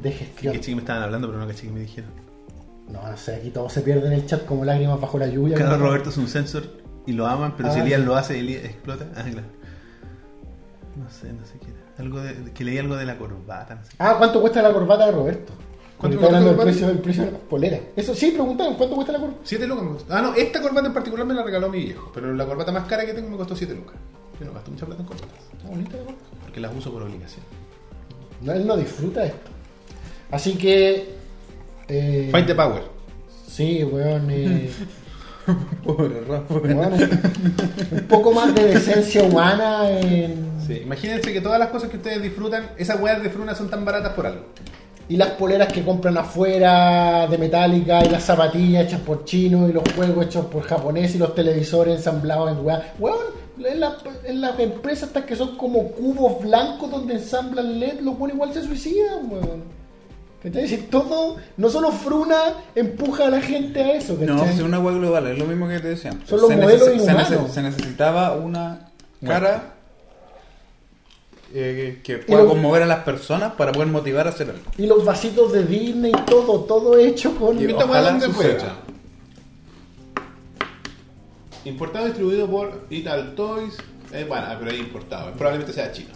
de 0.00 0.10
Que 0.10 0.16
gestión. 0.16 0.54
chiqui 0.54 0.74
me 0.74 0.80
estaban 0.82 1.02
hablando, 1.02 1.28
pero 1.28 1.40
no 1.40 1.46
que 1.48 1.54
chiqui 1.54 1.72
me 1.72 1.80
dijeron. 1.80 2.10
No, 2.88 3.08
no 3.08 3.16
sé, 3.16 3.36
aquí 3.36 3.50
todo 3.50 3.68
se 3.68 3.80
pierde 3.82 4.06
en 4.08 4.12
el 4.14 4.26
chat 4.26 4.44
como 4.44 4.64
lágrimas 4.64 5.00
bajo 5.00 5.18
la 5.18 5.26
lluvia. 5.26 5.56
Claro, 5.56 5.72
como- 5.76 5.86
Roberto 5.86 6.10
es 6.10 6.16
un 6.18 6.28
sensor 6.28 6.64
y 7.06 7.12
lo 7.12 7.26
aman, 7.26 7.54
pero 7.56 7.72
si 7.72 7.78
Ah, 7.80 7.82
Elías 7.82 8.00
sí. 8.00 8.06
lo 8.06 8.16
hace, 8.16 8.38
Elías 8.38 8.64
explota. 8.64 9.06
Ah, 9.16 9.22
claro. 9.22 9.46
No 10.96 11.08
sé, 11.10 11.32
no 11.32 11.44
sé 11.46 11.54
qué 11.58 11.70
era. 11.70 11.80
Algo 11.98 12.20
de, 12.20 12.52
que 12.52 12.64
leí 12.64 12.78
algo 12.78 12.96
de 12.96 13.06
la 13.06 13.16
corbata, 13.16 13.74
no 13.76 13.84
sé. 13.84 13.92
Ah, 13.98 14.16
¿cuánto 14.18 14.40
cuesta 14.40 14.60
la 14.62 14.72
corbata 14.72 15.06
de 15.06 15.12
Roberto? 15.12 15.52
¿Cuánto 15.96 16.16
está 16.16 16.26
hablando 16.26 16.48
del 16.54 16.58
precio, 16.60 16.86
del 16.88 16.98
precio 16.98 17.24
de 17.26 17.30
las 17.30 17.40
poleras. 17.42 17.80
Eso 17.94 18.12
sí, 18.14 18.32
preguntaron, 18.32 18.74
¿cuánto 18.74 18.96
cuesta 18.96 19.12
la 19.12 19.20
corbata? 19.20 19.40
7 19.44 19.66
lucas 19.68 19.84
me 19.84 19.92
costó. 19.92 20.14
Ah, 20.14 20.20
no, 20.20 20.34
esta 20.34 20.60
corbata 20.60 20.88
en 20.88 20.92
particular 20.94 21.24
me 21.26 21.32
la 21.34 21.44
regaló 21.44 21.68
mi 21.70 21.78
viejo, 21.84 22.10
pero 22.12 22.34
la 22.34 22.44
corbata 22.44 22.72
más 22.72 22.86
cara 22.88 23.06
que 23.06 23.14
tengo 23.14 23.30
me 23.30 23.36
costó 23.36 23.54
7 23.54 23.72
lucas. 23.74 23.94
Yo 24.40 24.46
no 24.46 24.52
gasto 24.52 24.70
mucha 24.72 24.84
plata 24.84 25.00
en 25.02 25.06
corbatas, 25.06 25.38
Está 25.56 25.68
bonita 25.68 25.96
la 25.96 26.02
corbata. 26.04 26.24
porque 26.42 26.60
las 26.60 26.74
uso 26.76 26.92
por 26.92 27.02
obligación. 27.02 27.44
No, 28.40 28.52
él 28.52 28.66
no 28.66 28.76
disfruta 28.76 29.24
esto. 29.24 29.50
Así 30.32 30.56
que... 30.58 31.21
Eh, 31.94 32.28
Fight 32.30 32.46
the 32.46 32.54
power. 32.54 32.82
Sí, 33.48 33.84
weón. 33.84 34.28
eh, 34.30 34.70
Pobre 35.84 36.20
Rafa. 36.26 36.54
Bueno, 36.54 36.96
un 37.90 38.00
poco 38.08 38.32
más 38.32 38.54
de 38.54 38.64
decencia 38.64 39.22
humana 39.24 39.90
en... 39.90 40.52
Sí, 40.66 40.80
imagínense 40.84 41.32
que 41.32 41.40
todas 41.40 41.58
las 41.58 41.68
cosas 41.68 41.90
que 41.90 41.96
ustedes 41.96 42.22
disfrutan, 42.22 42.70
esas 42.78 43.00
weas 43.00 43.22
de 43.22 43.28
fruna 43.28 43.54
son 43.54 43.68
tan 43.68 43.84
baratas 43.84 44.12
por 44.14 44.26
algo. 44.26 44.44
Y 45.08 45.16
las 45.16 45.30
poleras 45.30 45.72
que 45.72 45.82
compran 45.84 46.16
afuera 46.16 47.26
de 47.26 47.36
Metallica 47.36 48.04
y 48.04 48.08
las 48.08 48.22
zapatillas 48.22 48.86
hechas 48.86 49.00
por 49.00 49.24
chinos 49.24 49.68
y 49.68 49.72
los 49.72 49.82
juegos 49.94 50.26
hechos 50.26 50.46
por 50.46 50.62
japoneses 50.62 51.16
y 51.16 51.18
los 51.18 51.34
televisores 51.34 51.96
ensamblados 51.96 52.52
en 52.56 52.64
weá. 52.64 52.94
Weón, 53.00 53.18
en, 53.66 53.80
la- 53.80 53.96
en 54.24 54.40
las 54.40 54.58
empresas 54.60 55.08
estas 55.08 55.24
que 55.24 55.34
son 55.36 55.56
como 55.56 55.88
cubos 55.88 56.40
blancos 56.42 56.88
donde 56.90 57.14
ensamblan 57.14 57.80
LED, 57.80 58.00
los 58.00 58.16
buenos 58.16 58.36
igual 58.36 58.54
se 58.54 58.62
suicidan, 58.62 59.28
weón. 59.30 59.81
¿Cachai? 60.42 60.66
Si 60.68 60.76
todo, 60.78 61.36
no 61.56 61.70
solo 61.70 61.92
Fruna 61.92 62.36
empuja 62.74 63.26
a 63.26 63.30
la 63.30 63.40
gente 63.40 63.80
a 63.80 63.92
eso, 63.94 64.14
¿cachai? 64.18 64.34
No, 64.34 64.44
es 64.44 64.60
una 64.60 64.80
web 64.80 64.96
global, 64.96 65.26
es 65.28 65.38
lo 65.38 65.44
mismo 65.46 65.68
que 65.68 65.78
te 65.78 65.88
decía. 65.88 66.12
Son 66.26 66.40
los 66.40 66.48
Se 66.50 66.56
modelos 66.56 66.88
neces- 66.88 67.04
se, 67.04 67.12
nece- 67.12 67.48
se 67.48 67.62
necesitaba 67.62 68.32
una 68.34 68.88
cara 69.24 69.74
eh, 71.54 72.00
que 72.02 72.14
Y 72.14 72.16
pueda 72.16 72.44
conmover 72.46 72.82
a 72.82 72.86
las 72.86 73.00
personas 73.04 73.52
para 73.52 73.70
poder 73.72 73.88
motivar 73.88 74.26
a 74.26 74.30
hacer 74.30 74.48
algo. 74.50 74.62
Y 74.78 74.86
los 74.86 75.04
vasitos 75.04 75.52
de 75.52 75.64
Disney, 75.64 76.10
todo, 76.26 76.60
todo 76.64 76.98
hecho 76.98 77.36
con... 77.36 77.60
Y- 77.60 77.72
Ojalá 77.72 78.18
hecha. 78.18 78.74
Importado 81.64 82.06
y 82.06 82.08
distribuido 82.08 82.48
por 82.50 82.86
Ital 82.90 83.34
Toys. 83.36 83.74
Eh, 84.12 84.24
bueno, 84.28 84.46
pero 84.58 84.70
es 84.72 84.78
importado. 84.80 85.30
Probablemente 85.32 85.72
sea 85.72 85.92
chino. 85.92 86.10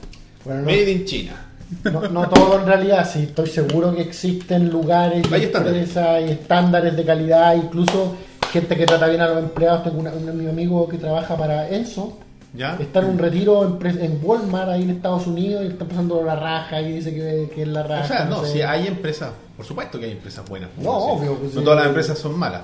Bueno, 0.44 0.61
no- 0.61 0.66
Made 0.66 0.90
in 0.90 1.05
China. 1.05 1.53
No, 1.85 2.01
no 2.09 2.29
todo 2.29 2.61
en 2.61 2.67
realidad, 2.67 3.09
sí, 3.11 3.25
estoy 3.25 3.49
seguro 3.49 3.95
que 3.95 4.03
existen 4.03 4.71
lugares 4.71 5.25
y 5.31 5.35
empresas 5.45 6.23
y 6.27 6.31
estándares 6.33 6.97
de 6.97 7.05
calidad, 7.05 7.55
incluso 7.57 8.15
gente 8.53 8.77
que 8.77 8.87
trata 8.87 9.09
bien 9.09 9.21
a 9.21 9.29
los 9.29 9.39
empleados. 9.39 9.83
Tengo 9.85 9.99
una- 9.99 10.13
un, 10.13 10.37
mi 10.45 10.49
amigo 10.49 10.89
que 10.89 10.97
trabaja 10.99 11.37
para 11.37 11.69
Enso, 11.69 12.19
¿Ya? 12.55 12.77
está 12.81 13.01
en 13.01 13.07
un 13.07 13.19
retiro 13.19 13.79
en, 13.83 14.21
Walmart 14.23 14.69
ahí 14.71 14.83
en 14.83 14.91
Estados 14.91 15.27
Unidos 15.27 15.65
y 15.65 15.69
está 15.69 15.85
pasando 15.85 16.23
la 16.23 16.37
raja 16.37 16.81
y 16.81 16.93
dice 16.93 17.13
que, 17.15 17.51
que 17.55 17.63
es 17.63 17.69
la 17.69 17.83
raja. 17.83 18.05
O 18.05 18.07
sea, 18.09 18.25
no, 18.27 18.45
sé. 18.45 18.53
si 18.53 18.63
hay 18.63 18.87
empresas, 18.87 19.31
por 19.57 19.67
supuesto 19.67 19.99
que 19.99 20.07
hay 20.07 20.13
empresas 20.13 20.49
buenas. 20.49 20.71
No, 20.79 21.01
Sí. 21.01 21.07
obvio, 21.11 21.35
pues, 21.37 21.53
no 21.55 21.61
sí. 21.61 21.65
todas 21.65 21.79
las 21.81 21.89
empresas 21.89 22.19
son 22.19 22.39
malas. 22.39 22.63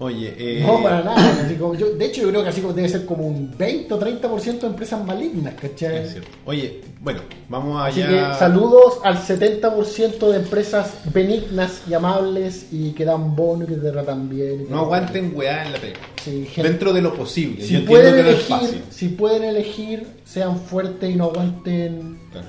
Oye, 0.00 0.32
eh, 0.38 0.62
No, 0.64 0.80
para 0.80 1.02
nada. 1.02 1.42
así 1.44 1.54
como 1.56 1.74
yo- 1.74 1.90
de 1.94 2.04
hecho, 2.06 2.22
yo 2.22 2.28
creo 2.28 2.42
que 2.44 2.50
así 2.50 2.60
como 2.60 2.72
debe 2.72 2.88
ser 2.88 3.04
como 3.04 3.26
un 3.26 3.52
20 3.58 3.92
o 3.94 3.98
30% 3.98 4.60
de 4.60 4.66
empresas 4.68 5.04
malignas, 5.04 5.54
¿cachai? 5.60 6.04
es 6.04 6.12
cierto. 6.12 6.30
Oye, 6.44 6.82
bueno, 7.00 7.20
vamos 7.48 7.82
Así 7.84 8.02
allá. 8.02 8.32
que 8.34 8.38
saludos 8.38 9.00
al 9.02 9.16
70% 9.18 10.30
de 10.30 10.36
empresas 10.36 10.94
benignas 11.12 11.82
y 11.90 11.94
amables 11.94 12.66
y 12.70 12.92
que 12.92 13.04
dan 13.04 13.34
bono 13.34 13.64
y 13.64 13.66
que 13.66 13.74
te 13.74 13.90
tratan 13.90 14.28
bien. 14.28 14.66
No 14.70 14.80
aguanten 14.82 15.32
weá 15.34 15.66
en 15.66 15.72
la 15.72 15.78
pega. 15.78 15.96
Sí, 16.22 16.46
gente- 16.46 16.68
Dentro 16.68 16.92
de 16.92 17.02
lo 17.02 17.14
posible. 17.14 17.64
Si 17.64 17.80
Yo 17.80 17.84
pueden, 17.84 18.14
que 18.14 18.22
no 18.22 18.28
es 18.28 18.34
elegir, 18.36 18.56
fácil. 18.56 18.82
si 18.90 19.08
pueden 19.08 19.42
elegir, 19.44 20.06
sean 20.24 20.60
fuertes 20.60 21.10
y 21.10 21.16
no 21.16 21.24
aguanten. 21.24 22.20
Claro. 22.30 22.46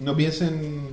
No 0.00 0.16
piensen 0.16 0.88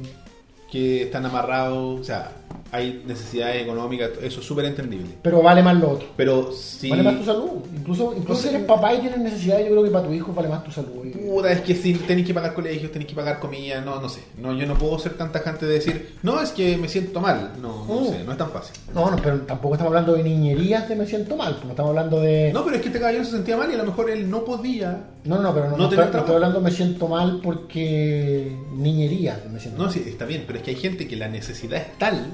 que 0.72 1.02
están 1.04 1.26
amarrados, 1.26 2.00
o 2.00 2.04
sea, 2.04 2.32
hay 2.72 3.04
necesidades 3.06 3.64
económicas, 3.64 4.12
eso 4.22 4.40
es 4.40 4.46
súper 4.46 4.66
entendible. 4.66 5.10
Pero 5.22 5.42
vale 5.42 5.62
más 5.62 5.76
lo 5.78 5.92
otro. 5.92 6.08
Pero 6.16 6.52
si... 6.54 6.90
Vale 6.90 7.04
más 7.04 7.18
tu 7.20 7.26
salud. 7.26 7.50
Incluso, 7.76 8.14
incluso 8.16 8.34
No 8.34 8.36
si 8.50 8.56
eres 8.56 8.64
papá 8.66 8.94
y 8.94 9.00
tienes 9.00 9.20
necesidades, 9.20 9.66
yo 9.66 9.72
creo 9.72 9.84
que 9.84 9.90
para 9.92 10.08
tu 10.08 10.14
hijo 10.14 10.34
vale 10.34 10.48
más 10.48 10.64
tu 10.64 10.72
salud. 10.72 10.90
Puta, 11.12 11.52
es 11.52 11.62
que 11.62 11.76
si 11.76 11.94
tenéis 11.96 12.28
que 12.28 12.34
pagar 12.34 12.54
colegios, 12.54 12.92
tenéis 12.92 13.10
que 13.10 13.16
pagar 13.16 13.40
comida, 13.40 13.82
no, 13.82 14.00
no 14.00 14.08
sé. 14.08 14.22
No, 14.38 14.54
yo 14.54 14.66
no 14.66 14.76
puedo 14.76 14.98
ser 15.00 15.14
tan 15.14 15.32
tajante 15.32 15.66
de 15.66 15.74
decir, 15.74 16.16
no, 16.24 16.40
es 16.42 16.52
que 16.52 16.78
me 16.78 16.88
siento 16.88 17.20
mal. 17.20 17.54
No, 17.62 17.86
no 17.86 18.02
Mm. 18.02 18.06
sé, 18.08 18.24
no 18.24 18.32
es 18.32 18.38
tan 18.38 18.52
fácil. 18.52 18.76
No, 18.94 19.12
no, 19.12 19.18
pero 19.18 19.42
tampoco 19.42 19.76
estamos 19.76 19.92
hablando 19.92 20.14
de 20.14 20.24
niñerías 20.24 20.88
de 20.88 20.96
me 20.96 21.06
siento 21.06 21.36
mal. 21.36 21.56
porque 21.56 21.70
estamos 21.72 21.90
hablando 21.90 22.22
de. 22.22 22.52
No, 22.54 22.64
pero 22.64 22.78
es 22.78 22.82
que 22.82 22.88
este 22.88 23.00
caballero 23.00 23.26
se 23.26 23.32
sentía 23.32 23.58
mal 23.58 23.70
y 23.70 23.74
a 23.76 23.78
lo 23.80 23.86
mejor 23.86 24.10
él 24.10 24.30
no 24.30 24.46
podía. 24.46 25.08
no, 25.26 25.42
no, 25.42 25.54
pero 25.54 25.66
no, 25.66 25.72
no 25.72 25.78
no 25.78 25.84
estoy, 25.90 25.98
no 25.98 26.04
estoy 26.20 26.36
hablando 26.36 26.62
me 26.62 26.72
siento 26.72 27.08
mal 27.08 27.42
porque 27.44 28.56
niñerías 28.76 29.40
me 29.52 29.60
siento 29.60 29.78
No, 29.80 29.86
mal. 29.86 29.94
sí, 29.94 30.04
está 30.08 30.26
bien, 30.26 30.44
pero 30.48 30.60
es 30.60 30.64
que 30.64 30.72
hay 30.72 30.78
gente 30.78 31.08
que 31.08 31.16
la 31.16 31.28
necesidad 31.28 31.80
es 31.82 31.98
tal 31.98 32.34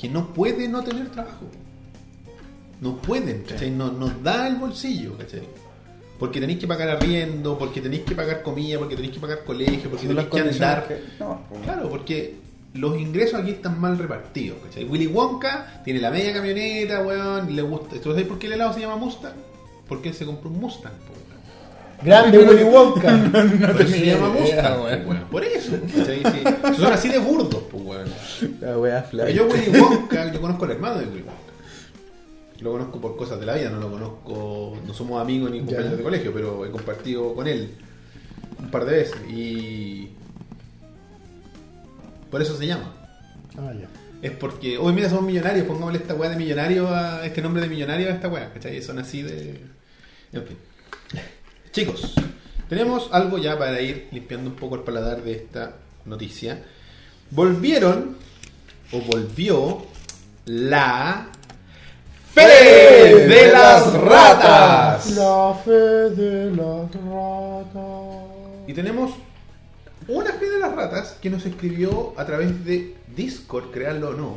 que 0.00 0.08
no 0.08 0.32
puede 0.32 0.68
no 0.68 0.82
tener 0.82 1.08
trabajo. 1.10 1.46
No 2.80 2.96
pueden, 2.96 3.42
¿cachai? 3.46 3.70
No, 3.70 3.92
nos 3.92 4.22
da 4.22 4.48
el 4.48 4.56
bolsillo, 4.56 5.16
¿cachai? 5.18 5.42
Porque 6.18 6.40
tenéis 6.40 6.58
que 6.58 6.66
pagar 6.66 6.88
arriendo, 6.90 7.58
porque 7.58 7.80
tenéis 7.80 8.02
que 8.02 8.14
pagar 8.14 8.42
comida, 8.42 8.78
porque 8.78 8.94
tenéis 8.96 9.12
que 9.14 9.20
pagar 9.20 9.44
colegio, 9.44 9.90
porque 9.90 10.06
tenéis 10.06 10.28
que 10.28 10.40
andar. 10.40 10.84
condiciones 10.86 11.12
que- 11.18 11.24
no, 11.24 11.40
pues, 11.48 11.62
Claro, 11.62 11.88
porque 11.90 12.36
los 12.74 12.98
ingresos 12.98 13.40
aquí 13.40 13.50
están 13.50 13.80
mal 13.80 13.98
repartidos, 13.98 14.58
¿cachai? 14.64 14.84
Willy 14.84 15.06
Wonka 15.08 15.82
tiene 15.84 16.00
la 16.00 16.10
media 16.10 16.32
camioneta, 16.32 17.02
weón, 17.02 17.50
y 17.50 17.54
le 17.54 17.62
gusta. 17.62 17.96
¿Tú 18.00 18.10
sabes 18.10 18.26
por 18.26 18.38
qué 18.38 18.46
el 18.46 18.54
helado 18.54 18.72
se 18.72 18.80
llama 18.80 18.96
Mustang? 18.96 19.34
Porque 19.88 20.08
él 20.10 20.14
se 20.14 20.24
compró 20.24 20.48
un 20.50 20.60
Mustang, 20.60 20.92
po. 20.92 21.12
Grande 22.02 22.38
Willy 22.38 22.64
Wonka. 22.64 23.30
Por 23.72 23.82
eso 23.82 23.90
se 23.90 24.06
llama 24.06 24.28
Mustang, 24.30 24.82
weón. 24.82 25.06
weón. 25.06 25.24
Por 25.30 25.44
eso, 25.44 25.72
¿cachai? 25.94 26.22
Sí. 26.22 26.76
Son 26.76 26.92
así 26.92 27.08
de 27.08 27.18
burdos, 27.18 27.62
pues, 27.70 27.82
weón. 27.84 28.08
La 28.60 28.78
wea 28.78 29.02
fly. 29.02 29.34
Yo 29.34 29.46
Willy 29.46 29.78
Wonka, 29.78 30.32
yo 30.32 30.40
conozco 30.40 30.64
al 30.64 30.70
hermano 30.72 31.00
de 31.00 31.06
Willy 31.06 31.22
Wonka. 31.22 31.50
Lo 32.60 32.72
conozco 32.72 33.00
por 33.00 33.16
cosas 33.16 33.40
de 33.40 33.46
la 33.46 33.54
vida, 33.54 33.70
no 33.70 33.80
lo 33.80 33.90
conozco, 33.90 34.76
no 34.86 34.92
somos 34.92 35.20
amigos 35.20 35.50
ni 35.50 35.60
compañeros 35.60 35.96
de 35.96 36.02
colegio, 36.02 36.30
pero 36.32 36.66
he 36.66 36.70
compartido 36.70 37.34
con 37.34 37.46
él 37.48 37.70
un 38.58 38.70
par 38.70 38.84
de 38.84 38.96
veces 38.96 39.16
y 39.30 40.10
por 42.30 42.42
eso 42.42 42.56
se 42.56 42.66
llama. 42.66 42.92
Ah, 43.58 43.72
ya. 43.72 43.88
Es 44.22 44.32
porque, 44.32 44.76
hoy 44.76 44.92
mira, 44.92 45.08
somos 45.08 45.24
millonarios, 45.24 45.66
pongámosle 45.66 45.98
esta 45.98 46.14
weá 46.14 46.28
de 46.28 46.36
millonario 46.36 46.88
a 46.88 47.24
este 47.24 47.40
nombre 47.40 47.62
de 47.62 47.68
millonario 47.68 48.08
a 48.08 48.10
esta 48.10 48.28
weá, 48.28 48.52
¿cachai? 48.52 48.82
Son 48.82 48.98
así 48.98 49.22
de. 49.22 49.62
En 50.32 50.44
fin. 50.44 50.56
Chicos, 51.72 52.14
tenemos 52.68 53.08
algo 53.12 53.38
ya 53.38 53.56
para 53.56 53.80
ir 53.80 54.08
limpiando 54.10 54.50
un 54.50 54.56
poco 54.56 54.74
el 54.74 54.82
paladar 54.82 55.22
de 55.22 55.32
esta 55.34 55.76
noticia. 56.04 56.64
Volvieron, 57.30 58.16
o 58.90 59.00
volvió, 59.02 59.86
la. 60.46 61.28
¡Fe 62.34 63.26
de 63.28 63.52
las 63.52 63.92
ratas! 63.92 65.10
La 65.10 65.54
fe 65.64 65.70
de 65.70 66.50
las 66.50 66.90
ratas. 66.92 68.66
Y 68.66 68.72
tenemos 68.72 69.12
una 70.08 70.32
fe 70.32 70.50
de 70.50 70.58
las 70.58 70.74
ratas 70.74 71.18
que 71.22 71.30
nos 71.30 71.46
escribió 71.46 72.14
a 72.16 72.26
través 72.26 72.64
de 72.64 72.96
Discord, 73.14 73.70
créanlo 73.70 74.10
o 74.10 74.14
no, 74.14 74.36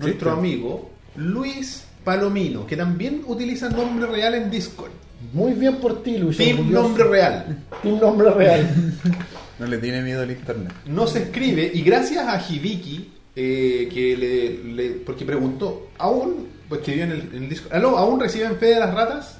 nuestro 0.00 0.32
amigo 0.32 0.90
Luis 1.14 1.84
Palomino, 2.02 2.66
que 2.66 2.76
también 2.76 3.22
utiliza 3.28 3.68
nombre 3.68 4.08
real 4.08 4.34
en 4.34 4.50
Discord. 4.50 5.05
Muy 5.32 5.52
bien 5.52 5.76
por 5.76 6.02
ti, 6.02 6.18
Luis. 6.18 6.36
Team 6.36 6.58
orgulloso. 6.60 6.82
nombre 6.88 7.04
real. 7.04 7.58
Team 7.82 8.00
nombre 8.00 8.30
real. 8.30 8.68
No 9.58 9.64
le 9.66 9.78
tiene 9.78 10.02
miedo 10.02 10.20
al 10.22 10.30
internet. 10.30 10.70
Nos 10.84 11.16
escribe 11.16 11.70
y 11.72 11.80
gracias 11.80 12.28
a 12.28 12.38
Hibiki, 12.46 13.10
eh, 13.34 13.88
que 13.90 14.14
le, 14.14 14.74
le- 14.74 14.90
porque 14.98 15.24
preguntó, 15.24 15.88
¿aún, 15.96 16.48
pues 16.68 16.80
escribió 16.82 17.04
en 17.04 17.12
el, 17.12 17.20
en 17.32 17.42
el 17.44 17.48
Discord, 17.48 17.72
¿aló, 17.74 17.96
aún 17.96 18.20
reciben 18.20 18.56
fe 18.58 18.66
de 18.66 18.80
las 18.80 18.92
ratas? 18.92 19.38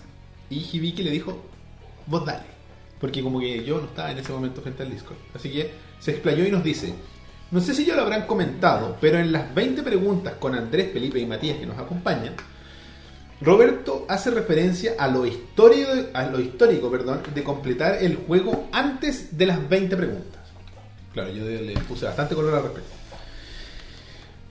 Y 0.48 0.60
Hibiki 0.72 1.02
le 1.02 1.10
dijo, 1.10 1.38
vos 2.06 2.24
dale. 2.24 2.44
Porque 2.98 3.22
como 3.22 3.38
que 3.40 3.62
yo 3.62 3.76
no 3.78 3.88
estaba 3.88 4.10
en 4.10 4.16
ese 4.16 4.32
momento 4.32 4.62
frente 4.62 4.84
al 4.84 4.90
Discord. 4.90 5.18
Así 5.34 5.50
que 5.50 5.70
se 6.00 6.12
explayó 6.12 6.46
y 6.46 6.50
nos 6.50 6.64
dice, 6.64 6.94
no 7.50 7.60
sé 7.60 7.74
si 7.74 7.84
ya 7.84 7.94
lo 7.94 8.00
habrán 8.00 8.22
comentado, 8.26 8.96
pero 8.98 9.18
en 9.18 9.32
las 9.32 9.54
20 9.54 9.82
preguntas 9.82 10.32
con 10.38 10.54
Andrés, 10.54 10.88
Felipe 10.94 11.18
y 11.18 11.26
Matías 11.26 11.58
que 11.58 11.66
nos 11.66 11.76
acompañan, 11.78 12.32
Roberto 13.40 14.06
hace 14.08 14.30
referencia 14.30 14.94
a 14.98 15.08
lo 15.08 15.26
histórico, 15.26 15.90
a 16.14 16.26
lo 16.26 16.40
histórico 16.40 16.90
perdón, 16.90 17.20
de 17.34 17.42
completar 17.44 18.02
el 18.02 18.16
juego 18.16 18.68
antes 18.72 19.36
de 19.36 19.46
las 19.46 19.68
20 19.68 19.96
preguntas. 19.96 20.40
Claro, 21.12 21.30
yo 21.32 21.44
le 21.44 21.74
puse 21.80 22.06
bastante 22.06 22.34
color 22.34 22.54
al 22.54 22.62
respecto. 22.64 22.90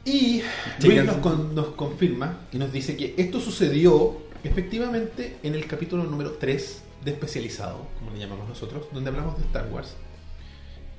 Y 0.06 0.42
Luis 0.84 1.04
nos, 1.04 1.18
con- 1.18 1.56
nos 1.56 1.68
confirma 1.70 2.42
y 2.52 2.58
nos 2.60 2.72
dice 2.72 2.96
que 2.96 3.16
esto 3.18 3.40
sucedió 3.40 4.18
efectivamente 4.44 5.38
en 5.42 5.56
el 5.56 5.66
capítulo 5.66 6.04
número 6.04 6.34
3 6.34 6.84
de 7.04 7.12
Especializado, 7.12 7.88
como 8.00 8.12
le 8.12 8.20
llamamos 8.20 8.48
nosotros, 8.48 8.86
donde 8.94 9.10
hablamos 9.10 9.38
de 9.40 9.46
Star 9.46 9.68
Wars. 9.72 9.96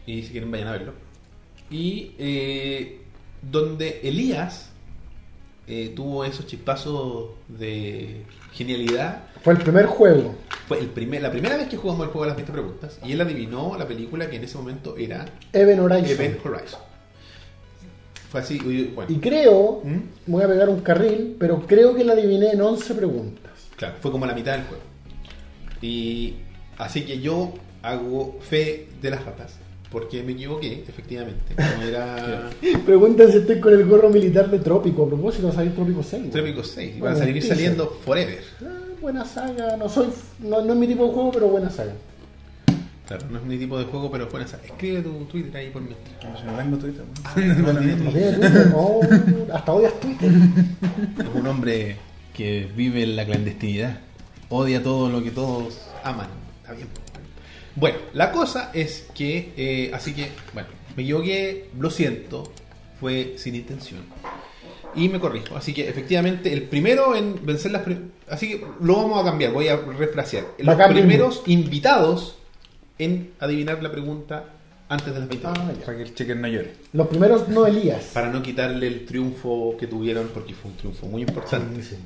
Y 0.06 0.22
si 0.22 0.30
quieren 0.30 0.50
vayan 0.50 0.68
a 0.68 0.72
verlo. 0.72 0.92
Y 1.70 2.12
eh, 2.18 3.00
donde 3.42 4.00
Elías 4.02 4.70
eh, 5.66 5.92
tuvo 5.96 6.24
esos 6.24 6.46
chispazos 6.46 7.30
de 7.48 8.22
genialidad. 8.52 9.24
Fue 9.42 9.52
el 9.54 9.60
primer 9.60 9.86
juego. 9.86 10.34
Fue 10.68 10.78
el 10.78 10.86
primer, 10.86 11.22
la 11.22 11.30
primera 11.30 11.56
vez 11.56 11.68
que 11.68 11.76
jugamos 11.76 12.06
el 12.06 12.12
juego 12.12 12.24
de 12.24 12.28
las 12.28 12.36
20 12.36 12.52
preguntas. 12.52 12.98
Y 13.04 13.12
él 13.12 13.20
adivinó 13.20 13.76
la 13.78 13.86
película 13.86 14.28
que 14.30 14.36
en 14.36 14.44
ese 14.44 14.56
momento 14.58 14.96
era 14.96 15.24
Even 15.52 15.80
Horizon. 15.80 16.10
Event 16.10 16.44
Horizon. 16.44 16.80
Fue 18.30 18.40
así, 18.40 18.56
y 18.56 18.84
bueno. 18.94 19.12
Y 19.12 19.18
creo, 19.18 19.82
¿Mm? 19.84 20.00
voy 20.26 20.42
a 20.42 20.48
pegar 20.48 20.68
un 20.68 20.80
carril, 20.80 21.36
pero 21.38 21.66
creo 21.66 21.94
que 21.94 22.04
la 22.04 22.12
adiviné 22.12 22.50
en 22.52 22.60
11 22.60 22.94
preguntas. 22.94 23.52
Claro, 23.76 23.94
fue 24.00 24.10
como 24.10 24.26
la 24.26 24.34
mitad 24.34 24.52
del 24.52 24.64
juego. 24.66 24.82
Y 25.80 26.34
así 26.78 27.04
que 27.04 27.20
yo 27.20 27.52
hago 27.82 28.38
fe 28.40 28.88
de 29.00 29.10
las 29.10 29.24
ratas. 29.24 29.58
Porque 29.90 30.22
me 30.22 30.32
equivoqué, 30.32 30.84
efectivamente. 30.88 31.54
No 31.56 31.82
era 31.86 32.50
Preguntan 32.84 33.30
si 33.30 33.38
estoy 33.38 33.60
con 33.60 33.72
el 33.72 33.84
gorro 33.86 34.10
militar 34.10 34.50
de 34.50 34.58
Trópico. 34.58 35.04
A 35.04 35.08
propósito, 35.08 35.46
va 35.46 35.52
a 35.52 35.56
salir 35.56 35.74
Trópico 35.74 36.02
6. 36.02 36.30
Trópico 36.30 36.64
6. 36.64 37.00
Van 37.00 37.12
a 37.12 37.16
salir 37.16 37.34
teaser. 37.34 37.56
saliendo 37.56 37.88
forever. 38.04 38.40
Ah, 38.62 38.66
buena 39.00 39.24
saga. 39.24 39.76
No 39.76 39.88
soy 39.88 40.08
no, 40.40 40.62
no 40.62 40.72
es 40.72 40.78
mi 40.78 40.86
tipo 40.86 41.06
de 41.06 41.12
juego, 41.12 41.30
pero 41.32 41.48
buena 41.48 41.70
saga. 41.70 41.92
Claro, 43.06 43.24
no 43.30 43.38
es 43.38 43.44
mi 43.44 43.56
tipo 43.56 43.78
de 43.78 43.84
juego, 43.84 44.10
pero 44.10 44.24
es 44.24 44.30
buena 44.32 44.46
esa. 44.46 44.56
Escribe 44.64 45.00
tu 45.00 45.12
Twitter 45.26 45.56
ahí 45.56 45.70
por 45.70 45.80
mientras. 45.80 46.44
No 46.44 46.56
tengo 46.58 46.76
Twitter. 46.76 47.04
No 47.62 47.72
tiene 47.78 47.96
No 47.96 48.10
Twitter. 48.10 48.66
no, 48.72 49.54
hasta 49.54 49.72
odias 49.72 50.00
Twitter. 50.00 50.32
Es 51.18 51.26
un 51.32 51.46
hombre 51.46 51.96
que 52.34 52.68
vive 52.74 53.04
en 53.04 53.14
la 53.14 53.24
clandestinidad. 53.24 54.00
Odia 54.48 54.82
todo 54.82 55.08
lo 55.08 55.22
que 55.22 55.30
todos 55.30 55.82
aman. 56.02 56.26
Está 56.62 56.72
bien. 56.72 56.88
Bueno, 57.76 57.98
la 58.14 58.32
cosa 58.32 58.70
es 58.74 59.06
que, 59.14 59.52
eh, 59.56 59.90
así 59.94 60.14
que, 60.14 60.30
bueno, 60.54 60.68
me 60.96 61.02
equivoqué, 61.02 61.68
lo 61.78 61.90
siento, 61.90 62.50
fue 62.98 63.34
sin 63.36 63.54
intención. 63.54 64.00
Y 64.94 65.10
me 65.10 65.20
corrijo. 65.20 65.56
Así 65.56 65.74
que 65.74 65.86
efectivamente, 65.88 66.52
el 66.52 66.62
primero 66.62 67.14
en 67.14 67.44
vencer 67.44 67.72
las... 67.72 67.82
Así 68.30 68.48
que 68.48 68.66
lo 68.80 68.96
vamos 68.96 69.20
a 69.20 69.24
cambiar, 69.24 69.52
voy 69.52 69.68
a 69.68 69.76
refrasear. 69.76 70.44
Los 70.56 70.66
Bacán 70.74 70.94
mismo. 70.94 71.06
primeros 71.06 71.42
invitados 71.46 72.38
en 72.98 73.32
adivinar 73.38 73.82
la 73.82 73.92
pregunta 73.92 74.44
antes 74.88 75.12
de 75.12 75.20
las 75.20 75.28
20 75.28 75.46
Ah. 75.46 75.72
Para 75.84 75.98
que 75.98 76.02
el 76.04 76.14
chicken 76.14 76.40
no 76.40 76.48
llore. 76.48 76.72
Los 76.94 77.08
primeros 77.08 77.46
no 77.48 77.66
Elías. 77.66 78.04
Para 78.14 78.30
no 78.30 78.42
quitarle 78.42 78.86
el 78.86 79.04
triunfo 79.04 79.76
que 79.78 79.86
tuvieron, 79.86 80.28
porque 80.32 80.54
fue 80.54 80.70
un 80.70 80.78
triunfo 80.78 81.06
muy 81.06 81.22
importante. 81.22 81.82
Sí, 81.82 81.90
sí. 81.90 81.96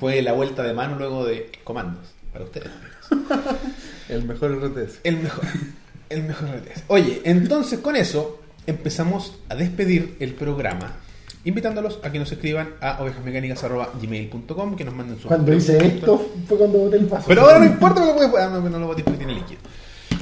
Fue 0.00 0.20
la 0.22 0.32
vuelta 0.32 0.64
de 0.64 0.74
mano 0.74 0.98
luego 0.98 1.24
de 1.24 1.52
comandos. 1.62 2.08
Para 2.32 2.46
ustedes. 2.46 2.70
El 4.08 4.24
mejor 4.24 4.52
RTS. 4.52 5.00
El 5.04 5.18
mejor. 5.18 5.44
El 6.08 6.22
mejor 6.24 6.48
RTS. 6.48 6.84
Oye, 6.88 7.22
entonces 7.24 7.78
con 7.80 7.96
eso 7.96 8.40
empezamos 8.66 9.38
a 9.48 9.54
despedir 9.54 10.16
el 10.20 10.34
programa. 10.34 10.96
Invitándolos 11.46 11.98
a 12.02 12.10
que 12.10 12.18
nos 12.18 12.32
escriban 12.32 12.70
a 12.80 13.02
ovejasmecánicas.gmail.com 13.02 14.76
que 14.76 14.84
nos 14.84 14.94
manden 14.94 15.16
sus 15.16 15.26
Cuando 15.26 15.52
hice 15.52 15.76
esto 15.84 16.30
fue 16.48 16.56
cuando 16.56 16.78
boté 16.78 16.96
el 16.96 17.06
paso. 17.06 17.26
Pero 17.28 17.42
ahora 17.42 17.58
no 17.58 17.66
importa 17.66 18.02
porque 18.02 18.28
puede. 18.28 18.44
Ah, 18.44 18.48
no, 18.48 18.60
no 18.60 18.78
lo 18.78 18.86
botes 18.86 19.04
porque 19.04 19.18
tiene 19.18 19.34
líquido. 19.34 19.60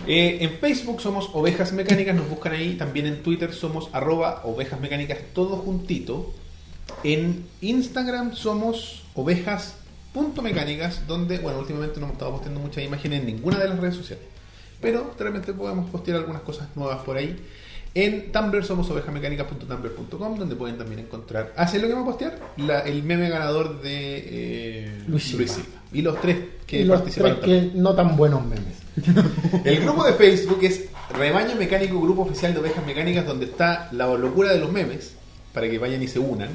Eh, 0.07 0.39
en 0.41 0.51
Facebook 0.59 1.01
somos 1.01 1.31
Ovejas 1.33 1.73
Mecánicas, 1.73 2.17
nos 2.17 2.29
buscan 2.29 2.55
ahí. 2.55 2.75
También 2.75 3.07
en 3.07 3.23
Twitter 3.23 3.53
somos 3.53 3.89
arroba 3.93 4.43
Ovejas 4.45 4.81
Mecánicas, 4.81 5.19
todo 5.33 5.57
juntito. 5.59 6.35
En 7.05 7.45
Instagram 7.61 8.35
somos 8.35 9.05
ovejas.mecánicas, 10.15 11.07
donde, 11.07 11.39
bueno, 11.39 11.59
últimamente 11.61 11.99
no 12.01 12.07
hemos 12.07 12.15
estado 12.15 12.33
posteando 12.33 12.61
muchas 12.61 12.85
imágenes 12.85 13.21
en 13.21 13.27
ninguna 13.27 13.59
de 13.59 13.69
las 13.69 13.79
redes 13.79 13.97
sociales. 13.97 14.25
Pero 14.81 15.15
de 15.17 15.25
repente 15.25 15.53
podemos 15.53 15.89
postear 15.91 16.19
algunas 16.19 16.43
cosas 16.43 16.69
nuevas 16.75 17.03
por 17.05 17.17
ahí. 17.17 17.37
En 17.95 18.33
Tumblr 18.33 18.65
somos 18.65 18.89
ovejamecánicas.tumblr.com, 18.91 20.39
donde 20.39 20.57
pueden 20.57 20.79
también 20.79 21.01
encontrar. 21.01 21.53
¿Hace 21.57 21.79
lo 21.79 21.87
que 21.89 21.93
vamos 21.95 22.09
a 22.09 22.11
postear? 22.13 22.39
La- 22.57 22.81
el 22.81 23.03
meme 23.03 23.29
ganador 23.29 23.83
de 23.83 24.25
eh, 24.87 25.03
Luis 25.07 25.25
Silva. 25.25 25.53
Y 25.93 26.01
los 26.01 26.19
tres 26.21 26.39
que 26.67 26.81
y 26.81 26.85
los 26.85 27.01
participaron. 27.01 27.41
tres 27.43 27.71
que 27.73 27.79
no 27.79 27.95
tan 27.95 28.17
buenos 28.17 28.45
memes. 28.47 28.79
El 29.65 29.81
grupo 29.81 30.05
de 30.05 30.15
Facebook 30.15 30.59
es 30.63 30.87
Rebaño 31.15 31.55
Mecánico, 31.57 32.01
grupo 32.01 32.23
oficial 32.23 32.55
de 32.55 32.61
ovejas 32.61 32.85
mecánicas, 32.87 33.27
donde 33.27 33.45
está 33.47 33.89
la 33.93 34.07
locura 34.07 34.53
de 34.53 34.59
los 34.59 34.73
memes, 34.73 35.15
para 35.53 35.69
que 35.69 35.79
vayan 35.79 36.03
y 36.03 36.09
se 36.09 36.19
unan. 36.19 36.49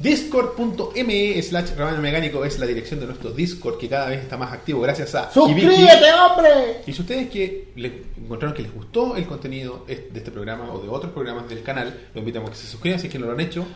Discord.me 0.00 1.42
slash 1.42 1.74
rebaño 1.76 2.00
mecánico 2.00 2.42
es 2.42 2.58
la 2.58 2.64
dirección 2.64 3.00
de 3.00 3.06
nuestro 3.06 3.32
Discord, 3.32 3.76
que 3.76 3.86
cada 3.86 4.08
vez 4.08 4.22
está 4.22 4.38
más 4.38 4.50
activo 4.50 4.80
gracias 4.80 5.14
a. 5.14 5.30
¡Suscríbete, 5.30 6.10
hombre! 6.12 6.80
Y 6.86 6.92
si 6.94 7.02
ustedes 7.02 7.28
que 7.28 7.68
les 7.76 7.92
encontraron 8.16 8.56
que 8.56 8.62
les 8.62 8.72
gustó 8.72 9.14
el 9.14 9.26
contenido 9.26 9.84
de 9.86 10.10
este 10.14 10.30
programa 10.30 10.72
o 10.72 10.78
de 10.80 10.88
otros 10.88 11.12
programas 11.12 11.50
del 11.50 11.62
canal, 11.62 12.08
los 12.14 12.20
invitamos 12.22 12.48
a 12.48 12.52
que 12.52 12.58
se 12.58 12.66
suscriban 12.66 12.98
si 12.98 13.08
es 13.08 13.12
que 13.12 13.18
no 13.18 13.26
lo 13.26 13.32
han 13.32 13.40
hecho. 13.40 13.66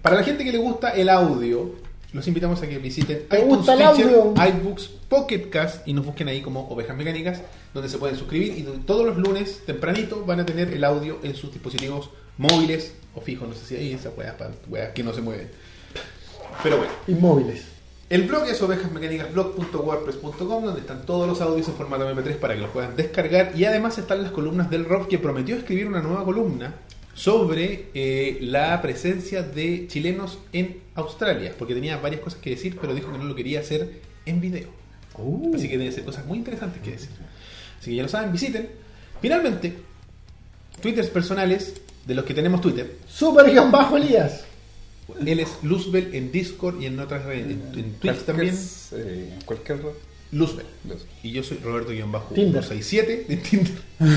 Para 0.00 0.16
la 0.16 0.22
gente 0.22 0.42
que 0.42 0.52
le 0.52 0.58
gusta 0.58 0.88
el 0.90 1.10
audio, 1.10 1.74
los 2.14 2.26
invitamos 2.26 2.62
a 2.62 2.66
que 2.66 2.78
visiten 2.78 3.26
¿Te 3.28 3.42
gusta 3.42 3.74
el 3.74 3.94
Stitcher, 3.94 4.14
audio? 4.14 4.34
iBooks, 4.48 4.88
Pocket 5.10 5.50
Cast 5.50 5.86
y 5.86 5.92
nos 5.92 6.06
busquen 6.06 6.28
ahí 6.28 6.40
como 6.40 6.66
Ovejas 6.68 6.96
Mecánicas, 6.96 7.42
donde 7.74 7.90
se 7.90 7.98
pueden 7.98 8.16
suscribir 8.16 8.56
y 8.56 8.62
todos 8.86 9.04
los 9.04 9.18
lunes 9.18 9.60
tempranito 9.66 10.24
van 10.24 10.40
a 10.40 10.46
tener 10.46 10.72
el 10.72 10.82
audio 10.82 11.18
en 11.22 11.34
sus 11.34 11.52
dispositivos 11.52 12.08
móviles 12.38 12.94
o 13.14 13.20
fijos, 13.20 13.48
no 13.48 13.54
sé 13.54 13.64
si 13.64 13.76
hay 13.76 13.92
esas 13.92 14.16
weas, 14.16 14.34
weas 14.68 14.92
que 14.92 15.02
no 15.02 15.12
se 15.12 15.20
mueven. 15.20 15.48
Pero 16.62 16.78
bueno. 16.78 16.92
Inmóviles. 17.06 17.64
El 18.10 18.22
blog 18.22 18.48
es 18.48 18.62
ovejasmecánicasblog.wordpress.com 18.62 20.64
donde 20.64 20.80
están 20.80 21.04
todos 21.04 21.28
los 21.28 21.42
audios 21.42 21.68
en 21.68 21.74
formato 21.74 22.10
MP3 22.10 22.36
para 22.36 22.54
que 22.54 22.62
los 22.62 22.70
puedan 22.70 22.96
descargar 22.96 23.52
y 23.54 23.66
además 23.66 23.98
están 23.98 24.22
las 24.22 24.32
columnas 24.32 24.70
del 24.70 24.86
Rob 24.86 25.08
que 25.08 25.18
prometió 25.18 25.56
escribir 25.56 25.86
una 25.86 26.00
nueva 26.00 26.24
columna 26.24 26.74
sobre 27.12 27.90
eh, 27.92 28.38
la 28.40 28.80
presencia 28.80 29.42
de 29.42 29.86
chilenos 29.88 30.38
en 30.54 30.80
Australia 30.94 31.52
porque 31.58 31.74
tenía 31.74 31.98
varias 31.98 32.22
cosas 32.22 32.40
que 32.40 32.48
decir 32.50 32.78
pero 32.80 32.94
dijo 32.94 33.12
que 33.12 33.18
no 33.18 33.24
lo 33.24 33.34
quería 33.34 33.60
hacer 33.60 34.00
en 34.24 34.40
video 34.40 34.78
Uh, 35.18 35.54
así 35.54 35.68
que 35.68 35.92
ser 35.92 36.04
cosas 36.04 36.24
muy 36.26 36.38
interesantes 36.38 36.80
que 36.80 36.92
decir 36.92 37.10
así 37.80 37.90
que 37.90 37.96
ya 37.96 38.04
lo 38.04 38.08
saben, 38.08 38.30
visiten 38.30 38.68
finalmente 39.20 39.74
twitters 40.80 41.08
personales 41.08 41.74
de 42.08 42.14
los 42.14 42.24
que 42.24 42.34
tenemos 42.34 42.60
Twitter 42.60 42.96
Super 43.06 43.48
guion 43.50 43.70
bajo 43.70 43.96
Elías. 43.96 44.44
él 45.24 45.38
es 45.38 45.50
Luzbel 45.62 46.14
en 46.14 46.32
Discord 46.32 46.80
y 46.80 46.86
en 46.86 46.98
otras 46.98 47.24
redes 47.24 47.46
en, 47.46 47.78
en 47.78 47.92
Twitch 47.94 48.24
también 48.24 48.58
eh, 48.92 49.38
cualquier 49.44 49.82
red. 49.82 49.92
Luzbel 50.30 50.66
Luz. 50.86 51.06
Y 51.22 51.32
yo 51.32 51.42
soy 51.42 51.56
Tinder. 51.56 51.84
Roberto-167 51.84 53.26
de 53.26 53.36
Tinder. 53.36 53.72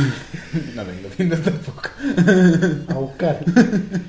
No 0.76 0.84
tengo 0.84 1.08
Tinder 1.16 1.42
tampoco. 1.42 1.82
A 2.90 2.94
buscar. 2.96 3.40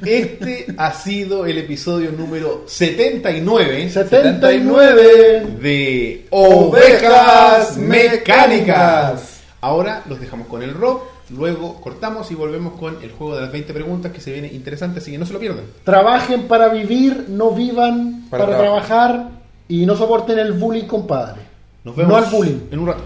Este 0.04 0.66
ha 0.76 0.92
sido 0.92 1.46
el 1.46 1.58
episodio 1.58 2.10
número 2.10 2.64
79 2.66 3.88
79. 3.90 5.46
de 5.60 6.26
Ovejas 6.30 7.76
Mecánicas. 7.76 9.40
Ahora 9.60 10.02
los 10.08 10.18
dejamos 10.18 10.48
con 10.48 10.62
el 10.62 10.74
rock, 10.74 11.04
luego 11.36 11.80
cortamos 11.80 12.30
y 12.30 12.34
volvemos 12.34 12.74
con 12.78 13.02
el 13.02 13.10
juego 13.12 13.36
de 13.36 13.42
las 13.42 13.52
20 13.52 13.72
preguntas 13.72 14.12
que 14.12 14.20
se 14.20 14.32
viene 14.32 14.48
interesante, 14.52 14.98
así 15.00 15.10
que 15.12 15.18
no 15.18 15.26
se 15.26 15.32
lo 15.32 15.40
pierdan. 15.40 15.64
Trabajen 15.84 16.42
para 16.48 16.68
vivir, 16.68 17.26
no 17.28 17.50
vivan 17.52 18.26
Para 18.30 18.46
para, 18.46 18.58
trabajar 18.58 19.30
y 19.68 19.86
no 19.86 19.96
soporten 19.96 20.38
el 20.38 20.52
bullying, 20.52 20.84
compadre. 20.84 21.42
Nos 21.84 21.96
vemos 21.96 22.12
No 22.12 22.18
al 22.18 22.24
bullying. 22.30 22.58
en 22.70 22.78
un 22.78 22.86
rato. 22.86 23.02